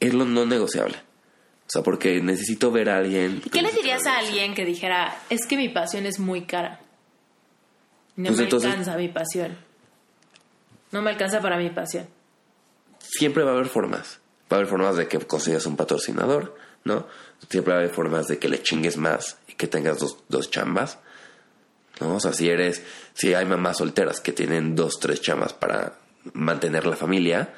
es 0.00 0.12
lo 0.12 0.24
no 0.26 0.44
negociable. 0.44 0.96
O 1.66 1.68
sea, 1.70 1.82
porque 1.82 2.20
necesito 2.20 2.70
ver 2.70 2.90
a 2.90 2.98
alguien. 2.98 3.40
¿Y 3.44 3.50
qué 3.50 3.62
le 3.62 3.72
dirías 3.72 4.06
a 4.06 4.18
alguien 4.18 4.54
que 4.54 4.64
dijera, 4.64 5.18
es 5.30 5.46
que 5.46 5.56
mi 5.56 5.68
pasión 5.70 6.04
es 6.06 6.18
muy 6.20 6.42
cara? 6.42 6.80
No 8.16 8.26
Pues 8.28 8.36
me 8.38 8.44
entonces- 8.44 8.70
alcanza 8.70 8.96
mi 8.98 9.08
pasión. 9.08 9.56
No 10.92 11.02
me 11.02 11.10
alcanza 11.10 11.40
para 11.40 11.56
mi 11.58 11.70
pasión. 11.70 12.06
siempre 13.00 13.42
va 13.44 13.50
a 13.50 13.54
haber 13.54 13.66
formas. 13.66 14.20
Va 14.52 14.56
a 14.56 14.60
haber 14.60 14.66
formas 14.68 14.96
de 14.96 15.08
que 15.08 15.18
consigas 15.18 15.64
un 15.66 15.76
patrocinador, 15.76 16.56
¿no? 16.86 17.06
Siempre 17.50 17.74
haber 17.74 17.90
formas 17.90 18.28
de 18.28 18.38
que 18.38 18.48
le 18.48 18.62
chingues 18.62 18.96
más 18.96 19.36
y 19.48 19.54
que 19.54 19.66
tengas 19.66 19.98
dos, 19.98 20.18
dos 20.28 20.50
chambas, 20.50 20.98
¿no? 22.00 22.14
O 22.16 22.20
sea, 22.20 22.32
si 22.32 22.48
eres, 22.48 22.82
si 23.12 23.34
hay 23.34 23.44
mamás 23.44 23.78
solteras 23.78 24.20
que 24.20 24.32
tienen 24.32 24.74
dos, 24.74 24.98
tres 25.00 25.20
chambas 25.20 25.52
para 25.52 25.98
mantener 26.32 26.86
la 26.86 26.96
familia, 26.96 27.52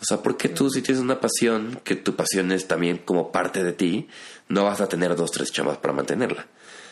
o 0.00 0.04
sea, 0.04 0.18
¿por 0.18 0.36
qué 0.36 0.48
tú 0.48 0.70
si 0.70 0.82
tienes 0.82 1.02
una 1.02 1.20
pasión, 1.20 1.80
que 1.84 1.94
tu 1.94 2.16
pasión 2.16 2.50
es 2.52 2.66
también 2.66 2.98
como 2.98 3.30
parte 3.30 3.62
de 3.62 3.72
ti, 3.72 4.08
no 4.48 4.64
vas 4.64 4.80
a 4.80 4.88
tener 4.88 5.14
dos, 5.14 5.30
tres 5.30 5.52
chambas 5.52 5.76
para 5.76 5.94
mantenerla? 5.94 6.46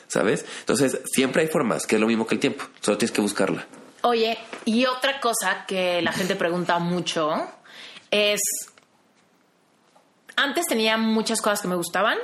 ¿Sabes? 0.07 0.45
Entonces, 0.61 1.01
siempre 1.05 1.43
hay 1.43 1.49
formas, 1.49 1.87
que 1.87 1.97
es 1.97 2.01
lo 2.01 2.07
mismo 2.07 2.27
que 2.27 2.35
el 2.35 2.41
tiempo, 2.41 2.65
solo 2.81 2.99
tienes 2.99 3.13
que 3.13 3.21
buscarla. 3.21 3.67
Oye, 4.03 4.39
y 4.65 4.87
otra 4.87 5.21
cosa 5.21 5.65
que 5.67 6.01
la 6.03 6.13
gente 6.13 6.37
pregunta 6.37 6.79
mucho 6.79 7.31
es, 8.11 8.41
antes 10.43 10.65
tenía 10.67 10.97
muchas 10.97 11.41
cosas 11.43 11.61
que 11.61 11.69
me 11.69 11.77
gustaban 11.77 12.19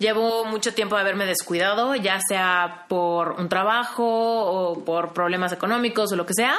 Llevo 0.00 0.44
mucho 0.44 0.72
tiempo 0.74 0.94
de 0.94 1.00
haberme 1.00 1.26
descuidado, 1.26 1.96
ya 1.96 2.20
sea 2.28 2.84
por 2.88 3.32
un 3.32 3.48
trabajo 3.48 4.04
o 4.06 4.84
por 4.84 5.12
problemas 5.12 5.52
económicos 5.52 6.12
o 6.12 6.16
lo 6.16 6.24
que 6.24 6.34
sea, 6.34 6.54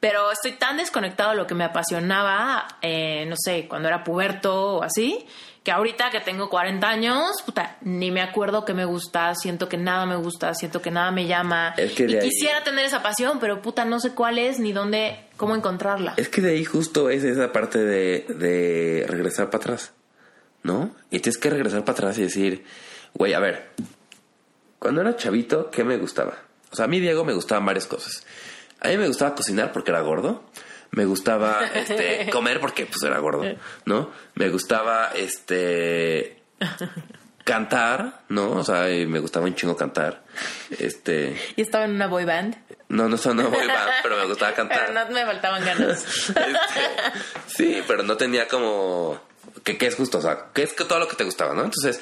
pero 0.00 0.32
estoy 0.32 0.52
tan 0.58 0.76
desconectado 0.78 1.30
de 1.30 1.36
lo 1.36 1.46
que 1.46 1.54
me 1.54 1.62
apasionaba, 1.62 2.66
eh, 2.82 3.26
no 3.28 3.36
sé, 3.38 3.68
cuando 3.68 3.86
era 3.86 4.02
puberto 4.02 4.78
o 4.78 4.82
así, 4.82 5.24
que 5.62 5.70
ahorita 5.70 6.10
que 6.10 6.18
tengo 6.18 6.50
40 6.50 6.88
años, 6.88 7.30
puta, 7.46 7.76
ni 7.82 8.10
me 8.10 8.22
acuerdo 8.22 8.64
que 8.64 8.74
me 8.74 8.84
gusta, 8.84 9.32
siento 9.36 9.68
que 9.68 9.76
nada 9.76 10.04
me 10.04 10.16
gusta, 10.16 10.52
siento 10.54 10.82
que 10.82 10.90
nada 10.90 11.12
me 11.12 11.26
llama. 11.28 11.74
Es 11.76 11.92
que 11.92 12.06
y 12.06 12.16
ahí- 12.16 12.28
quisiera 12.28 12.64
tener 12.64 12.84
esa 12.86 13.04
pasión, 13.04 13.38
pero 13.38 13.62
puta, 13.62 13.84
no 13.84 14.00
sé 14.00 14.14
cuál 14.16 14.38
es 14.40 14.58
ni 14.58 14.72
dónde, 14.72 15.26
cómo 15.36 15.54
encontrarla. 15.54 16.14
Es 16.16 16.28
que 16.28 16.40
de 16.40 16.50
ahí 16.50 16.64
justo 16.64 17.08
es 17.08 17.22
esa 17.22 17.52
parte 17.52 17.78
de, 17.78 18.26
de 18.30 19.06
regresar 19.08 19.46
para 19.48 19.62
atrás, 19.62 19.92
¿no? 20.64 20.94
Y 21.10 21.20
tienes 21.20 21.38
que 21.38 21.50
regresar 21.50 21.84
para 21.84 21.92
atrás 21.92 22.18
y 22.18 22.22
decir, 22.22 22.64
güey, 23.12 23.34
a 23.34 23.38
ver, 23.38 23.70
cuando 24.80 25.00
era 25.02 25.14
chavito, 25.14 25.70
¿qué 25.70 25.84
me 25.84 25.96
gustaba? 25.96 26.38
O 26.72 26.76
sea, 26.76 26.86
a 26.86 26.88
mí, 26.88 26.98
Diego, 26.98 27.24
me 27.24 27.32
gustaban 27.34 27.64
varias 27.64 27.86
cosas. 27.86 28.26
A 28.80 28.88
mí 28.88 28.96
me 28.96 29.06
gustaba 29.06 29.36
cocinar 29.36 29.70
porque 29.72 29.92
era 29.92 30.00
gordo. 30.00 30.42
Me 30.90 31.04
gustaba 31.04 31.64
este, 31.74 32.28
comer 32.32 32.60
porque 32.60 32.86
pues 32.86 33.02
era 33.02 33.18
gordo, 33.18 33.44
¿no? 33.84 34.10
Me 34.34 34.48
gustaba 34.48 35.10
este 35.14 36.42
cantar, 37.44 38.22
¿no? 38.28 38.52
O 38.52 38.64
sea, 38.64 38.84
me 39.06 39.18
gustaba 39.18 39.46
un 39.46 39.54
chingo 39.54 39.76
cantar. 39.76 40.22
Este, 40.78 41.36
Y 41.56 41.62
estaba 41.62 41.84
en 41.84 41.92
una 41.92 42.06
boy 42.06 42.24
band, 42.24 42.56
no, 42.88 43.08
no 43.08 43.16
son 43.16 43.36
no 43.36 43.50
boy 43.50 43.66
band, 43.66 43.90
pero 44.02 44.16
me 44.16 44.26
gustaba 44.26 44.52
cantar. 44.56 44.86
pero 44.86 45.04
no 45.04 45.10
me 45.10 45.24
faltaban 45.24 45.64
ganas. 45.64 46.28
Este, 46.28 46.40
sí, 47.46 47.82
pero 47.86 48.02
no 48.02 48.16
tenía 48.16 48.48
como... 48.48 49.20
que 49.64 49.78
qué 49.78 49.86
es 49.86 49.96
justo? 49.96 50.18
O 50.18 50.22
sea, 50.22 50.50
¿qué 50.52 50.62
es 50.62 50.74
que 50.74 50.84
todo 50.84 50.98
lo 50.98 51.08
que 51.08 51.16
te 51.16 51.24
gustaba, 51.24 51.54
no? 51.54 51.64
Entonces, 51.64 52.00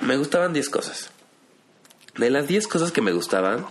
me 0.00 0.16
gustaban 0.16 0.52
10 0.52 0.68
cosas. 0.70 1.10
De 2.16 2.30
las 2.30 2.48
10 2.48 2.66
cosas 2.66 2.92
que 2.92 3.02
me 3.02 3.12
gustaban, 3.12 3.66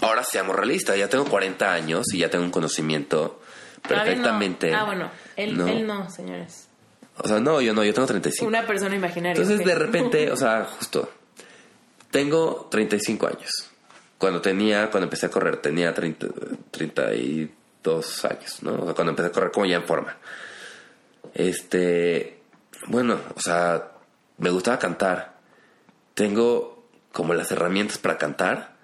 ahora 0.00 0.24
seamos 0.24 0.56
realistas. 0.56 0.98
Ya 0.98 1.08
tengo 1.08 1.24
40 1.24 1.72
años 1.72 2.12
y 2.12 2.18
ya 2.18 2.30
tengo 2.30 2.44
un 2.44 2.50
conocimiento 2.50 3.40
no. 3.76 3.88
perfectamente... 3.88 4.74
Ah, 4.74 4.84
bueno, 4.84 5.10
él 5.36 5.56
¿no? 5.56 5.68
él 5.68 5.86
no, 5.86 6.10
señores. 6.10 6.66
O 7.18 7.28
sea, 7.28 7.38
no, 7.38 7.60
yo 7.60 7.72
no, 7.72 7.84
yo 7.84 7.94
tengo 7.94 8.08
35. 8.08 8.46
Una 8.46 8.66
persona 8.66 8.96
imaginaria. 8.96 9.40
Entonces, 9.40 9.64
de 9.64 9.74
repente, 9.76 10.32
o 10.32 10.36
sea, 10.36 10.64
justo, 10.64 11.08
tengo 12.10 12.66
35 12.70 13.28
años. 13.28 13.70
Cuando 14.18 14.40
tenía, 14.40 14.90
cuando 14.90 15.04
empecé 15.04 15.26
a 15.26 15.30
correr, 15.30 15.58
tenía 15.58 15.94
30, 15.94 16.26
32 16.72 18.24
años, 18.24 18.62
¿no? 18.62 18.74
O 18.74 18.84
sea, 18.86 18.94
cuando 18.94 19.10
empecé 19.10 19.28
a 19.28 19.32
correr 19.32 19.52
como 19.52 19.66
ya 19.66 19.76
en 19.76 19.84
forma. 19.84 20.16
Este, 21.34 22.40
bueno, 22.86 23.20
o 23.34 23.40
sea, 23.40 23.92
me 24.38 24.50
gustaba 24.50 24.78
cantar. 24.78 25.34
Tengo 26.14 26.86
como 27.12 27.34
las 27.34 27.50
herramientas 27.50 27.98
para 27.98 28.18
cantar. 28.18 28.74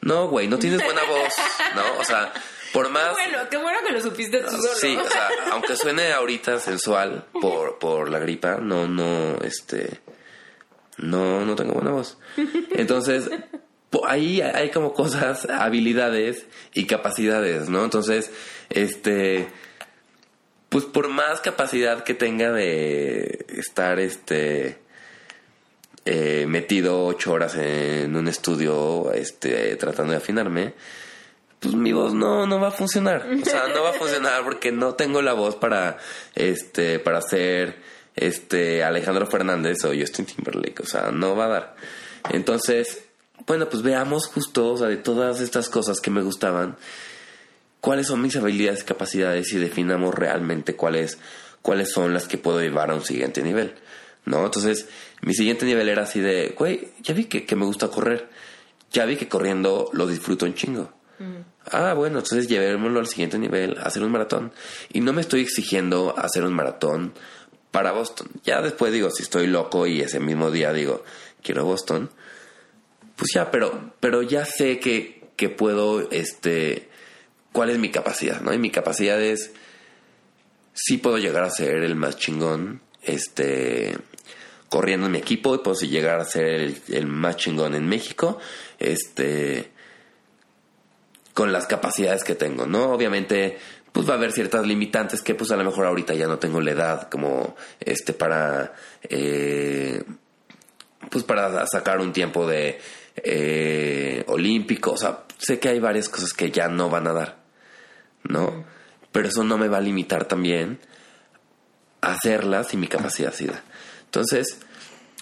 No, 0.00 0.28
güey, 0.28 0.48
no 0.48 0.58
tienes 0.58 0.84
buena 0.84 1.02
voz, 1.04 1.32
¿no? 1.74 2.00
O 2.00 2.04
sea, 2.04 2.32
por 2.72 2.90
más... 2.90 3.12
Bueno, 3.12 3.38
qué 3.50 3.56
bueno 3.56 3.78
que 3.86 3.92
lo 3.92 4.00
supiste 4.00 4.40
tú 4.40 4.50
solo. 4.50 4.74
Sí, 4.76 4.96
o 4.96 5.08
sea, 5.08 5.28
aunque 5.52 5.76
suene 5.76 6.12
ahorita 6.12 6.60
sensual 6.60 7.26
por, 7.40 7.78
por 7.78 8.10
la 8.10 8.18
gripa, 8.18 8.56
no, 8.56 8.86
no, 8.86 9.36
este, 9.42 10.00
no, 10.98 11.44
no 11.44 11.56
tengo 11.56 11.72
buena 11.72 11.90
voz. 11.90 12.18
Entonces, 12.72 13.30
ahí 14.06 14.40
hay 14.40 14.70
como 14.70 14.92
cosas, 14.92 15.48
habilidades 15.48 16.46
y 16.74 16.86
capacidades, 16.86 17.68
¿no? 17.68 17.84
Entonces, 17.84 18.30
este, 18.70 19.48
pues 20.74 20.86
por 20.86 21.06
más 21.06 21.40
capacidad 21.40 22.02
que 22.02 22.14
tenga 22.14 22.50
de 22.50 23.46
estar, 23.48 24.00
este, 24.00 24.80
eh, 26.04 26.46
metido 26.48 27.06
ocho 27.06 27.30
horas 27.30 27.54
en 27.54 28.16
un 28.16 28.26
estudio, 28.26 29.12
este, 29.12 29.76
tratando 29.76 30.10
de 30.10 30.16
afinarme, 30.16 30.74
pues 31.60 31.76
mi 31.76 31.92
voz 31.92 32.12
no, 32.12 32.48
no 32.48 32.58
va 32.58 32.66
a 32.66 32.72
funcionar. 32.72 33.24
O 33.40 33.44
sea, 33.44 33.68
no 33.68 33.84
va 33.84 33.90
a 33.90 33.92
funcionar 33.92 34.42
porque 34.42 34.72
no 34.72 34.94
tengo 34.94 35.22
la 35.22 35.32
voz 35.32 35.54
para, 35.54 35.96
este, 36.34 36.98
para 36.98 37.22
ser, 37.22 37.76
este, 38.16 38.82
Alejandro 38.82 39.28
Fernández 39.28 39.84
o 39.84 39.92
Justin 39.96 40.26
Timberlake. 40.26 40.82
O 40.82 40.86
sea, 40.86 41.12
no 41.12 41.36
va 41.36 41.44
a 41.44 41.48
dar. 41.50 41.76
Entonces, 42.30 43.04
bueno, 43.46 43.68
pues 43.68 43.84
veamos 43.84 44.26
justo, 44.26 44.72
o 44.72 44.76
sea, 44.76 44.88
de 44.88 44.96
todas 44.96 45.40
estas 45.40 45.68
cosas 45.68 46.00
que 46.00 46.10
me 46.10 46.22
gustaban, 46.22 46.76
cuáles 47.84 48.06
son 48.06 48.22
mis 48.22 48.34
habilidades 48.34 48.80
y 48.80 48.84
capacidades 48.86 49.52
y 49.52 49.58
definamos 49.58 50.14
realmente 50.14 50.74
cuáles, 50.74 51.18
cuáles 51.60 51.92
son 51.92 52.14
las 52.14 52.26
que 52.26 52.38
puedo 52.38 52.58
llevar 52.62 52.90
a 52.90 52.94
un 52.94 53.04
siguiente 53.04 53.42
nivel. 53.42 53.74
¿No? 54.24 54.42
Entonces, 54.42 54.88
mi 55.20 55.34
siguiente 55.34 55.66
nivel 55.66 55.90
era 55.90 56.04
así 56.04 56.18
de, 56.18 56.54
güey, 56.56 56.88
ya 57.02 57.12
vi 57.12 57.26
que, 57.26 57.44
que 57.44 57.56
me 57.56 57.66
gusta 57.66 57.88
correr. 57.88 58.30
Ya 58.90 59.04
vi 59.04 59.16
que 59.16 59.28
corriendo 59.28 59.90
lo 59.92 60.06
disfruto 60.06 60.46
un 60.46 60.54
chingo. 60.54 60.94
Ah, 61.70 61.92
bueno, 61.92 62.20
entonces 62.20 62.48
llevémoslo 62.48 63.00
al 63.00 63.06
siguiente 63.06 63.38
nivel, 63.38 63.76
hacer 63.78 64.02
un 64.02 64.12
maratón. 64.12 64.54
Y 64.90 65.02
no 65.02 65.12
me 65.12 65.20
estoy 65.20 65.42
exigiendo 65.42 66.14
hacer 66.16 66.42
un 66.42 66.54
maratón 66.54 67.12
para 67.70 67.92
Boston. 67.92 68.28
Ya 68.44 68.62
después 68.62 68.94
digo, 68.94 69.10
si 69.10 69.24
estoy 69.24 69.46
loco 69.46 69.86
y 69.86 70.00
ese 70.00 70.20
mismo 70.20 70.50
día 70.50 70.72
digo, 70.72 71.04
quiero 71.42 71.66
Boston, 71.66 72.08
pues 73.16 73.32
ya, 73.34 73.50
pero, 73.50 73.92
pero 74.00 74.22
ya 74.22 74.46
sé 74.46 74.78
que, 74.78 75.28
que 75.36 75.50
puedo, 75.50 76.10
este, 76.10 76.88
cuál 77.54 77.70
es 77.70 77.78
mi 77.78 77.90
capacidad, 77.90 78.40
¿no? 78.40 78.52
Y 78.52 78.58
mi 78.58 78.70
capacidad 78.70 79.22
es, 79.22 79.52
sí 80.72 80.98
puedo 80.98 81.18
llegar 81.18 81.44
a 81.44 81.50
ser 81.50 81.84
el 81.84 81.94
más 81.94 82.16
chingón, 82.18 82.82
este, 83.00 83.96
corriendo 84.68 85.06
en 85.06 85.12
mi 85.12 85.18
equipo, 85.18 85.54
y 85.54 85.58
puedo 85.58 85.80
llegar 85.80 86.18
a 86.18 86.24
ser 86.24 86.46
el, 86.46 86.82
el 86.88 87.06
más 87.06 87.36
chingón 87.36 87.76
en 87.76 87.88
México, 87.88 88.40
este, 88.80 89.70
con 91.32 91.52
las 91.52 91.66
capacidades 91.66 92.24
que 92.24 92.34
tengo, 92.34 92.66
¿no? 92.66 92.90
Obviamente, 92.90 93.56
pues 93.92 94.08
va 94.08 94.14
a 94.14 94.16
haber 94.16 94.32
ciertas 94.32 94.66
limitantes 94.66 95.22
que 95.22 95.36
pues 95.36 95.52
a 95.52 95.56
lo 95.56 95.62
mejor 95.62 95.86
ahorita 95.86 96.14
ya 96.14 96.26
no 96.26 96.40
tengo 96.40 96.60
la 96.60 96.72
edad 96.72 97.08
como 97.08 97.54
este 97.78 98.12
para 98.12 98.74
eh, 99.08 100.02
pues 101.08 101.22
para 101.22 101.64
sacar 101.68 102.00
un 102.00 102.12
tiempo 102.12 102.44
de 102.44 102.80
eh, 103.14 104.24
olímpico, 104.26 104.92
o 104.92 104.96
sea, 104.96 105.20
sé 105.38 105.60
que 105.60 105.68
hay 105.68 105.78
varias 105.78 106.08
cosas 106.08 106.32
que 106.32 106.50
ya 106.50 106.66
no 106.66 106.90
van 106.90 107.06
a 107.06 107.12
dar, 107.12 107.43
¿no? 108.24 108.64
Pero 109.12 109.28
eso 109.28 109.44
no 109.44 109.58
me 109.58 109.68
va 109.68 109.78
a 109.78 109.80
limitar 109.80 110.26
también 110.26 110.80
a 112.00 112.12
hacerlas 112.12 112.74
y 112.74 112.76
mi 112.76 112.88
capacidad 112.88 113.32
da. 113.32 113.62
Entonces, 114.04 114.58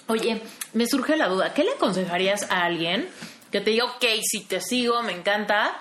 Oye, 0.07 0.41
me 0.73 0.85
surge 0.85 1.15
la 1.15 1.29
duda. 1.29 1.53
¿Qué 1.53 1.63
le 1.63 1.71
aconsejarías 1.71 2.51
a 2.51 2.63
alguien 2.63 3.07
que 3.51 3.61
te 3.61 3.71
diga, 3.71 3.85
ok, 3.85 4.03
si 4.21 4.41
te 4.41 4.59
sigo, 4.59 5.01
me 5.01 5.13
encanta? 5.13 5.77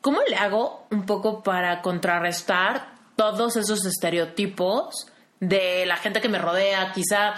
¿Cómo 0.00 0.20
le 0.28 0.36
hago 0.36 0.86
un 0.90 1.04
poco 1.04 1.42
para 1.42 1.82
contrarrestar 1.82 2.94
todos 3.16 3.56
esos 3.56 3.84
estereotipos 3.84 5.08
de 5.40 5.84
la 5.84 5.96
gente 5.96 6.20
que 6.20 6.28
me 6.28 6.38
rodea, 6.38 6.92
quizá 6.92 7.34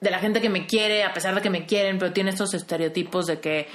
de 0.00 0.10
la 0.10 0.20
gente 0.20 0.40
que 0.40 0.48
me 0.48 0.66
quiere, 0.66 1.02
a 1.02 1.12
pesar 1.12 1.34
de 1.34 1.42
que 1.42 1.50
me 1.50 1.66
quieren, 1.66 1.98
pero 1.98 2.12
tiene 2.12 2.30
estos 2.30 2.54
estereotipos 2.54 3.26
de 3.26 3.40
que 3.40 3.68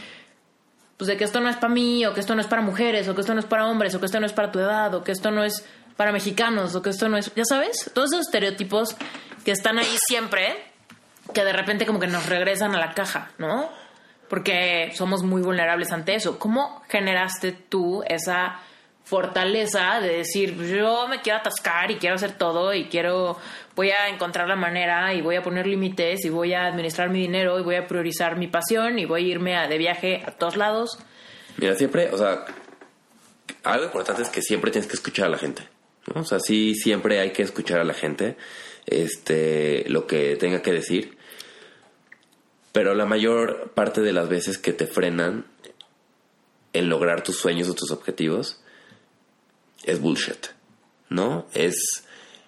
pues 0.97 1.07
de 1.07 1.17
que 1.17 1.23
esto 1.23 1.41
no 1.41 1.49
es 1.49 1.57
para 1.57 1.73
mí, 1.73 2.05
o 2.05 2.13
que 2.13 2.19
esto 2.19 2.35
no 2.35 2.41
es 2.41 2.47
para 2.47 2.61
mujeres, 2.61 3.07
o 3.07 3.15
que 3.15 3.21
esto 3.21 3.33
no 3.33 3.39
es 3.39 3.45
para 3.45 3.67
hombres, 3.67 3.93
o 3.95 3.99
que 3.99 4.05
esto 4.05 4.19
no 4.19 4.25
es 4.25 4.33
para 4.33 4.51
tu 4.51 4.59
edad, 4.59 4.93
o 4.93 5.03
que 5.03 5.11
esto 5.11 5.31
no 5.31 5.43
es 5.43 5.65
para 5.97 6.11
mexicanos, 6.11 6.75
o 6.75 6.81
que 6.81 6.89
esto 6.89 7.09
no 7.09 7.17
es, 7.17 7.33
ya 7.35 7.45
sabes, 7.45 7.91
todos 7.93 8.11
esos 8.13 8.27
estereotipos 8.27 8.95
que 9.43 9.51
están 9.51 9.77
ahí 9.77 9.97
siempre, 10.07 10.55
que 11.33 11.43
de 11.43 11.53
repente 11.53 11.85
como 11.85 11.99
que 11.99 12.07
nos 12.07 12.27
regresan 12.27 12.75
a 12.75 12.79
la 12.79 12.93
caja, 12.93 13.31
¿no? 13.37 13.69
Porque 14.29 14.91
somos 14.95 15.23
muy 15.23 15.41
vulnerables 15.41 15.91
ante 15.91 16.15
eso. 16.15 16.39
¿Cómo 16.39 16.81
generaste 16.89 17.51
tú 17.51 18.03
esa 18.07 18.59
fortaleza 19.05 19.99
de 20.01 20.17
decir, 20.17 20.55
"Pues 20.55 20.69
yo 20.69 21.07
me 21.07 21.21
quiero 21.21 21.39
atascar 21.39 21.91
y 21.91 21.95
quiero 21.95 22.15
hacer 22.15 22.37
todo 22.37 22.73
y 22.73 22.85
quiero, 22.85 23.37
voy 23.75 23.91
a 23.91 24.09
encontrar 24.09 24.47
la 24.47 24.55
manera 24.55 25.13
y 25.13 25.21
voy 25.21 25.35
a 25.35 25.43
poner 25.43 25.67
límites 25.67 26.25
y 26.25 26.29
voy 26.29 26.53
a 26.53 26.65
administrar 26.65 27.09
mi 27.09 27.21
dinero 27.21 27.59
y 27.59 27.63
voy 27.63 27.75
a 27.75 27.87
priorizar 27.87 28.35
mi 28.37 28.47
pasión 28.47 28.97
y 28.99 29.05
voy 29.05 29.25
a 29.25 29.27
irme 29.33 29.55
a- 29.55 29.67
de 29.67 29.77
viaje 29.77 30.23
a 30.25 30.31
todos 30.31 30.57
lados? 30.57 30.97
Mira, 31.57 31.75
siempre, 31.75 32.09
o 32.11 32.17
sea, 32.17 32.45
algo 33.63 33.85
importante 33.85 34.23
es 34.23 34.29
que 34.29 34.41
siempre 34.41 34.71
tienes 34.71 34.87
que 34.89 34.95
escuchar 34.95 35.27
a 35.27 35.29
la 35.29 35.37
gente. 35.37 35.67
¿no? 36.13 36.21
O 36.21 36.25
sea, 36.25 36.39
sí, 36.39 36.75
siempre 36.75 37.19
hay 37.19 37.31
que 37.31 37.41
escuchar 37.43 37.79
a 37.79 37.83
la 37.83 37.93
gente, 37.93 38.37
este, 38.87 39.85
lo 39.87 40.05
que 40.07 40.35
tenga 40.35 40.61
que 40.61 40.71
decir. 40.71 41.17
Pero 42.71 42.93
la 42.93 43.05
mayor 43.05 43.71
parte 43.73 44.01
de 44.01 44.13
las 44.13 44.27
veces 44.29 44.57
que 44.57 44.73
te 44.73 44.85
frenan 44.87 45.45
en 46.73 46.89
lograr 46.89 47.23
tus 47.23 47.37
sueños 47.37 47.69
o 47.69 47.73
tus 47.73 47.89
objetivos 47.91 48.61
es 49.85 50.01
bullshit, 50.01 50.47
¿no? 51.09 51.45
Es, 51.53 51.75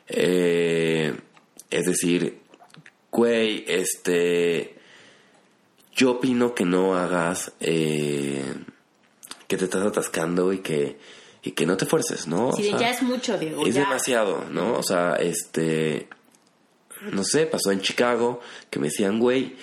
eh, 0.08 1.16
es 1.70 1.86
decir, 1.86 2.40
güey, 3.12 3.64
este, 3.68 4.76
yo 5.96 6.12
opino 6.12 6.54
que 6.56 6.66
no 6.66 6.96
hagas, 6.96 7.52
eh, 7.60 8.44
que 9.48 9.58
te 9.58 9.66
estás 9.66 9.86
atascando 9.86 10.52
y 10.54 10.60
que, 10.60 10.98
y 11.44 11.52
que 11.52 11.66
no 11.66 11.78
te 11.78 11.86
fuerces, 11.86 12.28
¿no? 12.28 12.50
O 12.50 12.54
Sí, 12.56 12.64
sea, 12.70 12.78
ya 12.80 12.90
es 12.90 13.02
mucho, 13.02 13.38
Diego. 13.38 13.66
es 13.66 13.76
ya. 13.76 13.82
demasiado, 13.82 14.46
¿no? 14.52 14.74
O 14.74 14.84
sea, 14.84 15.16
este, 15.16 16.08
no 17.12 17.24
sé, 17.24 17.46
pasó 17.46 17.72
en 17.72 17.82
Chicago 17.82 18.42
que 18.70 18.80
me 18.80 18.88
decían, 18.88 19.20
güey, 19.20 19.56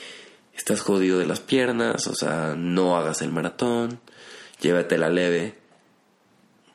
estás 0.56 0.80
jodido 0.80 1.18
de 1.18 1.26
las 1.26 1.40
piernas, 1.40 2.06
o 2.06 2.14
sea, 2.14 2.54
no 2.56 2.96
hagas 2.96 3.20
el 3.22 3.32
maratón, 3.32 4.00
llévate 4.60 4.96
la 4.98 5.10
leve. 5.10 5.54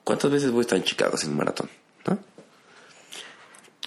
¿Cuántas 0.09 0.31
veces 0.31 0.49
voy 0.49 0.61
a 0.61 0.61
estar 0.61 0.77
en 0.79 0.83
Chicago 0.83 1.17
sin 1.17 1.37
maratón? 1.37 1.69
¿No? 2.07 2.17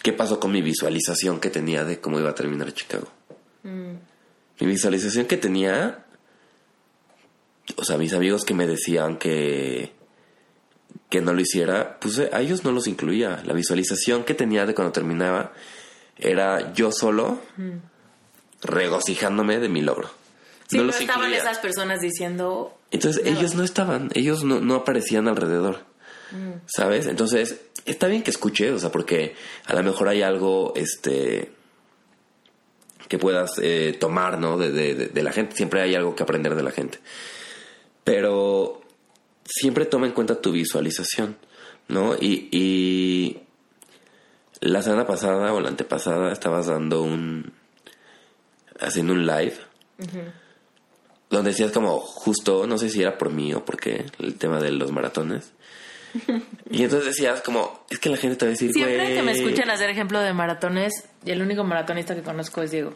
¿Qué 0.05 0.13
pasó 0.13 0.39
con 0.39 0.53
mi 0.53 0.63
visualización 0.63 1.41
que 1.41 1.51
tenía 1.51 1.83
de 1.83 2.01
cómo 2.01 2.21
iba 2.21 2.31
a 2.31 2.35
terminar 2.37 2.73
Chicago? 2.73 3.09
Mi 3.65 4.67
visualización 4.69 5.27
que 5.27 5.37
tenía, 5.37 6.05
o 7.75 7.85
sea, 7.85 7.99
mis 7.99 8.13
amigos 8.13 8.45
que 8.45 8.55
me 8.55 8.69
decían 8.69 9.17
que 9.17 9.91
que 11.11 11.21
no 11.21 11.35
lo 11.35 11.41
hiciera, 11.41 11.99
pues 11.99 12.21
a 12.21 12.41
ellos 12.41 12.63
no 12.63 12.71
los 12.71 12.87
incluía. 12.87 13.43
La 13.45 13.53
visualización 13.53 14.23
que 14.23 14.35
tenía 14.35 14.65
de 14.65 14.77
cuando 14.77 14.93
terminaba 14.93 15.53
era 16.17 16.73
yo 16.73 16.93
solo 16.93 17.41
regocijándome 18.63 19.59
de 19.59 19.69
mi 19.69 19.81
logro. 19.81 20.09
Sí, 20.69 20.77
no 20.77 20.85
los 20.85 21.01
estaban 21.01 21.25
incluía. 21.25 21.41
esas 21.41 21.59
personas 21.59 22.01
diciendo... 22.01 22.79
Entonces 22.93 23.25
Nada. 23.25 23.41
ellos 23.41 23.57
no 23.57 23.65
estaban, 23.65 24.11
ellos 24.15 24.45
no, 24.45 24.61
no 24.61 24.77
aparecían 24.77 25.27
alrededor. 25.27 25.91
¿Sabes? 26.67 27.07
Entonces, 27.07 27.61
está 27.85 28.07
bien 28.07 28.23
que 28.23 28.31
escuche, 28.31 28.71
o 28.73 28.79
sea, 28.79 28.91
porque 28.91 29.35
a 29.67 29.75
lo 29.75 29.83
mejor 29.83 30.09
hay 30.09 30.23
algo, 30.23 30.73
este, 30.77 31.53
que 33.09 33.19
puedas 33.19 33.59
eh, 33.63 33.97
tomar, 34.01 34.39
¿no? 34.39 34.57
De, 34.57 34.71
de- 34.71 34.95
de- 34.95 35.07
de 35.09 35.23
la 35.23 35.33
gente. 35.33 35.55
Siempre 35.57 35.81
hay 35.83 35.95
algo 35.95 36.15
que 36.15 36.23
aprender 36.23 36.55
de 36.55 36.63
la 36.63 36.71
gente. 36.71 36.99
Pero 38.05 38.81
siempre 39.45 39.85
toma 39.87 40.07
en 40.07 40.13
cuenta 40.13 40.41
tu 40.41 40.53
visualización, 40.53 41.37
¿no? 41.89 42.15
Y, 42.15 42.49
y 42.53 43.41
la 44.61 44.83
semana 44.83 45.07
pasada 45.07 45.53
o 45.53 45.61
la 45.61 45.69
antepasada 45.69 46.33
estabas 46.33 46.67
dando 46.67 47.03
un, 47.03 47.53
haciendo 48.81 49.13
un 49.13 49.27
live 49.27 49.57
donde 51.31 51.51
decías 51.51 51.73
como 51.73 51.99
justo, 52.01 52.67
no 52.67 52.79
sé 52.79 52.89
si 52.91 53.03
era 53.03 53.19
por 53.19 53.31
mí 53.31 53.53
o 53.55 53.65
por 53.65 53.77
qué, 53.79 54.05
el 54.19 54.35
tema 54.37 54.61
de 54.61 54.71
los 54.73 54.91
maratones. 54.93 55.53
Y 56.71 56.85
entonces 56.85 57.09
decías 57.15 57.43
como, 57.43 57.85
es 57.91 57.99
que 57.99 58.09
la 58.09 58.17
gente 58.17 58.37
te 58.37 58.47
va 58.47 58.49
a 58.49 58.53
decir, 58.53 58.73
Siempre 58.73 59.15
que 59.15 59.23
me 59.23 59.33
escuchan 59.33 59.69
hacer 59.71 59.91
ejemplo 59.91 60.21
de 60.21 60.33
maratones, 60.33 60.93
y 61.25 61.31
el 61.31 61.43
único 61.43 61.65
maratonista 61.65 62.15
que 62.15 62.23
conozco 62.23 62.63
es 62.63 62.71
Diego. 62.71 62.95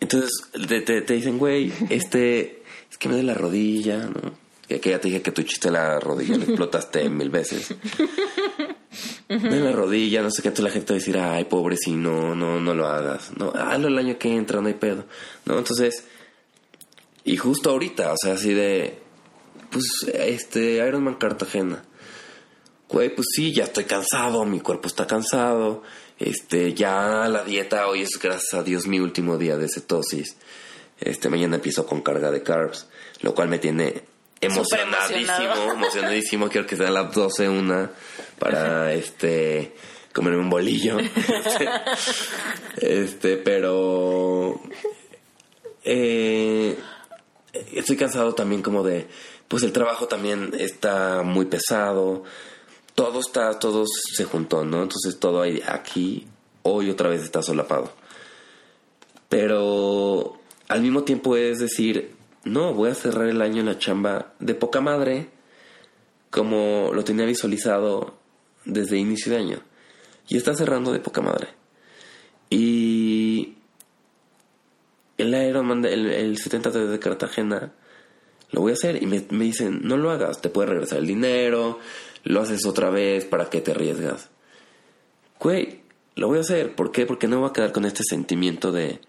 Entonces 0.00 0.30
te, 0.68 0.80
te- 0.80 1.02
te 1.02 1.14
dicen, 1.14 1.38
güey, 1.38 1.72
este, 1.90 2.62
es 2.90 2.98
que 2.98 3.08
me 3.08 3.14
duele 3.14 3.28
la 3.32 3.34
rodilla, 3.38 3.98
¿no? 3.98 4.32
Que, 4.68 4.80
que 4.80 4.90
ya 4.90 5.00
te 5.00 5.08
dije 5.08 5.22
que 5.22 5.32
tu 5.32 5.42
chiste 5.44 5.70
la 5.70 5.98
rodilla 6.00 6.36
lo 6.36 6.42
explotaste 6.44 7.08
mil 7.08 7.30
veces. 7.30 7.74
Me 9.28 9.38
duele 9.38 9.60
la 9.64 9.72
rodilla, 9.72 10.22
no 10.22 10.30
sé 10.30 10.42
qué, 10.42 10.48
entonces 10.48 10.64
la 10.64 10.70
gente 10.70 10.86
te 10.86 10.92
va 10.92 10.96
a 10.96 11.00
decir, 11.00 11.18
ay, 11.18 11.44
pobre, 11.44 11.76
si 11.76 11.92
no, 11.92 12.34
no, 12.34 12.60
no 12.60 12.74
lo 12.74 12.86
hagas. 12.86 13.30
No, 13.36 13.52
hazlo 13.54 13.88
el 13.88 13.98
año 13.98 14.18
que 14.18 14.34
entra, 14.34 14.60
no 14.60 14.68
hay 14.68 14.74
pedo. 14.74 15.04
¿No? 15.44 15.58
Entonces, 15.58 16.04
y 17.24 17.36
justo 17.36 17.70
ahorita, 17.70 18.12
o 18.12 18.16
sea, 18.20 18.34
así 18.34 18.52
de, 18.54 18.98
pues, 19.70 19.84
este, 20.14 20.84
Ironman 20.86 21.14
Cartagena. 21.14 21.84
Güey, 22.88 23.14
pues 23.14 23.26
sí, 23.34 23.52
ya 23.52 23.64
estoy 23.64 23.84
cansado, 23.84 24.44
mi 24.46 24.60
cuerpo 24.60 24.88
está 24.88 25.06
cansado. 25.06 25.82
Este, 26.18 26.72
ya 26.72 27.28
la 27.28 27.44
dieta 27.44 27.86
hoy 27.86 28.02
es 28.02 28.18
gracias 28.20 28.54
a 28.54 28.62
Dios 28.62 28.86
mi 28.86 28.98
último 28.98 29.36
día 29.36 29.56
de 29.56 29.68
cetosis. 29.68 30.36
Este, 30.98 31.28
mañana 31.28 31.56
empiezo 31.56 31.86
con 31.86 32.00
carga 32.00 32.30
de 32.30 32.42
carbs, 32.42 32.86
lo 33.20 33.34
cual 33.34 33.48
me 33.48 33.58
tiene 33.58 34.02
emocionadísimo, 34.40 35.72
emocionadísimo. 35.72 36.48
Quiero 36.48 36.66
que 36.66 36.76
sean 36.76 36.94
las 36.94 37.12
12 37.14 37.48
una 37.48 37.90
para 38.38 38.92
este 38.94 39.74
comerme 40.12 40.40
un 40.40 40.50
bolillo. 40.50 40.96
este, 42.78 43.36
pero 43.36 44.60
eh, 45.84 46.78
estoy 47.74 47.96
cansado 47.96 48.34
también 48.34 48.62
como 48.62 48.82
de 48.82 49.06
pues 49.46 49.62
el 49.62 49.72
trabajo 49.72 50.08
también 50.08 50.52
está 50.58 51.22
muy 51.22 51.46
pesado 51.46 52.24
todo 52.98 53.20
está 53.20 53.60
todo 53.60 53.84
se 53.86 54.24
juntó 54.24 54.64
no 54.64 54.82
entonces 54.82 55.20
todo 55.20 55.44
aquí 55.68 56.26
hoy 56.64 56.90
otra 56.90 57.08
vez 57.08 57.22
está 57.22 57.42
solapado. 57.42 57.92
Pero 59.28 60.40
al 60.66 60.82
mismo 60.82 61.04
tiempo 61.04 61.36
es 61.36 61.60
decir 61.60 62.16
no 62.42 62.74
voy 62.74 62.90
a 62.90 62.96
cerrar 62.96 63.28
el 63.28 63.40
año 63.40 63.60
en 63.60 63.66
la 63.66 63.78
chamba 63.78 64.32
de 64.40 64.56
poca 64.56 64.80
madre 64.80 65.28
como 66.30 66.90
lo 66.92 67.04
tenía 67.04 67.24
visualizado 67.24 68.14
desde 68.64 68.98
inicio 68.98 69.30
de 69.30 69.38
año. 69.38 69.60
Y 70.26 70.36
está 70.36 70.54
cerrando 70.54 70.92
de 70.92 70.98
poca 70.98 71.20
madre. 71.20 71.50
Y 72.50 73.58
el 75.18 75.34
Ironman, 75.34 75.84
el, 75.84 76.10
el 76.10 76.36
73 76.36 76.90
de 76.90 76.98
Cartagena, 76.98 77.72
lo 78.50 78.60
voy 78.60 78.72
a 78.72 78.74
hacer. 78.74 79.00
Y 79.00 79.06
me, 79.06 79.24
me 79.30 79.44
dicen, 79.44 79.82
no 79.84 79.96
lo 79.96 80.10
hagas, 80.10 80.40
te 80.40 80.48
puede 80.48 80.70
regresar 80.70 80.98
el 80.98 81.06
dinero, 81.06 81.78
lo 82.24 82.40
haces 82.42 82.66
otra 82.66 82.90
vez, 82.90 83.24
¿para 83.24 83.50
qué 83.50 83.60
te 83.60 83.72
arriesgas? 83.72 84.28
Güey, 85.40 85.80
lo 86.16 86.28
voy 86.28 86.38
a 86.38 86.40
hacer. 86.42 86.74
¿Por 86.74 86.92
qué? 86.92 87.06
Porque 87.06 87.28
no 87.28 87.40
voy 87.40 87.50
a 87.50 87.52
quedar 87.52 87.72
con 87.72 87.84
este 87.84 88.02
sentimiento 88.04 88.72
de, 88.72 89.00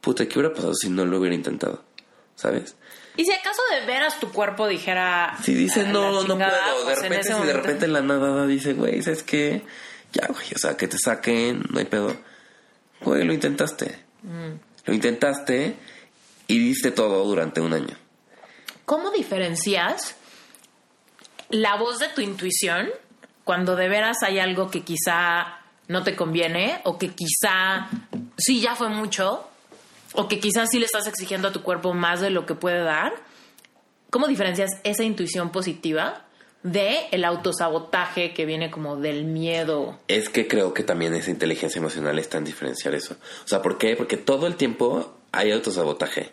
puta, 0.00 0.26
¿qué 0.26 0.38
hubiera 0.38 0.54
pasado 0.54 0.74
si 0.74 0.90
no 0.90 1.04
lo 1.04 1.18
hubiera 1.18 1.34
intentado? 1.34 1.82
¿Sabes? 2.34 2.76
Y 3.16 3.24
si 3.24 3.32
acaso 3.32 3.60
de 3.72 3.86
veras 3.86 4.20
tu 4.20 4.30
cuerpo 4.30 4.68
dijera... 4.68 5.36
Si 5.42 5.54
dice, 5.54 5.80
"Ah, 5.86 5.92
no, 5.92 6.12
no 6.12 6.26
chingada", 6.26 6.60
puedo. 6.72 6.78
De 6.78 6.84
pues, 6.84 6.98
en 6.98 7.02
repente, 7.10 7.32
si 7.34 7.46
de 7.46 7.52
repente 7.52 7.84
en 7.86 7.92
la 7.92 8.02
nada 8.02 8.46
dice, 8.46 8.74
güey, 8.74 9.02
¿sabes 9.02 9.22
qué? 9.24 9.62
Ya, 10.12 10.26
güey, 10.28 10.46
o 10.54 10.58
sea, 10.58 10.76
que 10.76 10.86
te 10.86 10.98
saquen, 10.98 11.64
no 11.70 11.78
hay 11.80 11.84
pedo. 11.86 12.16
Güey, 13.00 13.24
lo 13.24 13.32
intentaste. 13.32 13.98
Lo 14.84 14.94
intentaste 14.94 15.74
y 16.46 16.58
diste 16.58 16.90
todo 16.92 17.24
durante 17.24 17.60
un 17.60 17.72
año. 17.72 17.96
¿Cómo 18.84 19.10
diferencias 19.10 20.14
la 21.50 21.76
voz 21.76 21.98
de 21.98 22.08
tu 22.08 22.20
intuición 22.20 22.88
cuando 23.44 23.76
de 23.76 23.88
veras 23.88 24.18
hay 24.22 24.38
algo 24.38 24.70
que 24.70 24.82
quizá 24.82 25.58
no 25.88 26.02
te 26.02 26.14
conviene 26.14 26.80
o 26.84 26.98
que 26.98 27.08
quizá 27.08 27.88
sí 28.36 28.60
ya 28.60 28.74
fue 28.74 28.88
mucho 28.88 29.48
o 30.12 30.28
que 30.28 30.40
quizás 30.40 30.68
sí 30.70 30.78
le 30.78 30.86
estás 30.86 31.06
exigiendo 31.06 31.48
a 31.48 31.52
tu 31.52 31.62
cuerpo 31.62 31.94
más 31.94 32.20
de 32.20 32.30
lo 32.30 32.46
que 32.46 32.54
puede 32.54 32.82
dar? 32.82 33.12
¿Cómo 34.10 34.26
diferencias 34.26 34.70
esa 34.84 35.04
intuición 35.04 35.50
positiva 35.50 36.24
de 36.62 37.06
el 37.10 37.24
autosabotaje 37.24 38.32
que 38.32 38.46
viene 38.46 38.70
como 38.70 38.96
del 38.96 39.24
miedo? 39.24 39.98
Es 40.08 40.28
que 40.28 40.48
creo 40.48 40.74
que 40.74 40.82
también 40.82 41.14
esa 41.14 41.30
inteligencia 41.30 41.78
emocional 41.78 42.18
está 42.18 42.38
en 42.38 42.44
diferenciar 42.44 42.94
eso. 42.94 43.16
O 43.44 43.48
sea, 43.48 43.62
¿por 43.62 43.78
qué? 43.78 43.96
Porque 43.96 44.16
todo 44.16 44.46
el 44.46 44.56
tiempo 44.56 45.14
hay 45.32 45.52
autosabotaje. 45.52 46.32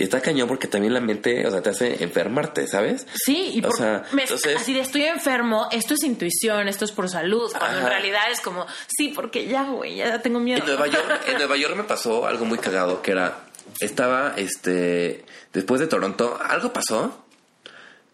Y 0.00 0.04
está 0.04 0.20
cañón 0.22 0.48
porque 0.48 0.66
también 0.66 0.94
la 0.94 1.00
mente, 1.00 1.46
o 1.46 1.50
sea, 1.50 1.60
te 1.60 1.68
hace 1.70 2.02
enfermarte, 2.02 2.66
¿sabes? 2.66 3.06
Sí, 3.14 3.52
y 3.54 3.58
O 3.60 3.68
por- 3.68 3.76
sea, 3.76 4.02
me- 4.12 4.22
entonces- 4.22 4.56
así 4.56 4.72
de 4.72 4.80
estoy 4.80 5.02
enfermo, 5.04 5.68
esto 5.70 5.92
es 5.92 6.02
intuición, 6.04 6.68
esto 6.68 6.86
es 6.86 6.90
por 6.92 7.08
salud, 7.10 7.52
cuando 7.56 7.80
en 7.80 7.86
realidad 7.86 8.22
es 8.32 8.40
como, 8.40 8.66
sí, 8.88 9.12
porque 9.14 9.46
ya, 9.46 9.64
güey, 9.64 9.96
ya 9.96 10.22
tengo 10.22 10.40
miedo. 10.40 10.60
En 10.60 10.66
Nueva 10.66 10.86
York, 10.86 11.20
en 11.28 11.36
Nueva 11.36 11.56
York 11.58 11.76
me 11.76 11.84
pasó 11.84 12.26
algo 12.26 12.46
muy 12.46 12.56
cagado 12.56 13.02
que 13.02 13.10
era 13.12 13.40
estaba 13.78 14.32
este 14.38 15.24
después 15.52 15.80
de 15.80 15.86
Toronto, 15.86 16.38
algo 16.42 16.72
pasó 16.72 17.24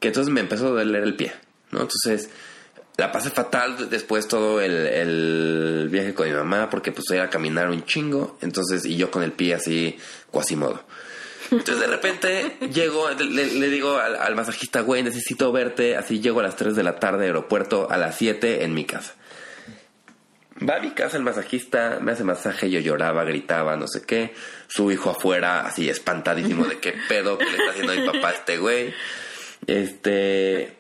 que 0.01 0.09
entonces 0.09 0.33
me 0.35 0.41
empezó 0.41 0.67
a 0.67 0.71
doler 0.71 1.05
el 1.05 1.15
pie, 1.15 1.33
¿no? 1.71 1.83
Entonces 1.83 2.31
la 2.97 3.13
pasé 3.13 3.31
fatal 3.31 3.89
después 3.91 4.27
todo 4.27 4.61
el, 4.61 4.73
el 4.75 5.89
viaje 5.91 6.15
con 6.15 6.27
mi 6.29 6.35
mamá 6.35 6.69
porque 6.69 6.93
pues 6.93 7.05
era 7.11 7.25
a 7.25 7.31
caminar 7.31 7.71
un 7.71 7.85
chingo, 7.85 8.39
entonces 8.43 8.85
y 8.87 8.97
yo 8.97 9.11
con 9.11 9.23
el 9.23 9.33
pie 9.33 9.55
así 9.55 9.97
cuasimodo. 10.31 10.83
Entonces 11.51 11.81
de 11.81 11.86
repente 11.86 12.56
llego, 12.73 13.09
le, 13.10 13.68
digo 13.68 13.98
al, 13.98 14.35
masajista, 14.35 14.81
güey, 14.81 15.02
necesito 15.02 15.52
verte, 15.52 15.97
así 15.97 16.20
llego 16.20 16.40
a 16.40 16.43
las 16.43 16.56
3 16.56 16.74
de 16.74 16.82
la 16.82 16.97
tarde 16.97 17.27
aeropuerto, 17.27 17.89
a 17.90 17.97
las 17.97 18.16
7 18.16 18.64
en 18.64 18.74
mi 18.74 18.85
casa. 18.85 19.14
Va 20.68 20.77
a 20.77 20.81
mi 20.81 20.93
casa 20.93 21.18
el 21.18 21.23
masajista, 21.23 21.98
me 22.01 22.12
hace 22.12 22.24
masaje, 22.24 22.70
yo 22.70 22.81
lloraba, 22.81 23.24
gritaba, 23.24 23.77
no 23.77 23.86
sé 23.86 24.02
qué. 24.06 24.32
Su 24.68 24.90
hijo 24.90 25.10
afuera, 25.10 25.66
así 25.66 25.89
espantadísimo 25.89 26.64
de 26.64 26.78
qué 26.78 26.94
pedo 27.09 27.36
que 27.36 27.44
le 27.44 27.59
está 27.59 27.70
haciendo 27.73 27.94
mi 27.94 28.06
papá 28.06 28.28
a 28.31 28.32
este 28.32 28.56
güey. 28.56 28.94
Este. 29.66 30.77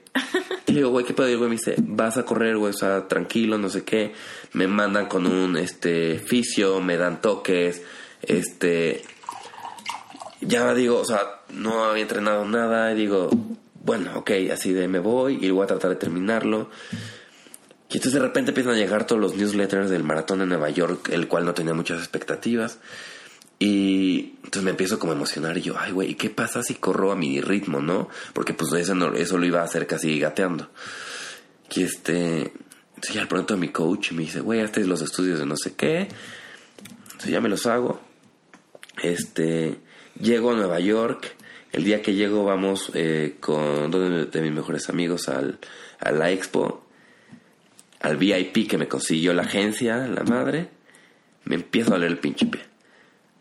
Y 0.66 0.72
digo, 0.72 0.88
güey, 0.88 1.04
¿qué 1.04 1.12
pedo? 1.12 1.28
Y 1.28 1.32
el 1.32 1.38
güey 1.38 1.50
me 1.50 1.56
dice, 1.56 1.74
vas 1.78 2.16
a 2.16 2.24
correr, 2.24 2.56
güey, 2.56 2.72
o 2.72 2.76
sea, 2.76 3.06
tranquilo, 3.06 3.58
no 3.58 3.68
sé 3.68 3.84
qué. 3.84 4.14
Me 4.54 4.66
mandan 4.66 5.06
con 5.06 5.26
un 5.26 5.58
este 5.58 6.18
fisio, 6.18 6.80
me 6.80 6.96
dan 6.96 7.20
toques, 7.20 7.82
este. 8.22 9.04
Ya 10.40 10.74
digo, 10.74 10.98
o 11.00 11.04
sea, 11.04 11.20
no 11.50 11.84
había 11.84 12.02
entrenado 12.02 12.44
nada, 12.44 12.92
y 12.92 12.96
digo, 12.96 13.30
bueno, 13.82 14.12
ok, 14.18 14.30
así 14.52 14.72
de 14.72 14.88
me 14.88 14.98
voy 14.98 15.38
y 15.44 15.50
voy 15.50 15.64
a 15.64 15.68
tratar 15.68 15.90
de 15.90 15.96
terminarlo. 15.96 16.70
Y 17.88 17.94
entonces 17.94 18.14
de 18.14 18.18
repente 18.20 18.50
empiezan 18.50 18.74
a 18.74 18.76
llegar 18.76 19.06
todos 19.06 19.20
los 19.20 19.36
newsletters 19.36 19.88
del 19.90 20.02
maratón 20.02 20.40
de 20.40 20.46
Nueva 20.46 20.68
York, 20.70 21.08
el 21.10 21.28
cual 21.28 21.44
no 21.44 21.54
tenía 21.54 21.72
muchas 21.72 21.98
expectativas. 22.00 22.78
Y 23.58 24.34
entonces 24.44 24.64
me 24.64 24.70
empiezo 24.72 24.98
como 24.98 25.12
a 25.12 25.16
emocionar 25.16 25.56
y 25.56 25.62
yo, 25.62 25.76
ay, 25.78 25.92
güey, 25.92 26.10
¿y 26.10 26.14
qué 26.16 26.28
pasa 26.28 26.62
si 26.62 26.74
corro 26.74 27.10
a 27.12 27.16
mi 27.16 27.40
ritmo, 27.40 27.80
no? 27.80 28.08
Porque 28.34 28.52
pues 28.52 28.70
eso, 28.74 28.94
no- 28.94 29.14
eso 29.14 29.38
lo 29.38 29.46
iba 29.46 29.60
a 29.60 29.64
hacer 29.64 29.86
casi 29.86 30.18
gateando. 30.18 30.68
Y 31.74 31.82
este, 31.84 32.52
entonces 32.96 33.14
ya 33.14 33.26
pronto 33.28 33.56
mi 33.56 33.68
coach 33.68 34.12
me 34.12 34.22
dice, 34.24 34.40
güey, 34.40 34.60
hazte 34.60 34.84
los 34.84 35.00
estudios 35.00 35.38
de 35.38 35.46
no 35.46 35.56
sé 35.56 35.74
qué. 35.74 36.08
Entonces 37.04 37.30
ya 37.30 37.40
me 37.40 37.48
los 37.48 37.64
hago. 37.66 38.00
Este, 39.02 39.78
Llego 40.20 40.52
a 40.52 40.54
Nueva 40.54 40.80
York. 40.80 41.34
El 41.72 41.84
día 41.84 42.00
que 42.00 42.14
llego 42.14 42.44
vamos 42.44 42.90
eh, 42.94 43.36
con 43.40 43.90
dos 43.90 44.30
de 44.30 44.40
mis 44.40 44.52
mejores 44.52 44.88
amigos 44.88 45.28
al, 45.28 45.58
a 46.00 46.10
la 46.10 46.30
expo. 46.30 46.86
Al 48.00 48.16
VIP 48.16 48.68
que 48.68 48.78
me 48.78 48.88
consiguió 48.88 49.34
la 49.34 49.42
agencia, 49.42 50.06
la 50.08 50.22
madre. 50.22 50.68
Me 51.44 51.56
empiezo 51.56 51.94
a 51.94 51.98
leer 51.98 52.12
el 52.12 52.18
pinche 52.18 52.46
pie. 52.46 52.62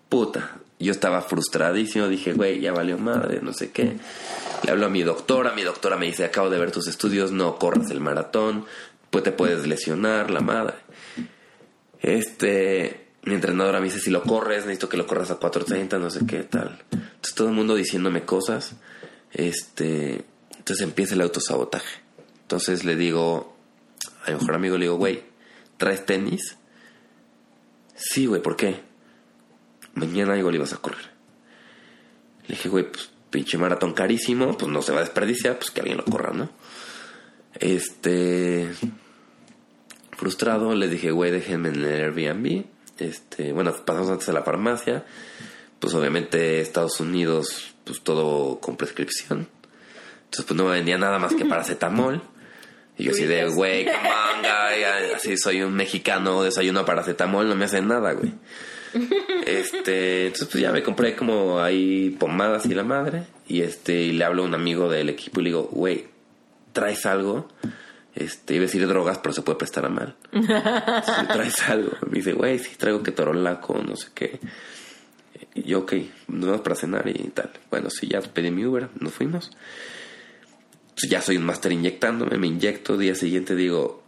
Puta. 0.09 0.57
Yo 0.79 0.91
estaba 0.91 1.21
frustradísimo. 1.21 2.07
Dije, 2.07 2.33
güey, 2.33 2.59
ya 2.59 2.73
valió 2.73 2.97
madre, 2.97 3.39
no 3.41 3.53
sé 3.53 3.71
qué. 3.71 3.93
Le 4.63 4.71
hablo 4.71 4.87
a 4.87 4.89
mi 4.89 5.03
doctora. 5.03 5.53
Mi 5.53 5.63
doctora 5.63 5.95
me 5.95 6.07
dice, 6.07 6.25
acabo 6.25 6.49
de 6.49 6.59
ver 6.59 6.71
tus 6.71 6.87
estudios. 6.87 7.31
No 7.31 7.57
corras 7.57 7.89
el 7.91 8.01
maratón. 8.01 8.65
Pues 9.11 9.23
te 9.23 9.31
puedes 9.31 9.65
lesionar, 9.65 10.29
la 10.29 10.41
madre. 10.41 10.75
Este 12.01 13.04
mi 13.25 13.33
entrenadora 13.33 13.79
me 13.79 13.85
dice, 13.85 13.99
si 13.99 14.11
lo 14.11 14.21
corres, 14.21 14.65
necesito 14.65 14.87
que 14.87 14.97
lo 14.97 15.07
corras 15.07 15.31
a 15.31 15.39
4.30, 15.39 15.99
no 15.99 16.11
sé 16.11 16.25
qué 16.27 16.43
tal. 16.43 16.83
Entonces 16.91 17.33
todo 17.33 17.49
el 17.49 17.55
mundo 17.55 17.75
diciéndome 17.75 18.23
cosas. 18.23 18.75
Este, 19.33 20.25
entonces 20.51 20.81
empieza 20.81 21.15
el 21.15 21.21
autosabotaje. 21.21 22.01
Entonces 22.43 22.85
le 22.85 22.95
digo, 22.95 23.57
a 24.23 24.29
mi 24.29 24.37
mejor 24.37 24.55
amigo 24.55 24.77
le 24.77 24.85
digo, 24.85 24.97
güey, 24.97 25.23
¿traes 25.77 26.05
tenis? 26.05 26.57
Sí, 27.95 28.27
güey, 28.27 28.43
¿por 28.43 28.55
qué? 28.55 28.81
Mañana 29.95 30.37
igual 30.37 30.55
ibas 30.55 30.73
a 30.73 30.77
correr. 30.77 31.09
Le 32.43 32.55
dije, 32.55 32.69
güey, 32.69 32.91
pues 32.91 33.09
pinche 33.31 33.57
maratón 33.57 33.93
carísimo, 33.93 34.55
pues 34.55 34.71
no 34.71 34.83
se 34.83 34.91
va 34.91 34.99
a 34.99 35.03
desperdiciar, 35.03 35.57
pues 35.57 35.71
que 35.71 35.81
alguien 35.81 35.97
lo 35.97 36.05
corra, 36.05 36.31
¿no? 36.31 36.51
Este... 37.59 38.69
Frustrado, 40.11 40.75
le 40.75 40.87
dije, 40.87 41.11
güey, 41.11 41.31
déjenme 41.31 41.69
en 41.69 41.75
el 41.75 41.85
Airbnb 41.85 42.74
este, 42.99 43.51
bueno, 43.51 43.73
pasamos 43.85 44.09
antes 44.09 44.29
a 44.29 44.33
la 44.33 44.43
farmacia. 44.43 45.05
Pues 45.79 45.93
obviamente 45.93 46.61
Estados 46.61 46.99
Unidos, 46.99 47.75
pues 47.83 48.01
todo 48.01 48.59
con 48.59 48.77
prescripción. 48.77 49.47
Entonces 50.25 50.45
pues 50.45 50.57
no 50.57 50.65
me 50.65 50.71
vendía 50.71 50.97
nada 50.97 51.19
más 51.19 51.33
que 51.33 51.45
paracetamol. 51.45 52.21
Y 52.97 53.03
yo 53.03 53.11
así 53.11 53.25
de, 53.25 53.45
güey, 53.49 53.85
manga, 53.85 54.69
así 55.15 55.37
soy 55.37 55.61
un 55.61 55.73
mexicano, 55.73 56.43
desayuno 56.43 56.85
paracetamol, 56.85 57.47
no 57.47 57.55
me 57.55 57.65
hace 57.65 57.81
nada, 57.81 58.13
güey. 58.13 58.33
Este, 59.45 60.27
entonces 60.27 60.47
pues 60.49 60.61
ya 60.61 60.71
me 60.71 60.81
compré 60.81 61.15
como 61.15 61.61
ahí 61.61 62.11
pomadas 62.11 62.65
y 62.65 62.73
la 62.73 62.83
madre. 62.83 63.25
Y 63.47 63.61
este, 63.61 63.93
y 63.93 64.11
le 64.13 64.23
hablo 64.23 64.43
a 64.43 64.45
un 64.45 64.55
amigo 64.55 64.89
del 64.89 65.09
equipo 65.09 65.39
y 65.39 65.43
le 65.43 65.49
digo, 65.49 65.63
güey, 65.71 66.07
¿traes 66.71 67.05
algo? 67.05 67.47
Este, 68.15 68.55
iba 68.55 68.63
a 68.63 68.67
decir 68.67 68.87
drogas, 68.87 69.17
pero 69.17 69.33
se 69.33 69.41
puede 69.41 69.57
prestar 69.57 69.85
a 69.85 69.89
mal. 69.89 70.15
si 70.31 70.39
traes 71.27 71.61
algo. 71.69 71.91
Me 72.07 72.19
dice, 72.19 72.31
güey, 72.31 72.59
sí 72.59 72.75
traigo 72.77 73.03
que 73.03 73.11
torolaco, 73.11 73.77
no 73.85 73.95
sé 73.97 74.07
qué. 74.13 74.39
Y 75.53 75.63
yo, 75.63 75.79
ok, 75.79 75.93
nos 76.29 76.45
vamos 76.49 76.61
para 76.61 76.75
cenar 76.75 77.07
y 77.09 77.13
tal. 77.29 77.51
Bueno, 77.69 77.89
sí, 77.89 78.07
ya 78.07 78.21
pedí 78.21 78.51
mi 78.51 78.65
Uber, 78.65 78.89
nos 78.99 79.13
fuimos. 79.13 79.51
ya 81.09 81.21
soy 81.21 81.37
un 81.37 81.45
máster 81.45 81.73
inyectándome, 81.73 82.37
me 82.37 82.47
inyecto. 82.47 82.97
Día 82.97 83.15
siguiente 83.15 83.53
digo, 83.53 84.01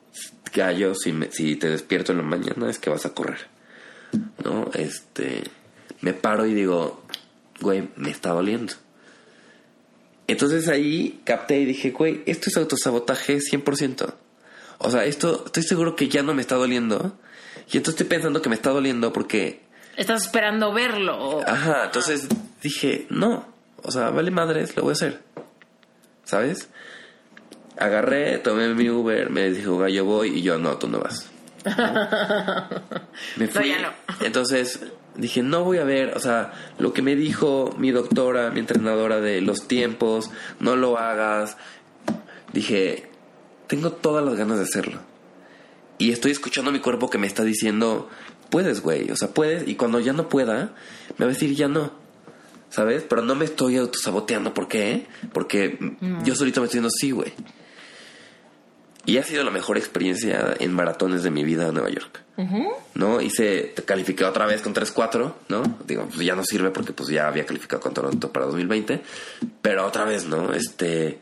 gallo, 0.54 0.96
si, 0.96 1.12
me, 1.12 1.30
si 1.32 1.58
te 1.58 1.70
despierto 1.70 2.14
en 2.14 2.20
la 2.20 2.24
mañana 2.24 2.70
es 2.70 2.80
que 2.80 2.90
vas 2.90 3.06
a 3.06 3.14
correr. 3.14 3.48
¿No? 4.44 4.70
Este, 4.74 5.44
me 6.00 6.14
paro 6.14 6.46
y 6.46 6.54
digo, 6.54 7.04
güey, 7.60 7.90
me 7.98 8.10
está 8.10 8.32
doliendo. 8.32 8.74
Entonces 10.28 10.68
ahí 10.68 11.22
capté 11.24 11.60
y 11.60 11.66
dije, 11.66 11.92
güey, 11.92 12.22
esto 12.26 12.50
es 12.50 12.58
autosabotaje 12.58 13.38
100%. 13.40 14.14
O 14.80 14.92
sea, 14.92 15.06
esto 15.06 15.44
estoy 15.46 15.64
seguro 15.64 15.96
que 15.96 16.10
ya 16.10 16.22
no 16.22 16.34
me 16.34 16.42
está 16.42 16.56
doliendo. 16.56 17.18
Y 17.72 17.78
entonces 17.78 18.02
estoy 18.02 18.08
pensando 18.08 18.42
que 18.42 18.50
me 18.50 18.56
está 18.56 18.70
doliendo 18.72 19.14
porque... 19.14 19.62
Estás 19.96 20.24
esperando 20.24 20.74
verlo. 20.74 21.42
Ajá, 21.48 21.86
entonces 21.86 22.28
dije, 22.62 23.08
no. 23.10 23.48
O 23.84 23.92
sea, 23.92 24.10
vale 24.10 24.30
madres, 24.32 24.76
lo 24.76 24.84
voy 24.84 24.92
a 24.92 24.94
hacer. 24.94 25.22
¿Sabes? 26.24 26.68
Agarré, 27.78 28.38
tomé 28.40 28.74
mi 28.74 28.90
Uber, 28.90 29.30
me 29.30 29.50
dijo, 29.50 29.88
yo 29.88 30.06
voy, 30.06 30.40
y 30.40 30.42
yo, 30.42 30.58
no, 30.58 30.78
tú 30.78 30.88
no 30.88 31.00
vas. 31.00 31.30
Me 33.38 33.48
fui. 33.48 33.70
No, 33.70 33.76
ya 33.76 33.82
no. 33.82 33.94
Entonces 34.26 34.80
dije, 35.18 35.44
no 35.44 35.64
voy 35.64 35.80
a 35.80 35.84
ver, 35.84 36.16
o 36.16 36.20
sea, 36.20 36.54
lo 36.80 36.94
que 36.94 37.02
me 37.02 37.16
dijo 37.16 37.76
mi 37.78 37.92
doctora, 37.92 38.52
mi 38.52 38.60
entrenadora 38.60 39.20
de 39.20 39.42
los 39.42 39.68
tiempos, 39.68 40.30
no 40.60 40.76
lo 40.76 40.98
hagas. 40.98 41.58
Dije, 42.54 43.10
tengo 43.68 43.92
todas 43.92 44.24
las 44.24 44.36
ganas 44.36 44.58
de 44.58 44.64
hacerlo. 44.64 45.00
Y 45.98 46.12
estoy 46.12 46.32
escuchando 46.32 46.70
a 46.70 46.74
mi 46.74 46.80
cuerpo 46.80 47.10
que 47.10 47.18
me 47.18 47.28
está 47.28 47.44
diciendo, 47.44 48.10
puedes, 48.50 48.82
güey, 48.82 49.10
o 49.12 49.16
sea, 49.16 49.30
puedes. 49.30 49.68
Y 49.68 49.76
cuando 49.76 50.00
ya 50.00 50.14
no 50.14 50.30
pueda, 50.30 50.76
me 51.18 51.26
va 51.26 51.32
a 51.32 51.34
decir, 51.34 51.56
ya 51.56 51.68
no. 51.68 51.92
¿Sabes? 52.70 53.04
Pero 53.08 53.22
no 53.22 53.34
me 53.34 53.46
estoy 53.46 53.78
autosaboteando. 53.78 54.54
¿Por 54.54 54.68
qué? 54.68 55.08
Porque 55.34 55.78
mm. 55.80 56.24
yo 56.24 56.36
solito 56.36 56.62
me 56.62 56.66
estoy 56.66 56.82
diciendo, 56.82 56.90
sí, 56.92 57.12
güey. 57.12 57.34
Y 59.08 59.18
ha 59.20 59.24
sido 59.24 59.46
la 59.46 59.52
mejor 59.52 59.78
experiencia 59.78 60.54
en 60.60 60.74
maratones 60.74 61.24
de 61.24 61.32
mi 61.32 61.46
vida 61.46 61.66
en 61.70 61.76
Nueva 61.76 61.90
York. 61.90 62.20
¿No? 62.94 63.22
Hice, 63.22 63.74
califiqué 63.86 64.26
otra 64.26 64.46
vez 64.46 64.62
con 64.62 64.76
3-4, 64.76 65.34
¿no? 65.48 65.80
Digo, 65.88 66.10
pues 66.14 66.26
ya 66.26 66.36
no 66.36 66.44
sirve 66.44 66.72
porque 66.72 66.92
pues 66.92 67.08
ya 67.08 67.30
había 67.30 67.46
calificado 67.46 67.82
con 67.82 67.94
Toronto 67.94 68.34
para 68.34 68.48
2020. 68.48 69.02
Pero 69.62 69.88
otra 69.88 70.04
vez, 70.04 70.26
¿no? 70.26 70.54
Este. 70.54 71.20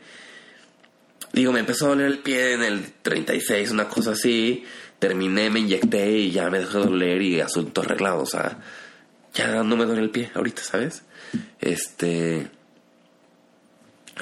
Digo, 1.32 1.52
me 1.52 1.60
empezó 1.60 1.86
a 1.86 1.88
doler 1.90 2.06
el 2.06 2.18
pie 2.18 2.54
en 2.54 2.64
el 2.64 2.92
36, 3.02 3.70
una 3.70 3.88
cosa 3.88 4.10
así. 4.10 4.64
Terminé, 4.98 5.48
me 5.48 5.60
inyecté 5.60 6.10
y 6.10 6.32
ya 6.32 6.50
me 6.50 6.58
dejó 6.58 6.80
de 6.80 6.86
doler 6.86 7.22
y 7.22 7.40
asunto 7.40 7.82
arreglado. 7.82 8.20
O 8.20 8.26
sea, 8.26 8.58
ya 9.32 9.62
no 9.62 9.76
me 9.76 9.84
duele 9.84 10.02
el 10.02 10.10
pie 10.10 10.32
ahorita, 10.34 10.60
¿sabes? 10.60 11.04
Este. 11.60 12.48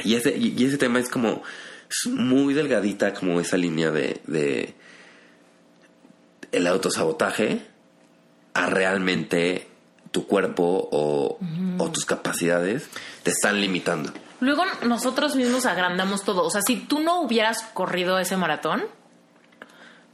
Y 0.04 0.16
ese, 0.16 0.36
y 0.36 0.62
ese 0.66 0.76
tema 0.76 1.00
es 1.00 1.08
como 1.08 1.42
es 1.88 2.10
muy 2.10 2.54
delgadita 2.54 3.14
como 3.14 3.40
esa 3.40 3.56
línea 3.56 3.90
de, 3.90 4.20
de 4.26 4.74
el 6.52 6.66
autosabotaje 6.66 7.66
a 8.54 8.66
realmente 8.66 9.68
tu 10.10 10.26
cuerpo 10.26 10.88
o, 10.92 11.38
o, 11.78 11.90
tus 11.90 12.04
capacidades 12.04 12.88
te 13.24 13.30
están 13.30 13.60
limitando. 13.60 14.12
Luego 14.40 14.62
nosotros 14.86 15.34
mismos 15.34 15.66
agrandamos 15.66 16.22
todo. 16.22 16.44
O 16.44 16.50
sea, 16.50 16.60
si 16.64 16.76
tú 16.76 17.00
no 17.00 17.20
hubieras 17.20 17.62
corrido 17.74 18.18
ese 18.18 18.36
maratón, 18.36 18.84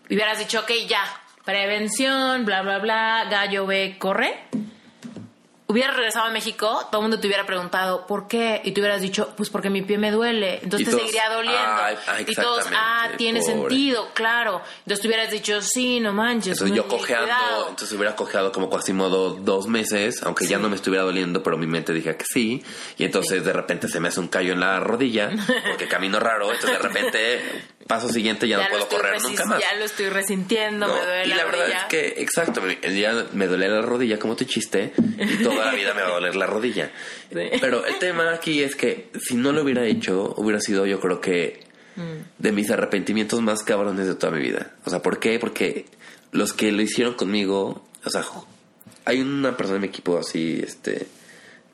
hubieras 0.09 0.39
dicho, 0.39 0.61
ok, 0.61 0.71
ya, 0.89 1.03
prevención, 1.45 2.47
bla, 2.47 2.63
bla, 2.63 2.79
bla, 2.79 3.27
gallo 3.31 3.67
ve, 3.67 3.97
corre 3.99 4.35
hubieras 5.71 5.97
regresado 5.97 6.27
a 6.27 6.31
México, 6.31 6.87
todo 6.91 7.01
el 7.01 7.03
mundo 7.03 7.21
te 7.21 7.27
hubiera 7.27 7.47
preguntado 7.47 8.07
¿por 8.07 8.27
qué? 8.27 8.61
Y 8.65 8.73
tú 8.73 8.81
hubieras 8.81 9.01
dicho, 9.01 9.33
pues 9.37 9.51
porque 9.51 9.71
mi 9.71 9.83
pie 9.83 9.99
me 9.99 10.11
duele. 10.11 10.61
Entonces 10.63 10.89
te 10.89 10.97
seguiría 10.97 11.31
doliendo. 11.31 11.83
y 12.27 12.35
todos, 12.35 12.67
ah, 12.75 13.09
tiene 13.17 13.43
sentido, 13.43 14.09
claro. 14.15 14.63
Entonces 14.81 15.03
tú 15.03 15.09
hubieras 15.09 15.31
dicho, 15.31 15.61
sí, 15.63 16.01
no 16.01 16.13
manches. 16.13 16.53
Entonces 16.53 16.77
yo 16.77 16.89
cojeando, 16.89 17.69
entonces 17.69 17.97
hubiera 17.97 18.17
cojeado 18.17 18.53
como 18.53 18.71
casi 18.71 18.93
modo 18.93 19.35
dos 19.35 19.67
meses, 19.67 20.23
aunque 20.23 20.47
ya 20.47 20.59
no 20.59 20.69
me 20.69 20.77
estuviera 20.77 21.05
doliendo, 21.05 21.43
pero 21.43 21.57
mi 21.57 21.67
mente 21.67 21.93
dije 21.93 22.17
que 22.17 22.25
sí. 22.25 22.63
Y 22.99 23.05
entonces 23.05 23.45
de 23.45 23.53
repente 23.53 23.89
se 23.89 24.01
me 24.01 24.09
hace 24.09 24.21
un 24.21 24.29
callo 24.29 24.53
en 24.53 24.61
la 24.61 24.81
rodilla, 24.81 25.31
porque 25.69 25.89
camino 25.89 26.19
raro, 26.21 26.53
entonces 26.53 26.79
de 26.81 26.89
repente 26.89 27.41
paso 27.91 28.09
siguiente 28.09 28.47
ya, 28.47 28.59
no 28.59 28.69
puedo 28.69 28.89
correr 28.89 29.21
nunca 29.21 29.45
más. 29.47 29.61
Ya 29.61 29.75
lo 29.77 29.85
estoy 29.85 30.11
resintiendo, 30.11 30.87
me 30.87 30.93
duele 30.93 31.27
y 31.27 31.29
la, 31.31 31.45
verdad 31.45 31.69
es 31.69 31.85
que, 31.89 32.23
exacto, 32.23 32.63
el 32.65 32.95
día 32.95 33.27
me 33.33 33.49
duele 33.49 33.69
la 33.69 33.83
rodilla, 33.83 34.17
como 34.17 34.37
te 34.37 34.47
chiste, 34.47 34.93
y 35.19 35.43
toda 35.43 35.67
la 35.67 35.73
vida 35.73 35.93
me 35.93 36.03
va 36.03 36.07
a 36.07 36.13
doler 36.13 36.37
la 36.37 36.47
rodilla. 36.47 36.93
Pero 37.61 37.85
el 37.85 37.99
tema 37.99 38.33
aquí 38.33 38.63
es 38.63 38.77
que 38.77 39.11
si 39.21 39.35
no 39.35 39.51
lo 39.51 39.63
hubiera 39.63 39.85
hecho, 39.87 40.35
hubiera 40.37 40.61
sido 40.61 40.87
yo 40.87 41.01
creo 41.01 41.21
que 41.21 41.65
mm. 41.97 42.03
de 42.39 42.53
mis 42.53 42.71
arrepentimientos 42.71 43.41
más 43.41 43.65
cabrones 43.65 44.07
de 44.07 44.15
toda 44.15 44.33
mi 44.33 44.41
vida. 44.41 44.71
O 44.85 44.91
sea, 44.91 45.03
¿por 45.03 45.19
qué? 45.19 45.41
Porque 45.41 45.87
los 46.31 46.53
que 46.53 46.71
lo 46.71 46.83
hicieron 46.83 47.15
conmigo, 47.15 47.85
o 48.05 48.11
sea, 48.11 48.25
hay 49.05 49.21
una 49.21 49.57
persona 49.57 49.79
en 49.79 49.83
mi 49.83 49.89
equipo 49.89 50.17
así, 50.17 50.63
este 50.65 51.09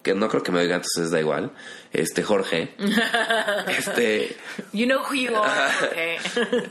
que 0.07 0.15
no 0.15 0.29
creo 0.29 0.45
que 0.45 0.53
me 0.53 0.61
oiga, 0.61 0.77
entonces 0.77 1.11
da 1.11 1.19
igual. 1.19 1.51
Este, 1.93 2.23
Jorge. 2.23 2.75
este. 3.67 4.37
You 4.73 4.87
know 4.87 5.01
who 5.03 5.15
you 5.15 5.35
are, 5.35 6.19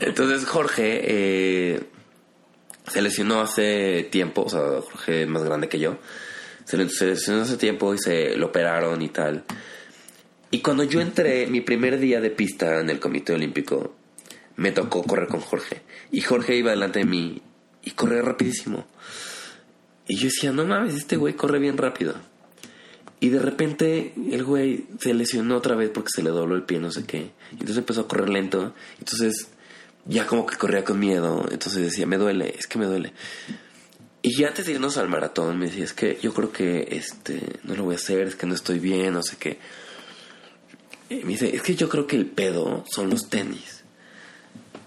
entonces, 0.00 0.48
Jorge 0.48 1.00
eh, 1.04 1.82
se 2.86 3.02
lesionó 3.02 3.42
hace 3.42 4.08
tiempo, 4.10 4.44
o 4.44 4.48
sea, 4.48 4.80
Jorge 4.80 5.24
es 5.24 5.28
más 5.28 5.44
grande 5.44 5.68
que 5.68 5.78
yo. 5.78 5.98
Se 6.64 6.78
lesionó 6.78 7.42
hace 7.42 7.58
tiempo 7.58 7.92
y 7.92 7.98
se 7.98 8.36
lo 8.36 8.46
operaron 8.46 9.02
y 9.02 9.10
tal. 9.10 9.44
Y 10.50 10.60
cuando 10.60 10.84
yo 10.84 11.02
entré, 11.02 11.46
mi 11.46 11.60
primer 11.60 11.98
día 11.98 12.22
de 12.22 12.30
pista 12.30 12.80
en 12.80 12.88
el 12.88 12.98
Comité 12.98 13.34
Olímpico, 13.34 13.94
me 14.56 14.72
tocó 14.72 15.02
correr 15.02 15.28
con 15.28 15.40
Jorge. 15.40 15.82
Y 16.10 16.22
Jorge 16.22 16.56
iba 16.56 16.70
delante 16.70 17.00
de 17.00 17.04
mí 17.04 17.42
y 17.82 17.90
corría 17.90 18.22
rapidísimo. 18.22 18.86
Y 20.08 20.16
yo 20.16 20.24
decía, 20.24 20.52
no 20.52 20.64
mames, 20.64 20.94
este 20.94 21.16
güey 21.16 21.34
corre 21.34 21.58
bien 21.58 21.76
rápido. 21.76 22.14
Y 23.18 23.30
de 23.30 23.38
repente 23.38 24.12
el 24.30 24.44
güey 24.44 24.86
se 25.00 25.14
lesionó 25.14 25.56
otra 25.56 25.74
vez 25.74 25.90
porque 25.90 26.10
se 26.14 26.22
le 26.22 26.30
dobló 26.30 26.54
el 26.54 26.64
pie, 26.64 26.78
no 26.78 26.90
sé 26.90 27.04
qué. 27.04 27.30
Y 27.50 27.54
entonces 27.54 27.78
empezó 27.78 28.02
a 28.02 28.08
correr 28.08 28.28
lento. 28.28 28.74
Entonces 28.98 29.48
ya 30.04 30.26
como 30.26 30.46
que 30.46 30.56
corría 30.56 30.84
con 30.84 30.98
miedo. 30.98 31.46
Entonces 31.50 31.82
decía, 31.82 32.06
me 32.06 32.18
duele, 32.18 32.54
es 32.58 32.66
que 32.66 32.78
me 32.78 32.86
duele. 32.86 33.12
Y 34.22 34.44
antes 34.44 34.66
de 34.66 34.72
irnos 34.72 34.96
al 34.96 35.08
maratón 35.08 35.58
me 35.58 35.66
decía, 35.66 35.84
es 35.84 35.92
que 35.92 36.18
yo 36.20 36.34
creo 36.34 36.52
que 36.52 36.88
este 36.90 37.40
no 37.64 37.74
lo 37.74 37.84
voy 37.84 37.94
a 37.94 37.98
hacer, 37.98 38.26
es 38.26 38.34
que 38.34 38.46
no 38.46 38.54
estoy 38.54 38.80
bien, 38.80 39.14
no 39.14 39.22
sé 39.22 39.36
qué. 39.36 39.58
Me 41.08 41.28
dice, 41.28 41.54
es 41.54 41.62
que 41.62 41.76
yo 41.76 41.88
creo 41.88 42.06
que 42.06 42.16
el 42.16 42.26
pedo 42.26 42.84
son 42.90 43.08
los 43.08 43.28
tenis. 43.28 43.84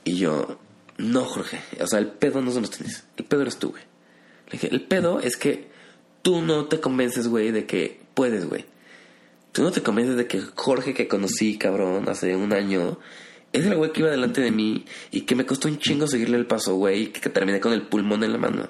Y 0.03 0.17
yo, 0.17 0.59
no, 0.97 1.23
Jorge, 1.23 1.61
o 1.79 1.87
sea, 1.87 1.99
el 1.99 2.07
pedo 2.07 2.41
no 2.41 2.51
son 2.51 2.63
los 2.63 2.71
tenis, 2.71 3.05
el 3.15 3.25
pedo 3.25 3.43
eres 3.43 3.57
tú, 3.57 3.69
güey. 3.69 3.83
Le 4.47 4.51
dije, 4.53 4.67
el 4.71 4.81
pedo 4.81 5.21
es 5.21 5.37
que 5.37 5.69
tú 6.21 6.41
no 6.41 6.65
te 6.65 6.81
convences, 6.81 7.27
güey, 7.27 7.51
de 7.51 7.65
que 7.65 8.01
puedes, 8.19 8.49
güey. 8.49 8.65
Tú 9.53 9.63
no 9.63 9.71
te 9.71 9.81
convences 9.81 10.17
de 10.17 10.27
que 10.27 10.41
Jorge 10.41 10.93
que 10.93 11.07
conocí, 11.07 11.57
cabrón, 11.57 12.09
hace 12.09 12.35
un 12.35 12.51
año, 12.51 12.99
es 13.53 13.65
el 13.65 13.77
güey 13.77 13.93
que 13.93 14.01
iba 14.01 14.09
delante 14.09 14.41
de 14.41 14.51
mí 14.51 14.83
y 15.09 15.21
que 15.21 15.35
me 15.35 15.45
costó 15.45 15.69
un 15.69 15.77
chingo 15.77 16.05
seguirle 16.05 16.35
el 16.35 16.45
paso, 16.45 16.75
güey, 16.75 17.03
y 17.03 17.07
que 17.07 17.29
terminé 17.29 17.61
con 17.61 17.71
el 17.71 17.83
pulmón 17.83 18.25
en 18.25 18.33
la 18.33 18.37
mano. 18.37 18.67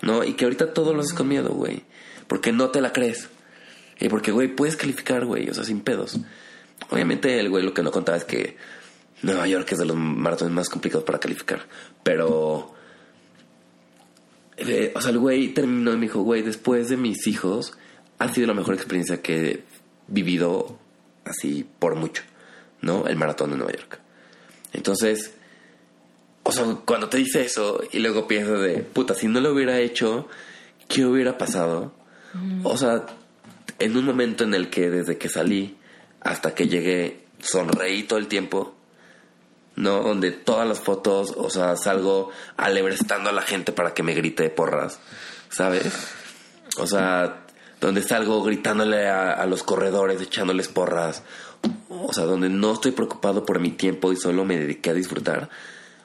¿No? 0.00 0.22
Y 0.22 0.34
que 0.34 0.44
ahorita 0.44 0.72
todo 0.74 0.94
lo 0.94 1.00
haces 1.00 1.12
con 1.12 1.26
miedo, 1.26 1.48
güey. 1.54 1.82
Porque 2.28 2.52
no 2.52 2.70
te 2.70 2.80
la 2.80 2.92
crees. 2.92 3.30
Y 3.98 4.08
porque, 4.08 4.30
güey, 4.30 4.46
puedes 4.46 4.76
calificar, 4.76 5.24
güey, 5.24 5.50
o 5.50 5.54
sea, 5.54 5.64
sin 5.64 5.80
pedos. 5.80 6.20
Obviamente 6.88 7.40
el 7.40 7.50
güey 7.50 7.64
lo 7.64 7.74
que 7.74 7.82
no 7.82 7.90
contaba 7.90 8.16
es 8.16 8.24
que 8.24 8.56
Nueva 9.22 9.48
York 9.48 9.72
es 9.72 9.78
de 9.78 9.86
los 9.86 9.96
maratones 9.96 10.54
más 10.54 10.68
complicados 10.68 11.04
para 11.04 11.18
calificar. 11.18 11.66
Pero... 12.04 12.72
eh, 14.56 14.92
o 14.94 15.00
sea, 15.00 15.10
el 15.10 15.18
güey 15.18 15.48
terminó 15.48 15.92
y 15.94 15.96
me 15.96 16.02
dijo, 16.02 16.22
güey, 16.22 16.42
después 16.42 16.88
de 16.90 16.96
mis 16.96 17.26
hijos, 17.26 17.76
ha 18.22 18.32
sido 18.32 18.46
la 18.46 18.54
mejor 18.54 18.74
experiencia 18.74 19.20
que 19.20 19.50
he 19.50 19.64
vivido 20.06 20.78
así 21.24 21.66
por 21.78 21.96
mucho, 21.96 22.22
¿no? 22.80 23.06
El 23.06 23.16
maratón 23.16 23.50
de 23.50 23.56
Nueva 23.56 23.72
York. 23.72 23.98
Entonces, 24.72 25.34
o 26.44 26.52
sea, 26.52 26.64
cuando 26.84 27.08
te 27.08 27.18
dice 27.18 27.42
eso 27.42 27.82
y 27.90 27.98
luego 27.98 28.28
piensas 28.28 28.60
de, 28.60 28.78
puta, 28.78 29.14
si 29.14 29.26
no 29.26 29.40
lo 29.40 29.52
hubiera 29.52 29.78
hecho, 29.80 30.28
¿qué 30.88 31.04
hubiera 31.04 31.36
pasado? 31.36 31.92
O 32.62 32.76
sea, 32.76 33.06
en 33.78 33.96
un 33.96 34.04
momento 34.04 34.44
en 34.44 34.54
el 34.54 34.70
que 34.70 34.88
desde 34.88 35.18
que 35.18 35.28
salí 35.28 35.76
hasta 36.20 36.54
que 36.54 36.68
llegué, 36.68 37.24
sonreí 37.40 38.04
todo 38.04 38.18
el 38.18 38.28
tiempo, 38.28 38.74
¿no? 39.74 40.00
Donde 40.02 40.30
todas 40.30 40.66
las 40.66 40.80
fotos, 40.80 41.34
o 41.36 41.50
sea, 41.50 41.76
salgo 41.76 42.30
alebrestando 42.56 43.30
a 43.30 43.32
la 43.32 43.42
gente 43.42 43.72
para 43.72 43.94
que 43.94 44.02
me 44.02 44.14
grite 44.14 44.48
porras, 44.48 45.00
¿sabes? 45.50 45.92
O 46.78 46.86
sea, 46.86 47.41
donde 47.82 48.00
salgo 48.00 48.42
gritándole 48.44 49.08
a, 49.08 49.32
a 49.32 49.44
los 49.46 49.64
corredores, 49.64 50.22
echándoles 50.22 50.68
porras, 50.68 51.24
o 51.88 52.12
sea, 52.12 52.24
donde 52.24 52.48
no 52.48 52.74
estoy 52.74 52.92
preocupado 52.92 53.44
por 53.44 53.58
mi 53.58 53.72
tiempo 53.72 54.12
y 54.12 54.16
solo 54.16 54.44
me 54.44 54.56
dediqué 54.56 54.90
a 54.90 54.94
disfrutar. 54.94 55.50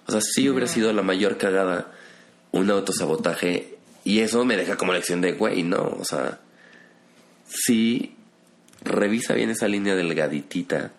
O 0.08 0.12
sea, 0.12 0.22
sí 0.22 0.49
hubiera 0.49 0.68
sido 0.68 0.91
la 0.91 1.04
mayor 1.04 1.38
cagada 1.38 1.91
un 2.52 2.72
autosabotaje 2.72 3.78
y 4.04 4.22
eso 4.22 4.44
me 4.44 4.58
deja 4.58 4.76
como 4.76 4.91
lección 4.91 5.22
de, 5.22 5.34
güey, 5.34 5.62
no, 5.62 5.84
o 5.84 6.04
sea, 6.04 6.40
sí 7.45 8.16
revisa 8.84 9.36
bien 9.36 9.52
esa 9.52 9.68
línea 9.68 9.95
delgaditita 9.95 10.94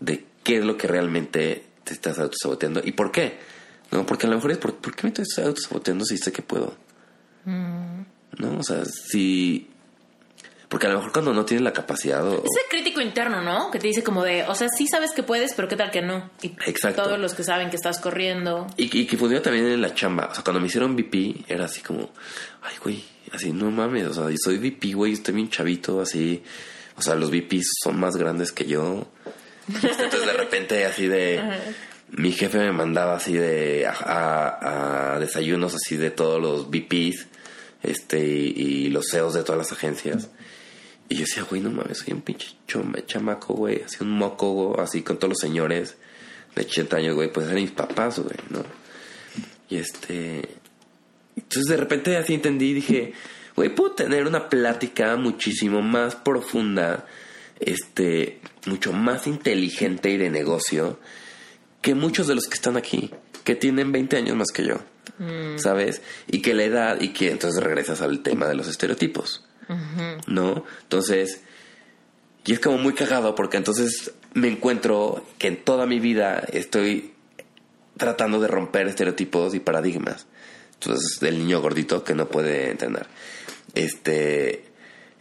de 0.00 0.26
qué 0.42 0.58
es 0.58 0.64
lo 0.64 0.76
que 0.76 0.88
realmente 0.88 1.64
te 1.84 1.94
estás 1.94 2.18
autosaboteando 2.18 2.82
y 2.84 2.92
por 2.92 3.12
qué. 3.12 3.38
No, 3.90 4.04
porque 4.04 4.26
a 4.26 4.28
lo 4.28 4.36
mejor 4.36 4.52
es 4.52 4.58
por, 4.58 4.74
¿por 4.74 4.94
qué 4.94 5.04
me 5.04 5.14
estoy 5.16 5.44
autosaboteando 5.44 6.04
si 6.04 6.18
sé 6.18 6.32
que 6.32 6.42
puedo? 6.42 6.74
¿No? 8.38 8.58
O 8.58 8.62
sea, 8.62 8.84
si... 8.84 9.68
Porque 10.68 10.86
a 10.86 10.90
lo 10.90 10.96
mejor 10.96 11.12
cuando 11.12 11.32
no 11.32 11.44
tienes 11.44 11.62
la 11.62 11.72
capacidad 11.72 12.26
o... 12.26 12.34
Ese 12.38 12.68
crítico 12.68 13.00
interno, 13.00 13.42
¿no? 13.42 13.70
Que 13.70 13.78
te 13.78 13.86
dice 13.86 14.02
como 14.02 14.24
de, 14.24 14.42
o 14.44 14.54
sea, 14.56 14.68
sí 14.76 14.86
sabes 14.88 15.12
que 15.12 15.22
puedes, 15.22 15.54
pero 15.54 15.68
qué 15.68 15.76
tal 15.76 15.90
que 15.92 16.02
no. 16.02 16.30
Y 16.42 16.48
Exacto. 16.66 17.02
todos 17.02 17.18
los 17.20 17.34
que 17.34 17.44
saben 17.44 17.70
que 17.70 17.76
estás 17.76 18.00
corriendo. 18.00 18.66
Y, 18.76 18.84
y 18.98 19.06
que 19.06 19.16
funciona 19.16 19.42
también 19.42 19.66
en 19.66 19.80
la 19.80 19.94
chamba. 19.94 20.28
O 20.32 20.34
sea, 20.34 20.42
cuando 20.42 20.60
me 20.60 20.66
hicieron 20.66 20.96
VP, 20.96 21.44
era 21.46 21.66
así 21.66 21.80
como, 21.80 22.10
ay, 22.62 22.74
güey, 22.82 23.04
así, 23.32 23.52
no 23.52 23.70
mames, 23.70 24.08
o 24.08 24.14
sea, 24.14 24.30
yo 24.30 24.36
soy 24.42 24.58
VP, 24.58 24.94
güey, 24.94 25.12
estoy 25.12 25.34
bien 25.34 25.48
chavito, 25.50 26.00
así. 26.00 26.42
O 26.96 27.02
sea, 27.02 27.14
los 27.14 27.30
VPs 27.30 27.68
son 27.84 28.00
más 28.00 28.16
grandes 28.16 28.50
que 28.50 28.64
yo. 28.66 29.06
Entonces, 29.68 30.26
de 30.26 30.32
repente, 30.32 30.84
así 30.86 31.06
de. 31.06 31.40
Mi 32.10 32.32
jefe 32.32 32.58
me 32.58 32.72
mandaba 32.72 33.16
así 33.16 33.32
de. 33.34 33.86
A, 33.86 33.92
a- 33.92 35.14
a 35.14 35.18
desayunos 35.20 35.74
así 35.74 35.96
de 35.96 36.10
todos 36.10 36.40
los 36.40 36.68
VPs, 36.70 37.26
este, 37.84 38.20
y, 38.26 38.88
los 38.88 39.06
CEOs 39.10 39.34
de 39.34 39.42
todas 39.42 39.58
las 39.58 39.72
agencias. 39.72 40.28
Y 41.08 41.16
yo 41.16 41.20
decía, 41.20 41.42
güey, 41.42 41.60
no 41.60 41.70
mames, 41.70 41.98
soy 41.98 42.14
un 42.14 42.22
pinche 42.22 42.48
choma- 42.66 43.04
chamaco, 43.06 43.54
güey, 43.54 43.82
así 43.82 43.96
un 44.00 44.10
moco, 44.10 44.52
güey, 44.52 44.80
así 44.82 45.02
con 45.02 45.18
todos 45.18 45.30
los 45.30 45.38
señores 45.38 45.96
de 46.56 46.62
80 46.62 46.96
años, 46.96 47.14
güey, 47.14 47.32
pues 47.32 47.46
eran 47.46 47.60
mis 47.60 47.70
papás, 47.72 48.18
güey, 48.18 48.36
¿no? 48.50 48.64
Y 49.68 49.76
este. 49.76 50.48
Entonces 51.36 51.64
de 51.68 51.76
repente 51.76 52.16
así 52.16 52.34
entendí 52.34 52.70
y 52.70 52.74
dije, 52.74 53.12
güey, 53.56 53.74
puedo 53.74 53.92
tener 53.92 54.26
una 54.26 54.48
plática 54.48 55.16
muchísimo 55.16 55.82
más 55.82 56.14
profunda, 56.14 57.06
este, 57.60 58.40
mucho 58.66 58.92
más 58.92 59.26
inteligente 59.26 60.10
y 60.10 60.16
de 60.16 60.30
negocio 60.30 60.98
que 61.82 61.94
muchos 61.94 62.26
de 62.28 62.34
los 62.34 62.46
que 62.46 62.54
están 62.54 62.76
aquí, 62.76 63.10
que 63.42 63.56
tienen 63.56 63.92
20 63.92 64.16
años 64.16 64.36
más 64.36 64.48
que 64.54 64.64
yo, 64.64 64.80
¿sabes? 65.56 66.02
Y 66.26 66.42
que 66.42 66.54
la 66.54 66.64
edad, 66.64 67.00
y 67.00 67.08
que 67.08 67.30
entonces 67.30 67.62
regresas 67.62 68.00
al 68.02 68.22
tema 68.22 68.46
de 68.46 68.54
los 68.54 68.68
estereotipos, 68.68 69.44
¿no? 70.26 70.64
Entonces, 70.82 71.42
y 72.46 72.52
es 72.52 72.60
como 72.60 72.78
muy 72.78 72.94
cagado 72.94 73.34
porque 73.34 73.56
entonces 73.56 74.12
me 74.34 74.48
encuentro 74.48 75.24
que 75.38 75.48
en 75.48 75.56
toda 75.62 75.86
mi 75.86 76.00
vida 76.00 76.44
estoy 76.52 77.14
tratando 77.96 78.40
de 78.40 78.48
romper 78.48 78.86
estereotipos 78.88 79.54
y 79.54 79.60
paradigmas. 79.60 80.26
Entonces, 80.74 81.20
del 81.20 81.38
niño 81.38 81.60
gordito 81.60 82.04
que 82.04 82.14
no 82.14 82.28
puede 82.28 82.70
entender. 82.70 83.06
Este. 83.74 84.64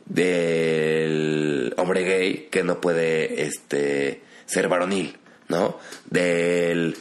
Del 0.05 1.73
hombre 1.77 2.03
gay 2.03 2.49
que 2.51 2.63
no 2.63 2.81
puede 2.81 3.43
este, 3.43 4.21
ser 4.45 4.67
varonil, 4.67 5.17
¿no? 5.47 5.79
Del. 6.09 6.97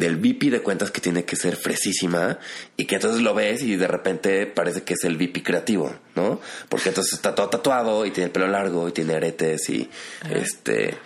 Del 0.00 0.16
VP 0.16 0.50
de 0.50 0.62
cuentas 0.62 0.90
que 0.90 1.00
tiene 1.00 1.24
que 1.24 1.36
ser 1.36 1.56
fresísima 1.56 2.38
y 2.76 2.86
que 2.86 2.94
entonces 2.94 3.20
lo 3.20 3.34
ves 3.34 3.62
y 3.62 3.76
de 3.76 3.86
repente 3.86 4.46
parece 4.46 4.82
que 4.82 4.94
es 4.94 5.04
el 5.04 5.16
VP 5.16 5.42
creativo, 5.42 5.94
¿no? 6.16 6.40
Porque 6.68 6.88
entonces 6.88 7.12
está 7.12 7.34
todo 7.34 7.50
tatuado 7.50 8.06
y 8.06 8.10
tiene 8.10 8.26
el 8.26 8.32
pelo 8.32 8.48
largo 8.48 8.88
y 8.88 8.92
tiene 8.92 9.14
aretes 9.14 9.68
y 9.68 9.90
este 10.30 10.96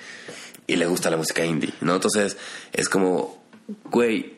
y 0.67 0.77
le 0.77 0.87
gusta 0.87 1.11
la 1.11 1.17
música 1.17 1.45
indie, 1.45 1.75
¿no? 1.81 1.97
Entonces 1.97 2.37
es 2.73 2.89
como, 2.89 3.43
güey, 3.91 4.35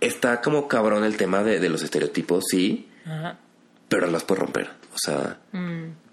está 0.00 0.40
como 0.40 0.66
cabrón 0.66 1.04
el 1.04 1.16
tema 1.16 1.42
de, 1.42 1.60
de 1.60 1.68
los 1.68 1.82
estereotipos, 1.82 2.44
sí, 2.50 2.88
Ajá. 3.06 3.38
pero 3.88 4.06
las 4.06 4.24
puedes 4.24 4.42
romper. 4.42 4.70
O 4.94 4.98
sea, 4.98 5.38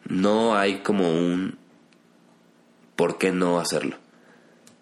no 0.08 0.56
hay 0.58 0.80
como 0.80 1.10
un 1.10 1.58
por 2.96 3.18
qué 3.18 3.32
no 3.32 3.60
hacerlo, 3.60 3.98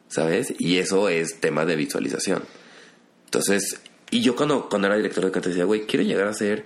¿sabes? 0.09 0.53
Y 0.59 0.77
eso 0.79 1.07
es 1.07 1.39
tema 1.39 1.65
de 1.65 1.77
visualización. 1.77 2.43
Entonces, 3.25 3.79
y 4.11 4.21
yo 4.21 4.35
cuando, 4.35 4.67
cuando 4.67 4.87
era 4.87 4.97
director 4.97 5.23
de 5.23 5.31
canto 5.31 5.49
decía, 5.49 5.65
güey, 5.65 5.85
quiero 5.85 6.03
llegar 6.03 6.27
a 6.27 6.33
ser 6.33 6.65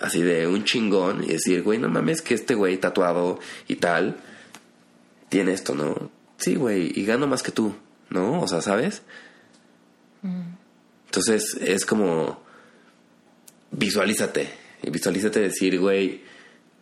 así 0.00 0.22
de 0.22 0.46
un 0.46 0.64
chingón 0.64 1.24
y 1.24 1.28
decir, 1.28 1.62
güey, 1.62 1.78
no 1.78 1.88
mames 1.88 2.20
que 2.20 2.34
este 2.34 2.54
güey 2.54 2.76
tatuado 2.78 3.38
y 3.68 3.76
tal 3.76 4.18
tiene 5.28 5.52
esto, 5.52 5.74
¿no? 5.74 6.10
Sí, 6.36 6.56
güey, 6.56 6.92
y 6.94 7.04
gano 7.04 7.26
más 7.26 7.42
que 7.42 7.52
tú, 7.52 7.74
¿no? 8.08 8.42
O 8.42 8.48
sea, 8.48 8.60
¿sabes? 8.60 9.02
Entonces 11.06 11.56
es 11.60 11.86
como 11.86 12.42
visualízate. 13.70 14.48
Y 14.82 14.90
visualízate 14.90 15.40
decir, 15.40 15.78
güey, 15.78 16.22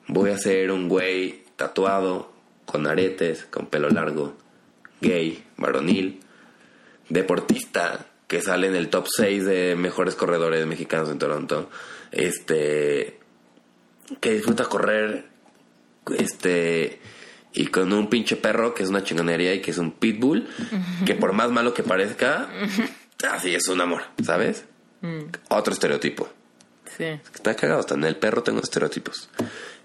voy 0.06 0.30
a 0.30 0.38
ser 0.38 0.70
un 0.70 0.88
güey 0.88 1.44
tatuado, 1.56 2.32
con 2.64 2.86
aretes, 2.86 3.44
con 3.46 3.66
pelo 3.66 3.88
largo, 3.88 4.36
gay, 5.00 5.44
varonil, 5.56 6.20
deportista, 7.08 8.06
que 8.26 8.42
sale 8.42 8.66
en 8.66 8.76
el 8.76 8.88
top 8.88 9.06
6 9.08 9.44
de 9.44 9.74
mejores 9.74 10.14
corredores 10.14 10.66
mexicanos 10.66 11.10
en 11.10 11.18
Toronto. 11.18 11.70
Este 12.12 13.18
que 14.20 14.32
disfruta 14.32 14.64
correr 14.64 15.26
este 16.16 17.00
y 17.52 17.66
con 17.66 17.92
un 17.92 18.08
pinche 18.08 18.36
perro 18.36 18.74
que 18.74 18.82
es 18.82 18.88
una 18.90 19.02
chingonería 19.02 19.54
y 19.54 19.60
que 19.60 19.70
es 19.70 19.78
un 19.78 19.92
pitbull, 19.92 20.48
que 21.06 21.14
por 21.14 21.32
más 21.32 21.50
malo 21.50 21.74
que 21.74 21.82
parezca, 21.82 22.48
así 23.30 23.54
es 23.54 23.68
un 23.68 23.80
amor, 23.80 24.02
¿sabes? 24.22 24.64
Otro 25.48 25.72
estereotipo. 25.72 26.28
Sí. 26.96 27.04
Está 27.04 27.54
cagado, 27.54 27.80
hasta 27.80 27.94
en 27.94 28.04
el 28.04 28.16
perro 28.16 28.42
tengo 28.42 28.60
estereotipos. 28.60 29.28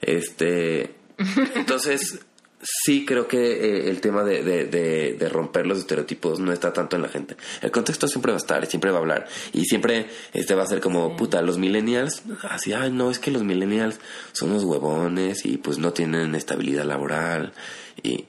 Este. 0.02 0.96
Entonces, 1.56 2.20
sí 2.64 3.06
creo 3.06 3.28
que 3.28 3.38
eh, 3.38 3.90
el 3.90 4.00
tema 4.02 4.24
de, 4.24 4.42
de- 4.44 4.66
de- 4.66 5.14
de 5.14 5.30
romper 5.30 5.68
los 5.68 5.80
estereotipos 5.80 6.40
no 6.40 6.52
está 6.54 6.72
tanto 6.74 6.96
en 6.96 7.02
la 7.02 7.10
gente. 7.10 7.36
El 7.62 7.72
contexto 7.72 8.08
siempre 8.08 8.32
va 8.32 8.38
a 8.38 8.42
estar, 8.42 8.66
siempre 8.68 8.90
va 8.92 8.98
a 8.98 9.02
hablar. 9.02 9.28
Y 9.52 9.66
siempre 9.66 10.08
este 10.34 10.56
va 10.56 10.64
a 10.64 10.68
ser 10.68 10.80
como, 10.80 11.18
puta, 11.18 11.42
los 11.42 11.58
millennials, 11.58 12.24
así, 12.44 12.72
ay, 12.74 12.92
no, 12.92 13.12
es 13.12 13.20
que 13.20 13.32
los 13.32 13.44
millennials 13.44 14.00
son 14.32 14.52
unos 14.52 14.64
huevones 14.64 15.46
y 15.46 15.58
pues 15.58 15.78
no 15.78 15.92
tienen 15.94 16.36
estabilidad 16.36 16.86
laboral. 16.86 17.54
Y, 18.02 18.26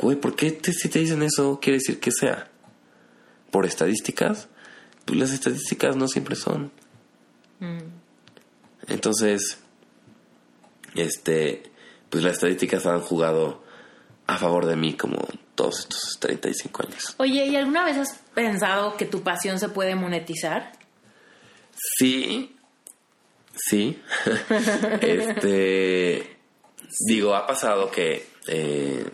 güey, 0.00 0.16
¿por 0.16 0.36
qué 0.36 0.52
te- 0.52 0.72
si 0.72 0.88
te 0.88 1.00
dicen 1.00 1.22
eso 1.22 1.58
quiere 1.60 1.78
decir 1.78 1.98
que 1.98 2.12
sea? 2.12 2.48
¿Por 3.50 3.66
estadísticas? 3.66 4.48
Pues 5.04 5.18
las 5.18 5.32
estadísticas 5.32 5.96
no 5.96 6.08
siempre 6.08 6.36
son. 6.36 6.70
Entonces, 8.88 9.58
este, 10.94 11.62
pues 12.10 12.24
las 12.24 12.34
estadísticas 12.34 12.86
han 12.86 13.00
jugado 13.00 13.62
a 14.26 14.38
favor 14.38 14.66
de 14.66 14.76
mí 14.76 14.94
como 14.94 15.26
todos 15.54 15.80
estos 15.80 16.18
35 16.20 16.82
años. 16.82 17.14
Oye, 17.18 17.46
¿y 17.46 17.56
alguna 17.56 17.84
vez 17.84 17.96
has 17.96 18.20
pensado 18.34 18.96
que 18.96 19.06
tu 19.06 19.22
pasión 19.22 19.58
se 19.58 19.68
puede 19.68 19.94
monetizar? 19.94 20.72
Sí, 21.98 22.56
sí. 23.54 24.02
este, 25.00 26.36
digo, 27.06 27.34
ha 27.34 27.46
pasado 27.46 27.90
que 27.90 28.26
eh, 28.48 29.08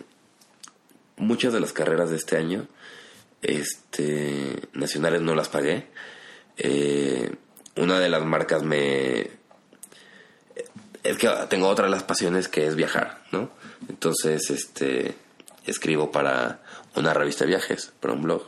muchas 1.17 1.53
de 1.53 1.59
las 1.59 1.73
carreras 1.73 2.09
de 2.09 2.17
este 2.17 2.37
año, 2.37 2.67
este, 3.41 4.69
nacionales 4.73 5.21
no 5.21 5.35
las 5.35 5.49
pagué. 5.49 5.87
Eh, 6.57 7.35
una 7.75 7.99
de 7.99 8.09
las 8.09 8.23
marcas 8.23 8.63
me 8.63 9.42
es 11.03 11.17
que 11.17 11.29
tengo 11.49 11.67
otra 11.67 11.85
de 11.85 11.91
las 11.91 12.03
pasiones 12.03 12.47
que 12.47 12.65
es 12.65 12.75
viajar, 12.75 13.21
¿no? 13.31 13.51
Entonces, 13.89 14.49
este, 14.49 15.15
escribo 15.65 16.11
para 16.11 16.61
una 16.95 17.13
revista 17.13 17.43
de 17.43 17.49
viajes, 17.49 17.91
para 17.99 18.13
un 18.13 18.23
blog. 18.23 18.43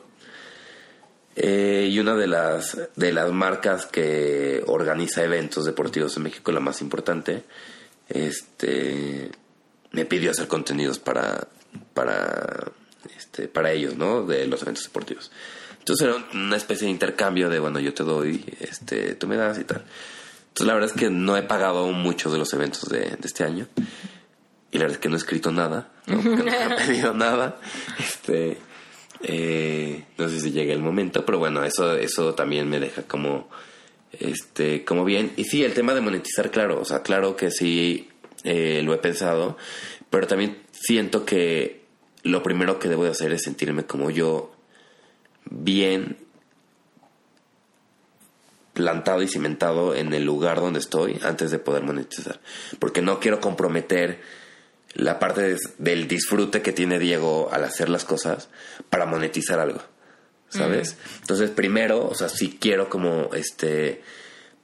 Eh, 1.36 1.90
y 1.92 2.00
una 2.00 2.16
de 2.16 2.28
las, 2.28 2.78
de 2.96 3.12
las 3.12 3.32
marcas 3.32 3.86
que 3.86 4.64
organiza 4.68 5.24
eventos 5.24 5.66
deportivos 5.66 6.16
en 6.16 6.24
México, 6.24 6.52
la 6.54 6.62
más 6.62 6.82
importante, 6.82 7.44
este, 8.08 9.32
me 9.92 10.06
pidió 10.06 10.32
hacer 10.32 10.48
contenidos 10.48 10.98
para, 10.98 11.48
para, 11.94 12.72
este, 13.18 13.50
para 13.50 13.74
ellos, 13.74 13.98
¿no? 13.98 14.26
De 14.26 14.48
los 14.48 14.62
eventos 14.62 14.86
deportivos. 14.86 15.30
Entonces 15.80 16.08
era 16.08 16.26
una 16.34 16.56
especie 16.56 16.86
de 16.86 16.92
intercambio 16.92 17.50
de, 17.50 17.60
bueno, 17.60 17.80
yo 17.80 17.94
te 17.94 18.04
doy, 18.04 18.44
este, 18.62 19.16
tú 19.16 19.28
me 19.28 19.36
das 19.36 19.60
y 19.60 19.66
tal. 19.66 19.84
Entonces 20.56 20.68
la 20.68 20.74
verdad 20.76 20.92
es 20.96 20.98
que 20.98 21.10
no 21.10 21.36
he 21.36 21.44
pagado 21.44 21.92
muchos 21.92 22.32
de 22.32 22.40
los 22.40 22.54
eventos 22.54 22.88
de, 22.88 23.18
este 23.22 23.44
año. 23.44 23.68
Y 24.72 24.78
la 24.78 24.86
verdad 24.86 24.96
es 24.96 25.00
que 25.00 25.10
no 25.10 25.16
he 25.16 25.18
escrito 25.18 25.52
nada, 25.52 25.92
¿no? 26.08 26.22
no 26.24 26.50
he 26.50 26.78
pedido 26.78 27.14
nada. 27.14 27.60
Este, 28.00 28.58
eh, 29.24 30.06
no 30.18 30.30
sé 30.30 30.40
si 30.40 30.52
llega 30.52 30.74
el 30.74 30.80
momento, 30.80 31.26
pero 31.26 31.40
bueno, 31.40 31.66
eso, 31.66 31.98
eso 31.98 32.36
también 32.36 32.70
me 32.70 32.80
deja 32.80 33.02
como, 33.02 33.50
este, 34.14 34.86
como 34.86 35.04
bien. 35.04 35.34
Y 35.36 35.44
sí, 35.44 35.62
el 35.62 35.74
tema 35.74 35.94
de 35.94 36.00
monetizar, 36.00 36.50
claro, 36.52 36.80
o 36.80 36.86
sea, 36.86 37.04
claro 37.04 37.36
que 37.36 37.52
sí 37.52 38.08
eh, 38.46 38.82
lo 38.82 38.94
he 38.94 38.98
pensado, 39.00 39.58
pero 40.10 40.26
también 40.26 40.60
siento 40.72 41.26
que 41.26 41.84
lo 42.24 42.42
primero 42.44 42.80
que 42.80 42.88
debo 42.88 43.04
de 43.04 43.10
hacer 43.10 43.34
es 43.34 43.42
sentirme 43.44 43.84
como 43.84 44.10
yo 44.10 44.56
bien 45.50 46.16
plantado 48.76 49.24
y 49.24 49.28
cimentado 49.28 49.96
en 49.96 50.14
el 50.14 50.26
lugar 50.26 50.60
donde 50.60 50.80
estoy 50.80 51.18
antes 51.24 51.50
de 51.50 51.60
poder 51.60 51.82
monetizar. 51.82 52.42
Porque 52.78 53.02
no 53.02 53.20
quiero 53.20 53.40
comprometer 53.40 54.20
la 54.94 55.18
parte 55.18 55.58
del 55.78 56.08
disfrute 56.08 56.62
que 56.62 56.74
tiene 56.74 57.00
Diego 57.00 57.50
al 57.52 57.64
hacer 57.64 57.90
las 57.90 58.06
cosas 58.06 58.50
para 58.90 59.06
monetizar 59.06 59.60
algo. 59.60 59.82
¿Sabes? 60.50 60.98
Entonces, 61.22 61.50
primero, 61.50 62.08
o 62.08 62.16
sea, 62.16 62.30
sí 62.30 62.58
quiero 62.62 62.88
como 62.90 63.34
este 63.34 64.04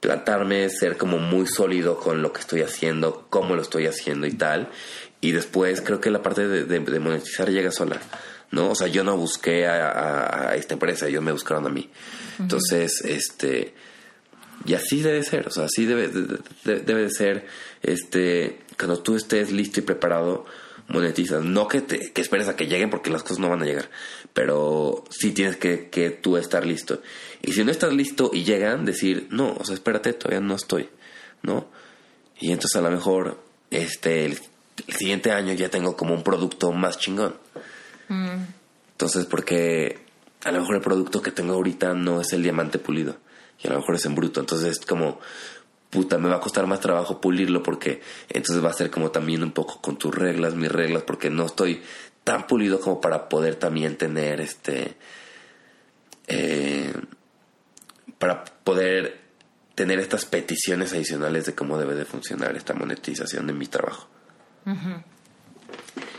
plantarme, 0.00 0.68
ser 0.68 0.96
como 0.96 1.18
muy 1.18 1.46
sólido 1.46 1.98
con 1.98 2.22
lo 2.22 2.32
que 2.32 2.40
estoy 2.40 2.62
haciendo, 2.62 3.26
cómo 3.30 3.56
lo 3.56 3.62
estoy 3.62 3.86
haciendo 3.86 4.26
y 4.26 4.32
tal. 4.32 4.70
Y 5.20 5.32
después 5.32 5.80
creo 5.80 6.00
que 6.00 6.10
la 6.10 6.22
parte 6.22 6.48
de, 6.48 7.00
monetizar 7.00 7.50
llega 7.50 7.70
sola. 7.70 7.98
¿no? 8.50 8.70
O 8.70 8.74
sea, 8.74 8.88
yo 8.88 9.04
no 9.04 9.16
busqué 9.16 9.66
a, 9.66 10.54
esta 10.54 10.74
empresa, 10.74 11.08
ellos 11.08 11.22
me 11.22 11.32
buscaron 11.32 11.66
a 11.66 11.70
mí. 11.70 11.90
Entonces, 12.38 13.02
este, 13.04 13.74
y 14.64 14.74
así 14.74 15.02
debe 15.02 15.22
ser, 15.22 15.48
o 15.48 15.50
sea, 15.50 15.64
así 15.64 15.86
debe 15.86 16.08
de, 16.08 16.80
debe 16.80 17.02
de 17.02 17.10
ser, 17.10 17.46
este, 17.82 18.60
cuando 18.78 19.02
tú 19.02 19.16
estés 19.16 19.50
listo 19.50 19.80
y 19.80 19.82
preparado, 19.82 20.44
monetizas. 20.88 21.42
No 21.42 21.68
que, 21.68 21.80
te, 21.80 22.12
que 22.12 22.20
esperes 22.20 22.48
a 22.48 22.56
que 22.56 22.66
lleguen 22.66 22.90
porque 22.90 23.10
las 23.10 23.22
cosas 23.22 23.38
no 23.38 23.48
van 23.48 23.62
a 23.62 23.66
llegar, 23.66 23.90
pero 24.32 25.04
sí 25.10 25.32
tienes 25.32 25.56
que, 25.56 25.88
que 25.88 26.10
tú 26.10 26.36
estar 26.36 26.64
listo. 26.64 27.02
Y 27.42 27.52
si 27.52 27.64
no 27.64 27.70
estás 27.70 27.92
listo 27.92 28.30
y 28.32 28.44
llegan, 28.44 28.84
decir, 28.84 29.26
no, 29.30 29.54
o 29.58 29.64
sea, 29.64 29.74
espérate, 29.74 30.12
todavía 30.12 30.40
no 30.40 30.54
estoy, 30.54 30.88
¿no? 31.42 31.66
Y 32.38 32.52
entonces 32.52 32.76
a 32.76 32.82
lo 32.82 32.90
mejor, 32.90 33.42
este, 33.70 34.26
el, 34.26 34.38
siguiente 34.88 35.32
año 35.32 35.52
ya 35.54 35.68
tengo 35.68 35.96
como 35.96 36.14
un 36.14 36.22
producto 36.22 36.72
más 36.72 36.98
chingón. 36.98 37.36
Mm. 38.08 38.44
Entonces, 38.92 39.26
porque 39.26 39.98
a 40.44 40.52
lo 40.52 40.60
mejor 40.60 40.76
el 40.76 40.82
producto 40.82 41.22
que 41.22 41.30
tengo 41.30 41.54
ahorita 41.54 41.94
no 41.94 42.20
es 42.20 42.32
el 42.32 42.42
diamante 42.42 42.78
pulido 42.78 43.16
y 43.62 43.66
a 43.66 43.70
lo 43.70 43.78
mejor 43.78 43.94
es 43.96 44.06
en 44.06 44.14
bruto. 44.14 44.40
Entonces 44.40 44.78
es 44.78 44.86
como, 44.86 45.20
puta, 45.90 46.18
me 46.18 46.28
va 46.28 46.36
a 46.36 46.40
costar 46.40 46.66
más 46.66 46.80
trabajo 46.80 47.20
pulirlo 47.20 47.62
porque 47.62 48.00
entonces 48.28 48.64
va 48.64 48.70
a 48.70 48.74
ser 48.74 48.90
como 48.90 49.10
también 49.10 49.42
un 49.42 49.52
poco 49.52 49.80
con 49.80 49.96
tus 49.96 50.14
reglas, 50.14 50.54
mis 50.54 50.70
reglas, 50.70 51.02
porque 51.04 51.30
no 51.30 51.46
estoy 51.46 51.82
tan 52.24 52.46
pulido 52.46 52.80
como 52.80 53.00
para 53.00 53.28
poder 53.28 53.56
también 53.56 53.96
tener 53.96 54.40
este... 54.40 54.96
Eh, 56.28 56.92
para 58.18 58.44
poder 58.44 59.20
tener 59.74 59.98
estas 59.98 60.26
peticiones 60.26 60.92
adicionales 60.92 61.46
de 61.46 61.54
cómo 61.54 61.78
debe 61.78 61.94
de 61.94 62.04
funcionar 62.04 62.56
esta 62.56 62.74
monetización 62.74 63.48
de 63.48 63.52
mi 63.52 63.66
trabajo. 63.66 64.08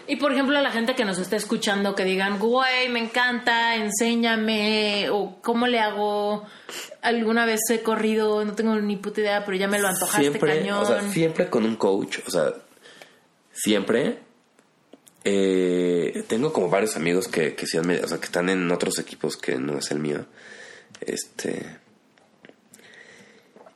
Y 0.08 0.18
por 0.18 0.34
ejemplo, 0.34 0.58
a 0.58 0.62
la 0.62 0.72
gente 0.72 0.96
que 0.96 1.06
nos 1.06 1.18
está 1.18 1.36
escuchando 1.36 1.96
que 1.96 2.04
digan, 2.04 2.38
güey, 2.40 2.90
me 2.90 3.00
encanta, 3.00 3.76
enséñame, 3.76 5.10
o 5.10 5.38
cómo 5.42 5.68
le 5.68 5.80
hago, 5.80 6.46
alguna 7.02 7.46
vez 7.46 7.62
he 7.70 7.82
corrido, 7.82 8.44
no 8.44 8.54
tengo 8.54 8.76
ni 8.76 8.98
puta 8.98 9.22
idea, 9.22 9.46
pero 9.46 9.58
ya 9.58 9.68
me 9.68 9.80
lo 9.80 9.88
antojaste 9.88 10.22
siempre, 10.22 10.60
cañón. 10.60 10.80
O 10.80 10.86
sea, 10.86 11.02
siempre 11.10 11.50
con 11.50 11.66
un 11.66 11.76
coach, 11.78 12.20
o 12.28 12.32
sea, 12.32 12.54
siempre. 13.54 14.20
Eh, 15.26 16.26
tengo 16.28 16.52
como 16.52 16.70
varios 16.70 16.98
amigos 16.98 17.30
que, 17.30 17.56
que, 17.56 17.66
o 17.66 18.08
sea, 18.08 18.18
que 18.18 18.26
están 18.26 18.50
en 18.50 18.70
otros 18.72 19.00
equipos 19.00 19.38
que 19.38 19.56
no 19.56 19.78
es 19.78 19.90
el 19.92 20.00
mío. 20.00 20.26
Este 21.00 21.83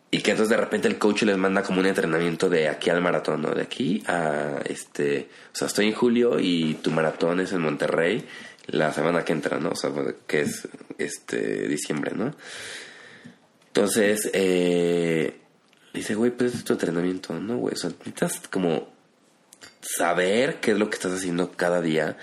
y 0.09 0.21
que 0.21 0.31
entonces 0.31 0.55
de 0.55 0.61
repente 0.61 0.87
el 0.87 0.97
coach 0.97 1.23
les 1.23 1.37
manda 1.37 1.63
como 1.63 1.79
un 1.79 1.85
entrenamiento 1.85 2.49
de 2.49 2.69
aquí 2.69 2.89
al 2.89 3.01
maratón, 3.01 3.41
¿no? 3.41 3.51
De 3.51 3.61
aquí 3.61 4.03
a 4.07 4.61
este, 4.65 5.29
o 5.53 5.55
sea, 5.55 5.67
estoy 5.67 5.87
en 5.87 5.93
julio 5.93 6.39
y 6.39 6.75
tu 6.75 6.91
maratón 6.91 7.41
es 7.41 7.51
en 7.51 7.61
Monterrey 7.61 8.25
la 8.67 8.93
semana 8.93 9.25
que 9.25 9.33
entra, 9.33 9.59
¿no? 9.59 9.69
O 9.71 9.75
sea, 9.75 9.91
que 10.25 10.41
es 10.41 10.67
este 10.97 11.67
diciembre, 11.67 12.13
¿no? 12.15 12.33
Entonces, 13.67 14.29
eh, 14.33 15.39
dice, 15.93 16.15
güey, 16.15 16.31
pues 16.31 16.55
es 16.55 16.63
tu 16.63 16.73
entrenamiento, 16.73 17.33
¿no, 17.33 17.57
güey? 17.57 17.73
O 17.73 17.77
sea, 17.77 17.89
necesitas 17.89 18.41
como 18.49 18.89
saber 19.81 20.59
qué 20.59 20.71
es 20.71 20.77
lo 20.77 20.89
que 20.89 20.95
estás 20.95 21.13
haciendo 21.13 21.51
cada 21.51 21.81
día 21.81 22.17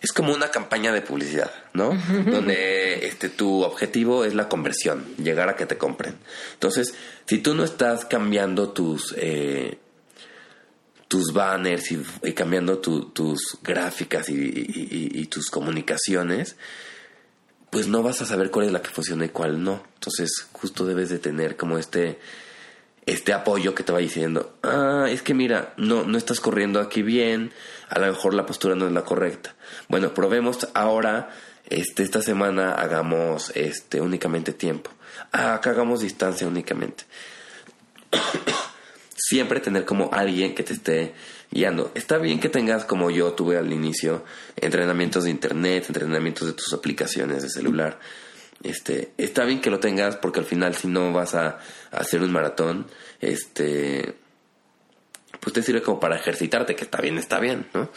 es 0.00 0.12
como 0.12 0.32
una 0.32 0.50
campaña 0.50 0.92
de 0.92 1.02
publicidad, 1.02 1.52
¿no? 1.74 1.96
Donde 2.26 3.06
este 3.06 3.28
tu 3.28 3.62
objetivo 3.62 4.24
es 4.24 4.34
la 4.34 4.48
conversión, 4.48 5.04
llegar 5.16 5.48
a 5.48 5.56
que 5.56 5.66
te 5.66 5.76
compren. 5.76 6.16
Entonces, 6.54 6.94
si 7.26 7.38
tú 7.38 7.54
no 7.54 7.64
estás 7.64 8.06
cambiando 8.06 8.70
tus 8.70 9.14
eh, 9.18 9.78
tus 11.10 11.32
banners 11.32 11.90
y, 11.90 12.32
cambiando 12.34 12.78
tus 12.78 13.58
gráficas 13.64 14.28
y, 14.28 15.26
tus 15.26 15.50
comunicaciones, 15.50 16.54
pues 17.68 17.88
no 17.88 18.04
vas 18.04 18.22
a 18.22 18.26
saber 18.26 18.52
cuál 18.52 18.66
es 18.66 18.72
la 18.72 18.80
que 18.80 18.90
funciona 18.90 19.24
y 19.24 19.30
cuál 19.30 19.62
no. 19.62 19.82
Entonces, 19.94 20.46
justo 20.52 20.86
debes 20.86 21.08
de 21.08 21.18
tener 21.18 21.56
como 21.56 21.78
este 21.78 22.20
este 23.06 23.32
apoyo 23.32 23.74
que 23.74 23.82
te 23.82 23.92
va 23.92 23.98
diciendo, 23.98 24.56
ah, 24.62 25.06
es 25.08 25.22
que 25.22 25.34
mira, 25.34 25.72
no, 25.76 26.04
no 26.04 26.18
estás 26.18 26.40
corriendo 26.40 26.80
aquí 26.80 27.02
bien, 27.02 27.52
a 27.88 27.98
lo 27.98 28.06
mejor 28.06 28.34
la 28.34 28.46
postura 28.46 28.74
no 28.74 28.86
es 28.86 28.92
la 28.92 29.02
correcta. 29.02 29.54
Bueno, 29.88 30.14
probemos 30.14 30.68
ahora, 30.74 31.30
este, 31.68 32.02
esta 32.02 32.22
semana 32.22 32.72
hagamos 32.72 33.52
este, 33.54 34.00
únicamente 34.00 34.52
tiempo. 34.52 34.90
Ah, 35.32 35.54
acá 35.54 35.70
hagamos 35.70 36.00
distancia 36.00 36.46
únicamente. 36.46 37.04
Siempre 39.16 39.60
tener 39.60 39.84
como 39.84 40.10
alguien 40.12 40.54
que 40.54 40.62
te 40.62 40.72
esté 40.72 41.14
guiando. 41.50 41.92
Está 41.94 42.18
bien 42.18 42.40
que 42.40 42.48
tengas, 42.48 42.84
como 42.84 43.10
yo 43.10 43.32
tuve 43.32 43.58
al 43.58 43.72
inicio, 43.72 44.24
entrenamientos 44.56 45.24
de 45.24 45.30
internet, 45.30 45.84
entrenamientos 45.88 46.46
de 46.46 46.54
tus 46.54 46.72
aplicaciones 46.72 47.42
de 47.42 47.50
celular 47.50 47.98
este, 48.62 49.12
está 49.16 49.44
bien 49.44 49.60
que 49.60 49.70
lo 49.70 49.80
tengas 49.80 50.16
porque 50.16 50.40
al 50.40 50.44
final 50.44 50.74
si 50.74 50.86
no 50.86 51.12
vas 51.12 51.34
a, 51.34 51.58
hacer 51.90 52.22
un 52.22 52.32
maratón, 52.32 52.86
este, 53.20 54.14
pues 55.40 55.52
te 55.52 55.62
sirve 55.62 55.82
como 55.82 56.00
para 56.00 56.16
ejercitarte, 56.16 56.76
que 56.76 56.84
está 56.84 57.00
bien, 57.00 57.18
está 57.18 57.40
bien, 57.40 57.66
¿no? 57.74 57.90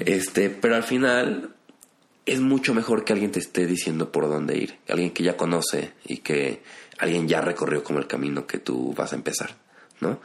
Este, 0.00 0.50
pero 0.50 0.76
al 0.76 0.82
final 0.84 1.54
es 2.26 2.40
mucho 2.40 2.74
mejor 2.74 3.04
que 3.04 3.12
alguien 3.12 3.32
te 3.32 3.40
esté 3.40 3.66
diciendo 3.66 4.12
por 4.12 4.28
dónde 4.28 4.56
ir, 4.56 4.78
alguien 4.88 5.10
que 5.12 5.22
ya 5.22 5.36
conoce 5.36 5.92
y 6.04 6.18
que 6.18 6.62
alguien 6.98 7.26
ya 7.26 7.40
recorrió 7.40 7.82
como 7.82 7.98
el 7.98 8.06
camino 8.06 8.46
que 8.46 8.58
tú 8.58 8.94
vas 8.94 9.12
a 9.12 9.16
empezar, 9.16 9.56
¿no? 10.00 10.20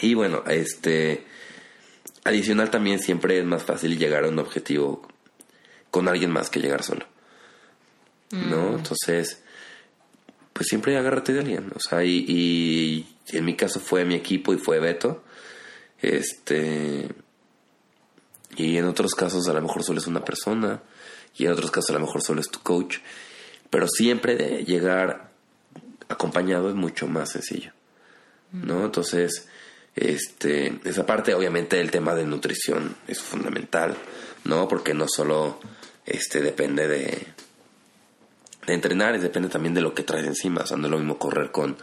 y 0.00 0.14
bueno, 0.14 0.44
este, 0.46 1.24
adicional 2.24 2.70
también 2.70 2.98
siempre 3.00 3.38
es 3.38 3.44
más 3.44 3.62
fácil 3.62 3.98
llegar 3.98 4.24
a 4.24 4.28
un 4.28 4.38
objetivo 4.38 5.08
con 5.90 6.08
alguien 6.08 6.30
más 6.30 6.50
que 6.50 6.60
llegar 6.60 6.82
solo. 6.82 7.06
¿No? 8.34 8.72
Mm. 8.72 8.74
Entonces, 8.76 9.42
pues 10.52 10.68
siempre 10.68 10.96
agárrate 10.96 11.32
de 11.32 11.40
alguien. 11.40 11.72
O 11.74 11.80
sea, 11.80 12.04
y, 12.04 12.24
y 12.28 13.06
en 13.36 13.44
mi 13.44 13.56
caso 13.56 13.80
fue 13.80 14.04
mi 14.04 14.14
equipo 14.14 14.52
y 14.52 14.58
fue 14.58 14.80
Beto. 14.80 15.24
Este. 16.00 17.08
Y 18.56 18.76
en 18.76 18.84
otros 18.84 19.14
casos 19.14 19.48
a 19.48 19.52
lo 19.52 19.62
mejor 19.62 19.82
solo 19.82 19.98
es 19.98 20.06
una 20.06 20.24
persona. 20.24 20.82
Y 21.36 21.46
en 21.46 21.52
otros 21.52 21.70
casos 21.70 21.90
a 21.90 21.94
lo 21.94 22.00
mejor 22.00 22.22
solo 22.22 22.40
es 22.40 22.48
tu 22.48 22.60
coach. 22.60 22.98
Pero 23.70 23.88
siempre 23.88 24.36
de 24.36 24.64
llegar 24.64 25.30
acompañado 26.08 26.68
es 26.68 26.74
mucho 26.74 27.08
más 27.08 27.32
sencillo. 27.32 27.72
¿No? 28.52 28.84
Entonces, 28.84 29.48
este, 29.96 30.78
esa 30.84 31.06
parte, 31.06 31.34
obviamente, 31.34 31.80
el 31.80 31.90
tema 31.90 32.14
de 32.14 32.24
nutrición 32.24 32.96
es 33.08 33.20
fundamental, 33.20 33.96
¿no? 34.44 34.68
Porque 34.68 34.94
no 34.94 35.06
solo 35.08 35.58
este, 36.06 36.40
depende 36.40 36.86
de, 36.86 37.26
entrenar, 38.66 39.18
depende 39.20 39.48
también 39.48 39.74
de 39.74 39.80
lo 39.80 39.94
que 39.94 40.02
traes 40.02 40.26
encima. 40.26 40.62
O 40.62 40.66
sea, 40.66 40.76
no 40.76 40.86
es 40.86 40.90
lo 40.90 40.98
mismo 40.98 41.18
correr 41.18 41.50
con, 41.50 41.76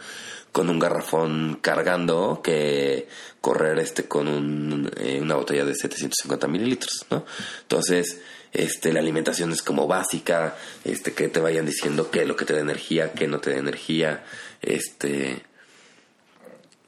con 0.52 0.68
un 0.68 0.78
garrafón 0.78 1.58
cargando 1.60 2.40
que 2.42 3.08
correr 3.40 3.78
este 3.78 4.04
con 4.04 4.28
un, 4.28 4.90
eh, 4.98 5.18
una 5.20 5.34
botella 5.34 5.64
de 5.64 5.74
750 5.74 6.46
mililitros, 6.48 7.06
¿no? 7.10 7.24
Entonces, 7.62 8.20
este, 8.52 8.92
la 8.92 9.00
alimentación 9.00 9.50
es 9.50 9.62
como 9.62 9.86
básica, 9.86 10.56
este, 10.84 11.14
que 11.14 11.28
te 11.28 11.40
vayan 11.40 11.64
diciendo 11.64 12.10
qué 12.10 12.22
es 12.22 12.28
lo 12.28 12.36
que 12.36 12.44
te 12.44 12.52
da 12.52 12.60
energía, 12.60 13.12
qué 13.12 13.26
no 13.26 13.40
te 13.40 13.50
da 13.50 13.56
energía, 13.56 14.24
este, 14.60 15.42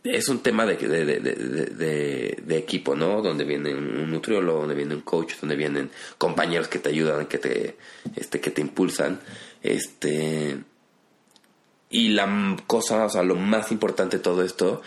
es 0.05 0.28
un 0.28 0.40
tema 0.40 0.66
de, 0.66 0.76
de, 0.76 1.05
de, 1.05 2.39
de, 2.43 2.56
equipo, 2.59 2.94
¿no? 2.94 3.22
Donde 3.22 3.44
viene 3.44 3.74
un 3.74 4.10
nutriólogo, 4.10 4.60
donde 4.60 4.74
viene 4.74 4.94
un 4.94 5.01
coach, 5.01 5.32
donde 5.40 5.56
vienen 5.56 5.90
compañeros 6.18 6.68
que 6.68 6.78
te 6.78 6.90
ayudan, 6.90 7.26
que 7.26 7.39
te, 7.39 7.76
este, 8.14 8.39
que 8.39 8.51
te 8.51 8.60
impulsan, 8.60 9.20
este, 9.62 10.59
y 11.89 12.09
la 12.09 12.56
cosa, 12.66 13.06
o 13.06 13.09
sea, 13.09 13.22
lo 13.22 13.35
más 13.35 13.72
importante 13.72 14.18
de 14.18 14.22
todo 14.22 14.43
esto 14.43 14.82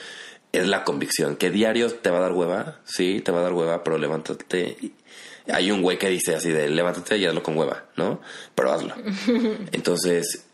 es 0.52 0.68
la 0.68 0.84
convicción, 0.84 1.36
que 1.36 1.50
diario 1.50 1.90
te 1.92 2.12
va 2.12 2.20
a 2.20 2.22
dar 2.22 2.34
hueva, 2.34 2.82
sí, 2.86 3.22
te 3.22 3.32
va 3.32 3.40
a 3.40 3.44
dar 3.44 3.54
hueva, 3.54 3.84
pero 3.84 3.98
levántate. 3.98 4.78
Hay 5.48 5.72
un 5.72 5.82
güey 5.82 5.98
que 5.98 6.10
dice 6.10 6.36
así 6.36 6.52
de 6.52 6.70
levántate 6.70 7.18
y 7.18 7.26
hazlo 7.26 7.42
con 7.42 7.58
hueva, 7.58 7.86
¿no? 7.96 8.22
Pero 8.54 8.72
hazlo. 8.72 8.94
Entonces, 9.72 10.46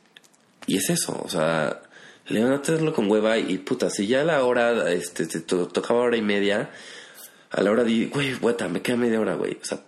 y 0.67 0.77
es 0.77 0.89
eso, 0.89 1.19
o 1.21 1.29
sea, 1.29 1.81
levántate 2.27 2.73
hazlo 2.73 2.93
con 2.93 3.09
hueva 3.09 3.37
y 3.37 3.57
puta, 3.57 3.89
si 3.89 4.07
ya 4.07 4.21
a 4.21 4.23
la 4.23 4.43
hora, 4.43 4.91
este, 4.91 5.25
te 5.25 5.39
tocaba 5.41 6.01
hora 6.01 6.17
y 6.17 6.21
media, 6.21 6.71
a 7.51 7.61
la 7.61 7.71
hora 7.71 7.83
di, 7.83 8.05
güey, 8.05 8.35
hueta, 8.35 8.67
me 8.67 8.81
queda 8.81 8.97
media 8.97 9.19
hora, 9.19 9.35
güey. 9.35 9.57
O 9.61 9.65
sea, 9.65 9.81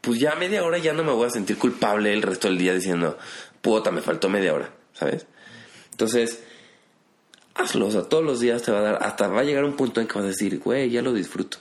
pues 0.00 0.18
ya 0.18 0.34
media 0.34 0.64
hora 0.64 0.78
ya 0.78 0.92
no 0.92 1.04
me 1.04 1.12
voy 1.12 1.26
a 1.26 1.30
sentir 1.30 1.56
culpable 1.58 2.12
el 2.12 2.22
resto 2.22 2.48
del 2.48 2.58
día 2.58 2.74
diciendo, 2.74 3.18
puta, 3.60 3.90
me 3.90 4.02
faltó 4.02 4.28
media 4.28 4.54
hora, 4.54 4.70
¿sabes? 4.92 5.26
Entonces, 5.92 6.42
hazlo, 7.54 7.86
o 7.86 7.90
sea, 7.90 8.02
todos 8.02 8.24
los 8.24 8.40
días 8.40 8.62
te 8.62 8.72
va 8.72 8.80
a 8.80 8.82
dar, 8.82 8.98
hasta 9.02 9.28
va 9.28 9.40
a 9.40 9.44
llegar 9.44 9.64
un 9.64 9.76
punto 9.76 10.00
en 10.00 10.06
que 10.06 10.14
vas 10.14 10.24
a 10.24 10.28
decir, 10.28 10.58
güey, 10.58 10.90
ya 10.90 11.02
lo 11.02 11.12
disfruto. 11.12 11.58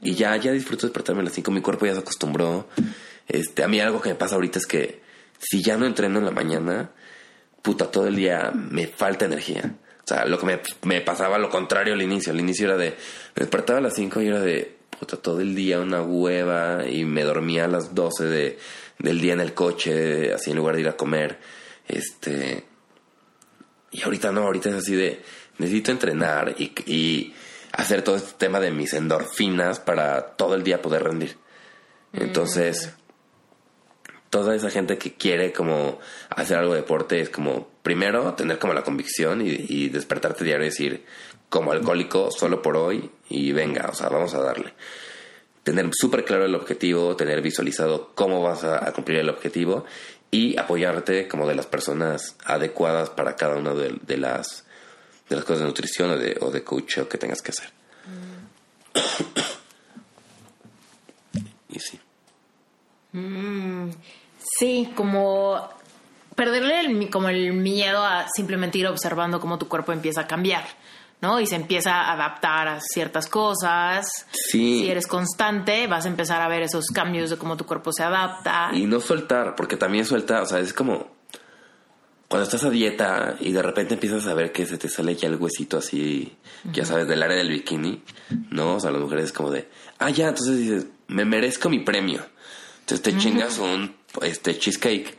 Y 0.00 0.14
ya, 0.14 0.34
ya 0.36 0.50
disfruto 0.50 0.86
despertarme 0.86 1.22
a 1.22 1.24
las 1.24 1.34
5, 1.34 1.50
mi 1.52 1.60
cuerpo 1.60 1.86
ya 1.86 1.94
se 1.94 2.00
acostumbró. 2.00 2.66
Este, 3.28 3.62
a 3.62 3.68
mí 3.68 3.78
algo 3.78 4.00
que 4.00 4.08
me 4.08 4.14
pasa 4.16 4.34
ahorita 4.34 4.58
es 4.58 4.66
que 4.66 5.00
si 5.38 5.62
ya 5.62 5.76
no 5.76 5.86
entreno 5.86 6.18
en 6.18 6.24
la 6.24 6.32
mañana, 6.32 6.90
puta, 7.62 7.90
todo 7.90 8.08
el 8.08 8.16
día 8.16 8.52
me 8.52 8.86
falta 8.86 9.24
energía. 9.24 9.74
O 10.04 10.06
sea, 10.06 10.26
lo 10.26 10.38
que 10.38 10.46
me, 10.46 10.60
me 10.82 11.00
pasaba 11.00 11.38
lo 11.38 11.48
contrario 11.48 11.94
al 11.94 12.02
inicio. 12.02 12.32
Al 12.32 12.40
inicio 12.40 12.66
era 12.66 12.76
de, 12.76 12.90
me 12.90 13.40
despertaba 13.40 13.78
a 13.78 13.82
las 13.82 13.94
5 13.94 14.20
y 14.20 14.26
era 14.26 14.40
de, 14.40 14.76
puta, 14.98 15.16
todo 15.16 15.40
el 15.40 15.54
día 15.54 15.80
una 15.80 16.02
hueva 16.02 16.88
y 16.88 17.04
me 17.04 17.22
dormía 17.22 17.64
a 17.64 17.68
las 17.68 17.94
12 17.94 18.24
de, 18.24 18.58
del 18.98 19.20
día 19.20 19.32
en 19.32 19.40
el 19.40 19.54
coche, 19.54 20.32
así 20.32 20.50
en 20.50 20.56
lugar 20.56 20.74
de 20.74 20.82
ir 20.82 20.88
a 20.88 20.96
comer. 20.96 21.38
Este, 21.86 22.64
y 23.92 24.02
ahorita 24.02 24.32
no, 24.32 24.42
ahorita 24.42 24.70
es 24.70 24.74
así 24.76 24.94
de, 24.94 25.22
necesito 25.58 25.92
entrenar 25.92 26.54
y, 26.58 26.72
y 26.86 27.34
hacer 27.72 28.02
todo 28.02 28.16
este 28.16 28.32
tema 28.38 28.58
de 28.60 28.70
mis 28.70 28.92
endorfinas 28.92 29.78
para 29.80 30.34
todo 30.36 30.54
el 30.54 30.64
día 30.64 30.82
poder 30.82 31.04
rendir. 31.04 31.36
Entonces, 32.12 32.92
toda 34.32 34.54
esa 34.54 34.70
gente 34.70 34.96
que 34.96 35.12
quiere 35.12 35.52
como 35.52 36.00
hacer 36.30 36.56
algo 36.56 36.72
de 36.72 36.80
deporte 36.80 37.20
es 37.20 37.28
como, 37.28 37.68
primero, 37.82 38.32
tener 38.32 38.58
como 38.58 38.72
la 38.72 38.82
convicción 38.82 39.46
y, 39.46 39.66
y 39.68 39.90
despertarte 39.90 40.42
diario 40.42 40.64
y 40.64 40.70
decir, 40.70 41.04
como 41.50 41.70
alcohólico, 41.70 42.30
solo 42.30 42.62
por 42.62 42.78
hoy 42.78 43.10
y 43.28 43.52
venga, 43.52 43.90
o 43.90 43.94
sea, 43.94 44.08
vamos 44.08 44.32
a 44.32 44.40
darle. 44.40 44.72
Tener 45.64 45.86
súper 45.92 46.24
claro 46.24 46.46
el 46.46 46.54
objetivo, 46.54 47.14
tener 47.14 47.42
visualizado 47.42 48.12
cómo 48.14 48.42
vas 48.42 48.64
a, 48.64 48.88
a 48.88 48.94
cumplir 48.94 49.18
el 49.18 49.28
objetivo 49.28 49.84
y 50.30 50.58
apoyarte 50.58 51.28
como 51.28 51.46
de 51.46 51.54
las 51.54 51.66
personas 51.66 52.34
adecuadas 52.46 53.10
para 53.10 53.36
cada 53.36 53.56
una 53.56 53.74
de, 53.74 53.98
de 54.00 54.16
las 54.16 54.64
de 55.28 55.36
las 55.36 55.44
cosas 55.44 55.60
de 55.60 55.66
nutrición 55.66 56.10
o 56.10 56.16
de, 56.16 56.38
o 56.40 56.50
de 56.50 56.64
coaching 56.64 57.04
que 57.04 57.18
tengas 57.18 57.42
que 57.42 57.50
hacer. 57.50 57.68
y 61.68 61.80
sí. 61.80 62.00
Mm, 63.12 63.90
sí, 64.62 64.88
como 64.94 65.68
perderle 66.36 66.80
el, 66.80 67.10
como 67.10 67.28
el 67.28 67.52
miedo 67.52 68.04
a 68.04 68.26
simplemente 68.34 68.78
ir 68.78 68.86
observando 68.86 69.40
cómo 69.40 69.58
tu 69.58 69.66
cuerpo 69.66 69.92
empieza 69.92 70.22
a 70.22 70.26
cambiar. 70.26 70.64
¿no? 71.20 71.38
Y 71.38 71.46
se 71.46 71.54
empieza 71.54 71.92
a 71.92 72.14
adaptar 72.14 72.66
a 72.66 72.80
ciertas 72.80 73.28
cosas. 73.28 74.06
Sí. 74.32 74.80
Si 74.80 74.90
eres 74.90 75.06
constante, 75.06 75.86
vas 75.86 76.04
a 76.04 76.08
empezar 76.08 76.42
a 76.42 76.48
ver 76.48 76.62
esos 76.62 76.86
cambios 76.92 77.30
de 77.30 77.36
cómo 77.36 77.56
tu 77.56 77.64
cuerpo 77.64 77.92
se 77.92 78.02
adapta. 78.02 78.70
Y 78.72 78.86
no 78.86 78.98
soltar, 78.98 79.54
porque 79.54 79.76
también 79.76 80.04
suelta, 80.04 80.42
o 80.42 80.46
sea, 80.46 80.58
es 80.58 80.72
como 80.72 81.06
cuando 82.26 82.42
estás 82.42 82.64
a 82.64 82.70
dieta 82.70 83.36
y 83.38 83.52
de 83.52 83.62
repente 83.62 83.94
empiezas 83.94 84.26
a 84.26 84.34
ver 84.34 84.50
que 84.50 84.66
se 84.66 84.78
te 84.78 84.88
sale 84.88 85.14
ya 85.14 85.28
el 85.28 85.36
huesito 85.36 85.78
así, 85.78 86.36
ya 86.72 86.84
sabes, 86.84 87.06
del 87.06 87.22
área 87.22 87.36
del 87.36 87.50
bikini, 87.50 88.02
¿no? 88.50 88.76
O 88.76 88.80
sea, 88.80 88.90
las 88.90 89.00
mujeres 89.00 89.26
es 89.26 89.32
como 89.32 89.50
de, 89.50 89.68
ah, 89.98 90.10
ya, 90.10 90.28
entonces 90.28 90.58
dices, 90.58 90.86
me 91.06 91.24
merezco 91.24 91.68
mi 91.68 91.80
premio. 91.80 92.24
Entonces 92.80 93.02
te 93.02 93.16
chingas 93.16 93.58
un 93.58 93.94
este 94.22 94.58
cheesecake. 94.58 95.16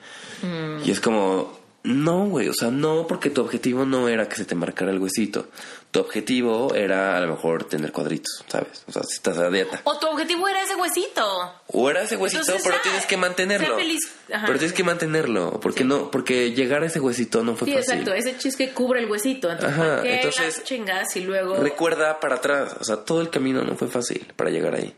Y 0.85 0.91
es 0.91 0.99
como, 0.99 1.57
no, 1.83 2.25
güey, 2.27 2.49
o 2.49 2.53
sea, 2.53 2.69
no, 2.69 3.07
porque 3.07 3.29
tu 3.29 3.39
objetivo 3.41 3.85
no 3.85 4.09
era 4.09 4.27
que 4.27 4.35
se 4.35 4.43
te 4.45 4.55
marcara 4.55 4.91
el 4.91 4.99
huesito. 4.99 5.47
Tu 5.91 5.99
objetivo 6.01 6.73
era 6.75 7.15
a 7.17 7.21
lo 7.21 7.27
mejor 7.27 7.63
tener 7.65 7.91
cuadritos, 7.91 8.43
¿sabes? 8.47 8.83
O 8.87 8.91
sea, 8.91 9.03
si 9.03 9.13
estás 9.13 9.37
a 9.37 9.49
dieta. 9.49 9.79
O 9.85 9.97
tu 9.99 10.07
objetivo 10.07 10.47
era 10.49 10.61
ese 10.63 10.75
huesito. 10.75 11.53
O 11.67 11.89
era 11.89 12.01
ese 12.01 12.17
huesito, 12.17 12.41
Entonces, 12.41 12.63
pero 12.65 12.77
ah, 12.77 12.81
tienes 12.83 13.05
que 13.05 13.15
mantenerlo. 13.15 13.75
feliz. 13.77 13.99
Ajá. 14.33 14.47
Pero 14.47 14.57
tienes 14.59 14.75
que 14.75 14.83
mantenerlo, 14.83 15.59
porque 15.61 15.83
no, 15.85 16.09
porque 16.11 16.51
llegar 16.51 16.83
a 16.83 16.87
ese 16.87 16.99
huesito 16.99 17.43
no 17.43 17.55
fue 17.55 17.67
Sí, 17.69 17.73
fácil. 17.75 17.91
exacto. 17.93 18.13
Ese 18.15 18.37
cheesecake 18.37 18.73
cubre 18.73 18.99
el 19.01 19.09
huesito. 19.09 19.49
Entonces, 19.51 19.79
Ajá, 19.79 19.89
¿para 19.97 20.01
qué 20.03 20.15
entonces, 20.15 20.57
las 20.57 20.63
chingas 20.65 21.15
y 21.15 21.21
luego... 21.21 21.55
Recuerda 21.57 22.19
para 22.19 22.35
atrás, 22.35 22.75
o 22.79 22.83
sea, 22.83 22.97
todo 22.97 23.21
el 23.21 23.29
camino 23.29 23.61
no 23.63 23.75
fue 23.75 23.87
fácil 23.87 24.25
para 24.35 24.49
llegar 24.49 24.75
ahí. 24.75 24.93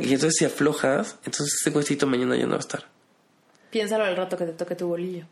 Y 0.00 0.14
entonces 0.14 0.36
si 0.38 0.44
aflojas, 0.46 1.16
entonces 1.26 1.58
ese 1.60 1.68
huesito 1.76 2.06
mañana 2.06 2.36
ya 2.36 2.44
no 2.44 2.52
va 2.52 2.56
a 2.56 2.60
estar. 2.60 2.86
Piénsalo 3.70 4.04
al 4.04 4.16
rato 4.16 4.36
que 4.36 4.44
te 4.44 4.52
toque 4.52 4.74
tu 4.74 4.88
bolillo. 4.88 5.24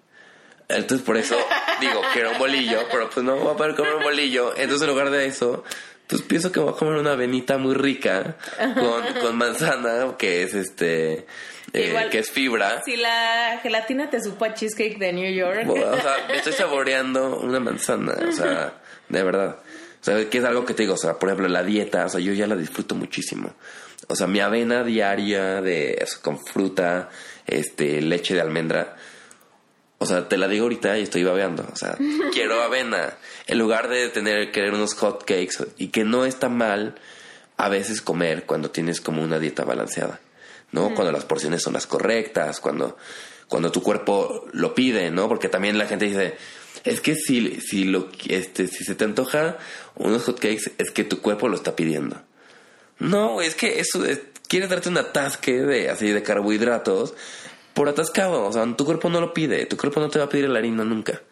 Entonces 0.69 1.05
por 1.05 1.17
eso 1.17 1.37
digo, 1.81 2.01
quiero 2.13 2.33
un 2.33 2.39
bolillo, 2.39 2.81
pero 2.91 3.11
pues 3.11 3.25
no 3.25 3.37
voy 3.37 3.55
a 3.55 3.57
poder 3.57 3.75
comer 3.75 3.95
un 3.97 4.03
bolillo. 4.03 4.55
Entonces 4.57 4.83
en 4.83 4.89
lugar 4.89 5.11
de 5.11 5.27
eso, 5.27 5.63
pues 6.07 6.23
pienso 6.23 6.53
que 6.53 6.61
voy 6.61 6.73
a 6.73 6.77
comer 6.77 6.95
una 6.95 7.13
avenita 7.13 7.59
muy 7.59 7.75
rica 7.75 8.37
con, 8.59 9.05
con 9.21 9.37
manzana, 9.37 10.17
que 10.19 10.43
es 10.43 10.55
este, 10.55 11.27
eh, 11.73 11.89
Igual. 11.89 12.11
que 12.11 12.21
es 12.21 12.31
fibra. 12.31 12.83
Si 12.85 12.97
la 12.97 13.59
gelatina 13.63 14.09
te 14.09 14.23
supo 14.23 14.45
a 14.45 14.55
cheesecake 14.55 14.99
de 14.99 15.13
New 15.13 15.33
York. 15.33 15.69
O 15.69 15.77
sea, 15.77 16.27
me 16.29 16.37
estoy 16.37 16.53
saboreando 16.53 17.41
una 17.41 17.61
manzana, 17.61 18.15
o 18.29 18.33
sea, 18.33 18.75
de 19.09 19.23
verdad. 19.23 19.57
O 20.01 20.05
sea, 20.05 20.29
que 20.29 20.39
es 20.39 20.45
algo 20.45 20.65
que 20.65 20.75
te 20.75 20.83
digo, 20.83 20.95
o 20.95 20.99
sea, 20.99 21.19
por 21.19 21.31
ejemplo, 21.31 21.49
la 21.49 21.63
dieta, 21.63 22.07
o 22.07 22.09
sea, 22.09 22.21
yo 22.21 22.33
ya 22.33 22.47
la 22.47 22.57
disfruto 22.57 22.95
muchísimo. 22.95 23.55
O 24.09 24.17
sea, 24.17 24.27
mi 24.27 24.41
avena 24.41 24.85
diaria 24.85 25.61
de 25.61 25.99
eso, 26.01 26.19
con 26.23 26.39
fruta, 26.39 27.11
este, 27.47 28.01
leche 28.01 28.35
de 28.35 28.41
almendra. 28.41 28.97
O 29.99 30.07
sea, 30.07 30.29
te 30.29 30.37
la 30.37 30.49
digo 30.49 30.65
ahorita 30.65 30.99
y 30.99 31.03
estoy 31.03 31.25
babeando. 31.25 31.67
O 31.73 31.77
sea, 31.77 31.97
quiero 32.33 32.63
avena. 32.63 33.15
En 33.47 33.59
lugar 33.59 33.89
de 33.89 34.09
tener, 34.09 34.51
querer 34.53 34.75
unos 34.75 34.95
hot 34.95 35.25
cakes. 35.25 35.67
Y 35.79 35.89
que 35.89 36.05
no 36.05 36.25
está 36.25 36.49
mal 36.49 36.97
a 37.57 37.69
veces 37.69 38.03
comer 38.03 38.45
cuando 38.45 38.71
tienes 38.71 39.01
como 39.01 39.23
una 39.23 39.39
dieta 39.39 39.65
balanceada. 39.65 40.21
¿No? 40.73 40.93
Cuando 40.95 41.13
las 41.13 41.25
porciones 41.25 41.63
son 41.63 41.75
las 41.75 41.87
correctas, 41.87 42.59
cuando, 42.59 42.97
cuando 43.47 43.71
tu 43.71 43.81
cuerpo 43.81 44.49
lo 44.53 44.75
pide, 44.75 45.13
¿no? 45.13 45.29
Porque 45.29 45.49
también 45.49 45.79
la 45.79 45.87
gente 45.87 46.07
dice, 46.07 46.35
es 46.83 47.01
que 47.01 47.15
si, 47.15 47.61
si 47.61 47.85
lo, 47.85 48.09
este, 48.29 48.67
si 48.67 48.83
se 48.83 48.97
te 48.97 49.05
antoja 49.05 49.57
unos 49.95 50.25
hot 50.25 50.41
cakes, 50.41 50.73
es 50.79 50.91
que 50.91 51.05
tu 51.05 51.21
cuerpo 51.21 51.49
lo 51.49 51.55
está 51.55 51.77
pidiendo. 51.77 52.21
No, 52.99 53.41
es 53.41 53.55
que 53.55 53.81
eso 53.81 54.05
es, 54.05 54.21
quieres 54.49 54.71
darte 54.71 54.89
un 54.89 54.99
atasque 54.99 55.61
de 55.61 55.91
así 55.91 56.09
de 56.09 56.23
carbohidratos 56.23 57.15
por 57.75 57.89
atascado, 57.89 58.47
o 58.47 58.53
sea, 58.53 58.65
tu 58.77 58.85
cuerpo 58.85 59.09
no 59.09 59.21
lo 59.21 59.35
pide, 59.35 59.67
tu 59.67 59.77
cuerpo 59.77 60.01
no 60.01 60.09
te 60.09 60.19
va 60.19 60.27
a 60.27 60.29
pedir 60.29 60.49
la 60.49 60.61
harina 60.61 60.85
nunca, 60.85 61.23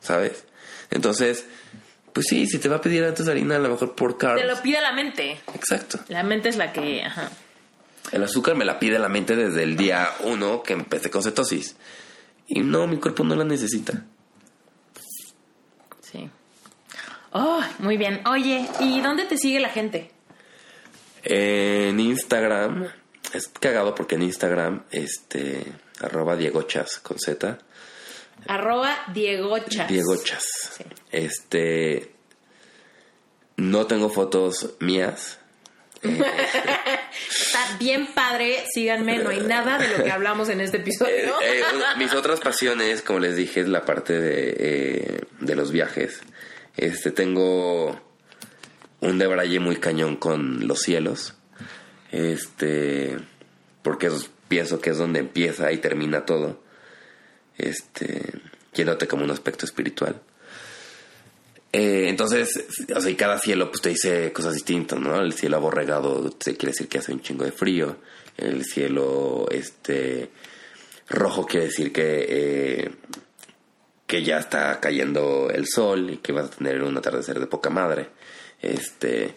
¿sabes? 0.00 0.44
Entonces, 0.90 1.46
pues 2.12 2.26
sí, 2.28 2.46
si 2.46 2.58
te 2.58 2.68
va 2.68 2.76
a 2.76 2.80
pedir 2.80 3.04
antes 3.04 3.28
harina, 3.28 3.56
a 3.56 3.60
lo 3.60 3.70
mejor 3.70 3.94
por 3.94 4.18
carbs. 4.18 4.40
Te 4.40 4.46
lo 4.46 4.60
pide 4.60 4.80
la 4.80 4.92
mente. 4.92 5.40
Exacto. 5.54 6.00
La 6.08 6.22
mente 6.22 6.48
es 6.48 6.56
la 6.56 6.72
que... 6.72 7.02
Ajá. 7.02 7.30
El 8.10 8.24
azúcar 8.24 8.56
me 8.56 8.64
la 8.64 8.78
pide 8.78 8.98
la 8.98 9.08
mente 9.08 9.36
desde 9.36 9.62
el 9.62 9.76
día 9.76 10.10
uno 10.24 10.62
que 10.62 10.72
empecé 10.72 11.08
con 11.08 11.22
cetosis. 11.22 11.76
Y 12.48 12.60
no, 12.60 12.86
mi 12.86 12.98
cuerpo 12.98 13.22
no 13.24 13.36
la 13.36 13.44
necesita. 13.44 14.04
Oh, 17.32 17.62
muy 17.78 17.96
bien. 17.96 18.20
Oye, 18.26 18.68
¿y 18.80 19.00
dónde 19.00 19.24
te 19.24 19.38
sigue 19.38 19.58
la 19.58 19.70
gente? 19.70 20.10
En 21.24 22.00
Instagram, 22.00 22.88
es 23.32 23.48
cagado 23.48 23.94
porque 23.94 24.16
en 24.16 24.22
Instagram, 24.22 24.84
este, 24.90 25.64
arroba 26.00 26.36
Diegochas 26.36 26.98
con 26.98 27.18
Z. 27.18 27.58
Arroba 28.46 29.04
Diegochas. 29.12 29.88
Diegochas. 29.88 30.44
Este, 31.10 32.12
no 33.56 33.86
tengo 33.86 34.08
fotos 34.10 34.74
mías. 34.80 35.38
Está 36.02 37.76
bien 37.78 38.12
padre, 38.12 38.64
síganme, 38.74 39.18
no 39.18 39.30
hay 39.30 39.40
nada 39.40 39.78
de 39.78 39.96
lo 39.96 40.02
que 40.02 40.10
hablamos 40.10 40.48
en 40.48 40.60
este 40.60 40.78
episodio. 40.78 41.12
Eh, 41.42 41.60
eh, 41.60 41.64
mis 41.98 42.12
otras 42.14 42.40
pasiones, 42.40 43.02
como 43.02 43.20
les 43.20 43.36
dije, 43.36 43.60
es 43.60 43.68
la 43.68 43.84
parte 43.84 44.18
de, 44.18 44.54
eh, 44.58 45.20
de 45.40 45.54
los 45.54 45.70
viajes. 45.70 46.20
Este, 46.76 47.10
tengo 47.10 48.00
un 49.02 49.18
debraye 49.18 49.60
muy 49.60 49.76
cañón 49.76 50.16
con 50.16 50.66
los 50.66 50.80
cielos. 50.80 51.34
Este, 52.10 53.18
porque 53.82 54.10
pienso 54.48 54.80
que 54.80 54.90
es 54.90 54.98
donde 54.98 55.20
empieza 55.20 55.70
y 55.72 55.78
termina 55.78 56.24
todo. 56.24 56.62
Este, 57.58 58.32
yéndote 58.72 59.06
como 59.06 59.24
un 59.24 59.30
aspecto 59.30 59.66
espiritual. 59.66 60.20
Eh, 61.72 62.06
entonces, 62.08 62.66
o 62.94 63.00
sea, 63.00 63.10
y 63.10 63.16
cada 63.16 63.38
cielo 63.38 63.70
pues 63.70 63.82
te 63.82 63.88
dice 63.88 64.32
cosas 64.32 64.54
distintas, 64.54 65.00
¿no? 65.00 65.20
El 65.20 65.32
cielo 65.32 65.56
aborregado 65.56 66.30
te 66.30 66.56
quiere 66.56 66.72
decir 66.72 66.88
que 66.88 66.98
hace 66.98 67.12
un 67.12 67.22
chingo 67.22 67.44
de 67.44 67.52
frío. 67.52 67.96
El 68.36 68.64
cielo 68.64 69.46
este 69.50 70.30
rojo 71.08 71.46
quiere 71.46 71.66
decir 71.66 71.92
que 71.92 72.26
eh, 72.28 72.90
que 74.06 74.22
ya 74.22 74.38
está 74.38 74.78
cayendo 74.78 75.48
el 75.50 75.66
sol 75.66 76.10
y 76.10 76.16
que 76.18 76.32
vas 76.32 76.46
a 76.46 76.50
tener 76.50 76.82
un 76.82 76.96
atardecer 76.96 77.40
de 77.40 77.46
poca 77.46 77.70
madre. 77.70 78.10
Este 78.62 79.34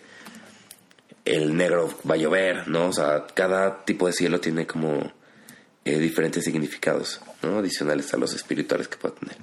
el 1.25 1.57
negro 1.57 1.97
va 2.09 2.13
a 2.13 2.17
llover, 2.17 2.67
¿no? 2.67 2.89
O 2.89 2.93
sea, 2.93 3.25
cada 3.33 3.83
tipo 3.83 4.05
de 4.05 4.13
cielo 4.13 4.39
tiene 4.39 4.67
como 4.67 5.11
eh, 5.83 5.97
diferentes 5.97 6.43
significados, 6.43 7.19
¿no? 7.41 7.57
Adicionales 7.57 8.13
a 8.13 8.17
los 8.17 8.33
espirituales 8.33 8.87
que 8.87 8.97
pueda 8.97 9.15
tener. 9.15 9.35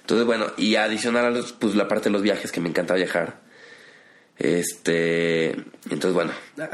Entonces, 0.00 0.26
bueno, 0.26 0.46
y 0.56 0.76
adicional 0.76 1.26
a 1.26 1.30
los, 1.30 1.52
pues 1.52 1.74
la 1.74 1.88
parte 1.88 2.04
de 2.04 2.12
los 2.12 2.22
viajes 2.22 2.50
que 2.52 2.60
me 2.60 2.70
encanta 2.70 2.94
viajar. 2.94 3.40
Este, 4.38 5.50
entonces, 5.90 6.12
bueno, 6.12 6.32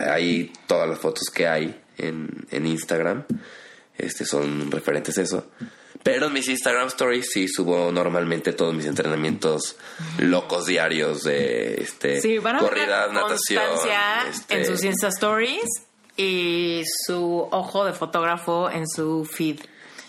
ahí 0.08 0.52
todas 0.66 0.88
las 0.88 0.98
fotos 0.98 1.28
que 1.30 1.48
hay 1.48 1.80
en, 1.98 2.46
en 2.50 2.66
Instagram, 2.66 3.24
este, 3.98 4.24
son 4.24 4.70
referentes 4.70 5.18
a 5.18 5.22
eso. 5.22 5.50
Pero 6.02 6.26
en 6.26 6.32
mis 6.32 6.48
Instagram 6.48 6.88
stories 6.88 7.30
sí 7.32 7.46
subo 7.48 7.92
normalmente 7.92 8.52
todos 8.52 8.74
mis 8.74 8.86
entrenamientos 8.86 9.76
locos 10.18 10.66
diarios 10.66 11.22
de 11.22 11.74
este 11.74 12.20
sí, 12.20 12.38
van 12.38 12.56
a 12.56 12.58
corridas, 12.58 13.12
natación. 13.12 13.62
Este... 14.30 14.58
En 14.58 14.66
sus 14.66 14.82
Insta 14.82 15.08
stories 15.08 15.68
y 16.16 16.82
su 17.06 17.48
ojo 17.50 17.84
de 17.84 17.92
fotógrafo 17.92 18.70
en 18.70 18.88
su 18.88 19.24
feed. 19.24 19.60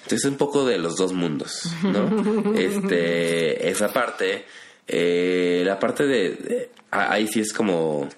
Entonces 0.04 0.30
un 0.30 0.38
poco 0.38 0.66
de 0.66 0.78
los 0.78 0.98
dos 0.98 1.14
mundos, 1.14 1.70
¿no? 1.84 2.54
este, 2.58 3.70
esa 3.70 3.94
parte, 3.94 4.46
eh, 4.88 5.64
la 5.66 5.80
parte 5.80 6.06
de, 6.06 6.72
ahí 6.92 7.28
sí 7.28 7.40
es 7.40 7.54
como, 7.54 8.10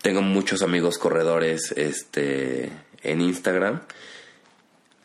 tengo 0.00 0.22
muchos 0.22 0.62
amigos 0.62 0.96
corredores, 0.96 1.72
este, 1.76 2.70
en 3.02 3.20
Instagram, 3.20 3.82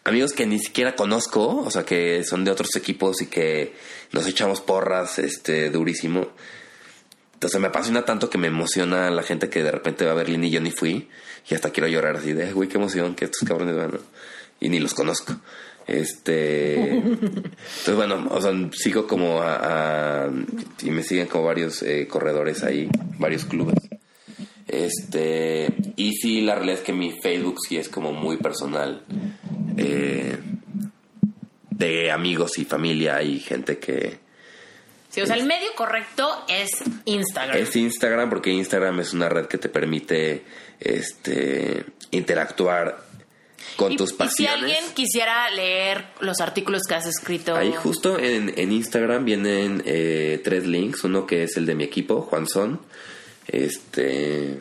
amigos 0.10 0.34
que 0.34 0.46
ni 0.46 0.60
siquiera 0.60 0.96
conozco, 0.96 1.64
o 1.66 1.72
sea, 1.72 1.84
que 1.84 2.24
son 2.24 2.44
de 2.44 2.52
otros 2.52 2.76
equipos 2.76 3.22
y 3.22 3.28
que 3.28 3.74
nos 4.12 4.28
echamos 4.28 4.62
porras, 4.62 5.20
este, 5.20 5.70
durísimo. 5.70 6.30
Entonces 7.36 7.62
me 7.62 7.68
apasiona 7.68 8.04
tanto 8.04 8.30
que 8.30 8.38
me 8.38 8.48
emociona 8.48 9.10
la 9.10 9.24
gente 9.24 9.50
que 9.50 9.64
de 9.64 9.72
repente 9.72 10.06
va 10.06 10.12
a 10.12 10.16
Berlín 10.16 10.44
y 10.44 10.50
yo 10.50 10.60
ni 10.60 10.72
fui 10.72 11.08
y 11.50 11.56
hasta 11.56 11.72
quiero 11.72 11.88
llorar 11.88 12.18
así 12.18 12.34
de, 12.34 12.52
güey, 12.52 12.68
qué 12.68 12.78
emoción 12.78 13.16
que 13.16 13.26
estos 13.26 13.48
cabrones 13.48 13.76
van, 13.76 14.00
y 14.60 14.70
ni 14.70 14.80
los 14.80 14.94
conozco. 14.94 15.36
Este. 15.88 16.98
Entonces, 16.98 17.96
bueno, 17.96 18.28
o 18.30 18.42
sea, 18.42 18.52
sigo 18.74 19.08
como 19.08 19.42
a. 19.42 20.30
y 20.84 20.92
me 20.92 21.02
siguen 21.02 21.28
como 21.28 21.46
varios 21.46 21.82
eh, 21.82 22.08
corredores 22.08 22.64
ahí, 22.64 22.90
varios 23.18 23.46
clubes. 23.46 23.80
Este. 24.68 25.74
Y 25.96 26.14
sí, 26.14 26.42
la 26.42 26.56
realidad 26.56 26.80
es 26.80 26.84
que 26.84 26.94
mi 26.94 27.12
Facebook 27.12 27.58
sí 27.68 27.78
es 27.78 27.90
como 27.90 28.14
muy 28.14 28.38
personal. 28.38 29.04
Eh, 29.80 30.38
de 31.72 32.12
amigos 32.12 32.58
y 32.58 32.66
familia 32.66 33.22
y 33.24 33.40
gente 33.40 33.80
que. 33.80 34.20
Sí, 35.10 35.22
o 35.22 35.26
sea, 35.26 35.38
el 35.38 35.46
medio 35.46 35.74
correcto 35.76 36.46
es 36.48 36.70
Instagram. 37.06 37.58
Es 37.58 37.76
Instagram 37.76 38.30
porque 38.30 38.52
Instagram 38.52 39.00
es 39.00 39.14
una 39.14 39.28
red 39.30 39.48
que 39.48 39.58
te 39.58 39.70
permite 39.70 40.44
este 40.80 41.86
interactuar 42.12 43.04
con 43.76 43.96
tus 43.96 44.14
pasiones. 44.14 44.40
Y 44.40 44.60
si 44.60 44.64
alguien 44.64 44.94
quisiera 44.94 45.50
leer 45.50 46.06
los 46.20 46.42
artículos 46.42 46.84
que 46.88 46.96
has 46.96 47.08
escrito. 47.08 47.56
Ahí 47.56 47.74
justo 47.74 48.20
en, 48.20 48.54
en 48.56 48.72
Instagram 48.72 49.26
vienen 49.26 49.82
eh, 49.86 50.42
tres 50.44 50.68
links. 50.68 51.04
Uno 51.04 51.26
que 51.26 51.44
es 51.44 51.58
el 51.58 51.66
de 51.66 51.76
mi 51.76 51.86
equipo, 51.86 52.22
Juan 52.22 52.48
Son. 52.48 52.80
Este. 53.48 54.60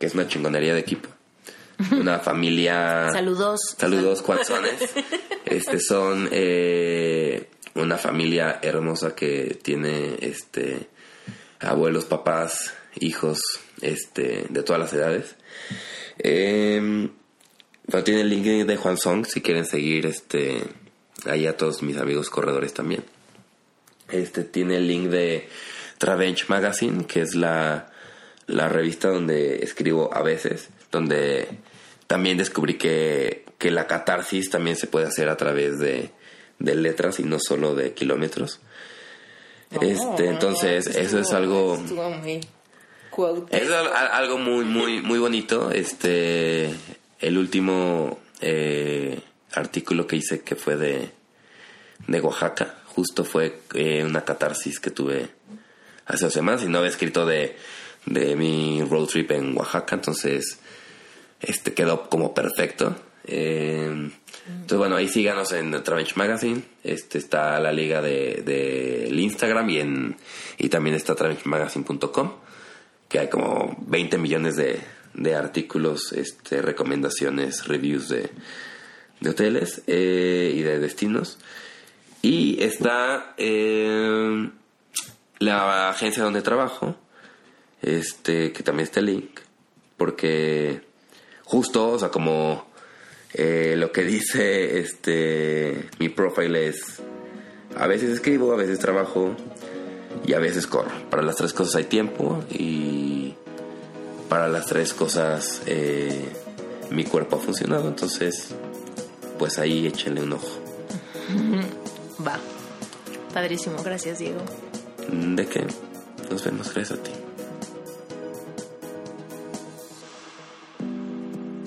Que 0.00 0.06
es 0.06 0.14
una 0.14 0.26
chingonería 0.26 0.74
de 0.74 0.80
equipo. 0.80 1.13
Una 1.92 2.18
familia. 2.18 3.10
Saludos. 3.12 3.60
Saludos, 3.76 4.22
Juanzones. 4.22 4.74
este 5.44 5.80
son 5.80 6.28
eh, 6.32 7.48
una 7.74 7.96
familia 7.96 8.58
hermosa 8.62 9.14
que 9.14 9.58
tiene 9.62 10.16
este 10.20 10.88
abuelos, 11.60 12.04
papás, 12.04 12.74
hijos, 13.00 13.40
este, 13.80 14.46
de 14.48 14.62
todas 14.62 14.80
las 14.80 14.92
edades. 14.92 15.36
Eh, 16.18 17.10
tiene 18.04 18.20
el 18.20 18.30
link 18.30 18.44
de 18.44 18.76
Juan 18.76 18.96
Song 18.96 19.26
si 19.26 19.40
quieren 19.40 19.66
seguir 19.66 20.06
este 20.06 20.62
ahí 21.26 21.46
a 21.46 21.56
todos 21.56 21.82
mis 21.82 21.96
amigos 21.96 22.30
corredores 22.30 22.74
también. 22.74 23.04
Este 24.10 24.44
tiene 24.44 24.76
el 24.76 24.86
link 24.86 25.08
de 25.08 25.48
Travench 25.98 26.48
Magazine, 26.48 27.06
que 27.06 27.22
es 27.22 27.34
la, 27.34 27.90
la 28.46 28.68
revista 28.68 29.08
donde 29.08 29.56
escribo 29.56 30.12
a 30.12 30.22
veces, 30.22 30.68
donde 30.94 31.48
también 32.06 32.38
descubrí 32.38 32.74
que, 32.74 33.44
que 33.58 33.70
la 33.72 33.86
catarsis 33.88 34.48
también 34.48 34.76
se 34.76 34.86
puede 34.86 35.06
hacer 35.06 35.28
a 35.28 35.36
través 35.36 35.78
de, 35.80 36.10
de 36.60 36.74
letras 36.76 37.18
y 37.18 37.24
no 37.24 37.38
solo 37.40 37.74
de 37.74 37.92
kilómetros. 37.92 38.60
este, 39.80 40.28
entonces, 40.28 40.86
eso 40.86 41.18
es 41.18 41.32
algo. 41.32 41.82
Es 43.50 43.70
algo 43.70 44.38
muy, 44.38 44.64
muy, 44.64 45.02
muy 45.02 45.18
bonito. 45.18 45.72
Este, 45.72 46.70
el 47.20 47.38
último 47.38 48.20
eh, 48.40 49.20
artículo 49.52 50.06
que 50.06 50.16
hice 50.16 50.42
que 50.42 50.54
fue 50.54 50.76
de, 50.76 51.10
de 52.06 52.20
Oaxaca, 52.20 52.76
justo 52.86 53.24
fue 53.24 53.60
eh, 53.74 54.04
una 54.04 54.24
catarsis 54.24 54.78
que 54.78 54.90
tuve 54.90 55.28
hace 56.06 56.24
dos 56.26 56.34
semanas 56.34 56.62
y 56.62 56.68
no 56.68 56.78
había 56.78 56.90
escrito 56.90 57.26
de, 57.26 57.56
de 58.06 58.36
mi 58.36 58.82
road 58.82 59.06
trip 59.06 59.32
en 59.32 59.56
Oaxaca, 59.56 59.96
entonces 59.96 60.58
este 61.40 61.74
quedó 61.74 62.08
como 62.08 62.34
perfecto. 62.34 62.96
Eh, 63.26 64.10
entonces 64.46 64.78
bueno, 64.78 64.96
ahí 64.96 65.08
síganos 65.08 65.52
en 65.52 65.82
Travench 65.82 66.16
Magazine, 66.16 66.62
este 66.82 67.16
está 67.18 67.58
la 67.60 67.72
liga 67.72 68.02
de, 68.02 68.42
de 68.44 69.08
Instagram 69.10 69.70
y 69.70 69.78
en 69.78 70.16
y 70.58 70.68
también 70.68 70.94
está 70.94 71.14
travenchmagazine.com, 71.14 72.32
que 73.08 73.18
hay 73.18 73.28
como 73.28 73.76
20 73.86 74.18
millones 74.18 74.56
de, 74.56 74.80
de 75.14 75.34
artículos, 75.34 76.12
este, 76.12 76.60
recomendaciones, 76.60 77.66
reviews 77.66 78.08
de, 78.08 78.30
de 79.20 79.30
hoteles 79.30 79.82
eh, 79.86 80.52
y 80.54 80.62
de 80.62 80.78
destinos. 80.78 81.38
Y 82.22 82.62
está 82.62 83.34
eh, 83.36 84.50
la 85.38 85.88
agencia 85.90 86.22
donde 86.22 86.42
trabajo, 86.42 86.96
este, 87.82 88.52
que 88.52 88.62
también 88.62 88.84
está 88.84 89.00
el 89.00 89.06
link, 89.06 89.40
porque 89.96 90.82
justo, 91.54 91.90
o 91.90 91.98
sea, 92.00 92.08
como 92.08 92.66
eh, 93.32 93.76
lo 93.78 93.92
que 93.92 94.02
dice 94.16 94.80
este 94.80 95.88
mi 96.00 96.08
profile 96.08 96.66
es, 96.66 97.00
a 97.76 97.86
veces 97.86 98.10
escribo, 98.10 98.52
a 98.52 98.56
veces 98.56 98.80
trabajo 98.80 99.36
y 100.26 100.32
a 100.32 100.40
veces 100.40 100.66
corro. 100.66 100.90
Para 101.10 101.22
las 101.22 101.36
tres 101.36 101.52
cosas 101.52 101.76
hay 101.76 101.84
tiempo 101.84 102.42
y 102.50 103.34
para 104.28 104.48
las 104.48 104.66
tres 104.66 104.94
cosas 104.94 105.62
eh, 105.66 106.24
mi 106.90 107.04
cuerpo 107.04 107.36
ha 107.36 107.38
funcionado. 107.38 107.86
Entonces, 107.86 108.48
pues 109.38 109.58
ahí 109.60 109.86
échenle 109.86 110.22
un 110.22 110.32
ojo. 110.32 110.58
Va. 112.26 112.38
Padrísimo. 113.32 113.80
Gracias, 113.84 114.18
Diego. 114.18 114.40
¿De 115.08 115.46
qué? 115.46 115.64
Nos 116.30 116.44
vemos. 116.44 116.74
Gracias 116.74 116.98
a 116.98 117.02
ti. 117.02 117.10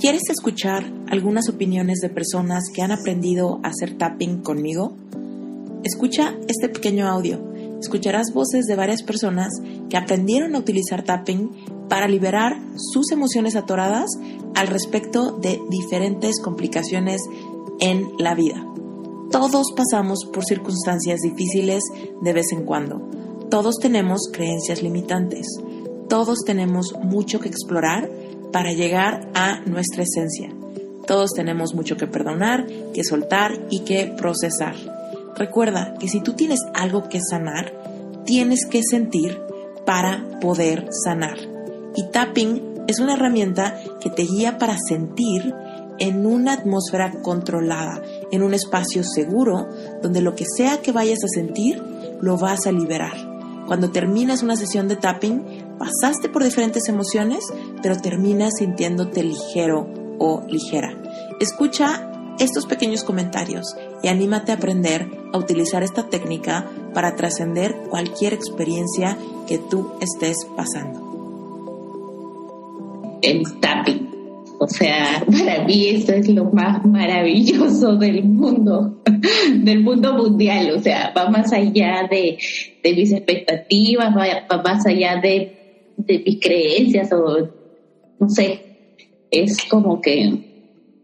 ¿Quieres 0.07 0.29
escuchar 0.29 0.89
algunas 1.09 1.49
opiniones 1.49 1.99
de 1.99 2.07
personas 2.07 2.69
que 2.73 2.81
han 2.81 2.93
aprendido 2.93 3.59
a 3.61 3.67
hacer 3.67 3.97
tapping 3.97 4.41
conmigo? 4.41 4.95
Escucha 5.83 6.33
este 6.47 6.69
pequeño 6.69 7.09
audio 7.09 7.43
escucharás 7.81 8.33
voces 8.33 8.67
de 8.67 8.77
varias 8.77 9.03
personas 9.03 9.49
que 9.89 9.97
aprendieron 9.97 10.55
a 10.55 10.59
utilizar 10.59 11.03
tapping 11.03 11.51
para 11.89 12.07
liberar 12.07 12.57
sus 12.77 13.11
emociones 13.11 13.57
atoradas 13.57 14.09
al 14.55 14.67
respecto 14.67 15.33
de 15.39 15.59
diferentes 15.69 16.39
complicaciones 16.39 17.19
en 17.81 18.07
la 18.17 18.33
vida. 18.33 18.65
Todos 19.29 19.73
pasamos 19.75 20.19
por 20.31 20.45
circunstancias 20.45 21.19
difíciles 21.19 21.83
de 22.21 22.31
vez 22.31 22.53
en 22.53 22.63
cuando. 22.63 23.01
Todos 23.49 23.75
tenemos 23.81 24.29
creencias 24.31 24.81
limitantes. 24.81 25.47
Todos 26.07 26.45
tenemos 26.45 26.95
mucho 27.03 27.41
que 27.41 27.49
explorar 27.49 28.09
para 28.51 28.73
llegar 28.73 29.29
a 29.33 29.61
nuestra 29.61 30.03
esencia. 30.03 30.49
Todos 31.05 31.31
tenemos 31.33 31.73
mucho 31.73 31.95
que 31.95 32.07
perdonar, 32.07 32.67
que 32.93 33.03
soltar 33.03 33.57
y 33.69 33.79
que 33.79 34.13
procesar. 34.17 34.75
Recuerda 35.35 35.93
que 35.99 36.09
si 36.09 36.21
tú 36.21 36.33
tienes 36.33 36.59
algo 36.73 37.07
que 37.09 37.19
sanar, 37.21 37.71
tienes 38.25 38.65
que 38.69 38.81
sentir 38.83 39.39
para 39.85 40.39
poder 40.41 40.89
sanar. 40.91 41.37
Y 41.95 42.09
tapping 42.11 42.83
es 42.87 42.99
una 42.99 43.13
herramienta 43.13 43.79
que 44.01 44.09
te 44.09 44.23
guía 44.23 44.57
para 44.57 44.77
sentir 44.77 45.53
en 45.99 46.25
una 46.25 46.53
atmósfera 46.53 47.11
controlada, 47.21 48.01
en 48.31 48.43
un 48.43 48.53
espacio 48.53 49.03
seguro, 49.03 49.67
donde 50.01 50.21
lo 50.21 50.35
que 50.35 50.45
sea 50.45 50.81
que 50.81 50.91
vayas 50.91 51.23
a 51.23 51.27
sentir, 51.27 51.81
lo 52.21 52.37
vas 52.37 52.67
a 52.67 52.71
liberar. 52.71 53.13
Cuando 53.67 53.91
terminas 53.91 54.43
una 54.43 54.55
sesión 54.55 54.87
de 54.87 54.95
tapping, 54.95 55.56
pasaste 55.77 56.29
por 56.29 56.43
diferentes 56.43 56.87
emociones, 56.87 57.45
pero 57.81 57.97
terminas 57.97 58.53
sintiéndote 58.57 59.23
ligero 59.23 59.87
o 60.19 60.43
ligera. 60.47 60.95
Escucha 61.39 62.11
estos 62.39 62.65
pequeños 62.65 63.03
comentarios 63.03 63.75
y 64.03 64.07
anímate 64.07 64.51
a 64.51 64.55
aprender 64.55 65.07
a 65.33 65.37
utilizar 65.37 65.83
esta 65.83 66.09
técnica 66.09 66.69
para 66.93 67.15
trascender 67.15 67.75
cualquier 67.89 68.33
experiencia 68.33 69.17
que 69.47 69.57
tú 69.57 69.91
estés 70.01 70.37
pasando. 70.55 71.07
El 73.21 73.59
tapping. 73.59 74.07
O 74.59 74.67
sea, 74.67 75.23
para 75.25 75.65
mí 75.65 75.87
eso 75.89 76.13
es 76.13 76.27
lo 76.29 76.45
más 76.45 76.83
maravilloso 76.83 77.95
del 77.95 78.23
mundo, 78.23 79.01
del 79.53 79.81
mundo 79.81 80.13
mundial. 80.13 80.71
O 80.75 80.79
sea, 80.79 81.13
va 81.15 81.29
más 81.29 81.53
allá 81.53 82.07
de, 82.09 82.37
mis 82.83 83.11
expectativas, 83.11 84.15
va, 84.15 84.63
más 84.63 84.85
allá 84.87 85.19
de, 85.21 85.56
de 85.97 86.19
mis 86.19 86.39
creencias 86.39 87.11
o 87.11 87.49
no 88.19 88.29
sé. 88.29 88.61
Es 89.29 89.57
como 89.69 89.99
que 89.99 90.47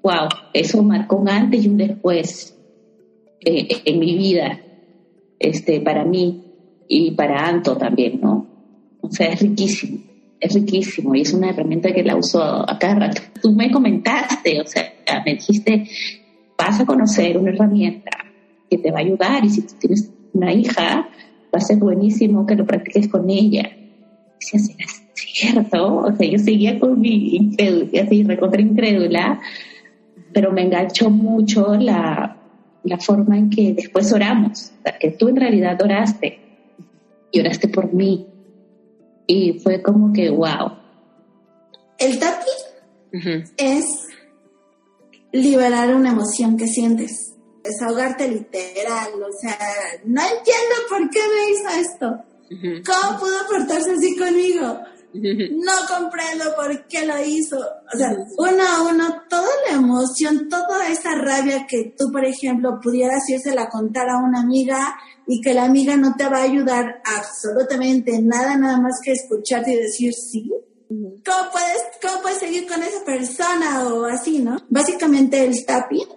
wow, 0.04 0.28
eso 0.54 0.84
marcó 0.84 1.16
un 1.16 1.30
antes 1.30 1.64
y 1.64 1.70
un 1.70 1.78
después 1.78 2.56
eh, 3.40 3.68
en 3.86 4.00
mi 4.00 4.18
vida, 4.18 4.60
este, 5.40 5.80
para 5.80 6.04
mí 6.04 6.44
y 6.88 7.12
para 7.12 7.48
Anto 7.48 7.78
también, 7.78 8.20
¿no? 8.22 8.48
O 9.02 9.10
sea, 9.10 9.28
es 9.28 9.42
riquísimo, 9.42 10.00
es 10.40 10.54
riquísimo 10.54 11.16
y 11.16 11.22
es 11.22 11.34
una 11.34 11.50
herramienta 11.50 11.94
que 11.94 12.04
la 12.04 12.18
uso 12.18 12.42
a 12.42 12.78
cada 12.78 12.96
rato. 12.96 13.22
Tú 13.42 13.54
me 13.54 13.72
comentaste, 13.72 14.62
o 14.62 14.68
sea, 14.68 14.94
me 15.26 15.36
dijiste, 15.36 15.88
vas 16.58 16.82
a 16.82 16.86
conocer 16.86 17.38
una 17.38 17.52
herramienta 17.52 18.12
que 18.70 18.78
te 18.78 18.92
va 18.92 19.00
a 19.00 19.02
ayudar 19.02 19.46
y 19.46 19.50
si 19.50 19.62
tú 19.62 19.74
tienes 19.80 20.12
una 20.34 20.54
hija, 20.54 21.10
va 21.54 21.58
a 21.58 21.62
ser 21.62 21.78
buenísimo 21.78 22.46
que 22.46 22.56
lo 22.56 22.66
practiques 22.66 23.08
con 23.08 23.30
ella. 23.30 23.70
Si 24.44 24.58
es 24.58 24.76
cierto, 25.16 25.96
o 25.96 26.16
sea, 26.16 26.28
yo 26.28 26.38
seguía 26.38 26.80
con 26.80 27.00
mi 27.00 27.56
así 28.02 28.24
recontra 28.24 28.62
incrédula, 28.62 29.40
pero 30.34 30.52
me 30.52 30.64
enganchó 30.64 31.10
mucho 31.10 31.76
la, 31.76 32.38
forma 33.00 33.38
en 33.38 33.50
que 33.50 33.74
después 33.74 34.12
oramos, 34.12 34.72
que 35.00 35.12
tú 35.12 35.30
en 35.30 35.38
realidad 35.38 35.82
oraste 35.82 36.40
y 37.32 37.40
oraste 37.40 37.68
por 37.68 37.94
mí. 37.94 38.28
Y 39.26 39.60
fue 39.60 39.82
como 39.82 40.12
que, 40.12 40.30
wow. 40.30 40.74
El 41.98 42.20
tapping 42.20 43.44
es 43.58 43.86
liberar 45.32 45.96
una 45.96 46.10
emoción 46.10 46.58
que 46.58 46.68
sientes, 46.68 47.34
desahogarte 47.64 48.28
literal, 48.28 49.10
o 49.14 49.32
sea, 49.40 49.58
no 50.04 50.22
entiendo 50.22 50.76
por 50.90 51.10
qué 51.10 51.20
me 51.20 51.52
hizo 51.52 51.90
esto. 51.90 52.33
¿Cómo 52.62 53.20
pudo 53.20 53.48
portarse 53.50 53.92
así 53.92 54.16
conmigo? 54.18 54.80
no 55.14 55.72
comprendo 55.88 56.46
por 56.56 56.88
qué 56.88 57.06
lo 57.06 57.24
hizo. 57.24 57.58
O 57.58 57.98
sea, 57.98 58.16
uno 58.38 58.64
a 58.64 58.90
uno, 58.90 59.24
toda 59.30 59.48
la 59.68 59.76
emoción, 59.76 60.50
toda 60.50 60.88
esa 60.90 61.16
rabia 61.16 61.68
que 61.68 61.94
tú, 61.98 62.12
por 62.12 62.26
ejemplo, 62.26 62.80
pudieras 62.82 63.24
la 63.54 63.70
contar 63.70 64.10
a 64.10 64.18
una 64.18 64.42
amiga 64.42 64.96
y 65.28 65.40
que 65.40 65.54
la 65.54 65.66
amiga 65.66 65.96
no 65.96 66.16
te 66.18 66.28
va 66.28 66.40
a 66.40 66.44
ayudar 66.44 67.02
absolutamente 67.06 68.20
nada, 68.22 68.58
nada 68.58 68.80
más 68.80 69.00
que 69.04 69.12
escucharte 69.12 69.74
y 69.74 69.78
decir 69.78 70.14
sí. 70.14 70.50
¿Cómo 70.90 71.52
puedes, 71.52 71.84
¿Cómo 72.02 72.22
puedes 72.22 72.40
seguir 72.40 72.68
con 72.68 72.82
esa 72.82 73.04
persona 73.06 73.88
o 73.88 74.06
así, 74.06 74.40
no? 74.40 74.58
Básicamente 74.70 75.44
el 75.44 75.66
tapping 75.66 76.08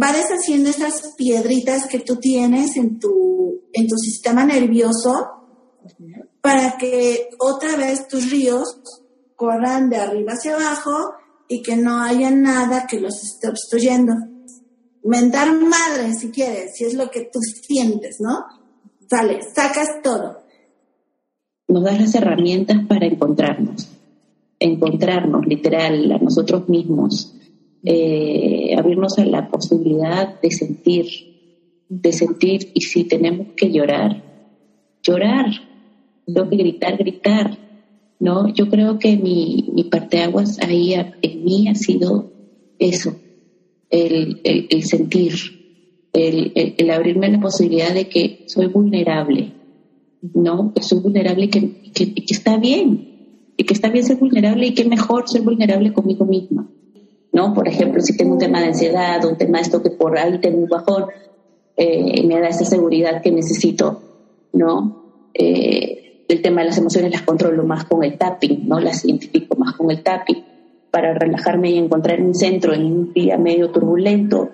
va 0.00 0.12
deshaciendo 0.12 0.70
esas 0.70 1.14
piedritas 1.16 1.86
que 1.88 2.00
tú 2.00 2.16
tienes 2.16 2.76
en 2.76 3.00
tu, 3.00 3.62
en 3.72 3.88
tu 3.88 3.96
sistema 3.96 4.44
nervioso 4.44 5.35
para 6.40 6.76
que 6.78 7.28
otra 7.38 7.76
vez 7.76 8.08
tus 8.08 8.30
ríos 8.30 8.80
corran 9.36 9.90
de 9.90 9.96
arriba 9.96 10.32
hacia 10.32 10.54
abajo 10.54 11.14
y 11.48 11.62
que 11.62 11.76
no 11.76 12.00
haya 12.02 12.30
nada 12.30 12.86
que 12.86 13.00
los 13.00 13.22
esté 13.22 13.48
obstruyendo. 13.48 14.14
Mentar 15.04 15.52
madre 15.54 16.12
si 16.14 16.30
quieres, 16.30 16.74
si 16.74 16.84
es 16.84 16.94
lo 16.94 17.10
que 17.10 17.28
tú 17.32 17.38
sientes, 17.40 18.16
¿no? 18.20 18.44
Sale, 19.08 19.40
sacas 19.54 20.02
todo. 20.02 20.38
Nos 21.68 21.84
das 21.84 22.00
las 22.00 22.14
herramientas 22.14 22.78
para 22.88 23.06
encontrarnos, 23.06 23.88
encontrarnos 24.58 25.46
literal 25.46 26.10
a 26.12 26.18
nosotros 26.18 26.68
mismos, 26.68 27.34
eh, 27.84 28.74
abrirnos 28.76 29.18
a 29.18 29.24
la 29.24 29.48
posibilidad 29.48 30.40
de 30.40 30.50
sentir, 30.50 31.06
de 31.88 32.12
sentir 32.12 32.72
y 32.74 32.80
si 32.80 33.04
tenemos 33.04 33.48
que 33.56 33.70
llorar, 33.70 34.22
llorar, 35.02 35.46
que 36.26 36.56
gritar, 36.56 36.96
gritar, 36.96 37.58
¿no? 38.18 38.48
Yo 38.48 38.68
creo 38.68 38.98
que 38.98 39.16
mi, 39.16 39.68
mi 39.72 39.84
parteaguas 39.84 40.58
ahí 40.60 40.94
en 40.94 41.44
mí 41.44 41.68
ha 41.68 41.74
sido 41.74 42.30
eso, 42.78 43.16
el, 43.90 44.40
el, 44.44 44.82
sentir, 44.84 45.34
el, 46.12 46.52
el, 46.76 46.90
abrirme 46.90 47.30
la 47.30 47.40
posibilidad 47.40 47.94
de 47.94 48.08
que 48.08 48.44
soy 48.46 48.66
vulnerable, 48.66 49.52
¿no? 50.34 50.72
Que 50.74 50.82
soy 50.82 51.00
vulnerable 51.00 51.44
y 51.44 51.48
que, 51.48 51.92
que, 51.92 52.14
que, 52.14 52.34
está 52.34 52.58
bien, 52.58 53.52
y 53.56 53.64
que 53.64 53.74
está 53.74 53.88
bien 53.88 54.04
ser 54.04 54.16
vulnerable 54.16 54.66
y 54.66 54.74
que 54.74 54.84
mejor 54.84 55.28
ser 55.28 55.42
vulnerable 55.42 55.92
conmigo 55.92 56.24
misma, 56.24 56.68
¿no? 57.32 57.54
Por 57.54 57.68
ejemplo, 57.68 58.00
si 58.02 58.16
tengo 58.16 58.32
un 58.32 58.38
tema 58.38 58.60
de 58.60 58.68
ansiedad 58.68 59.24
o 59.24 59.30
un 59.30 59.38
tema 59.38 59.58
de 59.58 59.62
esto 59.62 59.82
que 59.82 59.90
por 59.90 60.18
ahí 60.18 60.38
tengo 60.40 60.58
un 60.58 60.68
bajón, 60.68 61.04
eh, 61.76 62.26
me 62.26 62.40
da 62.40 62.48
esa 62.48 62.64
seguridad 62.64 63.22
que 63.22 63.30
necesito, 63.30 64.02
¿no? 64.52 65.30
Eh, 65.34 65.95
el 66.28 66.42
tema 66.42 66.62
de 66.62 66.68
las 66.68 66.78
emociones 66.78 67.12
las 67.12 67.22
controlo 67.22 67.64
más 67.64 67.84
con 67.84 68.02
el 68.04 68.18
tapping, 68.18 68.68
¿no? 68.68 68.80
Las 68.80 69.04
identifico 69.04 69.56
más 69.56 69.74
con 69.74 69.90
el 69.90 70.02
tapping 70.02 70.44
para 70.90 71.14
relajarme 71.14 71.70
y 71.70 71.78
encontrar 71.78 72.20
un 72.20 72.34
centro 72.34 72.74
en 72.74 72.84
un 72.84 73.12
día 73.12 73.36
medio 73.38 73.70
turbulento, 73.70 74.50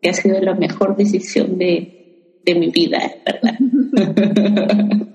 que 0.00 0.10
ha 0.10 0.14
sido 0.14 0.40
la 0.40 0.54
mejor 0.54 0.96
decisión 0.96 1.58
de, 1.58 2.40
de 2.44 2.54
mi 2.54 2.70
vida, 2.70 3.00
¿verdad? 3.24 3.58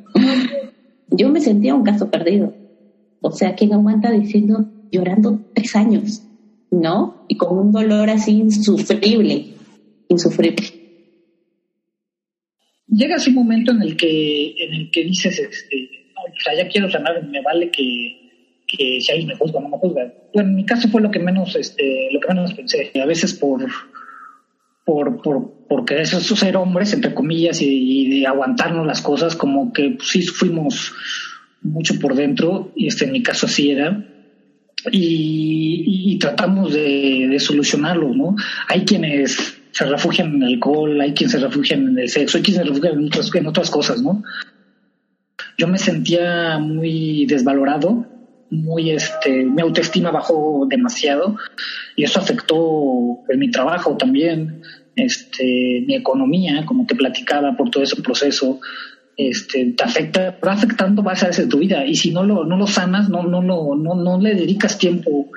Yo 1.12 1.30
me 1.30 1.42
sentía 1.42 1.76
un 1.76 1.84
caso 1.84 2.10
perdido. 2.10 2.54
O 3.22 3.32
sea, 3.32 3.56
¿quién 3.56 3.74
aguanta 3.74 4.12
diciendo, 4.12 4.66
llorando 4.92 5.40
tres 5.54 5.76
años, 5.76 6.24
¿no? 6.72 7.26
Y 7.28 7.36
con 7.36 7.58
un 7.58 7.72
dolor 7.72 8.10
así 8.10 8.38
insufrible, 8.38 9.54
insufrible 10.08 10.79
llegas 12.92 13.28
un 13.28 13.36
momento 13.36 13.72
en 13.72 13.82
el 13.82 13.96
que, 13.96 14.56
en 14.58 14.74
el 14.74 14.92
que 14.92 15.04
dices, 15.04 15.40
este, 15.40 15.90
o 16.16 16.40
sea, 16.42 16.56
ya 16.56 16.68
quiero 16.68 16.90
sanar, 16.90 17.24
me 17.28 17.42
vale 17.42 17.70
que, 17.70 18.64
que 18.68 19.00
si 19.02 19.12
alguien 19.12 19.30
me 19.30 19.36
juzga 19.36 19.60
o 19.60 19.62
no 19.62 19.70
me 19.70 19.78
juzga. 19.78 20.14
Bueno, 20.34 20.50
en 20.50 20.56
mi 20.56 20.66
caso 20.66 20.88
fue 20.90 21.02
lo 21.02 21.12
que 21.12 21.20
menos, 21.20 21.56
este, 21.56 22.10
lo 22.12 22.20
menos 22.28 22.54
pensé. 22.54 22.92
A 23.02 23.06
veces 23.06 23.34
por, 23.34 23.68
por, 24.86 25.22
por, 25.22 25.54
porque 25.68 26.02
eso 26.02 26.20
ser 26.36 26.58
hombres, 26.58 26.94
entre 26.94 27.14
comillas, 27.14 27.62
y, 27.62 28.20
de 28.20 28.28
aguantarnos 28.28 28.86
las 28.86 29.02
cosas, 29.02 29.36
como 29.36 29.72
que 29.72 29.98
sí 30.02 30.24
fuimos 30.24 30.94
mucho 31.62 32.00
por 32.00 32.16
dentro, 32.16 32.72
y 32.76 32.88
este 32.88 33.06
en 33.06 33.12
mi 33.12 33.24
caso 33.24 33.46
así 33.46 33.72
era. 33.72 34.06
Y, 34.92 36.18
tratamos 36.20 36.74
de 36.74 37.38
solucionarlo, 37.40 38.14
¿no? 38.14 38.36
Hay 38.68 38.84
quienes 38.84 39.59
se 39.72 39.86
refugian 39.86 40.36
en 40.36 40.44
el 40.44 40.54
alcohol, 40.56 41.00
hay 41.00 41.14
quien 41.14 41.30
se 41.30 41.40
refugia 41.40 41.78
en 41.78 41.98
el 41.98 42.10
sexo, 42.10 42.38
hay 42.38 42.44
quien 42.44 42.58
se 42.58 42.64
refugia 42.64 42.92
en 42.92 43.06
otras, 43.06 43.34
en 43.34 43.48
otras 43.48 43.70
cosas, 43.70 44.02
¿no? 44.02 44.24
Yo 45.58 45.68
me 45.68 45.78
sentía 45.78 46.58
muy 46.60 47.26
desvalorado, 47.26 48.06
muy 48.50 48.92
este, 48.92 49.46
mi 49.46 49.62
autoestima 49.62 50.12
bajó 50.12 50.66
demasiado 50.68 51.38
y 51.96 52.04
eso 52.04 52.20
afectó 52.20 53.20
en 53.30 53.40
mi 53.40 53.52
trabajo 53.52 53.96
también, 53.96 54.62
este, 54.96 55.84
mi 55.86 55.96
economía, 55.96 56.66
como 56.66 56.86
te 56.86 56.96
platicaba 56.96 57.56
por 57.56 57.70
todo 57.70 57.84
ese 57.84 58.02
proceso, 58.02 58.60
este, 59.18 59.74
te 59.74 59.84
afecta, 59.84 60.38
va 60.46 60.54
afectando 60.54 61.04
vas 61.04 61.24
a 61.24 61.30
de 61.30 61.48
tu 61.48 61.60
vida. 61.60 61.86
Y 61.86 61.96
si 61.96 62.12
no 62.12 62.24
lo, 62.24 62.46
no 62.46 62.58
lo 62.58 62.68
sanas, 62.68 63.10
no, 63.10 63.24
no, 63.24 63.42
no, 63.42 63.76
no, 63.76 63.96
no 63.96 64.20
le 64.20 64.34
dedicas 64.34 64.78
tiempo 64.78 65.30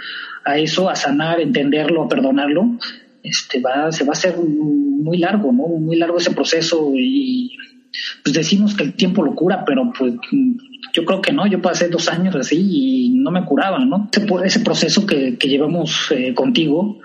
a 0.45 0.59
eso, 0.59 0.89
a 0.89 0.95
sanar, 0.95 1.41
entenderlo, 1.41 2.05
a 2.05 2.09
perdonarlo, 2.09 2.79
este 3.23 3.61
va, 3.61 3.93
se 3.93 4.05
va 4.05 4.11
a 4.11 4.13
hacer 4.13 4.37
muy 4.37 5.19
largo, 5.19 5.53
¿no? 5.53 5.67
Muy 5.69 5.97
largo 5.97 6.19
ese 6.19 6.33
proceso 6.33 6.93
y 6.95 7.57
pues 8.23 8.35
decimos 8.35 8.75
que 8.75 8.85
el 8.85 8.95
tiempo 8.95 9.23
lo 9.23 9.35
cura, 9.35 9.65
pero 9.65 9.93
pues 9.97 10.15
yo 10.93 11.05
creo 11.05 11.21
que 11.21 11.33
no, 11.33 11.47
yo 11.47 11.61
pasé 11.61 11.89
dos 11.89 12.09
años 12.09 12.35
así 12.35 12.57
y 12.59 13.09
no 13.11 13.31
me 13.31 13.45
curaba, 13.45 13.85
¿no? 13.85 14.09
Ese, 14.45 14.61
proceso 14.61 15.07
que, 15.07 15.37
que 15.37 15.49
llevamos 15.49 16.11
eh, 16.11 16.35
contigo, 16.35 17.01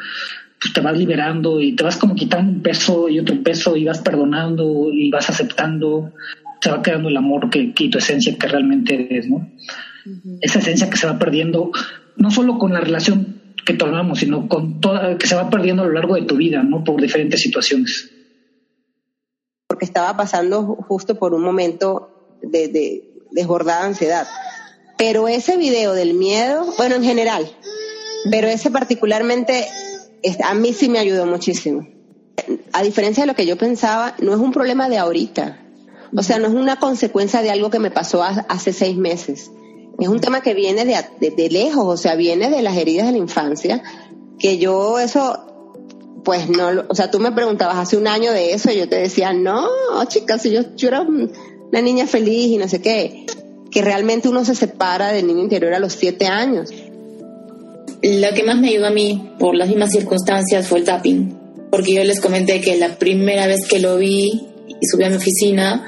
pues 0.59 0.73
te 0.73 0.81
vas 0.81 0.97
liberando 0.97 1.61
y 1.61 1.75
te 1.75 1.83
vas 1.83 1.97
como 1.97 2.15
quitando 2.15 2.51
un 2.51 2.61
peso 2.61 3.09
y 3.09 3.19
otro 3.19 3.41
peso 3.43 3.75
y 3.75 3.85
vas 3.85 3.99
perdonando 3.99 4.89
y 4.91 5.09
vas 5.09 5.29
aceptando, 5.29 6.13
te 6.61 6.71
va 6.71 6.81
quedando 6.81 7.09
el 7.09 7.17
amor 7.17 7.49
que, 7.49 7.73
y 7.77 7.89
tu 7.89 7.97
esencia 7.97 8.37
que 8.37 8.47
realmente 8.47 9.07
eres, 9.09 9.29
¿no? 9.29 9.49
Esa 10.41 10.59
esencia 10.59 10.89
que 10.89 10.97
se 10.97 11.07
va 11.07 11.19
perdiendo, 11.19 11.71
no 12.15 12.31
solo 12.31 12.57
con 12.57 12.73
la 12.73 12.79
relación 12.79 13.36
que 13.67 13.73
tomamos, 13.73 14.19
sino 14.19 14.47
con 14.47 14.79
toda, 14.79 15.17
que 15.17 15.27
se 15.27 15.35
va 15.35 15.49
perdiendo 15.49 15.83
a 15.83 15.85
lo 15.85 15.91
largo 15.91 16.15
de 16.15 16.21
tu 16.21 16.37
vida, 16.37 16.63
¿no? 16.63 16.85
Por 16.85 17.01
diferentes 17.01 17.41
situaciones. 17.41 18.09
Porque 19.67 19.83
estaba 19.83 20.15
pasando 20.15 20.63
justo 20.87 21.19
por 21.19 21.33
un 21.33 21.43
momento 21.43 22.39
de, 22.41 22.69
de 22.69 23.13
desbordada 23.31 23.83
ansiedad. 23.83 24.25
Pero 24.97 25.27
ese 25.27 25.57
video 25.57 25.91
del 25.93 26.13
miedo, 26.13 26.65
bueno, 26.77 26.95
en 26.95 27.03
general, 27.03 27.45
pero 28.31 28.47
ese 28.47 28.71
particularmente 28.71 29.65
a 30.43 30.53
mí 30.53 30.71
sí 30.71 30.87
me 30.87 30.99
ayudó 30.99 31.25
muchísimo. 31.25 31.85
A 32.71 32.83
diferencia 32.83 33.23
de 33.23 33.27
lo 33.27 33.35
que 33.35 33.45
yo 33.45 33.57
pensaba, 33.57 34.15
no 34.19 34.31
es 34.31 34.39
un 34.39 34.53
problema 34.53 34.87
de 34.87 34.97
ahorita. 34.97 35.59
O 36.15 36.23
sea, 36.23 36.39
no 36.39 36.47
es 36.47 36.53
una 36.53 36.77
consecuencia 36.77 37.41
de 37.41 37.51
algo 37.51 37.69
que 37.69 37.79
me 37.79 37.91
pasó 37.91 38.23
hace 38.23 38.71
seis 38.71 38.95
meses. 38.95 39.51
Es 39.99 40.07
un 40.07 40.19
tema 40.19 40.41
que 40.41 40.53
viene 40.53 40.85
de, 40.85 41.49
lejos, 41.49 41.85
o 41.85 41.97
sea, 41.97 42.15
viene 42.15 42.49
de 42.49 42.61
las 42.61 42.77
heridas 42.77 43.07
de 43.07 43.13
la 43.13 43.17
infancia, 43.17 43.81
que 44.37 44.59
yo 44.59 44.99
eso, 44.99 46.21
pues 46.23 46.47
no, 46.49 46.85
o 46.87 46.95
sea, 46.95 47.09
tú 47.09 47.19
me 47.19 47.31
preguntabas 47.31 47.77
hace 47.77 47.97
un 47.97 48.07
año 48.07 48.31
de 48.31 48.53
eso 48.53 48.71
y 48.71 48.77
yo 48.77 48.87
te 48.87 48.97
decía, 48.97 49.33
no, 49.33 49.67
chicas, 50.07 50.43
yo, 50.43 50.75
yo 50.75 50.87
era 50.89 51.01
una 51.01 51.81
niña 51.81 52.05
feliz 52.05 52.51
y 52.51 52.57
no 52.57 52.67
sé 52.67 52.79
qué, 52.79 53.25
que 53.71 53.81
realmente 53.81 54.29
uno 54.29 54.45
se 54.45 54.53
separa 54.53 55.11
del 55.11 55.25
niño 55.25 55.41
interior 55.41 55.73
a 55.73 55.79
los 55.79 55.93
siete 55.93 56.27
años. 56.27 56.69
Lo 58.03 58.33
que 58.35 58.43
más 58.43 58.59
me 58.59 58.69
ayudó 58.69 58.87
a 58.87 58.91
mí, 58.91 59.31
por 59.39 59.55
las 59.55 59.67
mismas 59.67 59.91
circunstancias, 59.91 60.67
fue 60.67 60.79
el 60.79 60.85
tapping. 60.85 61.35
Porque 61.71 61.93
yo 61.95 62.03
les 62.03 62.21
comenté 62.21 62.61
que 62.61 62.77
la 62.77 62.97
primera 62.97 63.47
vez 63.47 63.67
que 63.67 63.79
lo 63.79 63.97
vi 63.97 64.47
y 64.67 64.85
subí 64.85 65.03
a 65.03 65.09
mi 65.09 65.15
oficina, 65.15 65.85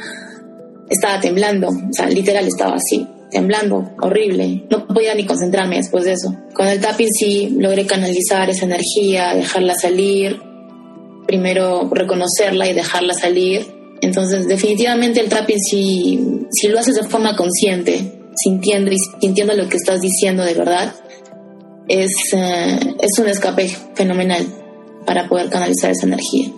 estaba 0.90 1.22
temblando. 1.22 1.70
O 1.70 1.94
sea, 1.94 2.10
literal 2.10 2.48
estaba 2.48 2.76
así, 2.76 3.08
temblando, 3.30 3.92
horrible. 4.02 4.66
No 4.70 4.88
podía 4.88 5.14
ni 5.16 5.26
concentrarme 5.26 5.78
después 5.78 6.06
de 6.06 6.14
eso. 6.14 6.36
Con 6.54 6.68
el 6.68 6.80
tapping 6.80 7.10
sí 7.12 7.56
logré 7.58 7.86
canalizar 7.86 8.50
esa 8.50 8.66
energía, 8.66 9.34
dejarla 9.34 9.76
salir. 9.76 10.40
Primero 11.28 11.90
reconocerla 11.92 12.68
y 12.68 12.74
dejarla 12.74 13.14
salir. 13.14 13.66
Entonces, 14.02 14.48
definitivamente 14.48 15.20
el 15.20 15.30
tapping, 15.30 15.60
si, 15.60 16.20
si 16.52 16.68
lo 16.70 16.80
haces 16.80 16.96
de 16.96 17.04
forma 17.04 17.36
consciente, 17.36 18.12
sintiendo 18.36 18.92
sintiendo 19.20 19.54
lo 19.54 19.68
que 19.68 19.78
estás 19.78 20.00
diciendo 20.02 20.44
de 20.44 20.54
verdad, 20.54 20.94
es, 21.88 22.12
eh, 22.34 22.80
es 23.02 23.20
un 23.20 23.28
escape 23.28 23.68
fenomenal 23.96 24.46
para 25.06 25.28
poder 25.28 25.50
canalizar 25.50 25.92
esa 25.92 26.06
energía. 26.06 26.50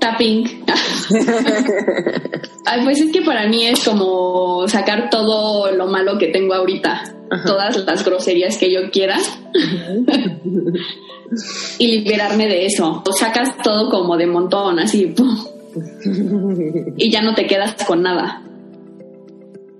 Tapping. 0.00 0.64
Ay, 2.64 2.84
pues 2.84 3.00
es 3.00 3.12
que 3.12 3.22
para 3.22 3.48
mí 3.48 3.66
es 3.66 3.84
como 3.84 4.68
sacar 4.68 5.10
todo 5.10 5.72
lo 5.72 5.86
malo 5.86 6.18
que 6.18 6.28
tengo 6.28 6.54
ahorita, 6.54 7.02
todas 7.46 7.76
las 7.84 8.04
groserías 8.04 8.58
que 8.58 8.72
yo 8.72 8.90
quiera 8.90 9.18
y 11.78 11.86
liberarme 11.86 12.46
de 12.46 12.66
eso. 12.66 13.02
Sacas 13.18 13.56
todo 13.62 13.90
como 13.90 14.16
de 14.16 14.26
montón, 14.26 14.78
así, 14.78 15.14
y 16.96 17.10
ya 17.10 17.22
no 17.22 17.34
te 17.34 17.46
quedas 17.46 17.84
con 17.84 18.02
nada. 18.02 18.42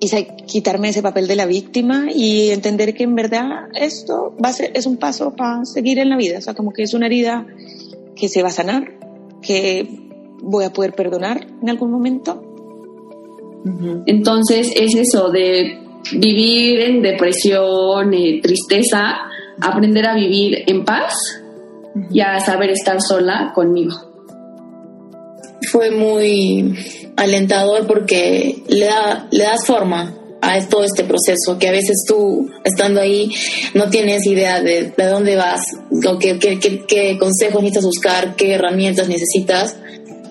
Y 0.01 0.09
quitarme 0.47 0.91
ese 0.91 1.03
papel 1.03 1.27
de 1.27 1.35
la 1.35 1.47
víctima 1.47 2.07
y 2.15 2.51
entender 2.51 2.95
que 2.95 3.03
en 3.03 3.17
verdad 3.17 3.69
esto 3.75 4.33
va 4.43 4.51
a 4.51 4.53
ser, 4.53 4.71
es 4.75 4.87
un 4.87 4.97
paso 4.97 5.35
para 5.35 5.65
seguir 5.65 5.99
en 5.99 6.09
la 6.09 6.17
vida, 6.17 6.39
o 6.39 6.41
sea, 6.41 6.55
como 6.55 6.73
que 6.73 6.85
es 6.85 6.95
una 6.95 7.07
herida 7.07 7.47
que 8.15 8.29
se 8.29 8.43
va 8.43 8.49
a 8.49 8.53
sanar, 8.53 8.93
que 9.43 10.08
voy 10.41 10.65
a 10.65 10.73
poder 10.73 10.95
perdonar 10.95 11.47
en 11.63 11.69
algún 11.69 11.91
momento. 11.91 12.43
Entonces 14.07 14.73
es 14.75 14.95
eso 14.95 15.31
de 15.31 15.79
vivir 16.13 16.81
en 16.81 17.03
depresión, 17.03 18.15
eh, 18.15 18.41
tristeza, 18.43 19.17
aprender 19.61 20.07
a 20.07 20.15
vivir 20.15 20.65
en 20.67 20.85
paz 20.85 21.15
y 22.11 22.21
a 22.21 22.41
saber 22.41 22.71
estar 22.71 23.01
sola 23.01 23.53
conmigo. 23.55 23.95
Fue 25.71 25.91
muy 25.91 26.75
alentador 27.17 27.87
porque 27.87 28.63
le, 28.69 28.87
da, 28.87 29.29
le 29.31 29.45
das 29.45 29.67
forma 29.67 30.15
a 30.41 30.69
todo 30.69 30.85
este 30.85 31.05
proceso, 31.05 31.59
que 31.59 31.69
a 31.69 31.73
veces 31.73 32.05
tú, 32.07 32.49
estando 32.65 33.01
ahí, 33.01 33.31
no 33.75 33.91
tienes 33.91 34.25
idea 34.27 34.63
de, 34.63 34.93
de 34.97 35.07
dónde 35.07 35.37
vas, 35.37 35.61
o 36.07 36.19
qué, 36.19 36.39
qué, 36.39 36.59
qué, 36.59 37.19
consejos 37.19 37.63
necesitas 37.63 37.85
buscar, 37.85 38.37
qué 38.37 38.55
herramientas 38.55 39.09
necesitas, 39.09 39.77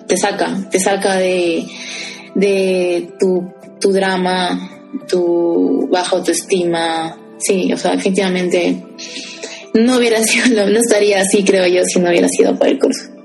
te 0.08 0.16
saca, 0.16 0.56
te 0.70 0.80
saca 0.80 1.16
de, 1.16 1.64
de 2.34 3.10
tu, 3.20 3.52
tu 3.80 3.92
drama, 3.92 4.70
tu 5.06 5.88
baja 5.90 6.16
autoestima. 6.16 7.16
Sí, 7.38 7.72
o 7.72 7.76
sea, 7.76 7.92
definitivamente 7.92 8.82
no 9.74 9.98
hubiera 9.98 10.22
sido, 10.24 10.66
no 10.66 10.78
estaría 10.78 11.20
así, 11.20 11.44
creo 11.44 11.66
yo, 11.66 11.84
si 11.84 12.00
no 12.00 12.08
hubiera 12.08 12.28
sido 12.28 12.58
por 12.58 12.66
el 12.66 12.78
curso. 12.78 13.17